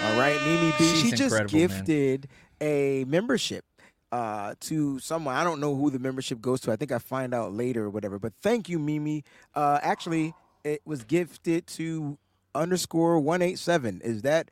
All 0.03 0.19
right, 0.19 0.39
Mimi 0.45 0.71
B. 0.77 0.85
She's 0.85 1.01
she 1.01 1.09
just 1.11 1.21
incredible, 1.35 1.59
man. 1.59 1.67
gifted 1.67 2.27
a 2.61 3.05
membership 3.05 3.65
uh, 4.12 4.55
to 4.62 4.99
someone. 4.99 5.36
I 5.36 5.43
don't 5.43 5.60
know 5.60 5.76
who 5.76 5.89
the 5.89 5.99
membership 5.99 6.41
goes 6.41 6.62
to. 6.62 6.72
I 6.72 6.76
think 6.76 6.91
I 6.91 6.97
find 6.99 7.34
out 7.34 7.53
later 7.53 7.86
or 7.86 7.89
whatever. 7.89 8.20
But 8.20 8.34
thank 8.41 8.70
you, 8.70 8.80
Mimi. 8.80 9.24
Uh, 9.55 9.80
actually, 9.82 10.34
it 10.64 10.82
was 10.86 11.03
gifted 11.03 11.68
to 11.68 12.18
underscore 12.55 13.20
one 13.20 13.41
eight 13.41 13.60
seven. 13.60 14.01
Is 14.03 14.24
that? 14.24 14.49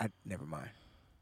I 0.00 0.08
never 0.24 0.44
mind. 0.44 0.70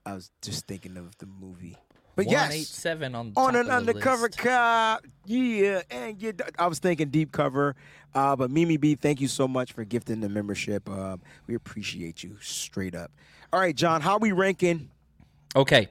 I 0.05 0.15
was 0.15 0.31
just 0.43 0.67
thinking 0.67 0.97
of 0.97 1.17
the 1.19 1.27
movie. 1.27 1.77
But 2.15 2.27
yes, 2.27 2.43
187 2.83 3.15
on 3.15 3.33
on 3.37 3.57
an 3.57 3.71
undercover 3.71 4.27
list. 4.27 4.39
cop. 4.39 5.07
Yeah, 5.25 5.81
and 5.91 6.19
get. 6.19 6.43
I 6.59 6.67
was 6.67 6.79
thinking 6.79 7.09
deep 7.09 7.33
cover, 7.33 7.75
uh, 8.15 8.37
but 8.37 8.51
Mimi 8.51 8.77
B, 8.77 8.97
thank 8.97 9.21
you 9.23 9.29
so 9.29 9.49
much 9.49 9.73
for 9.73 9.85
gifting 9.85 10.21
the 10.21 10.29
membership. 10.29 10.91
Um, 10.91 11.23
we 11.47 11.55
appreciate 11.55 12.23
you 12.23 12.37
straight 12.43 12.95
up. 12.95 13.11
All 13.51 13.61
right, 13.61 13.75
John, 13.75 14.03
how 14.03 14.19
we 14.19 14.33
ranking? 14.33 14.91
Okay. 15.57 15.89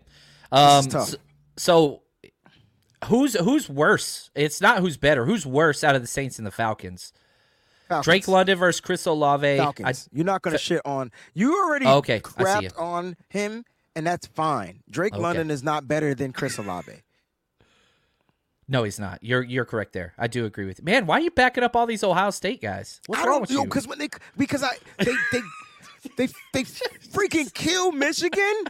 Um, 0.51 0.85
tough. 0.85 1.07
s- 1.09 1.15
So, 1.57 2.01
who's 3.05 3.33
who's 3.39 3.69
worse? 3.69 4.29
It's 4.35 4.61
not 4.61 4.79
who's 4.79 4.97
better. 4.97 5.25
Who's 5.25 5.45
worse 5.45 5.83
out 5.83 5.95
of 5.95 6.01
the 6.01 6.07
Saints 6.07 6.37
and 6.37 6.45
the 6.47 6.51
Falcons? 6.51 7.13
Falcons. 7.87 8.05
Drake 8.05 8.27
London 8.27 8.57
versus 8.57 8.79
Chris 8.79 9.05
Olave. 9.05 9.57
Falcons. 9.57 10.09
You're 10.13 10.25
not 10.25 10.41
gonna 10.41 10.57
shit 10.57 10.81
on. 10.85 11.11
You 11.33 11.53
already 11.63 11.85
Oh, 11.85 11.97
okay, 11.97 12.15
I 12.15 12.19
crapped 12.19 12.79
on 12.79 13.17
him, 13.29 13.65
and 13.95 14.07
that's 14.07 14.27
fine. 14.27 14.81
Drake 14.89 15.13
Okay. 15.13 15.21
London 15.21 15.51
is 15.51 15.61
not 15.61 15.87
better 15.87 16.15
than 16.15 16.31
Chris 16.31 16.57
Olave. 16.57 16.93
no, 18.67 18.83
he's 18.83 18.97
not. 18.99 19.19
You're 19.21 19.43
you're 19.43 19.65
correct 19.65 19.91
there. 19.93 20.13
I 20.17 20.27
do 20.27 20.45
agree 20.45 20.65
with 20.65 20.79
you. 20.79 20.85
Man, 20.85 21.05
why 21.05 21.17
are 21.17 21.21
you 21.21 21.31
backing 21.31 21.63
up 21.63 21.75
all 21.75 21.85
these 21.85 22.03
Ohio 22.03 22.29
State 22.31 22.61
guys? 22.61 23.01
What's 23.07 23.21
I 23.21 23.25
wrong 23.25 23.33
don't 23.33 23.41
with 23.41 23.51
you? 23.51 23.63
because 23.65 23.87
when 23.87 23.99
they 23.99 24.07
because 24.37 24.63
I 24.63 24.71
they 24.99 25.13
they 25.33 25.41
they 26.17 26.27
they 26.53 26.63
freaking 27.11 27.53
kill 27.53 27.91
Michigan, 27.91 28.63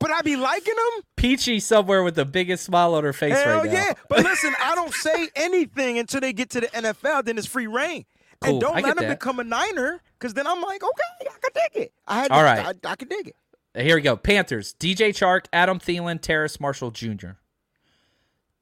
but 0.00 0.10
I 0.10 0.22
be 0.22 0.34
liking 0.34 0.74
them. 0.74 1.02
Peachy 1.16 1.60
somewhere 1.60 2.02
with 2.02 2.16
the 2.16 2.24
biggest 2.24 2.64
smile 2.64 2.94
on 2.94 3.04
her 3.04 3.12
face 3.12 3.38
Hell 3.38 3.58
right 3.58 3.66
now. 3.66 3.72
yeah! 3.72 3.92
But 4.08 4.24
listen, 4.24 4.52
I 4.60 4.74
don't 4.74 4.92
say 4.92 5.28
anything 5.36 5.98
until 5.98 6.20
they 6.20 6.32
get 6.32 6.50
to 6.50 6.60
the 6.62 6.66
NFL. 6.68 7.24
Then 7.24 7.38
it's 7.38 7.46
free 7.46 7.68
reign. 7.68 8.04
Cool, 8.40 8.52
And 8.52 8.60
don't 8.60 8.76
I 8.76 8.80
let 8.80 8.96
them 8.96 9.06
that. 9.08 9.18
become 9.20 9.38
a 9.38 9.44
Niner, 9.44 10.00
because 10.18 10.34
then 10.34 10.46
I'm 10.46 10.60
like, 10.62 10.82
okay, 10.82 11.02
I 11.20 11.24
can 11.24 11.50
dig 11.54 11.82
it. 11.84 11.92
I 12.08 12.20
had, 12.22 12.30
All 12.32 12.38
to, 12.40 12.44
right. 12.44 12.76
I, 12.84 12.90
I 12.90 12.96
can 12.96 13.06
dig 13.08 13.28
it. 13.28 13.36
Uh, 13.76 13.82
here 13.82 13.94
we 13.96 14.00
go. 14.02 14.16
Panthers. 14.16 14.74
DJ 14.80 15.10
Chark, 15.10 15.44
Adam 15.52 15.78
Thielen, 15.78 16.20
Terrace 16.20 16.58
Marshall 16.58 16.90
Jr. 16.90 17.32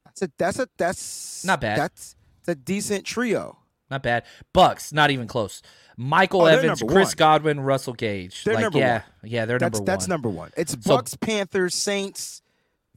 That's 0.04 0.22
a 0.22 0.30
that's 0.36 0.58
a 0.58 0.68
that's 0.76 1.44
Not 1.44 1.60
bad. 1.60 1.78
That's, 1.78 2.16
that's 2.44 2.58
a 2.58 2.60
decent 2.60 3.04
trio. 3.04 3.58
Not 3.90 4.02
bad. 4.02 4.24
Bucks, 4.52 4.92
not 4.92 5.10
even 5.10 5.26
close. 5.28 5.62
Michael 6.00 6.42
Oh, 6.42 6.46
Evans, 6.46 6.80
Chris 6.80 7.08
one. 7.08 7.14
Godwin, 7.16 7.60
Russell 7.60 7.92
Gage. 7.92 8.44
They're 8.44 8.54
like, 8.54 8.62
number 8.62 8.78
yeah, 8.78 8.92
one. 9.20 9.30
yeah, 9.30 9.44
they're 9.46 9.58
That's 9.58 9.78
number 9.78 9.78
one. 9.80 9.84
that's 9.84 10.08
number 10.08 10.28
one. 10.28 10.50
It's 10.56 10.72
So- 10.72 10.96
Bucks, 10.96 11.16
Panthers, 11.16 11.74
Saints, 11.74 12.40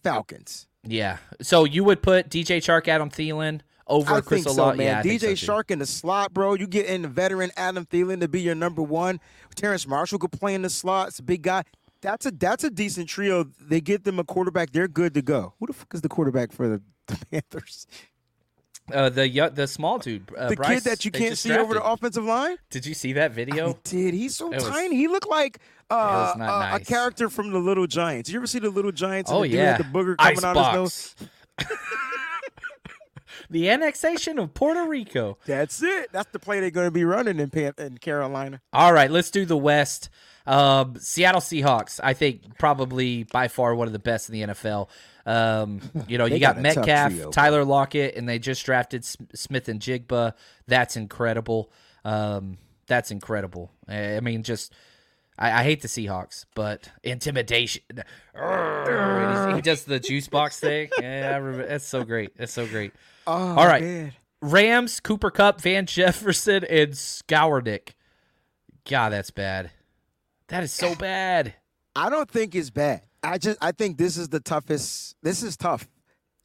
Falcons. 0.03 0.67
Yeah. 0.83 1.17
So 1.41 1.63
you 1.65 1.83
would 1.83 2.01
put 2.01 2.29
DJ 2.29 2.57
Chark, 2.57 2.87
Adam 2.87 3.09
Thielen 3.09 3.61
over 3.87 4.15
I 4.15 4.21
Chris 4.21 4.43
think 4.43 4.55
so, 4.55 4.63
Olave? 4.63 4.77
man. 4.77 5.03
Yeah, 5.05 5.11
DJ 5.13 5.37
so. 5.37 5.51
Chark 5.53 5.71
in 5.71 5.79
the 5.79 5.85
slot, 5.85 6.33
bro. 6.33 6.53
You 6.53 6.67
get 6.67 6.85
in 6.85 7.01
the 7.01 7.07
veteran 7.07 7.51
Adam 7.57 7.85
Thielen 7.85 8.19
to 8.21 8.27
be 8.27 8.41
your 8.41 8.55
number 8.55 8.81
one. 8.81 9.19
Terrace 9.55 9.87
Marshall 9.87 10.19
could 10.19 10.31
play 10.31 10.53
in 10.55 10.61
the 10.61 10.69
slot. 10.69 11.09
It's 11.09 11.19
a 11.19 11.23
big 11.23 11.41
guy. 11.41 11.63
That's 12.01 12.25
a 12.25 12.31
that's 12.31 12.63
a 12.63 12.69
decent 12.71 13.09
trio. 13.09 13.43
They 13.59 13.79
get 13.81 14.03
them 14.05 14.17
a 14.17 14.23
quarterback. 14.23 14.71
They're 14.71 14.87
good 14.87 15.13
to 15.15 15.21
go. 15.21 15.53
Who 15.59 15.67
the 15.67 15.73
fuck 15.73 15.93
is 15.93 16.01
the 16.01 16.09
quarterback 16.09 16.51
for 16.51 16.67
the, 16.67 16.81
the 17.07 17.17
Panthers? 17.31 17.85
Uh, 18.91 19.09
the 19.09 19.51
the 19.53 19.67
small 19.67 19.99
dude, 19.99 20.23
uh, 20.37 20.49
the 20.49 20.55
Bryce, 20.55 20.83
kid 20.83 20.89
that 20.89 21.05
you 21.05 21.11
can't 21.11 21.37
see 21.37 21.53
over 21.53 21.73
the 21.73 21.83
offensive 21.83 22.25
line. 22.25 22.57
Did 22.69 22.85
you 22.85 22.93
see 22.93 23.13
that 23.13 23.31
video? 23.31 23.71
I 23.71 23.75
did. 23.83 24.13
He's 24.13 24.35
so 24.35 24.49
was- 24.49 24.63
tiny. 24.63 24.95
He 24.95 25.07
looked 25.07 25.29
like 25.29 25.59
uh, 25.89 25.93
uh, 25.93 26.37
nice. 26.37 26.81
a 26.81 26.85
character 26.85 27.29
from 27.29 27.51
the 27.51 27.59
Little 27.59 27.87
Giants. 27.87 28.29
You 28.29 28.39
ever 28.39 28.47
see 28.47 28.59
the 28.59 28.69
Little 28.69 28.91
Giants? 28.91 29.31
Oh 29.31 29.43
yeah, 29.43 29.77
the 29.77 29.83
booger 29.83 30.17
coming 30.17 30.43
out 30.43 30.57
his 30.57 30.75
nose. 30.75 31.15
The 33.49 33.69
annexation 33.69 34.39
of 34.39 34.53
Puerto 34.53 34.85
Rico. 34.87 35.37
That's 35.45 35.81
it. 35.83 36.11
That's 36.11 36.31
the 36.31 36.39
play 36.39 36.59
they're 36.59 36.71
going 36.71 36.87
to 36.87 36.91
be 36.91 37.03
running 37.03 37.39
in 37.39 37.49
Pan- 37.49 37.73
in 37.77 37.97
Carolina. 37.97 38.61
All 38.73 38.93
right, 38.93 39.09
let's 39.11 39.31
do 39.31 39.45
the 39.45 39.57
West. 39.57 40.09
Um, 40.47 40.95
Seattle 40.99 41.41
Seahawks, 41.41 41.99
I 42.03 42.13
think 42.13 42.57
probably 42.57 43.23
by 43.23 43.47
far 43.47 43.75
one 43.75 43.87
of 43.87 43.93
the 43.93 43.99
best 43.99 44.29
in 44.29 44.33
the 44.33 44.53
NFL. 44.53 44.89
Um, 45.25 45.81
you 46.07 46.17
know, 46.17 46.25
you 46.25 46.39
got, 46.39 46.55
got 46.55 46.61
Metcalf. 46.63 47.31
Tyler 47.31 47.63
Lockett, 47.63 48.15
and 48.15 48.27
they 48.27 48.39
just 48.39 48.65
drafted 48.65 49.01
S- 49.01 49.17
Smith-Njigba. 49.35 50.33
That's 50.67 50.95
incredible. 50.97 51.71
Um, 52.03 52.57
that's 52.87 53.11
incredible. 53.11 53.71
I 53.87 54.17
I 54.17 54.19
mean, 54.21 54.41
just 54.41 54.73
I, 55.37 55.59
I 55.59 55.63
hate 55.63 55.81
the 55.81 55.87
Seahawks, 55.87 56.45
but 56.55 56.89
intimidation. 57.03 57.83
He 59.55 59.61
does 59.61 59.83
the 59.83 59.99
juice 59.99 60.27
box 60.27 60.59
thing. 60.59 60.89
Yeah, 60.99 61.31
I 61.33 61.37
remember. 61.37 61.67
That's 61.67 61.85
so 61.85 62.03
great. 62.03 62.35
That's 62.37 62.53
so 62.53 62.65
great. 62.65 62.93
Oh, 63.27 63.33
All 63.57 63.65
right. 63.67 63.81
man. 63.81 64.13
Rams, 64.41 64.99
Cooper 64.99 65.29
Kupp, 65.29 65.61
Van 65.61 65.85
Jefferson, 65.85 66.63
and 66.63 66.91
Skowronek. 66.93 67.89
God, 68.89 69.09
that's 69.09 69.29
bad. 69.29 69.71
That 70.47 70.63
is 70.63 70.71
so 70.73 70.95
bad. 70.99 71.53
I 71.95 72.09
don't 72.09 72.29
think 72.29 72.55
it's 72.55 72.69
bad. 72.71 73.01
I 73.23 73.37
just 73.37 73.57
I 73.61 73.71
think 73.71 73.97
this 73.97 74.17
is 74.17 74.29
the 74.29 74.39
toughest. 74.39 75.15
This 75.21 75.43
is 75.43 75.55
tough. 75.57 75.87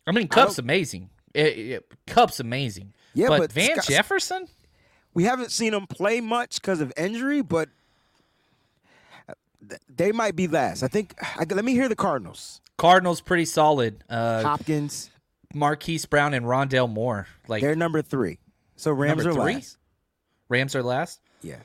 I 0.06 0.12
mean, 0.12 0.28
Kupp's 0.28 0.58
amazing. 0.58 1.08
It, 1.34 1.58
it- 1.58 1.92
Kupp's 2.06 2.38
amazing. 2.40 2.92
Yeah, 3.14 3.28
but, 3.28 3.38
but 3.38 3.52
Van 3.52 3.70
Scott- 3.76 3.86
Jefferson? 3.86 4.46
We 5.14 5.24
haven't 5.24 5.50
seen 5.50 5.72
him 5.72 5.86
play 5.86 6.20
much 6.20 6.56
because 6.60 6.82
of 6.82 6.92
injury, 6.98 7.40
but 7.40 7.70
they 9.88 10.12
might 10.12 10.36
be 10.36 10.46
last. 10.48 10.82
I 10.82 10.88
think. 10.88 11.14
I, 11.22 11.44
let 11.48 11.64
me 11.64 11.72
hear 11.72 11.88
the 11.88 11.96
Cardinals. 11.96 12.60
Cardinals 12.76 13.22
pretty 13.22 13.46
solid. 13.46 14.04
Uh, 14.10 14.42
Hopkins, 14.42 15.10
Marquise 15.56 16.06
Brown 16.06 16.34
and 16.34 16.46
Rondale 16.46 16.88
Moore. 16.90 17.26
Like 17.48 17.62
they're 17.62 17.74
number 17.74 18.02
three. 18.02 18.38
So 18.76 18.92
Rams 18.92 19.24
are 19.26 19.32
three? 19.32 19.54
last. 19.54 19.78
Rams 20.48 20.76
are 20.76 20.82
last. 20.82 21.20
Yeah, 21.42 21.56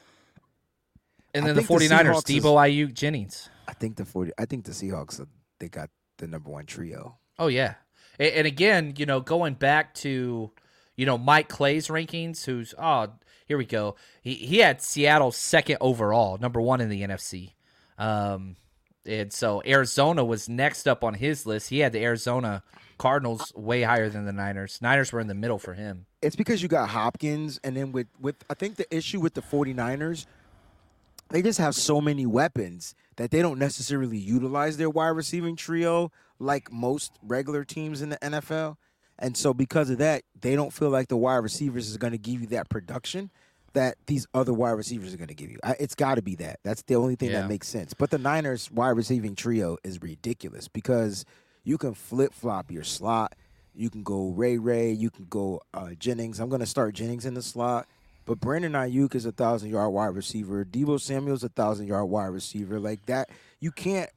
And 1.34 1.46
then 1.46 1.56
the 1.56 1.62
think 1.64 1.80
the 1.82 1.88
49ers, 1.88 2.02
Seahawks 2.24 2.30
is- 2.30 2.44
Deebo 2.44 2.56
Aiyuk 2.88 2.94
Jennings. 2.94 3.50
I 3.68 3.74
think 3.74 3.96
the 3.96 4.06
forty. 4.06 4.32
I 4.38 4.46
think 4.46 4.66
the 4.66 4.72
Seahawks. 4.72 5.20
uh, 5.22 5.26
They 5.60 5.70
got 5.70 5.90
the 6.18 6.28
number 6.28 6.50
one 6.50 6.66
trio. 6.66 7.18
Oh 7.40 7.48
yeah, 7.48 7.76
A- 8.20 8.38
and 8.38 8.46
again, 8.48 8.94
you 8.98 9.06
know, 9.06 9.20
going 9.22 9.54
back 9.54 9.94
to, 9.96 10.52
you 10.96 11.06
know, 11.06 11.18
Mike 11.18 11.48
Clay's 11.50 11.88
rankings, 11.88 12.44
who's 12.46 12.74
oh, 12.78 13.08
here 13.48 13.58
we 13.58 13.66
go. 13.66 13.96
He 14.22 14.34
he 14.36 14.58
had 14.60 14.82
Seattle 14.82 15.32
second 15.32 15.78
overall, 15.82 16.38
number 16.38 16.60
one 16.62 16.82
in 16.82 16.90
the 16.90 17.02
NFC. 17.04 17.54
Um, 17.98 18.56
and 19.06 19.32
so 19.32 19.62
Arizona 19.66 20.24
was 20.26 20.50
next 20.50 20.88
up 20.88 21.04
on 21.04 21.14
his 21.14 21.46
list. 21.46 21.70
He 21.70 21.80
had 21.80 21.92
the 21.94 22.04
Arizona 22.04 22.62
Cardinals 23.02 23.52
way 23.56 23.82
higher 23.82 24.10
than 24.10 24.26
the 24.26 24.32
Niners. 24.32 24.78
Niners 24.80 25.12
were 25.12 25.20
in 25.20 25.26
the 25.28 25.34
middle 25.34 25.58
for 25.58 25.74
him. 25.74 26.06
It's 26.22 26.36
because 26.36 26.62
you 26.62 26.68
got 26.68 26.90
Hopkins, 26.90 27.60
and 27.64 27.76
then 27.76 27.92
with 27.92 28.06
with 28.20 28.36
I 28.48 28.54
think 28.54 28.76
the 28.76 28.86
issue 28.96 29.20
with 29.20 29.34
the 29.34 29.42
49ers, 29.42 30.28
they 31.30 31.42
just 31.42 31.58
have 31.58 31.74
so 31.74 32.00
many 32.00 32.28
weapons 32.28 32.94
that 33.16 33.32
they 33.32 33.42
don't 33.42 33.58
necessarily 33.58 34.18
utilize 34.20 34.78
their 34.78 34.90
wide 34.90 35.10
receiving 35.10 35.56
trio 35.56 36.12
like 36.38 36.72
most 36.72 37.14
regular 37.24 37.64
teams 37.64 38.04
in 38.04 38.10
the 38.10 38.18
NFL. 38.18 38.78
And 39.18 39.36
so 39.36 39.52
because 39.54 39.90
of 39.90 39.98
that, 39.98 40.22
they 40.40 40.56
don't 40.56 40.72
feel 40.72 40.90
like 40.90 41.08
the 41.08 41.18
wide 41.18 41.38
receivers 41.38 41.90
is 41.90 41.98
going 41.98 42.14
to 42.14 42.20
give 42.20 42.42
you 42.42 42.48
that 42.48 42.70
production 42.70 43.32
that 43.74 43.96
these 44.06 44.28
other 44.34 44.54
wide 44.54 44.72
receivers 44.72 45.12
are 45.14 45.18
going 45.18 45.28
to 45.30 45.34
give 45.34 45.50
you. 45.50 45.58
It's 45.80 45.96
got 45.96 46.16
to 46.16 46.22
be 46.22 46.36
that. 46.36 46.60
That's 46.64 46.84
the 46.84 46.96
only 46.96 47.16
thing 47.16 47.32
Yeah. 47.32 47.42
that 47.42 47.50
makes 47.50 47.68
sense. 47.68 47.94
But 47.94 48.12
the 48.12 48.18
Niners 48.18 48.70
wide 48.70 48.90
receiving 48.98 49.34
trio 49.36 49.78
is 49.84 50.02
ridiculous 50.02 50.68
because 50.68 51.26
you 51.64 51.78
can 51.78 51.94
flip 51.94 52.34
flop 52.34 52.72
your 52.72 52.84
slot. 52.84 53.34
You 53.74 53.90
can 53.90 54.04
go 54.04 54.30
Ray 54.30 54.58
Ray. 54.58 54.92
You 54.92 55.10
can 55.10 55.26
go 55.30 55.62
uh, 55.74 55.92
Jennings. 55.98 56.40
I'm 56.40 56.50
going 56.50 56.60
to 56.60 56.66
start 56.66 56.94
Jennings 56.96 57.26
in 57.26 57.34
the 57.34 57.42
slot. 57.42 57.88
But 58.26 58.40
Brandon 58.40 58.74
Aiyuk 58.74 59.16
is 59.16 59.26
a 59.26 59.32
thousand 59.32 59.70
yard 59.72 59.92
wide 59.92 60.16
receiver. 60.16 60.64
Deebo 60.66 61.00
Samuel's 61.00 61.44
a 61.44 61.50
thousand 61.50 61.88
yard 61.88 62.08
wide 62.10 62.28
receiver. 62.28 62.80
Like 62.80 63.06
that, 63.08 63.30
you 63.60 63.72
can't. 63.72 64.10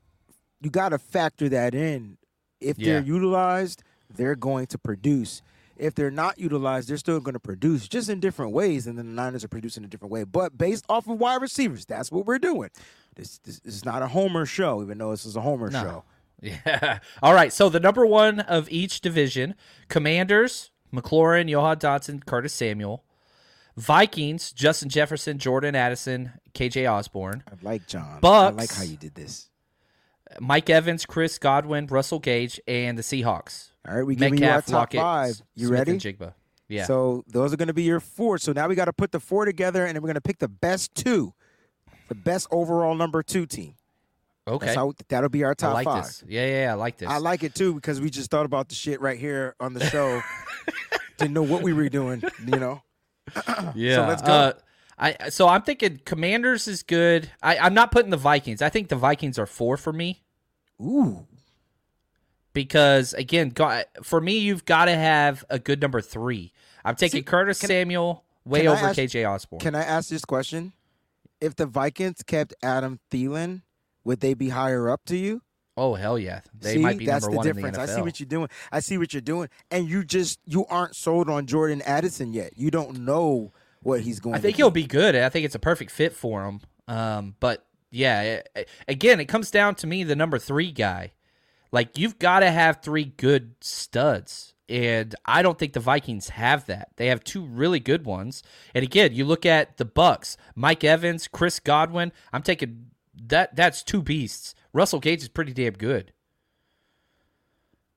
You 0.61 0.71
got 0.71 0.91
to 0.91 0.99
factor 0.99 1.49
that 1.51 1.75
in. 1.75 2.17
If 2.61 2.77
they're 2.79 3.01
utilized, 3.03 3.83
they're 4.15 4.35
going 4.37 4.67
to 4.69 4.79
produce. 4.79 5.43
If 5.77 5.95
they're 5.95 6.11
not 6.11 6.39
utilized, 6.39 6.89
they're 6.89 6.97
still 6.97 7.19
going 7.21 7.33
to 7.35 7.41
produce, 7.41 7.89
just 7.89 8.09
in 8.09 8.21
different 8.21 8.53
ways. 8.53 8.87
And 8.87 8.97
then 8.97 9.07
the 9.09 9.13
Niners 9.13 9.45
are 9.45 9.49
producing 9.49 9.85
a 9.85 9.89
different 9.89 10.13
way, 10.13 10.23
but 10.25 10.57
based 10.57 10.85
off 10.89 11.09
of 11.09 11.19
wide 11.19 11.43
receivers. 11.43 11.85
That's 11.85 12.13
what 12.13 12.25
we're 12.27 12.39
doing. 12.39 12.71
This, 13.17 13.39
this, 13.39 13.59
this 13.61 13.75
is 13.75 13.85
not 13.85 14.01
a 14.03 14.07
homer 14.07 14.47
show, 14.47 14.83
even 14.83 14.99
though 14.99 15.11
this 15.11 15.27
is 15.27 15.35
a 15.37 15.41
homer 15.41 15.69
No. 15.71 15.83
show. 15.83 16.05
Yeah. 16.45 16.99
All 17.23 17.33
right. 17.33 17.53
So 17.53 17.69
the 17.69 17.81
number 17.81 18.05
one 18.05 18.41
of 18.41 18.71
each 18.71 19.01
division: 19.01 19.55
Commanders, 19.89 20.71
McLaurin, 20.93 21.49
Jahan 21.49 21.79
Dotson, 21.79 22.25
Curtis 22.25 22.53
Samuel. 22.53 23.03
Vikings, 23.77 24.53
Justin 24.53 24.89
Jefferson, 24.89 25.39
Jordan 25.39 25.75
Addison, 25.75 26.33
KJ 26.55 26.89
Osborn. 26.89 27.43
I 27.49 27.55
like 27.61 27.89
John. 27.89 28.21
I 28.23 28.51
like 28.51 28.73
how 28.73 28.85
you 28.85 28.97
did 28.97 29.17
this. 29.17 29.49
Mike 30.41 30.71
Evans, 30.71 31.05
Chris 31.07 31.39
Godwin, 31.39 31.87
Russell 31.87 32.19
Gage, 32.19 32.61
and 32.67 32.97
the 32.97 33.03
Seahawks. 33.03 33.71
All 33.87 33.97
right, 33.97 34.07
we 34.07 34.15
giving 34.15 34.41
you 34.41 34.49
our 34.49 34.63
top 34.63 34.73
Lockett, 34.73 35.01
five. 35.01 35.43
You 35.55 35.67
Smith, 35.67 35.79
ready? 35.79 35.93
And 35.93 36.01
Jigba. 36.01 36.35
Yeah. 36.69 36.85
So 36.87 37.25
those 37.29 37.53
are 37.53 37.57
going 37.57 37.69
to 37.69 37.75
be 37.75 37.83
your 37.83 38.01
four. 38.01 38.39
So 38.39 38.53
now 38.53 38.69
we 38.69 38.75
got 38.75 38.87
to 38.87 38.93
put 38.93 39.13
the 39.13 39.21
four 39.21 39.45
together, 39.45 39.85
and 39.85 39.95
then 39.95 40.03
we're 40.03 40.09
going 40.09 40.15
to 40.15 40.21
pick 40.21 40.39
the 40.39 40.49
best 40.49 40.95
two, 40.95 41.35
the 42.09 42.15
best 42.15 42.49
overall 42.51 42.95
number 42.95 43.23
two 43.23 43.47
team. 43.47 43.75
Okay. 44.47 44.67
That's 44.67 44.77
how 44.77 44.93
that'll 45.09 45.31
be 45.31 45.43
our 45.45 45.53
I 45.53 45.55
top 45.55 45.75
like 45.75 45.85
five. 45.87 46.05
this. 46.05 46.23
Yeah, 46.29 46.47
yeah, 46.47 46.63
yeah, 46.65 46.73
I 46.73 46.75
like 46.75 46.99
this. 46.99 47.09
I 47.09 47.17
like 47.19 47.43
it 47.43 47.55
too 47.55 47.75
because 47.75 48.01
we 48.01 48.11
just 48.11 48.31
thought 48.31 48.45
about 48.45 48.69
the 48.69 48.75
shit 48.75 49.01
right 49.01 49.19
here 49.19 49.55
on 49.59 49.73
the 49.73 49.85
show. 49.89 50.21
Didn't 51.19 51.33
know 51.33 51.43
what 51.43 51.63
we 51.63 51.73
were 51.73 51.89
doing, 51.89 52.23
you 52.45 52.59
know. 52.59 52.83
Yeah. 53.75 54.07
let's 54.07 54.21
go. 54.23 54.33
Uh, 54.33 54.53
I 54.99 55.29
so 55.31 55.49
I'm 55.49 55.63
thinking 55.63 56.01
Commanders 56.05 56.69
is 56.69 56.83
good. 56.83 57.31
I, 57.43 57.57
I'm 57.59 57.73
not 57.75 57.91
putting 57.91 58.11
the 58.11 58.17
Vikings. 58.19 58.61
I 58.63 58.69
think 58.69 58.89
the 58.89 58.97
Vikings 58.97 59.39
are 59.39 59.47
four 59.47 59.77
for 59.77 59.93
me 59.93 60.23
Ooh, 60.81 61.27
because 62.53 63.13
again, 63.15 63.49
go- 63.51 63.83
for 64.03 64.21
me, 64.21 64.39
you've 64.39 64.65
got 64.65 64.85
to 64.87 64.95
have 64.95 65.45
a 65.51 65.59
good 65.59 65.81
number 65.81 66.01
three. 66.01 66.53
I'm 66.85 66.95
taking 66.97 67.21
See, 67.21 67.25
Curtis 67.25 67.61
can- 67.61 67.69
Samuel 67.69 68.25
way 68.45 68.67
over 68.69 68.87
ask- 68.87 68.99
KJ 68.99 69.29
Osborn. 69.29 69.61
can 69.61 69.75
I 69.75 69.83
ask 69.83 70.09
this 70.11 70.25
question? 70.25 70.73
If 71.41 71.57
the 71.57 71.67
Vikings 71.67 72.23
kept 72.23 72.55
Adam 72.63 73.01
Thielen, 73.11 73.63
would 74.05 74.21
they 74.21 74.35
be 74.35 74.51
higher 74.51 74.89
up 74.89 75.05
to 75.07 75.17
you? 75.17 75.43
oh 75.77 75.95
hell 75.95 76.19
yeah, 76.19 76.41
they 76.59 76.75
see, 76.75 76.79
might 76.79 76.99
be 76.99 77.07
that's 77.07 77.25
number 77.25 77.33
the 77.33 77.37
one 77.37 77.47
difference. 77.47 77.67
in 77.67 77.73
the 77.73 77.79
NFL. 77.79 77.93
I 77.93 77.95
see 77.97 78.03
what 78.03 78.21
you're 78.21 78.27
doing. 78.27 78.49
I 78.73 78.81
see 78.81 78.99
what 78.99 79.13
you're 79.13 79.21
doing, 79.21 79.49
and 79.71 79.89
you 79.89 80.05
just 80.05 80.39
you 80.45 80.67
aren't 80.67 80.95
sold 80.95 81.29
on 81.29 81.47
Jordan 81.47 81.83
Addison 81.83 82.33
yet. 82.33 82.53
You 82.57 82.71
don't 82.71 83.01
know 83.01 83.53
what 83.83 84.01
he's 84.01 84.21
going. 84.21 84.35
To 84.35 84.39
do. 84.39 84.41
I 84.41 84.43
think 84.43 84.57
he'll 84.57 84.71
be 84.71 84.87
good. 84.87 85.17
I 85.17 85.29
think 85.29 85.45
it's 85.45 85.55
a 85.55 85.61
perfect 85.61 85.91
fit 85.91 86.13
for 86.13 86.45
him. 86.45 86.61
Um, 86.87 87.35
but 87.41 87.67
yeah, 87.91 88.43
a- 88.57 88.67
again, 88.89 89.21
it 89.21 89.27
comes 89.27 89.51
down 89.51 89.75
to 89.77 89.87
me, 89.87 90.05
the 90.05 90.17
number 90.17 90.39
three 90.39 90.71
guy. 90.73 91.13
Like 91.73 91.99
you've 91.99 92.19
got 92.21 92.41
to 92.41 92.51
have 92.53 92.83
three 92.83 93.07
good 93.07 93.57
studs, 93.61 94.55
and 94.69 95.13
I 95.25 95.43
don't 95.43 95.59
think 95.59 95.73
the 95.73 95.81
Vikings 95.81 96.29
have 96.29 96.67
that. 96.67 96.91
They 96.97 97.09
have 97.09 97.25
two 97.25 97.45
really 97.45 97.81
good 97.81 98.05
ones. 98.05 98.45
And 98.77 98.85
again, 98.85 99.13
you 99.13 99.25
look 99.25 99.45
at 99.45 99.77
the 99.77 99.85
Bucks, 99.85 100.37
Mike 100.55 100.85
Evans, 100.85 101.27
Chris 101.27 101.59
Godwin. 101.59 102.13
I'm 102.33 102.43
taking 102.43 102.91
that. 103.27 103.55
That's 103.57 103.83
two 103.83 104.03
beasts. 104.03 104.55
Russell 104.73 105.01
Gage 105.01 105.23
is 105.23 105.29
pretty 105.29 105.53
damn 105.53 105.75
good. 105.75 106.13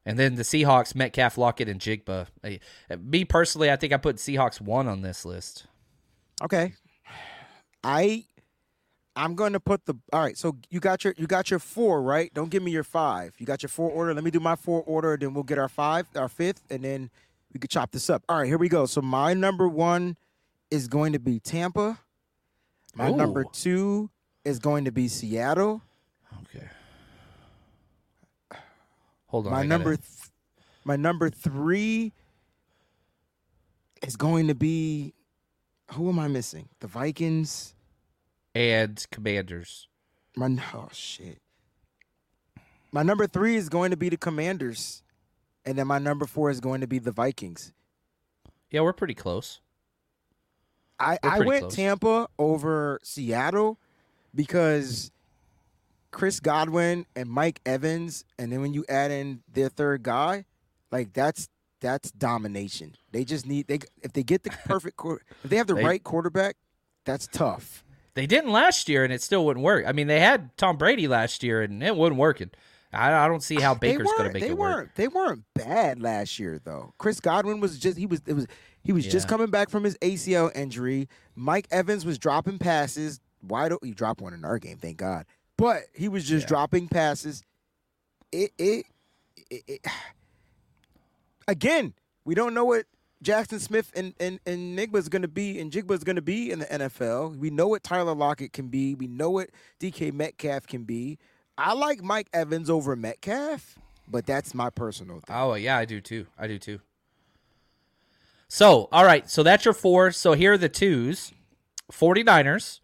And 0.06 0.18
then 0.18 0.36
the 0.36 0.44
Seahawks, 0.44 0.96
Metcalf, 0.96 1.38
Lockett, 1.38 1.68
and 1.68 1.82
Njigba. 1.82 2.28
I- 2.44 2.60
Me 2.96 3.26
personally, 3.26 3.70
I 3.70 3.76
think 3.76 3.92
I 3.92 3.98
put 3.98 4.16
Seahawks 4.16 4.62
one 4.62 4.88
on 4.88 5.02
this 5.02 5.26
list. 5.26 5.68
Okay. 6.42 6.74
I 7.84 8.26
I'm 9.18 9.34
going 9.34 9.54
to 9.54 9.60
put 9.60 9.86
the 9.86 9.96
All 10.14 10.22
right, 10.22 10.38
so 10.38 10.58
you 10.70 10.80
got 10.80 11.04
your 11.04 11.14
you 11.18 11.28
got 11.28 11.50
your 11.50 11.60
4, 11.60 12.02
right? 12.02 12.32
Don't 12.34 12.50
give 12.50 12.62
me 12.64 12.72
your 12.72 12.84
5. 12.84 13.36
You 13.40 13.46
got 13.46 13.64
your 13.64 13.70
4 13.70 13.90
order. 13.90 14.14
Let 14.14 14.24
me 14.24 14.32
do 14.32 14.40
my 14.40 14.56
4 14.56 14.84
order 14.86 15.18
then 15.18 15.34
we'll 15.34 15.44
get 15.44 15.58
our 15.58 15.68
5, 15.68 16.08
our 16.16 16.30
5th 16.30 16.62
and 16.70 16.84
then 16.84 17.10
we 17.52 17.60
could 17.60 17.72
chop 17.72 17.92
this 17.92 18.10
up. 18.10 18.24
All 18.30 18.38
right, 18.38 18.48
here 18.48 18.58
we 18.58 18.70
go. 18.70 18.86
So 18.86 19.02
my 19.02 19.34
number 19.34 19.68
1 19.68 20.16
is 20.70 20.88
going 20.88 21.14
to 21.14 21.20
be 21.20 21.40
Tampa. 21.40 22.00
My 22.96 23.10
number 23.10 23.42
Ooh. 23.42 23.52
2 24.48 24.50
is 24.50 24.60
going 24.60 24.86
to 24.86 24.92
be 24.92 25.08
Seattle. 25.08 25.82
Okay. 26.44 26.68
Hold 29.28 29.48
on. 29.48 29.54
my 29.54 29.64
number 29.64 29.96
th- 29.98 30.30
my 30.84 30.96
number 30.96 31.30
3 31.30 32.14
is 34.02 34.16
going 34.16 34.48
to 34.48 34.56
be 34.56 35.14
who 35.94 36.10
am 36.10 36.20
I 36.20 36.28
missing? 36.28 36.70
The 36.80 36.88
Vikings. 36.88 37.74
and 38.54 39.06
Commanders. 39.12 39.88
My 40.36 40.56
oh 40.74 40.90
shit. 40.92 41.40
My 42.92 43.04
number 43.04 43.28
three 43.28 43.56
is 43.56 43.70
going 43.70 43.92
to 43.92 43.98
be 43.98 44.10
the 44.10 44.18
Commanders, 44.18 45.04
and 45.66 45.78
then 45.78 45.88
my 45.88 46.00
number 46.00 46.26
four 46.26 46.50
is 46.50 46.60
going 46.60 46.82
to 46.82 46.88
be 46.88 47.00
the 47.00 47.12
Vikings. 47.12 47.74
Yeah, 48.70 48.82
we're 48.82 48.94
pretty 48.94 49.14
close. 49.14 49.62
I 51.00 51.18
I 51.24 51.40
went 51.40 51.62
close. 51.62 51.76
Tampa 51.76 52.28
over 52.38 53.00
Seattle 53.04 53.78
because 54.34 55.12
Chris 56.12 56.40
Godwin 56.40 57.06
and 57.16 57.30
Mike 57.30 57.62
Evans, 57.66 58.24
and 58.40 58.52
then 58.52 58.62
when 58.62 58.74
you 58.74 58.86
add 58.90 59.12
in 59.12 59.42
their 59.52 59.70
third 59.70 60.04
guy, 60.04 60.46
like 60.92 61.14
that's 61.14 61.50
that's 61.80 62.12
domination. 62.12 62.96
They 63.12 63.24
just 63.24 63.46
need 63.46 63.68
they 63.68 63.80
if 64.02 64.14
they 64.14 64.24
get 64.24 64.44
the 64.44 64.50
perfect 64.66 65.00
if 65.44 65.50
they 65.50 65.58
have 65.58 65.68
the 65.68 65.76
They- 65.76 65.84
right 65.84 66.04
quarterback, 66.04 66.56
that's 67.06 67.28
tough. 67.28 67.84
They 68.16 68.26
didn't 68.26 68.52
last 68.52 68.90
year, 68.90 69.04
and 69.04 69.14
it 69.14 69.22
still 69.22 69.46
wouldn't 69.46 69.64
work. 69.64 69.86
I 69.86 69.92
mean, 69.92 70.08
they 70.08 70.20
had 70.20 70.58
Tom 70.58 70.76
Brady 70.76 71.08
last 71.08 71.44
year, 71.44 71.62
and 71.62 71.84
it 71.84 71.96
wasn't 71.96 72.18
working. 72.18 72.50
I, 72.92 73.14
I 73.14 73.28
don't 73.28 73.44
see 73.44 73.62
how 73.62 73.74
Baker's 73.76 74.08
going 74.08 74.30
to 74.30 74.34
make 74.34 74.42
they 74.42 74.50
it 74.50 74.58
weren't, 74.58 74.78
work. 74.78 74.96
They 74.96 75.08
weren't 75.08 75.44
bad 75.54 76.02
last 76.02 76.40
year 76.40 76.60
though. 76.64 76.94
Chris 76.98 77.20
Godwin 77.20 77.60
was 77.60 77.78
just 77.78 77.98
he 77.98 78.06
was 78.06 78.22
it 78.26 78.34
was 78.34 78.48
he 78.84 78.92
was 78.92 79.06
just 79.06 79.28
coming 79.28 79.52
back 79.52 79.70
from 79.70 79.84
his 79.84 79.98
ACL 80.00 80.56
injury. 80.56 81.10
Mike 81.36 81.68
Evans 81.72 82.06
was 82.06 82.18
dropping 82.18 82.58
passes. 82.58 83.20
Why 83.42 83.70
don't 83.70 83.84
you 83.84 83.94
drop 83.94 84.22
one 84.22 84.34
in 84.34 84.44
our 84.46 84.60
game? 84.60 84.78
Thank 84.78 84.98
God. 84.98 85.26
But 85.58 85.84
he 85.94 86.08
was 86.08 86.26
just 86.26 86.44
Yeah. 86.44 86.48
dropping 86.50 86.88
passes. 86.88 87.44
It 88.32 88.52
it, 88.58 88.86
it, 89.50 89.64
it 89.68 89.86
again. 91.48 91.94
We 92.26 92.36
don't 92.36 92.54
know 92.54 92.66
what 92.66 92.86
Jaxon 93.24 93.60
Smith 93.60 93.92
and 93.96 94.14
and 94.20 94.40
and 94.46 94.78
Njigba 94.78 94.96
is 94.98 95.10
going 95.10 95.22
to 95.22 95.28
be 95.28 95.60
and 95.60 95.72
Jigba 95.72 95.92
is 95.92 96.04
going 96.04 96.18
to 96.18 96.22
be 96.22 96.52
in 96.52 96.60
the 96.60 96.66
NFL. 96.66 97.38
We 97.38 97.50
know 97.50 97.68
what 97.68 97.84
Tyler 97.84 98.14
Lockett 98.14 98.52
can 98.54 98.68
be. 98.68 98.96
We 98.96 99.08
know 99.08 99.30
what 99.30 99.50
DK 99.80 100.14
Metcalf 100.14 100.68
can 100.68 100.84
be. 100.84 101.18
I 101.58 101.74
like 101.74 102.04
Mike 102.04 102.28
Evans 102.34 102.70
over 102.70 102.96
Metcalf, 102.96 103.80
but 104.08 104.26
that's 104.28 104.54
my 104.54 104.70
personal 104.70 105.22
thing. 105.22 105.36
Oh, 105.36 105.56
yeah, 105.56 105.78
I 105.78 105.86
do 105.86 106.00
too. 106.02 106.28
I 106.38 106.46
do 106.48 106.60
too. 106.60 106.82
So, 108.48 108.88
all 108.92 109.04
right. 109.06 109.30
So 109.30 109.42
that's 109.42 109.66
your 109.66 109.74
four. 109.74 110.12
So 110.12 110.34
here 110.34 110.54
are 110.54 110.58
the 110.58 110.70
twos 110.70 111.32
49ers, 111.92 112.80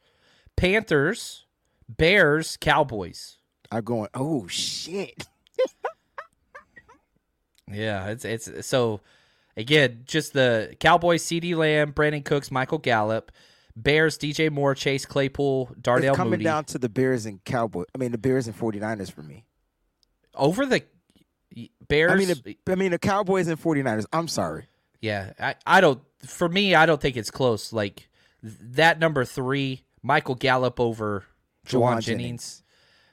Panthers, 0.55 1.45
Bears, 1.89 2.57
Cowboys. 2.57 3.37
I'm 3.71 3.83
going. 3.83 4.09
Oh 4.13 4.47
shit! 4.47 5.27
Yeah, 7.71 8.07
it's 8.09 8.25
it's 8.25 8.67
so 8.67 9.01
again, 9.57 10.03
just 10.05 10.33
the 10.33 10.75
Cowboys, 10.79 11.23
CeeDee 11.23 11.55
Lamb, 11.55 11.93
Brandin 11.93 12.23
Cooks, 12.23 12.51
Michael 12.51 12.77
Gallup, 12.77 13.31
Bears, 13.75 14.17
DJ 14.17 14.51
Moore, 14.51 14.75
Chase 14.75 15.05
Claypool, 15.05 15.71
Darnell 15.81 16.09
it's 16.09 16.17
coming 16.17 16.31
Mooney. 16.31 16.43
down 16.43 16.65
to 16.65 16.77
the 16.77 16.89
Bears 16.89 17.25
and 17.25 17.43
Cowboys. 17.45 17.87
I 17.95 17.97
mean, 17.97 18.11
the 18.11 18.17
Bears 18.17 18.47
and 18.47 18.57
49ers 18.57 19.11
for 19.11 19.23
me. 19.23 19.45
Over 20.35 20.65
the 20.65 20.83
Bears. 21.87 22.11
I 22.11 22.15
mean, 22.15 22.27
the, 22.27 22.57
I 22.67 22.75
mean 22.75 22.91
the 22.91 22.99
Cowboys 22.99 23.47
and 23.47 23.59
49ers. 23.59 24.05
I'm 24.11 24.27
sorry. 24.27 24.65
yeah, 25.01 25.31
I, 25.39 25.55
I 25.65 25.81
don't 25.81 26.01
for 26.25 26.47
me, 26.49 26.75
I 26.75 26.85
don't 26.85 27.01
think 27.01 27.15
it's 27.17 27.31
close. 27.31 27.71
Like 27.73 28.09
that 28.43 28.99
number 28.99 29.23
three, 29.25 29.83
Michael 30.03 30.35
Gallup 30.35 30.79
over 30.79 31.23
Jauan 31.65 31.97
Jauan 31.97 32.01
Jennings. 32.01 32.63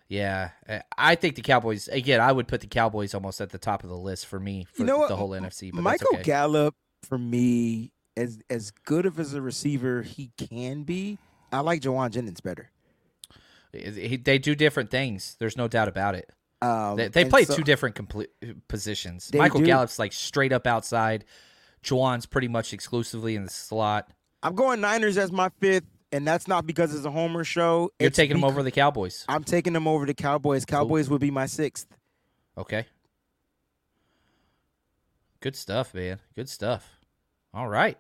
Yeah, 0.09 0.51
I- 0.69 0.83
I 0.99 1.15
think 1.15 1.37
the 1.37 1.43
Cowboys 1.43 1.87
again. 1.89 2.21
I 2.21 2.33
would 2.33 2.49
put 2.49 2.61
the 2.61 2.67
Cowboys 2.67 3.15
almost 3.15 3.41
at 3.41 3.51
the 3.51 3.59
top 3.59 3.85
of 3.85 3.91
the 3.91 3.97
list 3.97 4.27
for 4.27 4.41
me 4.41 4.67
for 4.73 4.83
you 4.83 4.87
know 4.87 5.07
the 5.07 5.15
whole 5.17 5.31
NFC. 5.31 5.71
But 5.73 5.83
Michael 5.83 6.09
okay. 6.15 6.23
Gallup 6.25 6.75
for 7.05 7.17
me, 7.17 7.93
as 8.17 8.41
as 8.51 8.73
good 8.73 9.07
of 9.07 9.21
as 9.21 9.35
a 9.35 9.41
receiver 9.41 10.03
he 10.03 10.33
can 10.37 10.83
be, 10.83 11.19
I 11.53 11.61
like 11.61 11.81
Jauan 11.83 12.11
Jennings 12.11 12.41
better. 12.41 12.71
He- 13.73 14.17
they 14.17 14.39
do 14.39 14.57
different 14.57 14.91
things. 14.91 15.37
There's 15.39 15.57
no 15.57 15.69
doubt 15.69 15.87
about 15.87 16.17
it. 16.17 16.29
Um, 16.61 16.97
They, 16.97 17.07
they 17.09 17.25
play 17.25 17.45
so- 17.45 17.55
two 17.57 17.63
different 17.63 17.95
complete 17.95 18.31
positions. 18.69 19.31
Michael 19.33 19.61
do. 19.61 19.67
Gallup's 19.67 19.99
like 19.99 20.13
straight 20.13 20.53
up 20.53 20.67
outside. 20.67 21.25
Jauan's 21.85 22.27
pretty 22.27 22.49
much 22.49 22.73
exclusively 22.75 23.37
in 23.37 23.45
the 23.45 23.51
slot. 23.51 24.11
I'm 24.43 24.55
going 24.57 24.81
Niners 24.81 25.17
as 25.17 25.31
my 25.33 25.51
fifth, 25.61 25.85
and 26.13 26.27
that's 26.27 26.49
not 26.49 26.67
because 26.67 26.95
it's 26.95 27.05
a 27.05 27.11
homer 27.11 27.45
show. 27.45 27.91
You're 27.99 28.09
It's 28.09 28.17
taking 28.17 28.37
them 28.37 28.45
over 28.45 28.63
the 28.63 28.71
Cowboys. 28.71 29.25
I'm 29.29 29.45
taking 29.45 29.73
them 29.73 29.87
over 29.87 30.07
the 30.07 30.15
Cowboys. 30.15 30.65
Cowboys 30.65 31.09
would 31.09 31.21
be 31.21 31.31
my 31.31 31.47
sixth. 31.47 31.87
Okay. 32.59 32.87
Good 35.41 35.57
stuff, 35.57 35.95
man. 35.95 36.19
Good 36.35 36.49
stuff. 36.49 36.99
All 37.55 37.69
right. 37.69 37.97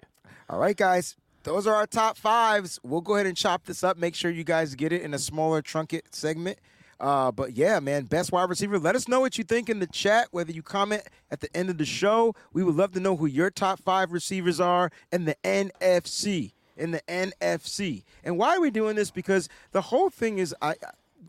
All 0.48 0.58
right, 0.58 0.76
guys. 0.76 1.16
Those 1.42 1.66
are 1.66 1.74
our 1.74 1.86
top 1.86 2.18
fives. 2.18 2.78
We'll 2.82 3.00
go 3.00 3.14
ahead 3.14 3.26
and 3.26 3.36
chop 3.36 3.64
this 3.64 3.82
up. 3.82 3.96
Make 3.96 4.14
sure 4.14 4.30
you 4.30 4.44
guys 4.44 4.74
get 4.74 4.92
it 4.92 5.00
in 5.00 5.14
a 5.14 5.18
smaller 5.18 5.62
trunket 5.62 6.02
segment. 6.12 6.58
Uh, 6.98 7.32
but 7.32 7.56
yeah, 7.56 7.80
man, 7.80 8.04
best 8.04 8.30
wide 8.30 8.50
receiver. 8.50 8.78
Let 8.78 8.94
us 8.94 9.08
know 9.08 9.20
what 9.20 9.38
you 9.38 9.44
think 9.44 9.70
in 9.70 9.78
the 9.78 9.86
chat, 9.86 10.28
whether 10.32 10.52
you 10.52 10.62
comment 10.62 11.02
at 11.30 11.40
the 11.40 11.48
end 11.56 11.70
of 11.70 11.78
the 11.78 11.86
show. 11.86 12.34
We 12.52 12.62
would 12.62 12.74
love 12.74 12.92
to 12.92 13.00
know 13.00 13.16
who 13.16 13.24
your 13.24 13.50
top 13.50 13.80
five 13.80 14.12
receivers 14.12 14.60
are 14.60 14.90
in 15.10 15.24
the 15.24 15.34
NFC. 15.42 16.52
In 16.80 16.92
the 16.92 17.02
NFC. 17.08 18.04
And 18.24 18.38
why 18.38 18.56
are 18.56 18.60
we 18.60 18.70
doing 18.70 18.96
this? 18.96 19.10
Because 19.10 19.48
the 19.72 19.82
whole 19.82 20.08
thing 20.08 20.38
is 20.38 20.54
I 20.62 20.74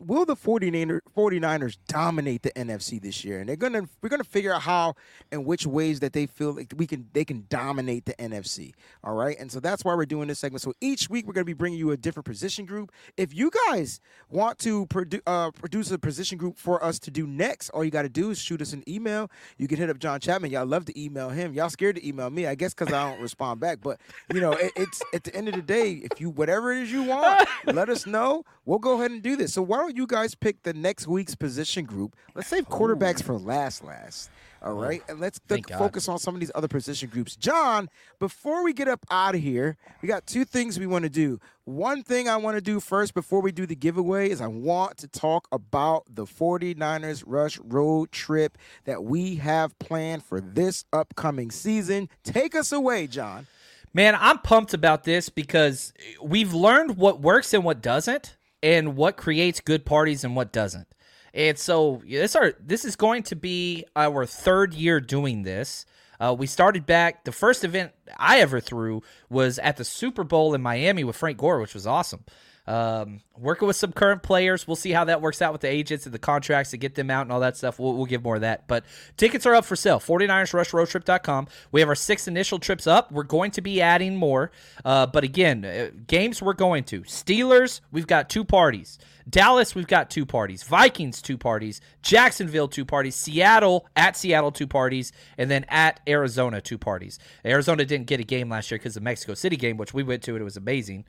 will 0.06 0.26
the 0.26 0.36
49er, 0.36 1.00
49ers 1.16 1.78
dominate 1.88 2.44
the 2.44 2.52
NFC 2.52 3.02
this 3.02 3.24
year? 3.24 3.40
And 3.40 3.50
they're 3.50 3.56
gonna 3.56 3.84
we're 4.02 4.10
gonna 4.10 4.24
figure 4.24 4.54
out 4.54 4.62
how 4.62 4.96
and 5.32 5.46
which 5.46 5.66
ways 5.66 6.00
that 6.02 6.14
they 6.14 6.26
feel 6.26 6.54
like 6.54 6.74
we 6.76 6.88
can 6.88 7.08
they 7.14 7.26
can 7.26 7.46
dominate 7.50 8.06
the 8.06 8.14
NFC. 8.14 8.74
All 9.04 9.14
right, 9.14 9.38
and 9.40 9.52
so 9.52 9.60
that's 9.60 9.86
why 9.86 9.96
we're 9.96 10.06
doing 10.06 10.28
this 10.28 10.40
segment. 10.40 10.62
So 10.62 10.74
each 10.82 11.10
week 11.10 11.28
we're 11.28 11.34
gonna 11.34 11.46
be 11.46 11.54
bringing 11.54 11.80
you 11.80 11.92
a 11.92 11.98
different 11.98 12.26
position 12.26 12.66
group. 12.66 12.92
If 13.18 13.34
you 13.34 13.52
guys 13.68 14.00
want 14.30 14.60
to 14.60 14.86
produ- 14.88 15.22
uh, 15.28 15.52
produce 15.52 15.92
a 15.92 16.00
position 16.00 16.38
group 16.38 16.58
for 16.58 16.84
us 16.84 17.00
to 17.00 17.12
do 17.12 17.28
next, 17.28 17.70
all 17.70 17.84
you 17.84 17.92
got 17.92 18.04
to 18.04 18.10
do 18.10 18.32
is 18.32 18.40
shoot 18.40 18.62
us 18.62 18.74
an 18.74 18.84
email. 18.88 19.30
You 19.58 19.68
can 19.68 19.78
hit 19.78 19.90
up 19.90 20.00
John 20.00 20.20
Chapman. 20.20 20.52
Y'all 20.52 20.66
love 20.66 20.86
to 20.86 21.02
email 21.02 21.30
him. 21.30 21.54
Y'all 21.54 21.70
scared 21.70 21.96
to 21.98 22.08
email 22.08 22.30
me, 22.30 22.48
I 22.48 22.56
guess, 22.56 22.74
because 22.74 22.94
I 22.94 23.10
don't 23.10 23.22
respond 23.22 23.60
back. 23.60 23.80
But 23.82 24.00
you 24.34 24.42
know, 24.42 24.52
it, 24.54 24.72
it's 24.76 25.02
at 25.14 25.24
the 25.24 25.36
end 25.36 25.48
of 25.48 25.56
the 25.56 25.62
day, 25.62 26.02
if 26.12 26.20
you 26.20 26.30
whatever 26.30 26.72
it 26.72 26.84
is 26.84 26.92
you 26.92 27.04
want, 27.04 27.48
let 27.66 27.90
us 27.90 28.06
know. 28.06 28.44
We'll 28.66 28.80
go 28.80 28.96
ahead 28.96 29.12
and 29.12 29.22
do 29.22 29.36
this. 29.36 29.54
So 29.54 29.62
why 29.62 29.78
don't 29.78 29.91
you 29.98 30.08
guys 30.08 30.36
pick 30.36 30.64
the 30.64 30.74
next 30.74 31.08
week's 31.08 31.36
position 31.36 31.86
group? 31.86 32.16
Let's 32.36 32.48
save 32.48 32.68
quarterbacks 32.70 33.22
for 33.24 33.38
last, 33.38 33.84
last. 33.84 34.30
All 34.64 34.74
right, 34.74 35.02
and 35.10 35.20
let's 35.20 35.40
th- 35.50 35.66
focus 35.76 36.08
on 36.08 36.20
some 36.20 36.36
of 36.36 36.40
these 36.40 36.52
other 36.54 36.68
position 36.68 37.10
groups. 37.10 37.36
John, 37.36 37.90
before 38.20 38.64
we 38.64 38.74
get 38.74 38.88
up 38.88 39.04
out 39.10 39.34
of 39.34 39.42
here, 39.42 39.76
we 40.04 40.08
got 40.08 40.28
two 40.28 40.46
things 40.46 40.80
we 40.80 40.86
want 40.86 41.04
to 41.04 41.10
do. 41.10 41.40
One 41.64 42.04
thing 42.04 42.30
I 42.30 42.38
want 42.38 42.58
to 42.58 42.62
do 42.62 42.80
first 42.80 43.16
before 43.16 43.42
we 43.42 43.52
do 43.52 43.66
the 43.66 43.76
giveaway 43.76 44.30
is 44.30 44.40
I 44.40 44.46
want 44.46 44.98
to 45.00 45.08
talk 45.08 45.48
about 45.52 46.04
the 46.08 46.26
49ers 46.26 47.24
Rush 47.26 47.58
road 47.60 48.12
trip 48.12 48.56
that 48.86 49.04
we 49.04 49.36
have 49.38 49.78
planned 49.80 50.24
for 50.24 50.40
this 50.40 50.86
upcoming 50.94 51.50
season. 51.50 52.08
Take 52.24 52.54
us 52.54 52.72
away, 52.72 53.08
John. 53.08 53.48
Man, 53.94 54.16
I'm 54.20 54.38
pumped 54.38 54.74
about 54.74 55.06
this 55.06 55.30
because 55.30 55.92
we've 56.22 56.54
learned 56.54 56.98
what 56.98 57.20
works 57.20 57.54
and 57.54 57.64
what 57.64 57.82
doesn't, 57.82 58.38
and 58.64 58.96
what 58.96 59.18
creates 59.18 59.60
good 59.60 59.86
parties 59.86 60.24
and 60.24 60.36
what 60.36 60.52
doesn't. 60.52 60.88
And 61.34 61.58
so 61.58 62.02
this 62.08 62.36
are 62.36 62.54
this 62.60 62.84
is 62.84 62.96
going 62.96 63.24
to 63.24 63.36
be 63.36 63.86
our 63.96 64.26
third 64.26 64.74
year 64.74 65.00
doing 65.00 65.44
this. 65.44 65.86
Uh, 66.20 66.36
we 66.38 66.46
started 66.46 66.86
back. 66.86 67.24
The 67.24 67.32
first 67.32 67.64
event 67.64 67.94
I 68.18 68.40
ever 68.40 68.60
threw 68.60 69.02
was 69.30 69.58
at 69.60 69.78
the 69.78 69.84
Super 69.84 70.24
Bowl 70.24 70.54
in 70.54 70.62
Miami 70.62 71.04
with 71.04 71.16
Frank 71.16 71.38
Gore, 71.38 71.60
which 71.60 71.74
was 71.74 71.88
awesome. 71.88 72.26
Um, 72.68 73.22
working 73.38 73.68
with 73.68 73.76
some 73.76 73.92
current 73.92 74.22
players. 74.22 74.68
We'll 74.68 74.76
see 74.76 74.92
how 74.92 75.06
that 75.06 75.22
works 75.22 75.42
out 75.42 75.52
with 75.52 75.62
the 75.62 75.68
agents 75.68 76.06
and 76.06 76.14
the 76.14 76.20
contracts 76.20 76.72
to 76.72 76.78
get 76.78 76.96
them 76.96 77.10
out 77.10 77.24
and 77.24 77.32
all 77.32 77.40
that 77.40 77.58
stuff. 77.58 77.80
We'll, 77.80 77.96
we'll 77.96 78.06
give 78.06 78.24
more 78.24 78.36
of 78.36 78.42
that. 78.42 78.68
But 78.68 78.86
tickets 79.18 79.46
are 79.46 79.56
up 79.56 79.66
for 79.66 79.76
sale. 79.76 80.00
49ersrushroadtrip.com. 80.00 81.48
We 81.72 81.80
have 81.80 81.90
our 81.90 81.96
six 81.96 82.28
initial 82.28 82.60
trips 82.60 82.86
up. 82.86 83.12
We're 83.12 83.24
going 83.24 83.52
to 83.52 83.62
be 83.62 83.82
adding 83.82 84.16
more. 84.16 84.52
Uh, 84.86 85.08
but 85.08 85.24
again, 85.24 85.66
uh, 85.66 85.90
games 86.08 86.42
we're 86.42 86.54
going 86.54 86.84
to. 86.86 87.02
Steelers, 87.02 87.82
we've 87.92 88.08
got 88.08 88.30
two 88.30 88.44
parties. 88.44 89.00
Dallas, 89.30 89.76
we've 89.76 89.88
got 89.88 90.10
two 90.10 90.26
parties. 90.26 90.64
Vikings, 90.64 91.22
two 91.22 91.38
parties. 91.38 91.82
Jacksonville, 92.02 92.68
two 92.68 92.86
parties. 92.86 93.16
Seattle, 93.16 93.88
at 93.96 94.16
Seattle, 94.18 94.52
two 94.52 94.68
parties. 94.68 95.12
And 95.38 95.50
then 95.50 95.66
at 95.70 96.00
Arizona, 96.08 96.62
two 96.62 96.78
parties. 96.78 97.18
Arizona 97.46 97.86
didn't 97.86 98.08
get 98.08 98.20
a 98.20 98.24
game 98.24 98.50
last 98.50 98.70
year 98.70 98.78
because 98.78 98.94
the 98.94 99.02
Mexico 99.02 99.34
City 99.34 99.58
game, 99.58 99.78
which 99.78 99.94
we 99.94 100.04
went 100.04 100.24
to 100.24 100.32
and 100.32 100.42
it 100.42 100.46
was 100.46 100.58
amazing. 100.58 101.06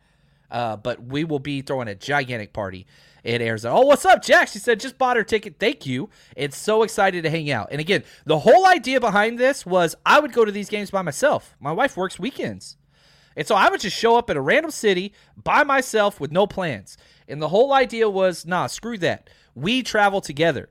Uh, 0.53 0.77
but 0.77 1.03
we 1.03 1.24
will 1.24 1.39
be 1.39 1.62
throwing 1.62 1.89
a 1.89 1.95
gigantic 1.95 2.53
party 2.53 2.87
in 3.24 3.41
Arizona. 3.41 3.74
Oh, 3.74 3.87
what's 3.87 4.05
up, 4.05 4.23
Jack? 4.23 4.49
She 4.49 4.59
said 4.59 4.79
just 4.79 4.99
bought 4.99 5.16
her 5.16 5.24
ticket. 5.24 5.57
Thank 5.59 5.87
you. 5.87 6.11
It's 6.37 6.59
so 6.59 6.83
excited 6.83 7.23
to 7.24 7.31
hang 7.31 7.51
out. 7.51 7.69
And 7.70 7.81
again, 7.81 8.05
the 8.27 8.41
whole 8.41 8.66
idea 8.66 9.01
behind 9.01 9.39
this 9.39 9.65
was 9.65 9.97
I 10.05 10.20
would 10.20 10.33
go 10.33 10.45
to 10.45 10.53
these 10.53 10.69
games 10.69 10.91
by 10.91 11.01
myself. 11.01 11.57
My 11.59 11.73
wife 11.73 11.97
works 11.97 12.19
weekends. 12.19 12.77
And 13.35 13.47
so 13.47 13.55
I 13.55 13.70
would 13.70 13.81
just 13.81 13.97
show 13.97 14.16
up 14.16 14.29
at 14.29 14.37
a 14.37 14.43
random 14.43 14.70
city 14.70 15.15
by 15.43 15.65
myself 15.65 16.20
with 16.20 16.31
no 16.31 16.47
plans. 16.47 16.99
And 17.27 17.41
the 17.41 17.49
whole 17.49 17.73
idea 17.73 18.11
was, 18.11 18.45
nah, 18.45 18.66
screw 18.66 18.99
that. 18.99 19.31
We 19.55 19.83
travel 19.83 20.20
together. 20.20 20.69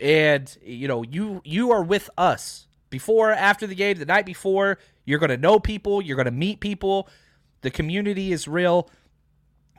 And 0.00 0.56
you 0.64 0.88
know, 0.88 1.02
you 1.02 1.42
you 1.44 1.70
are 1.70 1.82
with 1.82 2.08
us 2.16 2.66
before, 2.88 3.30
after 3.30 3.66
the 3.66 3.74
game, 3.74 3.98
the 3.98 4.06
night 4.06 4.24
before. 4.24 4.78
You're 5.04 5.18
gonna 5.18 5.36
know 5.36 5.60
people, 5.60 6.00
you're 6.00 6.16
gonna 6.16 6.30
meet 6.30 6.60
people. 6.60 7.08
The 7.60 7.70
community 7.70 8.32
is 8.32 8.48
real. 8.48 8.90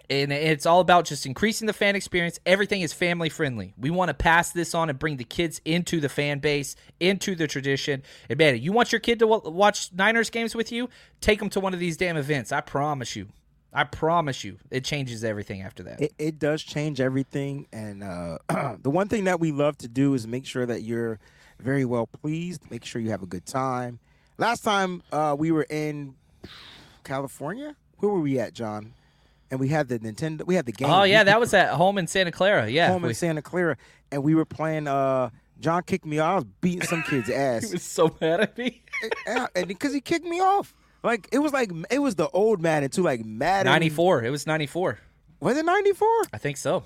And 0.10 0.34
it's 0.34 0.66
all 0.66 0.82
about 0.82 1.06
just 1.06 1.26
increasing 1.26 1.66
the 1.66 1.74
fan 1.74 1.96
experience. 1.96 2.40
Everything 2.46 2.82
is 2.82 2.92
family 2.92 3.30
friendly. 3.30 3.74
We 3.78 3.90
want 3.90 4.10
to 4.10 4.14
pass 4.14 4.52
this 4.52 4.76
on 4.76 4.90
and 4.90 5.00
bring 5.00 5.18
the 5.18 5.24
kids 5.24 5.62
into 5.64 6.00
the 6.00 6.10
fan 6.10 6.40
base, 6.40 6.76
into 7.00 7.36
the 7.36 7.48
tradition. 7.48 8.04
And 8.30 8.38
man, 8.38 8.62
you 8.62 8.74
want 8.74 8.92
your 8.92 9.00
kid 9.00 9.20
to 9.20 9.28
wa- 9.28 9.42
watch 9.46 9.94
Niners 9.94 10.30
games 10.30 10.56
with 10.56 10.72
you? 10.72 10.90
Take 11.22 11.40
them 11.40 11.50
to 11.52 11.60
one 11.60 11.74
of 11.74 11.80
these 11.80 11.96
damn 11.96 12.18
events. 12.18 12.52
I 12.52 12.62
promise 12.62 13.16
you. 13.16 13.30
I 13.76 13.86
promise 13.86 14.44
you, 14.44 14.58
it 14.70 14.84
changes 14.84 15.24
everything 15.24 15.64
after 15.64 15.82
that. 15.84 16.00
It, 16.00 16.14
it 16.20 16.40
does 16.40 16.62
change 16.62 17.02
everything. 17.02 17.66
And 17.74 18.04
uh, 18.04 18.38
the 18.82 18.92
one 18.92 19.08
thing 19.08 19.24
that 19.24 19.40
we 19.40 19.52
love 19.52 19.78
to 19.80 19.88
do 19.88 20.14
is 20.14 20.28
make 20.28 20.46
sure 20.46 20.66
that 20.66 20.84
you're 20.84 21.20
very 21.60 21.86
well 21.86 22.06
pleased, 22.06 22.70
make 22.70 22.86
sure 22.86 23.02
you 23.02 23.10
have 23.10 23.24
a 23.24 23.28
good 23.28 23.46
time. 23.46 24.00
Last 24.38 24.64
time 24.64 25.02
uh, 25.12 25.36
we 25.38 25.52
were 25.52 25.66
in 25.70 26.16
California, 27.04 27.76
where 27.98 28.12
were 28.12 28.20
we 28.20 28.40
at, 28.40 28.54
John? 28.54 28.94
And 29.52 29.60
we 29.60 29.68
had 29.68 29.88
the 29.88 30.00
Nintendo, 30.00 30.46
we 30.46 30.56
had 30.56 30.66
the 30.66 30.72
game. 30.72 30.90
oh 30.90 31.04
yeah, 31.04 31.22
We- 31.22 31.26
that 31.26 31.40
was 31.40 31.54
at 31.54 31.74
home 31.74 31.98
in 31.98 32.08
Santa 32.08 32.32
Clara. 32.32 32.68
Yeah, 32.70 32.88
home 32.90 33.06
in 33.06 33.14
Santa 33.14 33.42
Clara, 33.42 33.78
and 34.12 34.24
we 34.24 34.34
were 34.36 34.46
playing. 34.46 34.88
Uh, 34.88 35.30
John 35.60 35.84
kicked 35.84 36.06
me 36.06 36.18
off. 36.20 36.32
I 36.32 36.36
was 36.36 36.46
beating 36.62 36.82
some 36.82 37.04
kid's 37.04 37.30
ass. 37.30 37.68
he 37.68 37.74
was 37.74 37.84
so 37.84 38.16
mad 38.20 38.42
at 38.42 38.58
me. 38.58 38.84
And 39.28 39.68
because 39.68 39.94
he 39.94 40.02
kicked 40.02 40.26
me 40.26 40.40
off. 40.40 40.74
Like 41.04 41.28
it 41.34 41.40
was 41.40 41.52
like 41.52 41.70
it 41.92 42.00
was 42.00 42.16
the 42.16 42.30
old 42.30 42.62
Madden 42.62 42.90
too, 42.90 43.04
like 43.04 43.26
Madden 43.26 43.70
Ninety 43.72 43.90
four. 43.90 44.24
It 44.24 44.30
was 44.30 44.48
ninety 44.48 44.68
four. 44.68 45.00
Was 45.42 45.58
it 45.58 45.66
ninety 45.66 45.92
four? 45.92 46.08
I 46.32 46.38
think 46.38 46.56
so. 46.58 46.84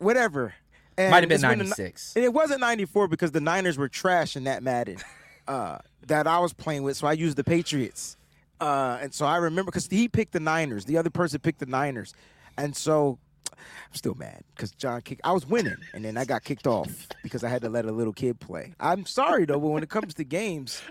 Whatever. 0.00 0.54
And 0.96 1.12
Might 1.12 1.22
have 1.22 1.28
been 1.28 1.40
the- 1.40 1.46
96. 1.46 2.14
And 2.16 2.24
it 2.24 2.32
wasn't 2.34 2.60
ninety 2.60 2.84
four 2.84 3.06
because 3.08 3.30
the 3.30 3.40
Niners 3.40 3.78
were 3.78 3.88
trash 3.88 4.34
in 4.36 4.44
that 4.44 4.62
Madden 4.64 4.98
uh, 5.48 5.78
that 6.08 6.26
I 6.26 6.40
was 6.40 6.52
playing 6.52 6.82
with, 6.82 6.96
so 6.96 7.06
I 7.06 7.12
used 7.12 7.36
the 7.36 7.44
Patriots. 7.44 8.16
Uh, 8.60 8.98
and 9.00 9.14
so 9.14 9.24
I 9.26 9.36
remember 9.36 9.70
because 9.70 9.86
he 9.86 10.08
picked 10.08 10.32
the 10.32 10.40
Niners, 10.40 10.84
the 10.84 10.96
other 10.98 11.10
person 11.10 11.38
picked 11.40 11.60
the 11.60 11.66
Niners, 11.66 12.14
and 12.56 12.74
so 12.74 13.18
I'm 13.52 13.94
still 13.94 14.14
mad 14.14 14.42
because 14.54 14.72
John 14.72 15.00
kicked. 15.02 15.20
I 15.24 15.32
was 15.32 15.46
winning, 15.46 15.76
and 15.94 16.04
then 16.04 16.16
I 16.16 16.24
got 16.24 16.42
kicked 16.44 16.66
off 16.66 17.06
because 17.22 17.44
I 17.44 17.48
had 17.48 17.62
to 17.62 17.68
let 17.68 17.84
a 17.84 17.92
little 17.92 18.12
kid 18.12 18.40
play. 18.40 18.74
I'm 18.80 19.06
sorry 19.06 19.44
though, 19.44 19.60
but 19.60 19.68
when 19.68 19.82
it 19.82 19.88
comes 19.90 20.14
to 20.14 20.24
games, 20.24 20.82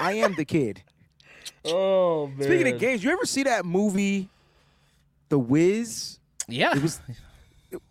I 0.00 0.12
am 0.14 0.34
the 0.34 0.44
kid. 0.44 0.82
Oh 1.64 2.26
man. 2.28 2.42
Speaking 2.42 2.72
of 2.74 2.78
games, 2.80 3.02
you 3.02 3.10
ever 3.10 3.24
see 3.24 3.42
that 3.44 3.64
movie, 3.64 4.28
The 5.30 5.38
Wiz? 5.38 6.18
yeah. 6.48 6.76
It 6.76 6.82
was. 6.82 7.00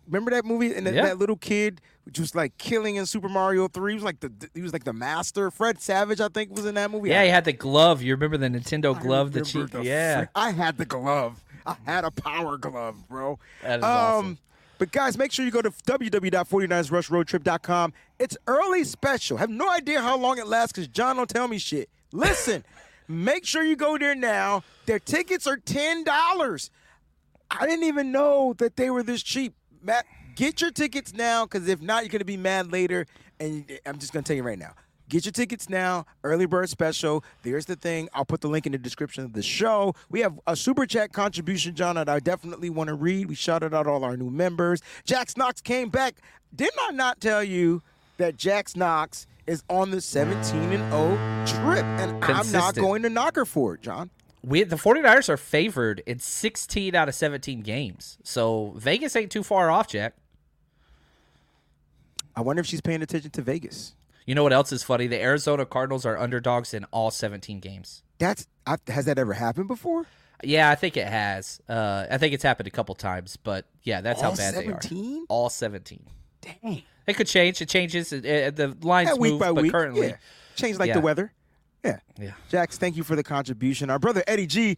Remember 0.06 0.30
that 0.30 0.44
movie 0.44 0.72
and 0.74 0.86
that, 0.86 0.94
Yeah. 0.94 1.02
that 1.02 1.18
little 1.18 1.36
kid 1.36 1.80
which 2.04 2.18
was 2.18 2.34
like 2.34 2.56
killing 2.58 2.96
in 2.96 3.06
Super 3.06 3.28
Mario 3.28 3.68
Three. 3.68 3.92
He 3.92 3.96
was 3.96 4.04
like 4.04 4.20
the 4.20 4.32
he 4.54 4.62
was 4.62 4.72
like 4.72 4.84
the 4.84 4.92
master. 4.92 5.50
Fred 5.50 5.80
Savage, 5.80 6.20
I 6.20 6.28
think, 6.28 6.54
was 6.54 6.66
in 6.66 6.74
that 6.76 6.90
movie. 6.90 7.10
yeah, 7.10 7.20
I- 7.20 7.24
he 7.24 7.30
had 7.30 7.44
the 7.44 7.52
glove. 7.52 8.02
You 8.02 8.14
remember 8.14 8.36
the 8.36 8.48
Nintendo 8.48 8.98
glove? 9.00 9.32
The 9.32 9.42
cheap. 9.42 9.68
yeah. 9.82 10.18
frick- 10.20 10.30
I 10.34 10.50
had 10.50 10.78
the 10.78 10.84
glove. 10.86 11.42
I 11.66 11.76
had 11.86 12.04
a 12.04 12.10
power 12.10 12.58
glove, 12.58 13.08
bro. 13.08 13.38
That 13.62 13.78
is 13.78 13.84
um, 13.84 13.90
awesome. 13.90 14.38
But 14.76 14.92
guys, 14.92 15.16
make 15.16 15.32
sure 15.32 15.44
you 15.44 15.50
go 15.50 15.62
to 15.62 15.70
www.49ersrushroadtrip.com. 15.70 17.92
It's 18.18 18.36
early 18.46 18.84
special. 18.84 19.36
Have 19.38 19.50
no 19.50 19.70
idea 19.70 20.00
how 20.00 20.18
long 20.18 20.38
it 20.38 20.46
lasts 20.46 20.72
because 20.72 20.88
John 20.88 21.16
don't 21.16 21.28
tell 21.28 21.48
me 21.48 21.58
shit. 21.58 21.88
Listen, 22.12 22.64
make 23.08 23.46
sure 23.46 23.62
you 23.62 23.76
go 23.76 23.96
there 23.98 24.14
now. 24.14 24.62
Their 24.86 24.98
tickets 24.98 25.46
are 25.46 25.56
ten 25.56 26.04
dollars. 26.04 26.70
I 27.50 27.66
didn't 27.66 27.84
even 27.84 28.12
know 28.12 28.54
that 28.58 28.76
they 28.76 28.90
were 28.90 29.02
this 29.02 29.22
cheap. 29.22 29.54
Matt, 29.82 30.04
get 30.34 30.60
your 30.60 30.70
tickets 30.70 31.12
now 31.12 31.44
because 31.44 31.68
if 31.68 31.80
not, 31.80 32.02
you're 32.02 32.10
gonna 32.10 32.24
be 32.24 32.36
mad 32.36 32.72
later. 32.72 33.06
And 33.40 33.64
I'm 33.86 33.98
just 33.98 34.12
gonna 34.12 34.22
tell 34.22 34.36
you 34.36 34.42
right 34.42 34.58
now. 34.58 34.74
Get 35.08 35.26
your 35.26 35.32
tickets 35.32 35.68
now. 35.68 36.06
Early 36.22 36.46
bird 36.46 36.70
special. 36.70 37.22
There's 37.42 37.66
the 37.66 37.76
thing. 37.76 38.08
I'll 38.14 38.24
put 38.24 38.40
the 38.40 38.48
link 38.48 38.64
in 38.64 38.72
the 38.72 38.78
description 38.78 39.24
of 39.24 39.34
the 39.34 39.42
show. 39.42 39.94
We 40.10 40.20
have 40.20 40.40
a 40.46 40.56
super 40.56 40.86
chat 40.86 41.12
contribution, 41.12 41.74
John, 41.74 41.96
that 41.96 42.08
I 42.08 42.20
definitely 42.20 42.70
want 42.70 42.88
to 42.88 42.94
read. 42.94 43.28
We 43.28 43.34
shouted 43.34 43.74
out 43.74 43.86
all 43.86 44.02
our 44.02 44.16
new 44.16 44.30
members. 44.30 44.80
Jax 45.04 45.36
Knox 45.36 45.60
came 45.60 45.90
back. 45.90 46.16
Didn't 46.54 46.80
I 46.80 46.92
not 46.92 47.20
tell 47.20 47.44
you 47.44 47.82
that 48.16 48.36
Jax 48.36 48.76
Knox 48.76 49.26
is 49.46 49.62
on 49.68 49.90
the 49.90 50.00
17 50.00 50.72
and 50.72 50.90
0 50.90 51.16
trip? 51.46 51.84
And 51.84 52.24
I'm 52.24 52.50
not 52.50 52.74
going 52.74 53.02
to 53.02 53.10
knock 53.10 53.36
her 53.36 53.44
for 53.44 53.74
it, 53.74 53.82
John. 53.82 54.08
We 54.42 54.62
the 54.62 54.76
49ers 54.76 55.28
are 55.28 55.36
favored 55.36 56.02
in 56.06 56.18
16 56.18 56.94
out 56.94 57.08
of 57.08 57.14
17 57.14 57.60
games. 57.60 58.18
So 58.24 58.72
Vegas 58.76 59.16
ain't 59.16 59.30
too 59.30 59.42
far 59.42 59.70
off, 59.70 59.88
Jack. 59.88 60.14
I 62.36 62.40
wonder 62.40 62.60
if 62.60 62.66
she's 62.66 62.80
paying 62.80 63.02
attention 63.02 63.30
to 63.32 63.42
Vegas. 63.42 63.94
You 64.26 64.34
know 64.34 64.42
what 64.42 64.52
else 64.52 64.72
is 64.72 64.82
funny? 64.82 65.06
The 65.06 65.20
Arizona 65.20 65.66
Cardinals 65.66 66.06
are 66.06 66.16
underdogs 66.16 66.72
in 66.74 66.84
all 66.86 67.10
17 67.10 67.60
games. 67.60 68.02
That's 68.18 68.46
I, 68.66 68.76
has 68.88 69.04
that 69.04 69.18
ever 69.18 69.34
happened 69.34 69.68
before? 69.68 70.06
Yeah, 70.42 70.70
I 70.70 70.74
think 70.74 70.96
it 70.96 71.06
has. 71.06 71.60
Uh, 71.68 72.06
I 72.10 72.18
think 72.18 72.32
it's 72.34 72.42
happened 72.42 72.66
a 72.66 72.70
couple 72.70 72.94
times, 72.94 73.36
but 73.36 73.66
yeah, 73.82 74.00
that's 74.00 74.22
All 74.22 74.30
how 74.30 74.36
bad 74.36 74.54
17? 74.54 74.98
they 75.12 75.18
are. 75.18 75.24
All 75.28 75.48
17. 75.50 76.00
Dang. 76.40 76.82
It 77.06 77.14
could 77.14 77.26
change. 77.26 77.60
It 77.60 77.68
changes. 77.68 78.12
Uh, 78.12 78.16
uh, 78.16 78.50
the 78.50 78.76
lines 78.82 79.10
Yeah, 79.10 79.14
week 79.16 79.32
move, 79.32 79.40
by 79.40 79.52
but 79.52 79.62
week. 79.62 79.72
currently, 79.72 80.08
yeah. 80.08 80.16
change 80.56 80.78
like 80.78 80.88
Yeah. 80.88 80.94
the 80.94 81.00
weather. 81.00 81.32
Yeah. 81.84 81.98
Yeah. 82.18 82.32
Jax, 82.48 82.78
thank 82.78 82.96
you 82.96 83.04
for 83.04 83.14
the 83.16 83.22
contribution. 83.22 83.90
Our 83.90 83.98
brother 83.98 84.22
Eddie 84.26 84.46
G 84.46 84.76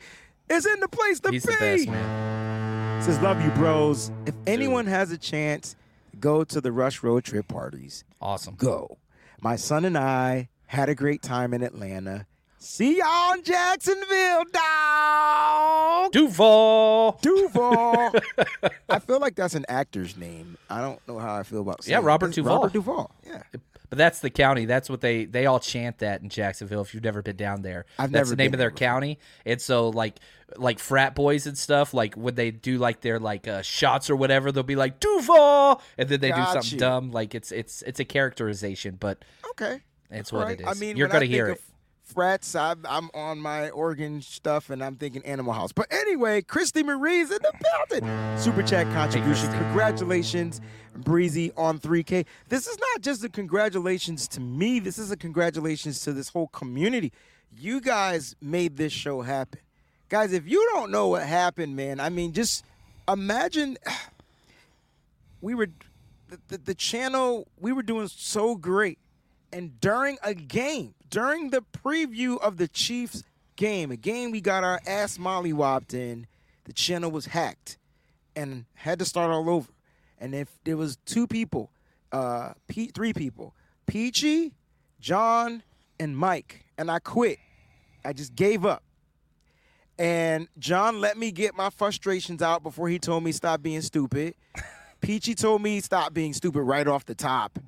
is 0.48 0.66
in 0.66 0.80
the 0.80 0.88
place 0.88 1.20
to 1.20 1.30
he's 1.30 1.46
be. 1.46 1.52
the 1.52 1.58
best 1.58 1.88
man. 1.88 3.02
Says 3.02 3.20
love 3.20 3.40
you, 3.44 3.50
bros. 3.50 4.10
If 4.26 4.34
anyone 4.46 4.86
has 4.86 5.12
a 5.12 5.18
chance 5.18 5.76
go 6.20 6.44
to 6.44 6.60
the 6.60 6.72
Rush 6.72 7.02
Road 7.02 7.24
Trip 7.24 7.46
parties. 7.48 8.04
Awesome. 8.20 8.54
Go. 8.56 8.98
My 9.40 9.56
son 9.56 9.84
and 9.84 9.96
I 9.98 10.48
had 10.66 10.88
a 10.88 10.94
great 10.94 11.22
time 11.22 11.52
in 11.54 11.62
Atlanta. 11.62 12.26
See 12.58 12.98
y'all 12.98 13.34
in 13.34 13.44
Jacksonville, 13.44 14.44
dog. 14.52 16.12
Duval. 16.12 17.18
Duval. 17.22 18.12
I 18.88 18.98
feel 18.98 19.20
like 19.20 19.36
that's 19.36 19.54
an 19.54 19.64
actor's 19.68 20.16
name. 20.16 20.56
I 20.68 20.80
don't 20.80 21.06
know 21.06 21.18
how 21.18 21.34
I 21.36 21.42
feel 21.44 21.60
about 21.60 21.80
it. 21.80 21.88
Yeah. 21.88 22.00
Robert 22.02 22.28
It's 22.28 22.36
Duvall. 22.36 22.56
Robert 22.56 22.72
Duvall. 22.72 23.10
Yeah. 23.24 23.42
But 23.88 23.98
that's 23.98 24.20
the 24.20 24.30
county. 24.30 24.64
That's 24.64 24.90
what 24.90 25.00
they 25.00 25.24
they 25.26 25.46
all 25.46 25.60
chant 25.60 25.98
that 25.98 26.22
in 26.22 26.28
Jacksonville. 26.28 26.80
If 26.82 26.92
you've 26.94 27.04
never 27.04 27.22
been 27.22 27.36
down 27.36 27.62
there, 27.62 27.86
I've 27.98 28.10
that's 28.10 28.30
the 28.30 28.36
name 28.36 28.52
of 28.52 28.58
their 28.58 28.70
before. 28.70 28.86
county. 28.88 29.18
And 29.44 29.60
so 29.60 29.90
like 29.90 30.16
like 30.56 30.78
frat 30.78 31.14
boys 31.14 31.46
and 31.46 31.56
stuff, 31.56 31.94
like 31.94 32.14
when 32.14 32.34
they 32.34 32.50
do 32.50 32.78
like 32.78 33.00
their 33.00 33.18
like 33.20 33.46
uh, 33.48 33.62
shots 33.62 34.10
or 34.10 34.16
whatever, 34.16 34.50
they'll 34.52 34.62
be 34.62 34.76
like 34.76 35.00
Duval, 35.00 35.80
and 35.98 36.08
then 36.08 36.20
they 36.20 36.30
do 36.32 36.44
something 36.46 36.72
you. 36.72 36.78
dumb. 36.78 37.10
Like 37.12 37.34
it's 37.34 37.52
it's 37.52 37.82
it's 37.82 38.00
a 38.00 38.04
characterization, 38.04 38.96
but 38.98 39.24
Okay. 39.50 39.80
it's 40.10 40.32
what 40.32 40.46
Right. 40.46 40.60
it 40.60 40.62
is. 40.62 40.66
I 40.68 40.74
mean, 40.80 40.96
you're 40.96 41.08
gonna 41.08 41.24
I 41.24 41.28
hear 41.28 41.48
it. 41.48 41.60
Frats, 42.04 42.54
I'm, 42.54 42.82
I'm 42.88 43.10
on 43.14 43.40
my 43.40 43.68
Oregon 43.70 44.22
stuff, 44.22 44.70
and 44.70 44.80
I'm 44.82 44.94
thinking 44.94 45.26
Animal 45.26 45.52
House. 45.54 45.72
But 45.72 45.88
anyway, 45.92 46.40
Christy 46.40 46.84
Marie's 46.84 47.32
in 47.32 47.38
the 47.42 47.52
building. 47.90 48.08
Super 48.38 48.62
chat 48.62 48.86
contribution. 48.94 49.50
Congratulations, 49.58 50.60
Breezie, 50.96 51.52
on 51.56 51.78
3K. 51.78 52.26
This 52.48 52.66
is 52.66 52.78
not 52.78 53.02
just 53.02 53.24
a 53.24 53.28
congratulations 53.28 54.28
to 54.28 54.40
me. 54.40 54.78
This 54.78 54.98
is 54.98 55.10
a 55.10 55.16
congratulations 55.16 56.00
to 56.02 56.12
this 56.12 56.28
whole 56.28 56.48
community. 56.48 57.12
You 57.56 57.80
guys 57.80 58.36
made 58.40 58.76
this 58.76 58.92
show 58.92 59.22
happen, 59.22 59.60
guys. 60.08 60.32
If 60.32 60.48
you 60.48 60.68
don't 60.72 60.90
know 60.90 61.08
what 61.08 61.22
happened, 61.22 61.76
man, 61.76 62.00
I 62.00 62.08
mean, 62.08 62.32
just 62.32 62.64
imagine 63.08 63.78
we 65.40 65.54
were 65.54 65.68
the, 66.28 66.38
the, 66.48 66.58
the 66.58 66.74
channel 66.74 67.46
we 67.58 67.72
were 67.72 67.82
doing 67.82 68.08
so 68.08 68.56
great 68.56 68.98
and 69.52 69.80
during 69.80 70.18
a 70.22 70.34
game 70.34 70.94
during 71.08 71.50
the 71.50 71.62
preview 71.84 72.38
of 72.40 72.56
the 72.56 72.66
chiefs 72.66 73.22
game 73.54 73.90
a 73.90 73.96
game 73.96 74.30
we 74.30 74.40
got 74.40 74.64
our 74.64 74.80
ass 74.86 75.18
mollywopped 75.18 75.94
in 75.94 76.26
the 76.64 76.72
channel 76.72 77.10
was 77.10 77.26
hacked 77.26 77.78
and 78.34 78.64
had 78.74 78.98
to 78.98 79.04
start 79.04 79.30
all 79.30 79.48
over 79.48 79.68
and 80.18 80.34
if 80.34 80.48
there 80.64 80.76
was 80.76 80.96
two 81.04 81.26
people 81.26 81.70
uh 82.12 82.52
P- 82.68 82.90
three 82.94 83.12
people 83.12 83.54
peachy 83.86 84.54
john 85.00 85.62
and 85.98 86.16
mike 86.16 86.64
and 86.78 86.90
i 86.90 86.98
quit 86.98 87.38
i 88.04 88.12
just 88.12 88.34
gave 88.34 88.64
up 88.64 88.82
and 89.98 90.48
John 90.58 91.00
let 91.00 91.16
me 91.16 91.32
get 91.32 91.56
my 91.56 91.70
frustrations 91.70 92.42
out 92.42 92.62
before 92.62 92.88
he 92.88 92.98
told 92.98 93.24
me 93.24 93.32
stop 93.32 93.62
being 93.62 93.80
stupid. 93.80 94.34
Peachy 95.00 95.34
told 95.34 95.62
me 95.62 95.80
stop 95.80 96.12
being 96.12 96.32
stupid 96.32 96.62
right 96.62 96.86
off 96.86 97.04
the 97.04 97.14
top, 97.14 97.58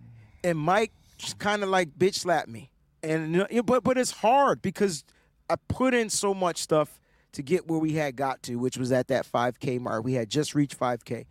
and 0.42 0.58
Mike 0.58 0.92
kind 1.38 1.62
of 1.62 1.68
like 1.68 1.90
bitch 1.98 2.14
slapped 2.14 2.48
me. 2.48 2.70
And 3.02 3.46
but 3.64 3.84
but 3.84 3.96
it's 3.96 4.10
hard 4.10 4.60
because 4.60 5.04
I 5.48 5.56
put 5.68 5.94
in 5.94 6.10
so 6.10 6.34
much 6.34 6.58
stuff 6.58 7.00
to 7.32 7.42
get 7.42 7.68
where 7.68 7.78
we 7.78 7.92
had 7.92 8.16
got 8.16 8.42
to, 8.44 8.56
which 8.56 8.76
was 8.76 8.90
at 8.92 9.08
that 9.08 9.26
5K 9.30 9.80
mark. 9.80 10.04
We 10.04 10.14
had 10.14 10.28
just 10.28 10.54
reached 10.54 10.78
5K. 10.78 11.26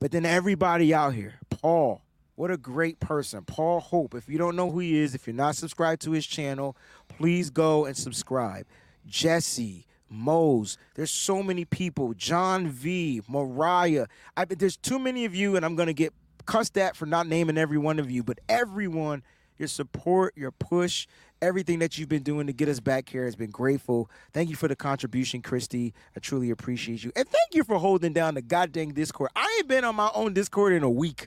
But 0.00 0.12
then 0.12 0.24
everybody 0.24 0.94
out 0.94 1.14
here, 1.14 1.34
Paul, 1.50 2.02
what 2.36 2.50
a 2.50 2.56
great 2.56 3.00
person. 3.00 3.42
Paul 3.44 3.80
Hope. 3.80 4.14
If 4.14 4.28
you 4.28 4.38
don't 4.38 4.54
know 4.54 4.70
who 4.70 4.78
he 4.78 4.98
is, 4.98 5.14
if 5.14 5.26
you're 5.26 5.34
not 5.34 5.56
subscribed 5.56 6.02
to 6.02 6.12
his 6.12 6.26
channel, 6.26 6.76
please 7.08 7.50
go 7.50 7.84
and 7.84 7.96
subscribe. 7.96 8.64
Jesse, 9.06 9.86
Mose, 10.08 10.78
there's 10.94 11.10
so 11.10 11.42
many 11.42 11.64
people. 11.64 12.14
John 12.14 12.68
V, 12.68 13.22
Mariah. 13.28 14.06
I 14.36 14.44
there's 14.44 14.76
too 14.76 14.98
many 14.98 15.24
of 15.24 15.34
you, 15.34 15.56
and 15.56 15.64
I'm 15.64 15.74
gonna 15.74 15.92
get 15.92 16.14
cussed 16.46 16.78
at 16.78 16.96
for 16.96 17.06
not 17.06 17.26
naming 17.26 17.58
every 17.58 17.78
one 17.78 17.98
of 17.98 18.10
you, 18.10 18.22
but 18.22 18.38
everyone, 18.48 19.22
your 19.58 19.68
support, 19.68 20.34
your 20.36 20.50
push, 20.50 21.06
everything 21.42 21.78
that 21.80 21.98
you've 21.98 22.08
been 22.08 22.22
doing 22.22 22.46
to 22.46 22.52
get 22.52 22.68
us 22.68 22.80
back 22.80 23.08
here 23.08 23.24
has 23.24 23.36
been 23.36 23.50
grateful. 23.50 24.10
Thank 24.32 24.50
you 24.50 24.56
for 24.56 24.68
the 24.68 24.76
contribution, 24.76 25.42
Christy. 25.42 25.94
I 26.16 26.20
truly 26.20 26.50
appreciate 26.50 27.04
you. 27.04 27.12
And 27.16 27.26
thank 27.26 27.54
you 27.54 27.64
for 27.64 27.78
holding 27.78 28.12
down 28.12 28.34
the 28.34 28.42
goddamn 28.42 28.92
Discord. 28.94 29.30
I 29.36 29.56
ain't 29.58 29.68
been 29.68 29.84
on 29.84 29.96
my 29.96 30.10
own 30.14 30.34
Discord 30.34 30.72
in 30.72 30.82
a 30.82 30.90
week. 30.90 31.26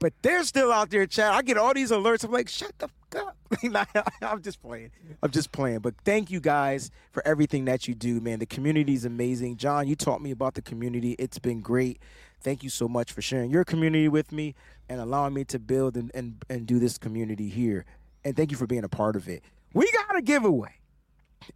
But 0.00 0.12
they're 0.22 0.44
still 0.44 0.72
out 0.72 0.90
there 0.90 1.06
chat. 1.06 1.32
I 1.32 1.40
get 1.40 1.56
all 1.56 1.72
these 1.72 1.90
alerts. 1.90 2.24
I'm 2.24 2.32
like, 2.32 2.48
shut 2.48 2.72
the 2.78 2.88
fuck 2.88 3.26
up. 3.26 3.36
I'm 4.22 4.42
just 4.42 4.60
playing. 4.60 4.90
I'm 5.22 5.30
just 5.30 5.52
playing. 5.52 5.78
But 5.78 5.94
thank 6.04 6.30
you 6.30 6.40
guys 6.40 6.90
for 7.12 7.26
everything 7.26 7.64
that 7.66 7.88
you 7.88 7.94
do, 7.94 8.20
man. 8.20 8.38
The 8.38 8.46
community 8.46 8.92
is 8.92 9.04
amazing. 9.04 9.56
John, 9.56 9.86
you 9.86 9.96
taught 9.96 10.20
me 10.20 10.30
about 10.30 10.54
the 10.54 10.62
community. 10.62 11.12
It's 11.18 11.38
been 11.38 11.60
great. 11.60 12.00
Thank 12.44 12.62
you 12.62 12.68
so 12.68 12.86
much 12.86 13.10
for 13.10 13.22
sharing 13.22 13.50
your 13.50 13.64
community 13.64 14.06
with 14.06 14.30
me 14.30 14.54
and 14.90 15.00
allowing 15.00 15.32
me 15.32 15.44
to 15.46 15.58
build 15.58 15.96
and, 15.96 16.10
and, 16.14 16.44
and 16.50 16.66
do 16.66 16.78
this 16.78 16.98
community 16.98 17.48
here. 17.48 17.86
And 18.22 18.36
thank 18.36 18.50
you 18.50 18.56
for 18.58 18.66
being 18.66 18.84
a 18.84 18.88
part 18.88 19.16
of 19.16 19.28
it. 19.28 19.42
We 19.72 19.90
got 19.90 20.16
a 20.16 20.20
giveaway. 20.22 20.74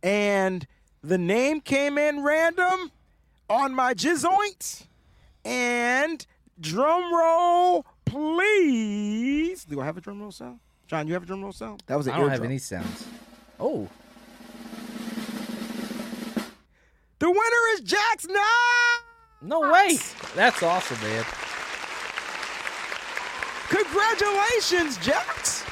And 0.02 0.66
the 1.02 1.18
name 1.18 1.60
came 1.60 1.98
in 1.98 2.22
random 2.22 2.90
on 3.50 3.74
my 3.74 3.92
jizoint. 3.92 4.86
And 5.44 6.26
drum 6.58 7.14
roll, 7.14 7.84
please. 8.06 9.66
Do 9.66 9.82
I 9.82 9.84
have 9.84 9.98
a 9.98 10.00
drum 10.00 10.22
roll 10.22 10.32
sound? 10.32 10.58
John, 10.86 11.06
you 11.06 11.12
have 11.12 11.22
a 11.22 11.26
drum 11.26 11.42
roll 11.42 11.52
sound? 11.52 11.82
That 11.86 11.96
was 11.96 12.06
an 12.06 12.14
I 12.14 12.16
don't 12.16 12.30
have 12.30 12.38
eardrum. 12.38 12.50
any 12.50 12.58
sounds. 12.58 13.06
Oh, 13.60 13.88
The 17.18 17.28
winner 17.28 17.74
is 17.74 17.80
Jax 17.80 18.26
Knox. 18.26 19.07
No 19.40 19.60
way! 19.60 19.98
That's 20.34 20.62
awesome, 20.62 21.00
man. 21.00 21.24
Congratulations, 23.68 24.96
Jax. 24.98 25.64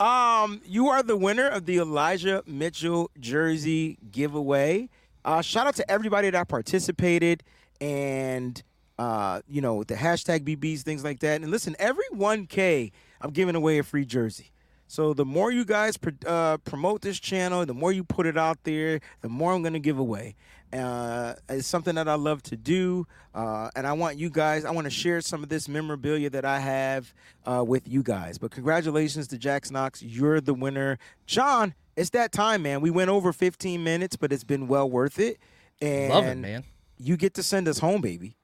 Um, 0.00 0.60
you 0.66 0.88
are 0.88 1.02
the 1.02 1.16
winner 1.16 1.48
of 1.48 1.66
the 1.66 1.78
Elijah 1.78 2.42
Mitchell 2.46 3.10
jersey 3.20 3.98
giveaway. 4.10 4.88
Uh, 5.24 5.40
shout 5.40 5.66
out 5.66 5.76
to 5.76 5.90
everybody 5.90 6.30
that 6.30 6.48
participated 6.48 7.44
and 7.80 8.62
uh, 8.98 9.40
you 9.48 9.60
know, 9.60 9.82
the 9.84 9.94
hashtag 9.94 10.40
BBs, 10.40 10.82
things 10.82 11.02
like 11.02 11.20
that. 11.20 11.42
And 11.42 11.50
listen, 11.50 11.74
every 11.78 12.04
1K, 12.12 12.92
I'm 13.20 13.30
giving 13.30 13.54
away 13.54 13.78
a 13.78 13.82
free 13.82 14.04
jersey. 14.04 14.52
So 14.86 15.14
the 15.14 15.24
more 15.24 15.50
you 15.50 15.64
guys 15.64 15.96
pr- 15.96 16.10
uh, 16.26 16.58
promote 16.58 17.02
this 17.02 17.18
channel, 17.18 17.64
the 17.66 17.74
more 17.74 17.92
you 17.92 18.04
put 18.04 18.26
it 18.26 18.36
out 18.36 18.58
there, 18.64 19.00
the 19.22 19.28
more 19.28 19.52
I'm 19.52 19.62
going 19.62 19.72
to 19.72 19.80
give 19.80 19.98
away. 19.98 20.36
Uh, 20.72 21.34
it's 21.48 21.68
something 21.68 21.94
that 21.94 22.08
I 22.08 22.14
love 22.14 22.42
to 22.44 22.56
do, 22.56 23.06
uh, 23.34 23.70
and 23.76 23.86
I 23.86 23.92
want 23.92 24.18
you 24.18 24.28
guys. 24.28 24.64
I 24.64 24.72
want 24.72 24.86
to 24.86 24.90
share 24.90 25.20
some 25.20 25.42
of 25.44 25.48
this 25.48 25.68
memorabilia 25.68 26.30
that 26.30 26.44
I 26.44 26.58
have 26.58 27.14
uh, 27.46 27.64
with 27.64 27.88
you 27.88 28.02
guys. 28.02 28.38
But 28.38 28.50
congratulations 28.50 29.28
to 29.28 29.38
Jax 29.38 29.70
Knox, 29.70 30.02
you're 30.02 30.40
the 30.40 30.54
winner, 30.54 30.98
John. 31.26 31.74
It's 31.96 32.10
that 32.10 32.32
time, 32.32 32.62
man. 32.62 32.80
We 32.80 32.90
went 32.90 33.08
over 33.10 33.32
15 33.32 33.84
minutes, 33.84 34.16
but 34.16 34.32
it's 34.32 34.42
been 34.42 34.66
well 34.66 34.90
worth 34.90 35.20
it. 35.20 35.38
And 35.80 36.12
Love 36.12 36.26
it, 36.26 36.38
man. 36.38 36.64
You 36.98 37.16
get 37.16 37.34
to 37.34 37.42
send 37.44 37.68
us 37.68 37.78
home, 37.78 38.00
baby. 38.00 38.36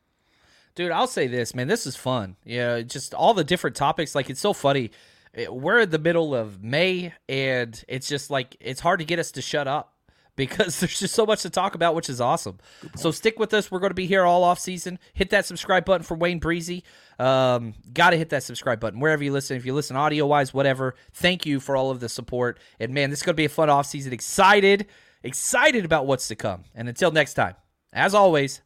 Dude, 0.76 0.92
I'll 0.92 1.08
say 1.08 1.26
this, 1.26 1.52
man. 1.52 1.66
This 1.66 1.84
is 1.84 1.96
fun. 1.96 2.36
Yeah, 2.44 2.80
just 2.82 3.12
all 3.12 3.34
the 3.34 3.42
different 3.42 3.74
topics. 3.74 4.14
Like, 4.14 4.30
it's 4.30 4.40
so 4.40 4.52
funny. 4.52 4.92
Eh, 5.34 5.46
We're 5.48 5.80
in 5.80 5.90
the 5.90 5.98
middle 5.98 6.34
of 6.34 6.62
May, 6.62 7.12
and 7.28 7.82
it's 7.88 8.08
just 8.08 8.30
like 8.30 8.56
it's 8.60 8.80
hard 8.80 9.00
to 9.00 9.04
get 9.04 9.18
us 9.18 9.32
to 9.32 9.42
shut 9.42 9.68
up 9.68 9.94
because 10.36 10.80
there's 10.80 10.98
just 10.98 11.14
so 11.14 11.26
much 11.26 11.42
to 11.42 11.50
talk 11.50 11.74
about, 11.74 11.94
which 11.94 12.08
is 12.08 12.20
awesome. 12.20 12.58
So 12.96 13.10
stick 13.10 13.38
with 13.38 13.52
us. 13.52 13.70
We're 13.70 13.78
going 13.80 13.90
to 13.90 13.94
be 13.94 14.06
here 14.06 14.24
all 14.24 14.42
off 14.42 14.58
season. 14.58 14.98
Hit 15.12 15.30
that 15.30 15.44
subscribe 15.44 15.84
button 15.84 16.02
for 16.02 16.16
Wayne 16.16 16.40
Breezie. 16.40 16.82
Um, 17.18 17.74
Got 17.92 18.10
to 18.10 18.16
hit 18.16 18.30
that 18.30 18.42
subscribe 18.42 18.80
button 18.80 19.00
wherever 19.00 19.22
you 19.22 19.32
listen. 19.32 19.56
If 19.56 19.66
you 19.66 19.74
listen 19.74 19.96
audio 19.96 20.26
wise, 20.26 20.54
whatever. 20.54 20.94
Thank 21.12 21.44
you 21.46 21.60
for 21.60 21.76
all 21.76 21.90
of 21.90 22.00
the 22.00 22.08
support. 22.08 22.58
And 22.78 22.94
man, 22.94 23.10
this 23.10 23.18
is 23.20 23.22
going 23.22 23.34
to 23.34 23.40
be 23.40 23.44
a 23.44 23.50
fun 23.50 23.68
off 23.68 23.86
season. 23.86 24.12
Excited, 24.14 24.86
excited 25.22 25.84
about 25.84 26.06
what's 26.06 26.28
to 26.28 26.36
come. 26.36 26.64
And 26.74 26.88
until 26.88 27.10
next 27.10 27.34
time, 27.34 27.54
as 27.92 28.14
always, 28.14 28.62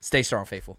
stay 0.00 0.22
strong, 0.22 0.46
faithful. 0.46 0.78